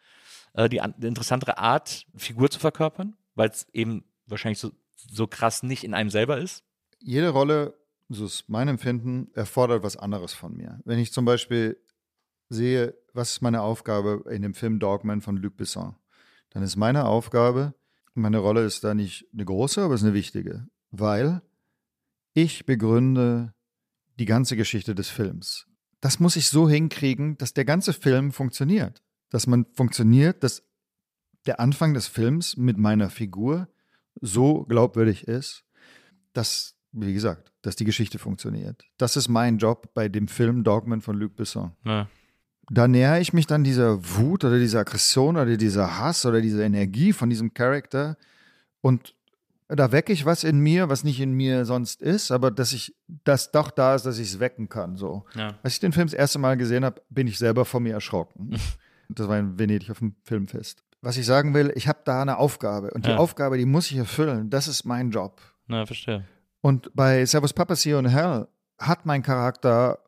äh, 0.53 0.68
die, 0.68 0.82
die 0.97 1.07
interessantere 1.07 1.57
Art, 1.57 2.05
Figur 2.16 2.49
zu 2.49 2.59
verkörpern? 2.59 3.16
Weil 3.36 3.49
es 3.49 3.68
eben 3.72 4.03
wahrscheinlich 4.26 4.59
so, 4.59 4.72
so 4.95 5.28
krass 5.28 5.64
nicht 5.64 5.84
in 5.84 5.93
einem 5.93 6.09
selber 6.09 6.38
ist? 6.38 6.64
Jede 6.99 7.30
Rolle, 7.30 7.76
so 8.09 8.26
ist 8.26 8.49
mein 8.49 8.68
Empfinden, 8.68 9.30
erfordert 9.34 9.84
was 9.84 9.95
anderes 9.95 10.34
von 10.34 10.55
mir. 10.55 10.80
Wenn 10.84 10.99
ich 10.99 11.14
zum 11.14 11.26
Beispiel 11.26 11.78
sehe, 12.52 12.95
was 13.14 13.32
ist 13.32 13.41
meine 13.41 13.62
Aufgabe 13.62 14.24
in 14.30 14.41
dem 14.41 14.54
Film 14.54 14.80
Dogman 14.80 15.22
von 15.22 15.38
Luc 15.38 15.58
Besson, 15.58 15.95
dann 16.52 16.64
ist 16.64 16.76
meine 16.76 17.06
Aufgabe, 17.06 17.74
meine 18.14 18.39
Rolle 18.39 18.66
ist 18.66 18.84
da 18.84 18.93
nicht 18.93 19.28
eine 19.34 19.45
große, 19.45 19.82
aber 19.82 19.93
es 19.93 20.02
ist 20.02 20.06
eine 20.06 20.14
wichtige, 20.14 20.68
weil 20.91 21.41
ich 22.34 22.66
begründe 22.66 23.54
die 24.20 24.26
ganze 24.26 24.56
Geschichte 24.56 24.95
des 24.95 25.10
Films. 25.10 25.68
Das 26.02 26.20
muss 26.20 26.36
ich 26.36 26.47
so 26.47 26.70
hinkriegen, 26.70 27.38
dass 27.38 27.54
der 27.54 27.66
ganze 27.66 27.93
Film 27.93 28.32
funktioniert. 28.32 29.02
Dass 29.30 29.47
man 29.47 29.66
funktioniert, 29.74 30.43
dass 30.43 30.64
der 31.45 31.60
Anfang 31.60 31.93
des 31.93 32.08
Films 32.08 32.58
mit 32.58 32.78
meiner 32.78 33.10
Figur 33.10 33.70
so 34.20 34.66
glaubwürdig 34.66 35.28
ist, 35.28 35.64
dass, 36.34 36.76
wie 36.91 37.14
gesagt, 37.14 37.52
dass 37.62 37.76
die 37.76 37.86
Geschichte 37.86 38.20
funktioniert. 38.20 38.84
Das 38.97 39.16
ist 39.16 39.28
mein 39.28 39.58
Job 39.58 39.93
bei 39.93 40.10
dem 40.10 40.28
Film 40.28 40.64
Dogman 40.64 41.02
von 41.02 41.18
Luc 41.18 41.36
Besson. 41.36 41.72
Ja. 41.86 42.10
Da 42.74 42.88
nähere 42.88 43.19
ich 43.19 43.34
mich 43.34 43.47
dann 43.47 43.63
dieser 43.65 43.99
Wut 44.15 44.45
oder 44.45 44.57
dieser 44.57 44.80
Aggression 44.80 45.36
oder 45.36 45.57
dieser 45.57 45.99
Hass 45.99 46.26
oder 46.26 46.39
dieser 46.39 46.63
Energie 46.63 47.11
von 47.11 47.30
diesem 47.30 47.53
Charakter 47.53 48.15
und 48.80 49.13
da 49.67 49.91
wecke 49.91 50.11
ich 50.11 50.26
was 50.26 50.43
in 50.43 50.59
mir, 50.59 50.89
was 50.89 51.03
nicht 51.03 51.19
in 51.22 51.34
mir 51.34 51.65
sonst 51.65 52.01
ist, 52.01 52.32
aber 52.32 52.51
dass 52.51 52.74
ich 52.74 52.93
das 53.24 53.51
doch 53.51 53.72
da 53.72 53.95
ist, 53.95 54.05
dass 54.05 54.19
ich 54.19 54.28
es 54.28 54.39
wecken 54.39 54.67
kann. 54.67 54.97
So. 54.97 55.24
Ja. 55.36 55.55
Als 55.63 55.74
ich 55.76 55.80
den 55.80 55.93
Film 55.93 56.07
das 56.07 56.13
erste 56.13 56.39
Mal 56.39 56.57
gesehen 56.57 56.84
habe, 56.84 57.01
bin 57.09 57.28
ich 57.28 57.38
selber 57.38 57.63
von 57.63 57.84
mir 57.84 57.93
erschrocken. 57.93 58.57
das 59.09 59.28
war 59.28 59.38
in 59.39 59.57
Venedig 59.57 59.89
auf 59.89 59.99
dem 59.99 60.15
Filmfest. 60.24 60.84
Was 61.01 61.17
ich 61.17 61.26
sagen 61.26 61.53
will, 61.53 61.72
ich 61.76 61.88
habe 61.88 61.99
da 62.03 62.22
eine 62.22 62.38
Aufgabe 62.38 62.91
und 62.91 63.05
die 63.05 63.11
Ja. 63.11 63.17
Aufgabe, 63.17 63.57
die 63.57 63.65
muss 63.65 63.89
ich 63.91 63.97
erfüllen. 63.97 64.49
Das 64.49 64.67
ist 64.67 64.84
mein 64.86 65.09
Job. 65.11 65.41
Na, 65.67 65.86
verstehe. 65.86 66.26
Und 66.61 66.91
bei 66.93 67.26
Servus 67.26 67.53
Papa, 67.53 67.76
See 67.76 67.91
You 67.91 67.97
in 67.97 68.07
Hell 68.07 68.47
hat 68.78 69.05
mein 69.05 69.24
Charakter 69.24 69.99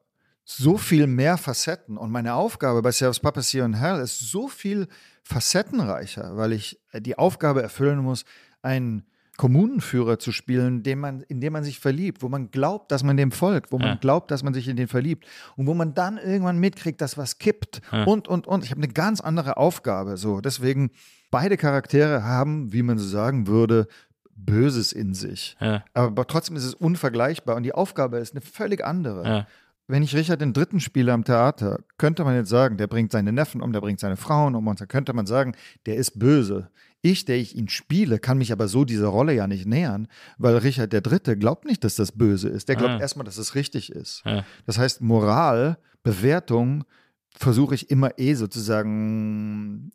so 0.46 0.78
viel 0.78 1.08
mehr 1.08 1.38
Facetten. 1.38 1.98
Und 1.98 2.12
meine 2.12 2.34
Aufgabe 2.36 2.82
bei 2.82 2.92
Servus 2.92 3.20
Papa, 3.20 3.42
See 3.42 3.60
You 3.60 3.66
in 3.66 3.74
Hell 3.76 4.00
ist 4.02 4.20
so 4.20 4.48
viel 4.48 4.88
facettenreicher, 5.24 6.36
weil 6.38 6.54
ich 6.54 6.80
äh, 6.92 7.02
die 7.02 7.18
Aufgabe 7.18 7.62
erfüllen 7.62 8.00
muss, 8.00 8.26
einen 8.62 9.06
Kommunenführer 9.38 10.20
zu 10.20 10.32
spielen, 10.32 10.84
dem 10.84 11.00
man, 11.00 11.22
in 11.24 11.42
dem 11.42 11.54
man 11.54 11.64
sich 11.64 11.80
verliebt, 11.80 12.22
wo 12.22 12.30
man 12.30 12.52
glaubt, 12.52 12.92
dass 12.92 13.04
man 13.04 13.18
dem 13.18 13.32
folgt, 13.32 13.72
wo 13.72 13.80
man 13.80 13.88
Ja. 13.88 13.96
glaubt, 13.96 14.30
dass 14.30 14.44
man 14.44 14.54
sich 14.54 14.68
in 14.68 14.76
den 14.78 14.88
verliebt 14.88 15.26
und 15.56 15.66
wo 15.66 15.74
man 15.74 15.94
dann 15.96 16.18
irgendwann 16.20 16.60
mitkriegt, 16.60 17.02
dass 17.02 17.18
was 17.18 17.40
kippt 17.40 17.82
Ja. 17.92 18.04
und, 18.04 18.28
und, 18.28 18.46
und. 18.46 18.64
Ich 18.64 18.70
habe 18.72 18.82
eine 18.84 18.94
ganz 18.94 19.22
andere 19.22 19.58
Aufgabe. 19.58 20.18
So, 20.18 20.40
deswegen, 20.40 20.92
beide 21.32 21.58
Charaktere 21.58 22.24
haben, 22.24 22.72
wie 22.74 22.84
man 22.84 22.98
so 23.00 23.08
sagen 23.08 23.48
würde, 23.48 23.88
Böses 24.36 24.92
in 24.94 25.14
sich. 25.14 25.56
Ja. 25.60 25.84
Aber 25.94 26.28
trotzdem 26.28 26.56
ist 26.56 26.66
es 26.66 26.74
unvergleichbar 26.76 27.56
und 27.56 27.64
die 27.64 27.74
Aufgabe 27.74 28.18
ist 28.18 28.34
eine 28.34 28.42
völlig 28.42 28.84
andere. 28.86 29.48
Wenn 29.88 30.02
ich 30.02 30.16
Richard 30.16 30.40
den 30.42 30.54
Dritten 30.54 30.80
spiele 30.80 31.12
am 31.12 31.26
Theater, 31.26 31.84
könnte 31.98 32.24
man 32.24 32.36
jetzt 32.36 32.50
sagen, 32.50 32.78
der 32.78 32.88
bringt 32.88 33.12
seine 33.12 33.34
Neffen 33.34 33.62
um, 33.62 33.74
der 33.74 33.82
bringt 33.82 34.00
seine 34.00 34.16
Frauen 34.16 34.56
um 34.56 34.66
und 34.68 34.80
dann 34.80 34.88
könnte 34.88 35.14
man 35.14 35.26
sagen, 35.26 35.56
der 35.86 35.96
ist 35.98 36.18
böse. 36.20 36.70
Ich, 37.02 37.26
der 37.26 37.36
ich 37.36 37.56
ihn 37.58 37.68
spiele, 37.68 38.18
kann 38.18 38.38
mich 38.38 38.54
aber 38.54 38.70
so 38.70 38.86
dieser 38.86 39.08
Rolle 39.08 39.34
ja 39.34 39.46
nicht 39.46 39.66
nähern, 39.66 40.08
weil 40.38 40.56
Richard 40.56 40.94
der 40.94 41.02
Dritte 41.02 41.38
glaubt 41.38 41.66
nicht, 41.66 41.84
dass 41.84 41.96
das 41.96 42.14
böse 42.14 42.48
ist. 42.48 42.70
Der 42.70 42.78
glaubt 42.78 42.94
Ah. 42.94 43.00
erstmal, 43.00 43.26
dass 43.26 43.38
es 43.38 43.56
richtig 43.56 43.92
ist. 43.92 44.22
Ja. 44.26 44.46
Das 44.66 44.78
heißt, 44.78 45.02
Moral, 45.02 45.78
Bewertung 46.02 46.86
versuche 47.36 47.76
ich 47.76 47.90
immer 47.92 48.18
eh 48.20 48.36
sozusagen 48.36 49.92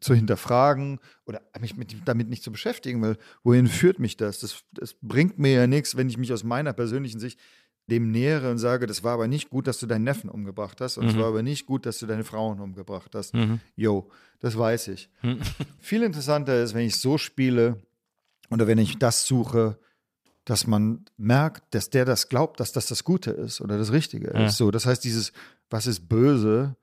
zu 0.00 0.14
hinterfragen 0.14 0.98
oder 1.26 1.40
mich 1.60 1.76
mit, 1.76 1.94
damit 2.06 2.28
nicht 2.28 2.42
zu 2.42 2.50
beschäftigen, 2.50 3.02
weil 3.02 3.16
wohin 3.44 3.66
führt 3.66 3.98
mich 3.98 4.16
das? 4.16 4.40
das? 4.40 4.64
Das 4.72 4.94
bringt 5.00 5.38
mir 5.38 5.52
ja 5.52 5.66
nichts, 5.66 5.96
wenn 5.96 6.08
ich 6.08 6.16
mich 6.16 6.32
aus 6.32 6.42
meiner 6.44 6.72
persönlichen 6.72 7.20
Sicht 7.20 7.38
dem 7.90 8.10
nähere 8.10 8.50
und 8.50 8.58
sage, 8.58 8.86
das 8.86 9.02
war 9.02 9.14
aber 9.14 9.28
nicht 9.28 9.48
gut, 9.50 9.66
dass 9.66 9.78
du 9.78 9.86
deinen 9.86 10.04
Neffen 10.04 10.28
umgebracht 10.30 10.80
hast 10.80 10.98
und 10.98 11.06
es 11.06 11.14
Mhm. 11.14 11.20
war 11.20 11.26
aber 11.28 11.42
nicht 11.42 11.66
gut, 11.66 11.86
dass 11.86 11.98
du 11.98 12.06
deine 12.06 12.24
Frauen 12.24 12.60
umgebracht 12.60 13.14
hast. 13.14 13.34
Mhm. 13.34 13.60
Jo, 13.76 14.10
das 14.40 14.56
weiß 14.58 14.88
ich. 14.88 15.08
Mhm. 15.22 15.38
Viel 15.80 16.02
interessanter 16.02 16.62
ist, 16.62 16.74
wenn 16.74 16.86
ich 16.86 16.96
so 16.96 17.16
spiele 17.18 17.78
oder 18.50 18.66
wenn 18.66 18.78
ich 18.78 18.98
das 18.98 19.26
suche, 19.26 19.78
dass 20.44 20.66
man 20.66 21.04
merkt, 21.16 21.74
dass 21.74 21.90
der 21.90 22.04
das 22.04 22.28
glaubt, 22.28 22.60
dass 22.60 22.72
das 22.72 22.86
das 22.86 23.04
Gute 23.04 23.30
ist 23.32 23.60
oder 23.60 23.76
das 23.78 23.92
Richtige 23.92 24.32
Ja. 24.32 24.46
ist. 24.46 24.56
So, 24.56 24.70
das 24.70 24.86
heißt, 24.86 25.02
dieses, 25.04 25.32
was 25.70 25.86
ist 25.86 26.08
böse, 26.08 26.76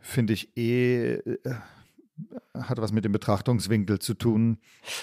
finde 0.00 0.32
ich 0.32 0.56
eh, 0.56 1.14
äh, 1.14 1.38
hat 2.54 2.78
was 2.80 2.92
mit 2.92 3.04
dem 3.04 3.10
Betrachtungswinkel 3.12 3.98
zu 3.98 4.14
tun. 4.14 4.58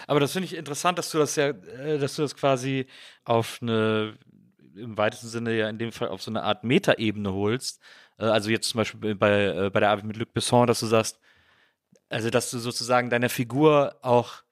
Aber 0.07 0.19
das 0.21 0.31
finde 0.31 0.45
ich 0.45 0.55
interessant, 0.55 0.97
dass 0.97 1.11
du 1.11 1.17
das 1.17 1.35
ja, 1.35 1.47
äh, 1.49 1.97
dass 1.99 2.15
du 2.15 2.21
das 2.21 2.35
quasi 2.35 2.85
auf 3.25 3.59
eine, 3.61 4.13
im 4.75 4.97
weitesten 4.97 5.27
Sinne 5.27 5.53
ja 5.55 5.69
in 5.69 5.77
dem 5.77 5.91
Fall 5.91 6.09
auf 6.09 6.21
so 6.21 6.31
eine 6.31 6.43
Art 6.43 6.63
Metaebene 6.63 7.33
holst. 7.33 7.81
Äh, 8.17 8.25
Also 8.25 8.49
jetzt 8.49 8.69
zum 8.69 8.79
Beispiel 8.79 9.15
bei, 9.15 9.45
äh, 9.45 9.69
bei 9.71 9.79
der 9.79 9.89
Arbeit 9.91 10.05
mit 10.05 10.17
Luc 10.17 10.33
Besson, 10.33 10.67
dass 10.67 10.79
du 10.79 10.87
sagst, 10.87 11.19
also 12.09 12.29
dass 12.29 12.51
du 12.51 12.59
sozusagen 12.59 13.09
deiner 13.09 13.29
Figur 13.29 13.95
auch 14.01 14.43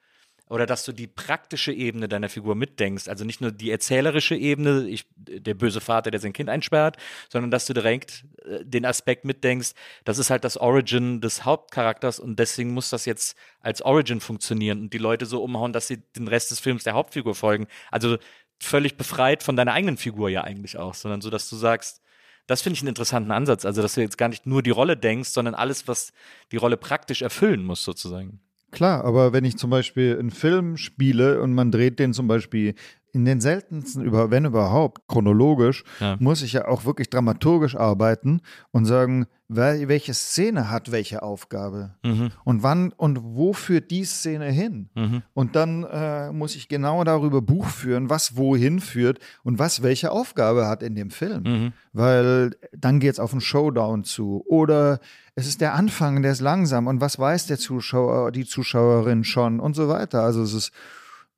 oder 0.50 0.66
dass 0.66 0.84
du 0.84 0.91
die 0.91 1.08
praktische 1.08 1.72
Ebene 1.72 2.08
deiner 2.10 2.28
Figur 2.28 2.56
mitdenkst, 2.56 3.08
also 3.08 3.24
nicht 3.24 3.40
nur 3.40 3.52
die 3.52 3.70
erzählerische 3.70 4.36
Ebene, 4.36 4.88
ich, 4.88 5.06
der 5.16 5.54
böse 5.54 5.80
Vater, 5.80 6.10
der 6.12 6.20
sein 6.20 6.34
Kind 6.34 6.50
einsperrt, 6.50 6.98
sondern 7.30 7.52
dass 7.52 7.68
du 7.68 7.74
direkt 7.74 8.26
äh, 8.46 8.66
den 8.66 8.86
Aspekt 8.86 9.26
mitdenkst, 9.26 9.74
das 10.06 10.18
ist 10.18 10.32
halt 10.32 10.44
das 10.44 10.58
Origin 10.58 11.22
des 11.22 11.46
Hauptcharakters 11.46 12.20
und 12.20 12.40
deswegen 12.40 12.72
muss 12.74 12.90
das 12.90 13.06
jetzt 13.06 13.38
als 13.62 13.82
Origin 13.84 14.22
funktionieren 14.22 14.82
und 14.82 14.94
die 14.94 14.98
Leute 14.98 15.28
so 15.28 15.44
umhauen, 15.44 15.72
dass 15.72 15.88
sie 15.88 15.98
den 16.16 16.28
Rest 16.28 16.50
des 16.50 16.60
Films 16.60 16.84
der 16.84 16.94
Hauptfigur 16.94 17.36
folgen. 17.36 17.68
Also 17.91 18.18
völlig 18.60 18.98
befreit 18.98 19.44
von 19.44 19.56
deiner 19.56 19.73
eigenen 19.73 19.98
Figur 19.98 20.30
ja 20.30 20.44
eigentlich 20.44 20.77
auch, 20.77 20.94
sondern 20.94 21.22
so, 21.22 21.30
dass 21.30 21.49
du 21.49 21.56
sagst, 21.56 22.02
das 22.48 22.61
finde 22.61 22.76
ich 22.76 22.81
einen 22.81 22.90
interessanten 22.90 23.31
Ansatz, 23.31 23.64
also 23.64 23.81
dass 23.81 23.94
du 23.94 24.02
jetzt 24.02 24.18
gar 24.18 24.30
nicht 24.30 24.45
nur 24.45 24.64
die 24.64 24.72
Rolle 24.72 24.98
denkst, 24.98 25.30
sondern 25.30 25.53
alles, 25.53 25.88
was 25.88 26.11
die 26.52 26.57
Rolle 26.57 26.77
praktisch 26.77 27.22
erfüllen 27.22 27.64
muss, 27.64 27.84
sozusagen. 27.84 28.40
Klar, 28.72 29.03
aber 29.03 29.34
wenn 29.34 29.45
ich 29.45 29.57
zum 29.57 29.69
Beispiel 29.69 30.18
einen 30.19 30.30
Film 30.30 30.77
spiele 30.77 31.41
und 31.41 31.53
man 31.53 31.72
dreht 31.72 31.98
den 31.98 32.14
zum 32.14 32.27
Beispiel 32.27 32.76
in 33.14 33.26
den 33.26 33.41
seltensten, 33.41 34.03
über, 34.03 34.31
wenn 34.31 34.45
überhaupt, 34.45 35.07
chronologisch, 35.07 35.84
Ja. 35.99 36.15
muss 36.19 36.41
ich 36.41 36.53
ja 36.53 36.68
auch 36.68 36.86
wirklich 36.86 37.10
dramaturgisch 37.10 37.76
arbeiten 37.76 38.41
und 38.72 38.86
sagen, 38.86 39.26
welche 39.52 40.14
Szene 40.14 40.69
hat 40.69 40.91
welche 40.91 41.23
Aufgabe 41.23 41.95
Mhm. 42.06 42.30
und 42.44 42.61
wann 42.61 42.91
und 42.95 43.19
wo 43.23 43.53
führt 43.53 43.90
die 43.90 44.03
Szene 44.06 44.45
hin. 44.52 44.90
Mhm. 44.94 45.23
Und 45.34 45.56
dann 45.56 45.84
äh, 45.86 46.31
muss 46.31 46.56
ich 46.56 46.68
genau 46.68 47.03
darüber 47.03 47.41
Buch 47.41 47.65
führen, 47.65 48.11
was 48.11 48.38
wohin 48.38 48.80
führt 48.80 49.18
und 49.44 49.57
was 49.57 49.81
welche 49.81 50.11
Aufgabe 50.11 50.68
hat 50.68 50.84
in 50.84 50.94
dem 50.94 51.10
Film. 51.10 51.41
Mhm. 51.44 51.73
Weil 51.94 52.52
dann 52.77 52.99
geht 52.99 53.14
es 53.14 53.19
auf 53.19 53.31
einen 53.31 53.41
Showdown 53.41 54.03
zu. 54.03 54.44
Oder 54.48 54.99
es 55.34 55.48
ist 55.48 55.61
der 55.61 55.73
Anfang, 55.73 56.22
der 56.22 56.31
ist 56.34 56.41
langsam. 56.41 56.86
Und 56.86 57.02
was 57.02 57.18
weiß 57.18 57.48
der 57.48 57.57
Zuschauer, 57.57 58.31
die 58.31 58.45
Zuschauerin 58.45 59.23
schon 59.23 59.60
und 59.60 59.76
so 59.76 59.88
weiter. 59.90 60.22
Also 60.22 60.44
es 60.44 60.53
ist, 60.53 60.72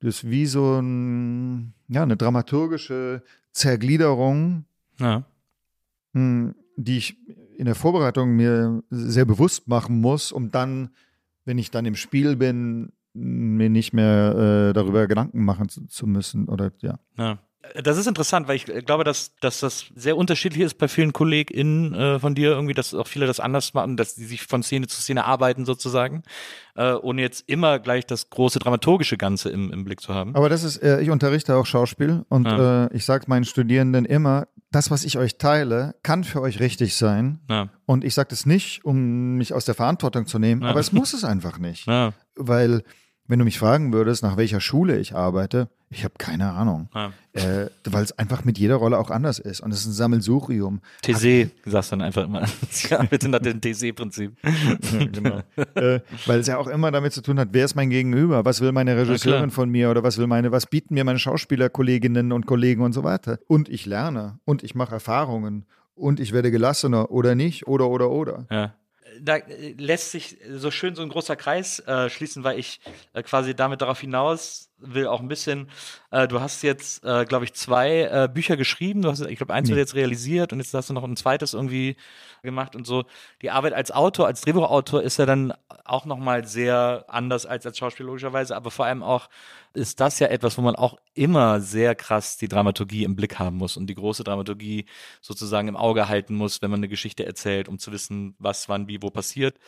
das 0.02 0.16
ist 0.16 0.30
wie 0.30 0.46
so 0.46 0.78
ein, 0.80 1.72
ja, 1.88 2.02
eine 2.02 2.16
dramaturgische 2.16 3.22
Zergliederung, 3.52 4.64
Ja. 4.98 5.24
mh, 6.12 6.54
die 6.76 6.98
ich 6.98 7.16
in 7.56 7.66
der 7.66 7.74
Vorbereitung 7.74 8.34
mir 8.36 8.82
sehr 8.90 9.24
bewusst 9.24 9.68
machen 9.68 10.00
muss, 10.00 10.32
um 10.32 10.50
dann, 10.50 10.90
wenn 11.44 11.58
ich 11.58 11.70
dann 11.70 11.86
im 11.86 11.94
Spiel 11.94 12.36
bin, 12.36 12.92
mir 13.14 13.68
nicht 13.68 13.92
mehr 13.92 14.70
äh, 14.70 14.72
darüber 14.72 15.06
Gedanken 15.06 15.44
machen 15.44 15.68
zu, 15.68 15.86
zu 15.86 16.06
müssen. 16.06 16.48
Oder 16.48 16.72
ja. 16.80 16.98
Ja. 17.18 17.38
Das 17.80 17.96
ist 17.96 18.06
interessant, 18.08 18.48
weil 18.48 18.56
ich 18.56 18.64
glaube, 18.84 19.04
dass, 19.04 19.36
dass 19.40 19.60
das 19.60 19.86
sehr 19.94 20.16
unterschiedlich 20.16 20.62
ist 20.62 20.78
bei 20.78 20.88
vielen 20.88 21.12
KollegInnen 21.12 21.94
äh, 21.94 22.18
von 22.18 22.34
dir 22.34 22.50
irgendwie, 22.50 22.74
dass 22.74 22.92
auch 22.92 23.06
viele 23.06 23.26
das 23.26 23.38
anders 23.40 23.72
machen, 23.72 23.96
dass 23.96 24.16
die 24.16 24.24
sich 24.24 24.42
von 24.42 24.62
Szene 24.64 24.88
zu 24.88 25.00
Szene 25.00 25.24
arbeiten 25.24 25.64
sozusagen, 25.64 26.22
äh, 26.74 26.92
ohne 26.92 27.22
jetzt 27.22 27.48
immer 27.48 27.78
gleich 27.78 28.04
das 28.04 28.30
große 28.30 28.58
dramaturgische 28.58 29.16
Ganze 29.16 29.48
im, 29.50 29.72
im 29.72 29.84
Blick 29.84 30.00
zu 30.00 30.12
haben. 30.12 30.34
Aber 30.34 30.48
das 30.48 30.64
ist, 30.64 30.78
äh, 30.82 31.00
ich 31.00 31.10
unterrichte 31.10 31.54
auch 31.54 31.64
Schauspiel 31.66 32.24
und 32.28 32.46
Ja. 32.46 32.86
äh, 32.86 32.96
ich 32.96 33.04
sage 33.04 33.26
meinen 33.28 33.44
Studierenden 33.44 34.04
immer, 34.06 34.48
das, 34.72 34.90
was 34.90 35.04
ich 35.04 35.16
euch 35.18 35.38
teile, 35.38 35.94
kann 36.02 36.24
für 36.24 36.40
euch 36.40 36.58
richtig 36.58 36.96
sein. 36.96 37.40
Ja. 37.48 37.68
Und 37.86 38.04
ich 38.04 38.14
sage 38.14 38.30
das 38.30 38.44
nicht, 38.44 38.84
um 38.84 39.36
mich 39.36 39.54
aus 39.54 39.64
der 39.66 39.74
Verantwortung 39.74 40.26
zu 40.26 40.38
nehmen, 40.38 40.62
Ja. 40.62 40.68
aber 40.70 40.80
es 40.80 40.92
muss 40.92 41.12
es 41.14 41.22
einfach 41.24 41.58
nicht. 41.58 41.86
Weil, 42.34 42.82
wenn 43.28 43.38
du 43.38 43.44
mich 43.44 43.58
fragen 43.58 43.92
würdest, 43.92 44.22
nach 44.22 44.36
welcher 44.36 44.60
Schule 44.60 44.98
ich 44.98 45.14
arbeite, 45.14 45.68
ich 45.92 46.04
habe 46.04 46.14
keine 46.18 46.52
Ahnung. 46.52 46.88
Ja. 46.94 47.12
Äh, 47.32 47.70
Weil 47.84 48.04
es 48.04 48.18
einfach 48.18 48.44
mit 48.44 48.58
jeder 48.58 48.76
Rolle 48.76 48.98
auch 48.98 49.10
anders 49.10 49.38
ist. 49.38 49.60
Und 49.60 49.72
es 49.72 49.80
ist 49.80 49.86
ein 49.86 49.92
Sammelsurium. 49.92 50.80
TC, 51.02 51.50
sagst 51.64 51.92
du 51.92 51.96
dann 51.96 52.02
einfach 52.02 52.24
immer. 52.24 52.46
ja, 52.90 53.02
bitte 53.02 53.28
nach 53.28 53.40
dem 53.40 53.60
TC-Prinzip. 53.60 54.36
Ja, 54.42 55.06
genau. 55.06 55.42
äh, 55.74 56.00
weil 56.26 56.40
es 56.40 56.46
ja 56.46 56.58
auch 56.58 56.66
immer 56.66 56.90
damit 56.90 57.12
zu 57.12 57.22
tun 57.22 57.38
hat, 57.38 57.48
wer 57.52 57.64
ist 57.64 57.74
mein 57.74 57.90
Gegenüber, 57.90 58.44
was 58.44 58.60
will 58.60 58.72
meine 58.72 58.96
Regisseurin 58.96 59.50
von 59.50 59.70
mir 59.70 59.90
oder 59.90 60.02
was 60.02 60.18
will 60.18 60.26
meine, 60.26 60.52
was 60.52 60.66
bieten 60.66 60.94
mir 60.94 61.04
meine 61.04 61.18
Schauspielerkolleginnen 61.18 62.32
und 62.32 62.46
Kollegen 62.46 62.82
und 62.82 62.92
so 62.92 63.04
weiter. 63.04 63.38
Und 63.46 63.68
ich 63.68 63.86
lerne 63.86 64.38
und 64.44 64.62
ich 64.62 64.74
mache 64.74 64.94
Erfahrungen 64.94 65.66
und 65.94 66.20
ich 66.20 66.32
werde 66.32 66.50
gelassener 66.50 67.10
oder 67.10 67.34
nicht 67.34 67.66
oder 67.66 67.88
oder 67.88 68.10
oder. 68.10 68.46
Ja. 68.50 68.74
Da 69.20 69.36
äh, 69.36 69.74
lässt 69.76 70.10
sich 70.10 70.38
so 70.50 70.70
schön 70.70 70.94
so 70.94 71.02
ein 71.02 71.08
großer 71.08 71.36
Kreis 71.36 71.80
äh, 71.80 72.08
schließen, 72.08 72.44
weil 72.44 72.58
ich 72.58 72.80
äh, 73.12 73.22
quasi 73.22 73.54
damit 73.54 73.82
darauf 73.82 74.00
hinaus 74.00 74.71
will, 74.82 75.06
auch 75.06 75.20
ein 75.20 75.28
bisschen, 75.28 75.68
äh, 76.10 76.28
du 76.28 76.40
hast 76.40 76.62
jetzt, 76.62 77.04
äh, 77.04 77.24
glaube 77.24 77.44
ich, 77.44 77.54
zwei 77.54 78.02
äh, 78.02 78.28
Bücher 78.32 78.56
geschrieben, 78.56 79.02
du 79.02 79.10
hast, 79.10 79.20
ich 79.20 79.36
glaube, 79.36 79.54
eins 79.54 79.68
wird 79.68 79.78
jetzt 79.78 79.94
realisiert 79.94 80.52
und 80.52 80.60
jetzt 80.60 80.74
hast 80.74 80.90
du 80.90 80.94
noch 80.94 81.04
ein 81.04 81.16
zweites 81.16 81.54
irgendwie 81.54 81.96
gemacht 82.42 82.76
und 82.76 82.86
so. 82.86 83.04
Die 83.40 83.50
Arbeit 83.50 83.72
als 83.72 83.90
Autor, 83.90 84.26
als 84.26 84.40
Drehbuchautor 84.42 85.02
ist 85.02 85.18
ja 85.18 85.26
dann 85.26 85.52
auch 85.84 86.04
nochmal 86.04 86.46
sehr 86.46 87.04
anders 87.08 87.46
als 87.46 87.66
als 87.66 87.78
Schauspieler 87.78 88.08
logischerweise, 88.08 88.56
aber 88.56 88.70
vor 88.70 88.86
allem 88.86 89.02
auch 89.02 89.28
ist 89.74 90.00
das 90.00 90.18
ja 90.18 90.26
etwas, 90.26 90.58
wo 90.58 90.62
man 90.62 90.76
auch 90.76 90.98
immer 91.14 91.60
sehr 91.60 91.94
krass 91.94 92.36
die 92.36 92.48
Dramaturgie 92.48 93.04
im 93.04 93.16
Blick 93.16 93.38
haben 93.38 93.56
muss 93.56 93.76
und 93.76 93.86
die 93.86 93.94
große 93.94 94.24
Dramaturgie 94.24 94.86
sozusagen 95.20 95.68
im 95.68 95.76
Auge 95.76 96.08
halten 96.08 96.34
muss, 96.34 96.60
wenn 96.62 96.70
man 96.70 96.80
eine 96.80 96.88
Geschichte 96.88 97.24
erzählt, 97.24 97.68
um 97.68 97.78
zu 97.78 97.92
wissen, 97.92 98.34
was, 98.38 98.68
wann, 98.68 98.88
wie, 98.88 99.00
wo 99.00 99.10
passiert. 99.10 99.58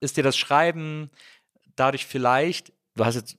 Ist 0.00 0.16
dir 0.16 0.24
das 0.24 0.36
Schreiben 0.36 1.10
dadurch 1.76 2.06
vielleicht, 2.06 2.72
du 2.96 3.04
hast 3.04 3.14
jetzt 3.14 3.36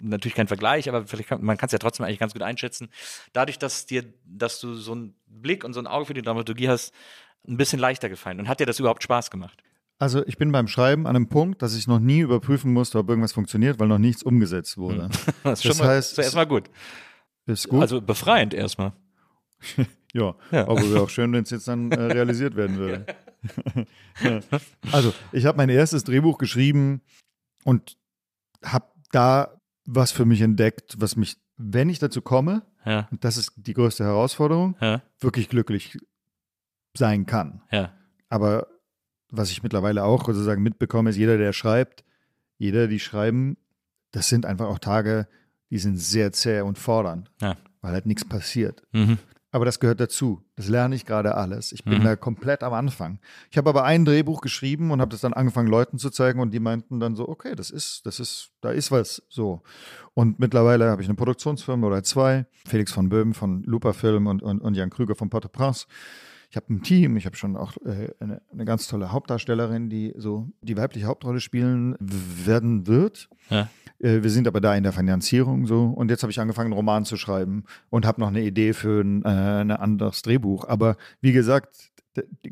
natürlich 0.00 0.34
keinen 0.34 0.48
Vergleich, 0.48 0.88
aber 0.88 1.06
vielleicht 1.06 1.28
kann, 1.28 1.42
man 1.44 1.56
kann 1.56 1.66
es 1.66 1.72
ja 1.72 1.78
trotzdem 1.78 2.04
eigentlich 2.06 2.18
ganz 2.20 2.32
gut 2.32 2.42
einschätzen, 2.42 2.88
dadurch, 3.32 3.58
dass 3.58 3.86
dir, 3.86 4.04
dass 4.24 4.60
du 4.60 4.74
so 4.74 4.92
einen 4.92 5.14
Blick 5.26 5.64
und 5.64 5.72
so 5.72 5.80
ein 5.80 5.86
Auge 5.86 6.06
für 6.06 6.14
die 6.14 6.22
Dramaturgie 6.22 6.68
hast, 6.68 6.92
ein 7.48 7.56
bisschen 7.56 7.78
leichter 7.78 8.08
gefallen. 8.08 8.38
Und 8.38 8.48
hat 8.48 8.60
dir 8.60 8.66
das 8.66 8.78
überhaupt 8.78 9.02
Spaß 9.02 9.30
gemacht? 9.30 9.62
Also 9.98 10.24
ich 10.26 10.36
bin 10.38 10.50
beim 10.52 10.66
Schreiben 10.68 11.06
an 11.06 11.16
einem 11.16 11.28
Punkt, 11.28 11.60
dass 11.62 11.74
ich 11.76 11.86
noch 11.86 11.98
nie 11.98 12.20
überprüfen 12.20 12.72
musste, 12.72 12.98
ob 12.98 13.08
irgendwas 13.08 13.32
funktioniert, 13.32 13.78
weil 13.78 13.88
noch 13.88 13.98
nichts 13.98 14.22
umgesetzt 14.22 14.76
wurde. 14.78 15.08
Das 15.42 15.60
ist 15.60 15.64
Das 15.68 15.76
schon 15.76 15.76
mal, 15.86 15.94
heißt, 15.96 16.14
zuerst 16.14 16.34
mal 16.34 16.46
gut. 16.46 16.70
Ist 17.46 17.68
gut. 17.68 17.80
Also 17.82 18.00
befreiend 18.00 18.54
erstmal. 18.54 18.92
Ja, 20.12 20.34
Ja. 20.50 20.66
aber 20.66 20.82
wäre 20.90 21.02
auch 21.02 21.08
schön, 21.10 21.32
wenn 21.32 21.44
es 21.44 21.50
jetzt 21.50 21.68
dann 21.68 21.92
äh, 21.92 22.00
realisiert 22.00 22.56
werden 22.56 22.76
würde. 22.78 23.06
Ja. 24.22 24.40
Also, 24.92 25.14
ich 25.32 25.46
habe 25.46 25.56
mein 25.56 25.70
erstes 25.70 26.04
Drehbuch 26.04 26.36
geschrieben 26.36 27.00
und 27.64 27.96
habe 28.62 28.84
da 29.12 29.59
was 29.92 30.12
für 30.12 30.24
mich 30.24 30.40
entdeckt, 30.40 30.96
was 30.98 31.16
mich, 31.16 31.36
wenn 31.56 31.88
ich 31.88 31.98
dazu 31.98 32.22
komme, 32.22 32.62
Ja, 32.84 33.08
und 33.10 33.24
das 33.24 33.36
ist 33.36 33.52
die 33.56 33.74
größte 33.74 34.04
Herausforderung, 34.04 34.76
ja, 34.80 35.02
wirklich 35.18 35.48
glücklich 35.48 35.98
sein 36.96 37.26
kann. 37.26 37.62
ja. 37.70 37.92
Aber 38.28 38.68
was 39.30 39.50
ich 39.50 39.62
mittlerweile 39.62 40.04
auch 40.04 40.24
sozusagen 40.26 40.62
mitbekomme, 40.62 41.10
ist, 41.10 41.16
jeder, 41.16 41.36
der 41.38 41.52
schreibt, 41.52 42.04
jeder, 42.58 42.86
die 42.88 43.00
schreiben, 43.00 43.56
das 44.12 44.28
sind 44.28 44.46
einfach 44.46 44.66
auch 44.68 44.78
Tage, 44.78 45.26
die 45.70 45.78
sind 45.78 45.96
sehr 45.98 46.32
zäh 46.32 46.60
und 46.62 46.78
fordernd, 46.78 47.30
weil 47.80 47.92
halt 47.92 48.06
nichts 48.06 48.24
passiert. 48.24 48.82
Mhm. 48.92 49.18
Aber 49.52 49.64
das 49.64 49.80
gehört 49.80 49.98
dazu. 50.00 50.42
Das 50.54 50.68
lerne 50.68 50.94
ich 50.94 51.04
gerade 51.04 51.34
alles. 51.34 51.72
Ich 51.72 51.82
bin 51.84 51.98
Mhm. 51.98 52.04
da 52.04 52.14
komplett 52.16 52.62
am 52.62 52.72
Anfang. 52.72 53.18
Ich 53.50 53.58
habe 53.58 53.68
aber 53.68 53.82
ein 53.84 54.04
Drehbuch 54.04 54.40
geschrieben 54.42 54.90
und 54.92 55.00
habe 55.00 55.10
das 55.10 55.22
dann 55.22 55.32
angefangen, 55.32 55.68
Leuten 55.68 55.98
zu 55.98 56.10
zeigen 56.10 56.38
und 56.40 56.52
die 56.52 56.60
meinten 56.60 57.00
dann 57.00 57.16
so, 57.16 57.28
okay, 57.28 57.56
das 57.56 57.70
ist, 57.70 58.06
das 58.06 58.20
ist, 58.20 58.50
da 58.60 58.70
ist 58.70 58.92
was 58.92 59.22
so. 59.28 59.62
Und 60.14 60.38
mittlerweile 60.38 60.88
habe 60.90 61.02
ich 61.02 61.08
eine 61.08 61.16
Produktionsfirma 61.16 61.86
oder 61.86 62.02
zwei, 62.04 62.46
Felix 62.66 62.92
von 62.92 63.08
Böhm 63.08 63.34
von 63.34 63.62
Lupa 63.64 63.92
Film 63.92 64.28
und, 64.28 64.40
und, 64.42 64.60
und 64.60 64.74
Jan 64.74 64.90
Krüger 64.90 65.16
von 65.16 65.30
Port-au-Prince. 65.30 65.86
Ich 66.50 66.56
habe 66.56 66.66
ein 66.74 66.82
Team, 66.82 67.16
ich 67.16 67.26
habe 67.26 67.36
schon 67.36 67.56
auch 67.56 67.76
äh, 67.84 68.08
eine, 68.18 68.42
eine 68.52 68.64
ganz 68.64 68.88
tolle 68.88 69.12
Hauptdarstellerin, 69.12 69.88
die 69.88 70.12
so 70.16 70.48
die 70.62 70.76
weibliche 70.76 71.06
Hauptrolle 71.06 71.38
spielen 71.38 71.96
werden 72.00 72.88
wird. 72.88 73.28
Ja. 73.50 73.68
Äh, 74.00 74.24
wir 74.24 74.30
sind 74.30 74.48
aber 74.48 74.60
da 74.60 74.74
in 74.74 74.82
der 74.82 74.92
Finanzierung 74.92 75.66
so. 75.66 75.84
Und 75.84 76.10
jetzt 76.10 76.22
habe 76.24 76.32
ich 76.32 76.40
angefangen, 76.40 76.66
einen 76.66 76.74
Roman 76.74 77.04
zu 77.04 77.16
schreiben 77.16 77.64
und 77.88 78.04
habe 78.04 78.20
noch 78.20 78.28
eine 78.28 78.42
Idee 78.42 78.72
für 78.72 79.00
ein, 79.00 79.22
äh, 79.24 79.28
ein 79.28 79.70
anderes 79.70 80.22
Drehbuch. 80.22 80.66
Aber 80.66 80.96
wie 81.20 81.30
gesagt, 81.30 81.92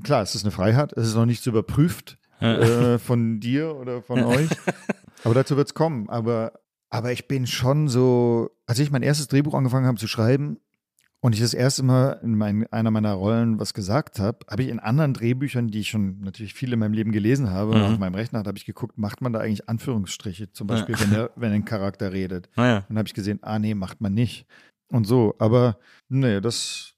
klar, 0.05 0.23
es 0.23 0.37
ist 0.37 0.45
eine 0.45 0.53
Freiheit, 0.53 0.93
es 0.93 1.09
ist 1.09 1.17
noch 1.17 1.27
nichts 1.27 1.45
überprüft. 1.47 2.19
äh, 2.41 2.99
von 2.99 3.41
dir 3.41 3.75
oder 3.75 4.01
von 4.01 4.23
euch. 4.23 4.49
Aber 5.25 5.35
dazu 5.35 5.57
wird 5.57 5.67
es 5.67 5.75
kommen. 5.75 6.09
Aber, 6.09 6.53
aber 6.89 7.11
ich 7.11 7.27
bin 7.27 7.49
schon 7.49 7.89
so, 7.89 8.51
als 8.67 8.79
ich 8.79 8.93
mein 8.93 9.03
erstes 9.03 9.27
Drehbuch 9.27 9.55
angefangen 9.55 9.87
habe 9.87 9.99
zu 9.99 10.07
schreiben 10.07 10.59
und 11.21 11.35
ich 11.35 11.41
das 11.41 11.53
erste 11.55 11.83
Mal 11.83 12.21
in 12.23 12.37
mein, 12.37 12.67
einer 12.73 12.91
meiner 12.93 13.13
Rollen 13.15 13.59
was 13.59 13.75
gesagt 13.75 14.21
habe, 14.21 14.39
habe 14.49 14.63
ich 14.63 14.69
in 14.69 14.79
anderen 14.79 15.15
Drehbüchern, 15.15 15.69
die 15.69 15.81
ich 15.81 15.89
schon 15.91 16.21
natürlich 16.21 16.55
viele 16.55 16.75
in 16.75 16.79
meinem 16.79 16.93
Leben 16.93 17.11
gelesen 17.13 17.51
habe, 17.51 17.75
Mhm. 17.77 17.83
auf 17.83 17.99
meinem 17.99 18.15
Rechner 18.15 18.39
habe 18.45 18.57
ich 18.57 18.65
geguckt, 18.65 18.99
macht 18.99 19.21
man 19.21 19.33
da 19.33 19.41
eigentlich 19.41 19.69
Anführungsstriche, 19.69 20.53
zum 20.53 20.67
Beispiel, 20.69 20.95
wenn, 21.01 21.11
der, 21.11 21.31
wenn 21.37 21.53
ein 21.53 21.65
Charakter 21.65 22.13
redet. 22.13 22.49
Naja. 22.57 22.85
Dann 22.89 22.99
habe 22.99 23.09
ich 23.09 23.15
gesehen, 23.15 23.41
ah 23.43 23.59
nee, 23.59 23.75
macht 23.75 24.01
man 24.01 24.15
nicht. 24.15 24.47
Und 24.91 25.07
so, 25.07 25.35
aber 25.39 25.79
nee, 26.09 26.41
das, 26.41 26.95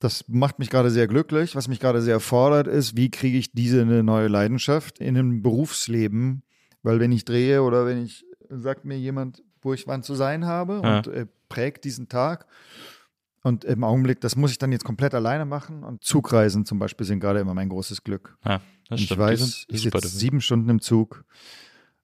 das 0.00 0.28
macht 0.28 0.58
mich 0.58 0.68
gerade 0.70 0.90
sehr 0.90 1.06
glücklich. 1.08 1.56
Was 1.56 1.66
mich 1.66 1.80
gerade 1.80 2.02
sehr 2.02 2.20
fordert, 2.20 2.66
ist, 2.66 2.96
wie 2.96 3.10
kriege 3.10 3.38
ich 3.38 3.52
diese 3.52 3.80
eine 3.82 4.02
neue 4.02 4.28
Leidenschaft 4.28 4.98
in 4.98 5.16
einem 5.16 5.42
Berufsleben? 5.42 6.42
Weil 6.82 7.00
wenn 7.00 7.10
ich 7.12 7.24
drehe 7.24 7.62
oder 7.62 7.86
wenn 7.86 8.04
ich, 8.04 8.24
sagt 8.50 8.84
mir 8.84 8.98
jemand, 8.98 9.42
wo 9.62 9.72
ich 9.72 9.86
wann 9.86 10.02
zu 10.02 10.14
sein 10.14 10.44
habe 10.44 10.80
Ja. 10.84 10.96
und 10.98 11.06
äh, 11.06 11.26
prägt 11.48 11.84
diesen 11.84 12.08
Tag. 12.08 12.46
Und 13.42 13.64
im 13.64 13.82
Augenblick, 13.82 14.20
das 14.20 14.36
muss 14.36 14.52
ich 14.52 14.58
dann 14.58 14.70
jetzt 14.70 14.84
komplett 14.84 15.14
alleine 15.14 15.44
machen. 15.44 15.82
Und 15.82 16.04
Zugreisen 16.04 16.64
zum 16.64 16.78
Beispiel 16.78 17.06
sind 17.06 17.20
gerade 17.20 17.40
immer 17.40 17.54
mein 17.54 17.68
großes 17.68 18.04
Glück. 18.04 18.36
Ja, 18.44 18.56
Und 18.56 18.62
das 18.88 19.00
ich 19.00 19.06
stimmt. 19.06 19.18
Die 19.18 19.22
weiß, 19.22 19.66
ich 19.68 19.82
sitze 19.82 20.08
sieben 20.08 20.40
Stunden 20.40 20.68
im 20.68 20.80
Zug. 20.80 21.24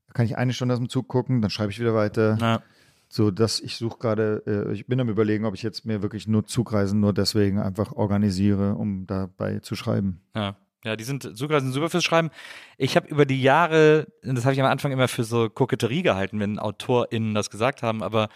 Da 0.09 0.15
kann 0.15 0.27
ich 0.27 0.37
eine 0.37 0.53
Stunde 0.53 0.75
aus 0.75 0.81
dem 0.81 0.89
Zug 0.89 1.07
gucken, 1.07 1.41
dann 1.41 1.51
schreibe 1.51 1.71
ich 1.71 1.79
wieder 1.79 1.95
weiter. 1.95 2.39
Ja. 2.41 2.63
So, 3.11 3.31
dass 3.31 3.61
ich 3.61 3.77
suche 3.77 3.99
gerade, 3.99 4.43
äh, 4.47 4.73
ich 4.73 4.87
bin 4.87 5.01
am 5.01 5.09
überlegen, 5.09 5.47
ob 5.47 5.55
ich 5.55 5.63
jetzt 5.63 5.87
mir 5.87 6.03
wirklich 6.03 6.27
nur 6.27 6.45
Zugreisen 6.45 7.01
nur 7.01 7.15
deswegen 7.15 7.59
einfach 7.59 7.93
organisiere, 7.93 8.75
um 8.75 9.07
dabei 9.07 9.61
zu 9.61 9.77
schreiben. 9.77 10.21
Ja. 10.35 10.57
Ja, 10.85 10.95
die 10.95 11.05
sind 11.05 11.29
sogar 11.37 11.61
sind 11.61 11.73
super 11.73 11.91
fürs 11.91 12.05
Schreiben. 12.05 12.31
Ich 12.77 12.95
habe 12.95 13.09
über 13.09 13.27
die 13.27 13.43
Jahre, 13.43 14.07
das 14.23 14.45
habe 14.45 14.55
ich 14.55 14.61
am 14.61 14.67
Anfang 14.67 14.93
immer 14.93 15.09
für 15.09 15.25
so 15.25 15.51
Koketterie 15.51 16.03
gehalten, 16.03 16.39
wenn 16.39 16.59
AutorInnen 16.61 17.35
das 17.35 17.51
gesagt 17.51 17.83
haben, 17.83 18.03
aber 18.03 18.29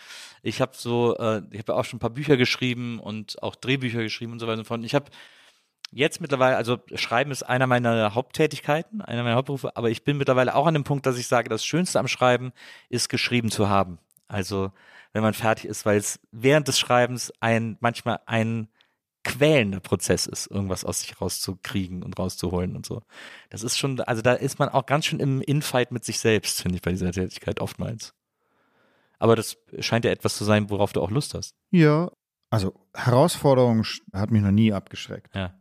ich 0.42 0.60
habe 0.60 0.72
so, 0.74 1.16
äh, 1.18 1.42
ich 1.52 1.60
habe 1.60 1.76
auch 1.76 1.84
schon 1.84 1.98
ein 1.98 2.00
paar 2.00 2.10
Bücher 2.10 2.36
geschrieben 2.36 2.98
und 2.98 3.40
auch 3.42 3.54
Drehbücher 3.54 4.02
geschrieben 4.02 4.32
und 4.32 4.40
so 4.40 4.46
weiter 4.46 4.58
und 4.58 4.64
so 4.64 4.68
fort. 4.68 4.84
Ich 4.84 4.94
habe 4.96 5.06
jetzt 5.92 6.20
mittlerweile, 6.20 6.56
also 6.56 6.78
Schreiben 6.96 7.30
ist 7.30 7.44
einer 7.44 7.68
meiner 7.68 8.14
Haupttätigkeiten, 8.14 9.02
einer 9.02 9.22
meiner 9.22 9.36
Hauptberufe, 9.36 9.76
aber 9.76 9.90
ich 9.90 10.02
bin 10.02 10.16
mittlerweile 10.16 10.56
auch 10.56 10.66
an 10.66 10.74
dem 10.74 10.84
Punkt, 10.84 11.06
dass 11.06 11.18
ich 11.18 11.28
sage, 11.28 11.48
das 11.48 11.64
Schönste 11.64 12.00
am 12.00 12.08
Schreiben 12.08 12.52
ist 12.88 13.08
geschrieben 13.08 13.52
zu 13.52 13.68
haben. 13.68 13.98
Also 14.26 14.72
wenn 15.12 15.22
man 15.22 15.34
fertig 15.34 15.66
ist, 15.66 15.86
weil 15.86 15.98
es 15.98 16.18
während 16.32 16.66
des 16.66 16.78
Schreibens 16.78 17.32
ein 17.40 17.76
manchmal 17.80 18.20
ein 18.26 18.68
quälender 19.24 19.80
Prozess 19.80 20.26
ist, 20.26 20.46
irgendwas 20.50 20.84
aus 20.84 21.00
sich 21.00 21.20
rauszukriegen 21.20 22.02
und 22.02 22.18
rauszuholen 22.18 22.74
und 22.76 22.84
so. 22.86 23.02
Das 23.50 23.62
ist 23.62 23.78
schon, 23.78 24.00
also 24.00 24.20
da 24.22 24.32
ist 24.34 24.58
man 24.58 24.68
auch 24.68 24.86
ganz 24.86 25.06
schön 25.06 25.20
im 25.20 25.40
Infight 25.40 25.92
mit 25.92 26.04
sich 26.04 26.18
selbst, 26.18 26.60
finde 26.60 26.76
ich, 26.76 26.82
bei 26.82 26.90
dieser 26.90 27.12
Tätigkeit 27.12 27.60
oftmals. 27.60 28.14
Aber 29.18 29.36
das 29.36 29.56
scheint 29.78 30.04
ja 30.04 30.10
etwas 30.10 30.36
zu 30.36 30.44
sein, 30.44 30.68
worauf 30.70 30.92
du 30.92 31.00
auch 31.00 31.10
Lust 31.10 31.34
hast. 31.34 31.54
Ja, 31.70 32.10
also 32.50 32.74
Herausforderung 32.94 33.84
hat 34.12 34.30
mich 34.32 34.42
noch 34.42 34.50
nie 34.50 34.72
abgeschreckt. 34.72 35.34
Ja. 35.34 35.54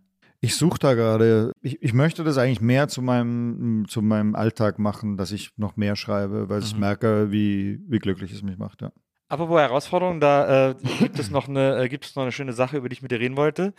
Ich 0.44 0.56
suche 0.56 0.80
da 0.80 0.96
gerade, 0.96 1.52
ich, 1.62 1.80
ich 1.84 1.94
möchte 1.94 2.24
das 2.24 2.40
eigentlich 2.40 2.62
mehr 2.62 2.88
zu 2.88 3.04
meinem, 3.04 3.86
zu 3.88 4.02
meinem 4.02 4.34
Alltag 4.34 4.80
machen, 4.80 5.16
dass 5.16 5.32
ich 5.32 5.52
noch 5.56 5.76
mehr 5.78 5.96
schreibe, 5.96 6.50
weil 6.50 6.64
ich 6.64 6.74
Mhm. 6.74 6.80
merke, 6.80 7.32
wie, 7.32 7.80
wie 7.88 8.00
glücklich 8.00 8.32
es 8.34 8.42
mich 8.42 8.58
macht. 8.58 8.82
Ja. 8.82 8.92
Apropos 9.32 9.60
Herausforderung, 9.62 10.20
da 10.20 10.72
äh, 10.72 10.76
gibt 10.99 11.18
es 11.18 11.30
noch 11.30 11.48
eine, 11.48 11.78
äh, 11.84 11.88
gibt 11.90 12.03
es 12.06 12.16
noch 12.16 12.24
eine 12.24 12.34
schöne 12.34 12.52
Sache, 12.52 12.76
über 12.78 12.90
die 12.90 12.94
ich 12.94 13.02
mit 13.02 13.12
dir 13.12 13.20
reden 13.20 13.38
wollte. 13.38 13.74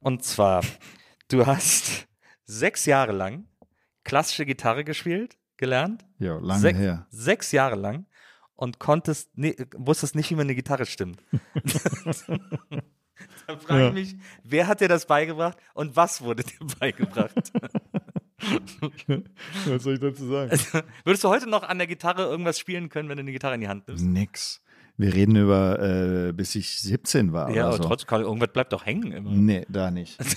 Und 0.00 0.24
zwar, 0.24 0.62
du 1.28 1.44
hast 1.46 2.06
sechs 2.44 2.86
Jahre 2.86 3.12
lang 3.12 3.46
klassische 4.02 4.46
Gitarre 4.46 4.82
gespielt, 4.82 5.36
gelernt. 5.58 6.06
Ja, 6.18 6.38
lange 6.38 6.60
Sech- 6.62 6.76
her. 6.76 7.06
Sechs 7.10 7.52
Jahre 7.52 7.76
lang 7.76 8.06
und 8.54 8.78
konntest, 8.78 9.30
nee, 9.34 9.54
wusstest 9.76 10.14
nicht, 10.14 10.30
wie 10.30 10.36
man 10.36 10.46
eine 10.46 10.54
Gitarre 10.54 10.86
stimmt. 10.86 11.22
da 13.46 13.56
frage 13.58 13.82
Ja. 13.82 13.88
ich 13.88 13.94
mich, 13.94 14.16
wer 14.42 14.66
hat 14.66 14.80
dir 14.80 14.88
das 14.88 15.04
beigebracht 15.06 15.58
und 15.74 15.96
was 15.96 16.22
wurde 16.22 16.44
dir 16.44 16.66
beigebracht? 16.80 17.52
Was 19.66 19.82
soll 19.82 19.94
ich 19.94 20.00
dazu 20.00 20.26
sagen? 20.26 20.58
Würdest 21.04 21.24
du 21.24 21.28
heute 21.28 21.48
noch 21.48 21.62
an 21.62 21.76
der 21.78 21.86
Gitarre 21.86 22.22
irgendwas 22.24 22.58
spielen 22.58 22.88
können, 22.88 23.08
wenn 23.08 23.16
du 23.16 23.22
eine 23.22 23.32
Gitarre 23.32 23.54
in 23.56 23.60
die 23.60 23.68
Hand 23.68 23.86
nimmst? 23.88 24.04
Nix. 24.04 24.62
Wir 24.96 25.12
reden 25.12 25.36
über, 25.36 25.80
äh, 25.80 26.32
bis 26.32 26.54
ich 26.54 26.80
17 26.80 27.32
war. 27.32 27.50
ja, 27.50 27.66
aber 27.66 27.76
so. 27.78 27.82
trotzdem, 27.82 28.06
Karl, 28.06 28.22
irgendwas 28.22 28.52
bleibt 28.52 28.72
doch 28.72 28.86
hängen 28.86 29.12
immer. 29.12 29.30
Nee, 29.30 29.66
da 29.68 29.90
nicht. 29.90 30.18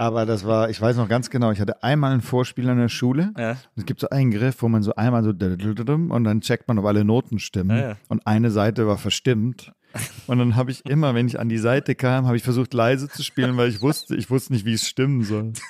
Aber 0.00 0.26
das 0.26 0.46
war, 0.46 0.70
ich 0.70 0.80
weiß 0.80 0.96
noch 0.96 1.08
ganz 1.08 1.28
genau, 1.28 1.50
ich 1.50 1.60
hatte 1.60 1.82
einmal 1.82 2.12
ein 2.12 2.20
Vorspiel 2.20 2.68
an 2.70 2.78
der 2.78 2.88
Schule. 2.88 3.32
Ja. 3.36 3.56
Es 3.74 3.84
gibt 3.84 3.98
so 3.98 4.08
einen 4.08 4.30
Griff, 4.30 4.62
wo 4.62 4.68
man 4.68 4.84
so 4.84 4.94
einmal 4.94 5.24
so 5.24 5.30
und 5.30 6.24
dann 6.24 6.40
checkt 6.40 6.68
man, 6.68 6.78
ob 6.78 6.84
alle 6.84 7.04
Noten 7.04 7.40
stimmen. 7.40 7.76
Ja, 7.76 7.88
ja. 7.88 7.96
Und 8.06 8.24
eine 8.24 8.52
Seite 8.52 8.86
war 8.86 8.96
verstimmt. 8.96 9.72
Und 10.28 10.38
dann 10.38 10.54
habe 10.54 10.70
ich 10.70 10.86
immer, 10.86 11.16
wenn 11.16 11.26
ich 11.26 11.40
an 11.40 11.48
die 11.48 11.58
Seite 11.58 11.96
kam, 11.96 12.26
habe 12.26 12.36
ich 12.36 12.44
versucht 12.44 12.74
leise 12.74 13.08
zu 13.08 13.24
spielen, 13.24 13.56
weil 13.56 13.70
ich 13.70 13.82
wusste, 13.82 14.14
ich 14.14 14.30
wusste 14.30 14.52
nicht, 14.52 14.64
wie 14.64 14.74
es 14.74 14.86
stimmen 14.86 15.24
soll. 15.24 15.52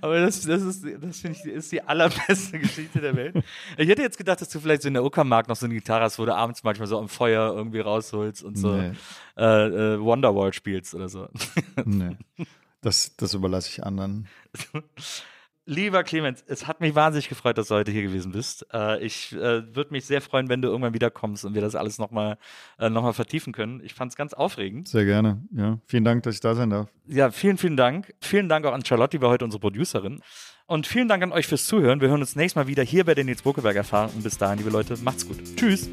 Aber 0.00 0.20
das, 0.20 0.40
das 0.42 0.62
ist, 0.62 0.84
das 1.00 1.20
finde 1.20 1.38
ich, 1.38 1.44
ist 1.44 1.72
die 1.72 1.82
allerbeste 1.82 2.58
Geschichte 2.60 3.00
der 3.00 3.14
Welt. 3.16 3.36
Ich 3.76 3.88
hätte 3.88 4.02
jetzt 4.02 4.18
gedacht, 4.18 4.40
dass 4.40 4.48
du 4.48 4.60
vielleicht 4.60 4.82
so 4.82 4.88
in 4.88 4.94
der 4.94 5.04
Uckermark 5.04 5.48
noch 5.48 5.56
so 5.56 5.66
eine 5.66 5.74
Gitarre 5.74 6.04
hast, 6.04 6.18
wo 6.18 6.24
du 6.24 6.34
abends 6.34 6.62
manchmal 6.64 6.88
so 6.88 6.98
am 6.98 7.08
Feuer 7.08 7.52
irgendwie 7.54 7.80
rausholst 7.80 8.42
und 8.42 8.56
so 8.56 8.72
Nee. 8.76 8.92
äh, 9.36 9.44
äh, 9.94 10.00
Wonderwall 10.00 10.52
spielst 10.52 10.94
oder 10.94 11.08
so. 11.08 11.28
Nee. 11.84 12.16
Das, 12.82 13.16
das 13.16 13.34
überlasse 13.34 13.68
ich 13.70 13.82
anderen. 13.84 14.28
Lieber 15.68 16.04
Clemens, 16.04 16.44
es 16.46 16.68
hat 16.68 16.80
mich 16.80 16.94
wahnsinnig 16.94 17.28
gefreut, 17.28 17.58
dass 17.58 17.68
du 17.68 17.74
heute 17.74 17.90
hier 17.90 18.02
gewesen 18.02 18.30
bist. 18.30 18.64
Äh, 18.72 19.04
ich 19.04 19.32
äh, 19.32 19.74
würde 19.74 19.90
mich 19.90 20.04
sehr 20.04 20.20
freuen, 20.20 20.48
wenn 20.48 20.62
du 20.62 20.68
irgendwann 20.68 20.94
wiederkommst 20.94 21.44
und 21.44 21.54
wir 21.54 21.60
das 21.60 21.74
alles 21.74 21.98
nochmal 21.98 22.38
äh, 22.78 22.88
noch 22.88 23.02
mal 23.02 23.12
vertiefen 23.12 23.52
können. 23.52 23.80
Ich 23.82 23.92
fand 23.92 24.12
es 24.12 24.16
ganz 24.16 24.32
aufregend. 24.32 24.86
Sehr 24.86 25.04
gerne. 25.04 25.42
Ja. 25.50 25.80
Vielen 25.86 26.04
Dank, 26.04 26.22
dass 26.22 26.36
ich 26.36 26.40
da 26.40 26.54
sein 26.54 26.70
darf. 26.70 26.88
Ja, 27.08 27.32
vielen, 27.32 27.58
vielen 27.58 27.76
Dank. 27.76 28.14
Vielen 28.20 28.48
Dank 28.48 28.64
auch 28.64 28.72
an 28.72 28.84
Charlotte, 28.84 29.18
die 29.18 29.20
war 29.20 29.28
heute 29.28 29.44
unsere 29.44 29.60
Producerin. 29.60 30.20
Und 30.66 30.86
vielen 30.86 31.08
Dank 31.08 31.24
an 31.24 31.32
euch 31.32 31.48
fürs 31.48 31.66
Zuhören. 31.66 32.00
Wir 32.00 32.10
hören 32.10 32.20
uns 32.20 32.36
nächstes 32.36 32.54
Mal 32.54 32.68
wieder 32.68 32.84
hier 32.84 33.04
bei 33.04 33.16
den 33.16 33.26
Nils 33.26 33.42
Bokeberg 33.42 33.74
erfahren. 33.74 34.10
Und 34.14 34.22
bis 34.22 34.38
dahin, 34.38 34.58
liebe 34.58 34.70
Leute, 34.70 34.96
macht's 35.02 35.26
gut. 35.26 35.38
Tschüss. 35.56 35.90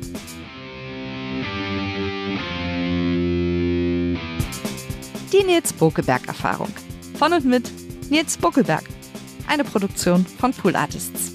Die 5.31 5.43
Nils 5.43 5.73
Bokeberg 5.73 6.27
Erfahrung. 6.27 6.69
Von 7.17 7.33
und 7.33 7.45
mit 7.45 7.71
Nils 8.11 8.37
Bokeberg. 8.37 8.83
Eine 9.47 9.63
Produktion 9.63 10.25
von 10.25 10.53
Pool 10.53 10.75
Artists. 10.75 11.33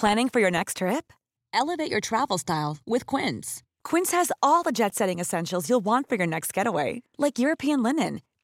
Planning 0.00 0.28
for 0.28 0.38
your 0.38 0.50
next 0.52 0.76
trip? 0.76 1.12
Elevate 1.52 1.90
your 1.90 2.00
travel 2.00 2.38
style 2.38 2.78
with 2.86 3.04
Quince. 3.04 3.64
Quince 3.82 4.12
has 4.12 4.30
all 4.40 4.62
the 4.62 4.70
jet 4.70 4.94
setting 4.94 5.18
essentials 5.18 5.68
you'll 5.68 5.84
want 5.84 6.08
for 6.08 6.14
your 6.14 6.26
next 6.26 6.52
getaway, 6.52 7.02
like 7.18 7.40
European 7.40 7.82
linen, 7.82 8.20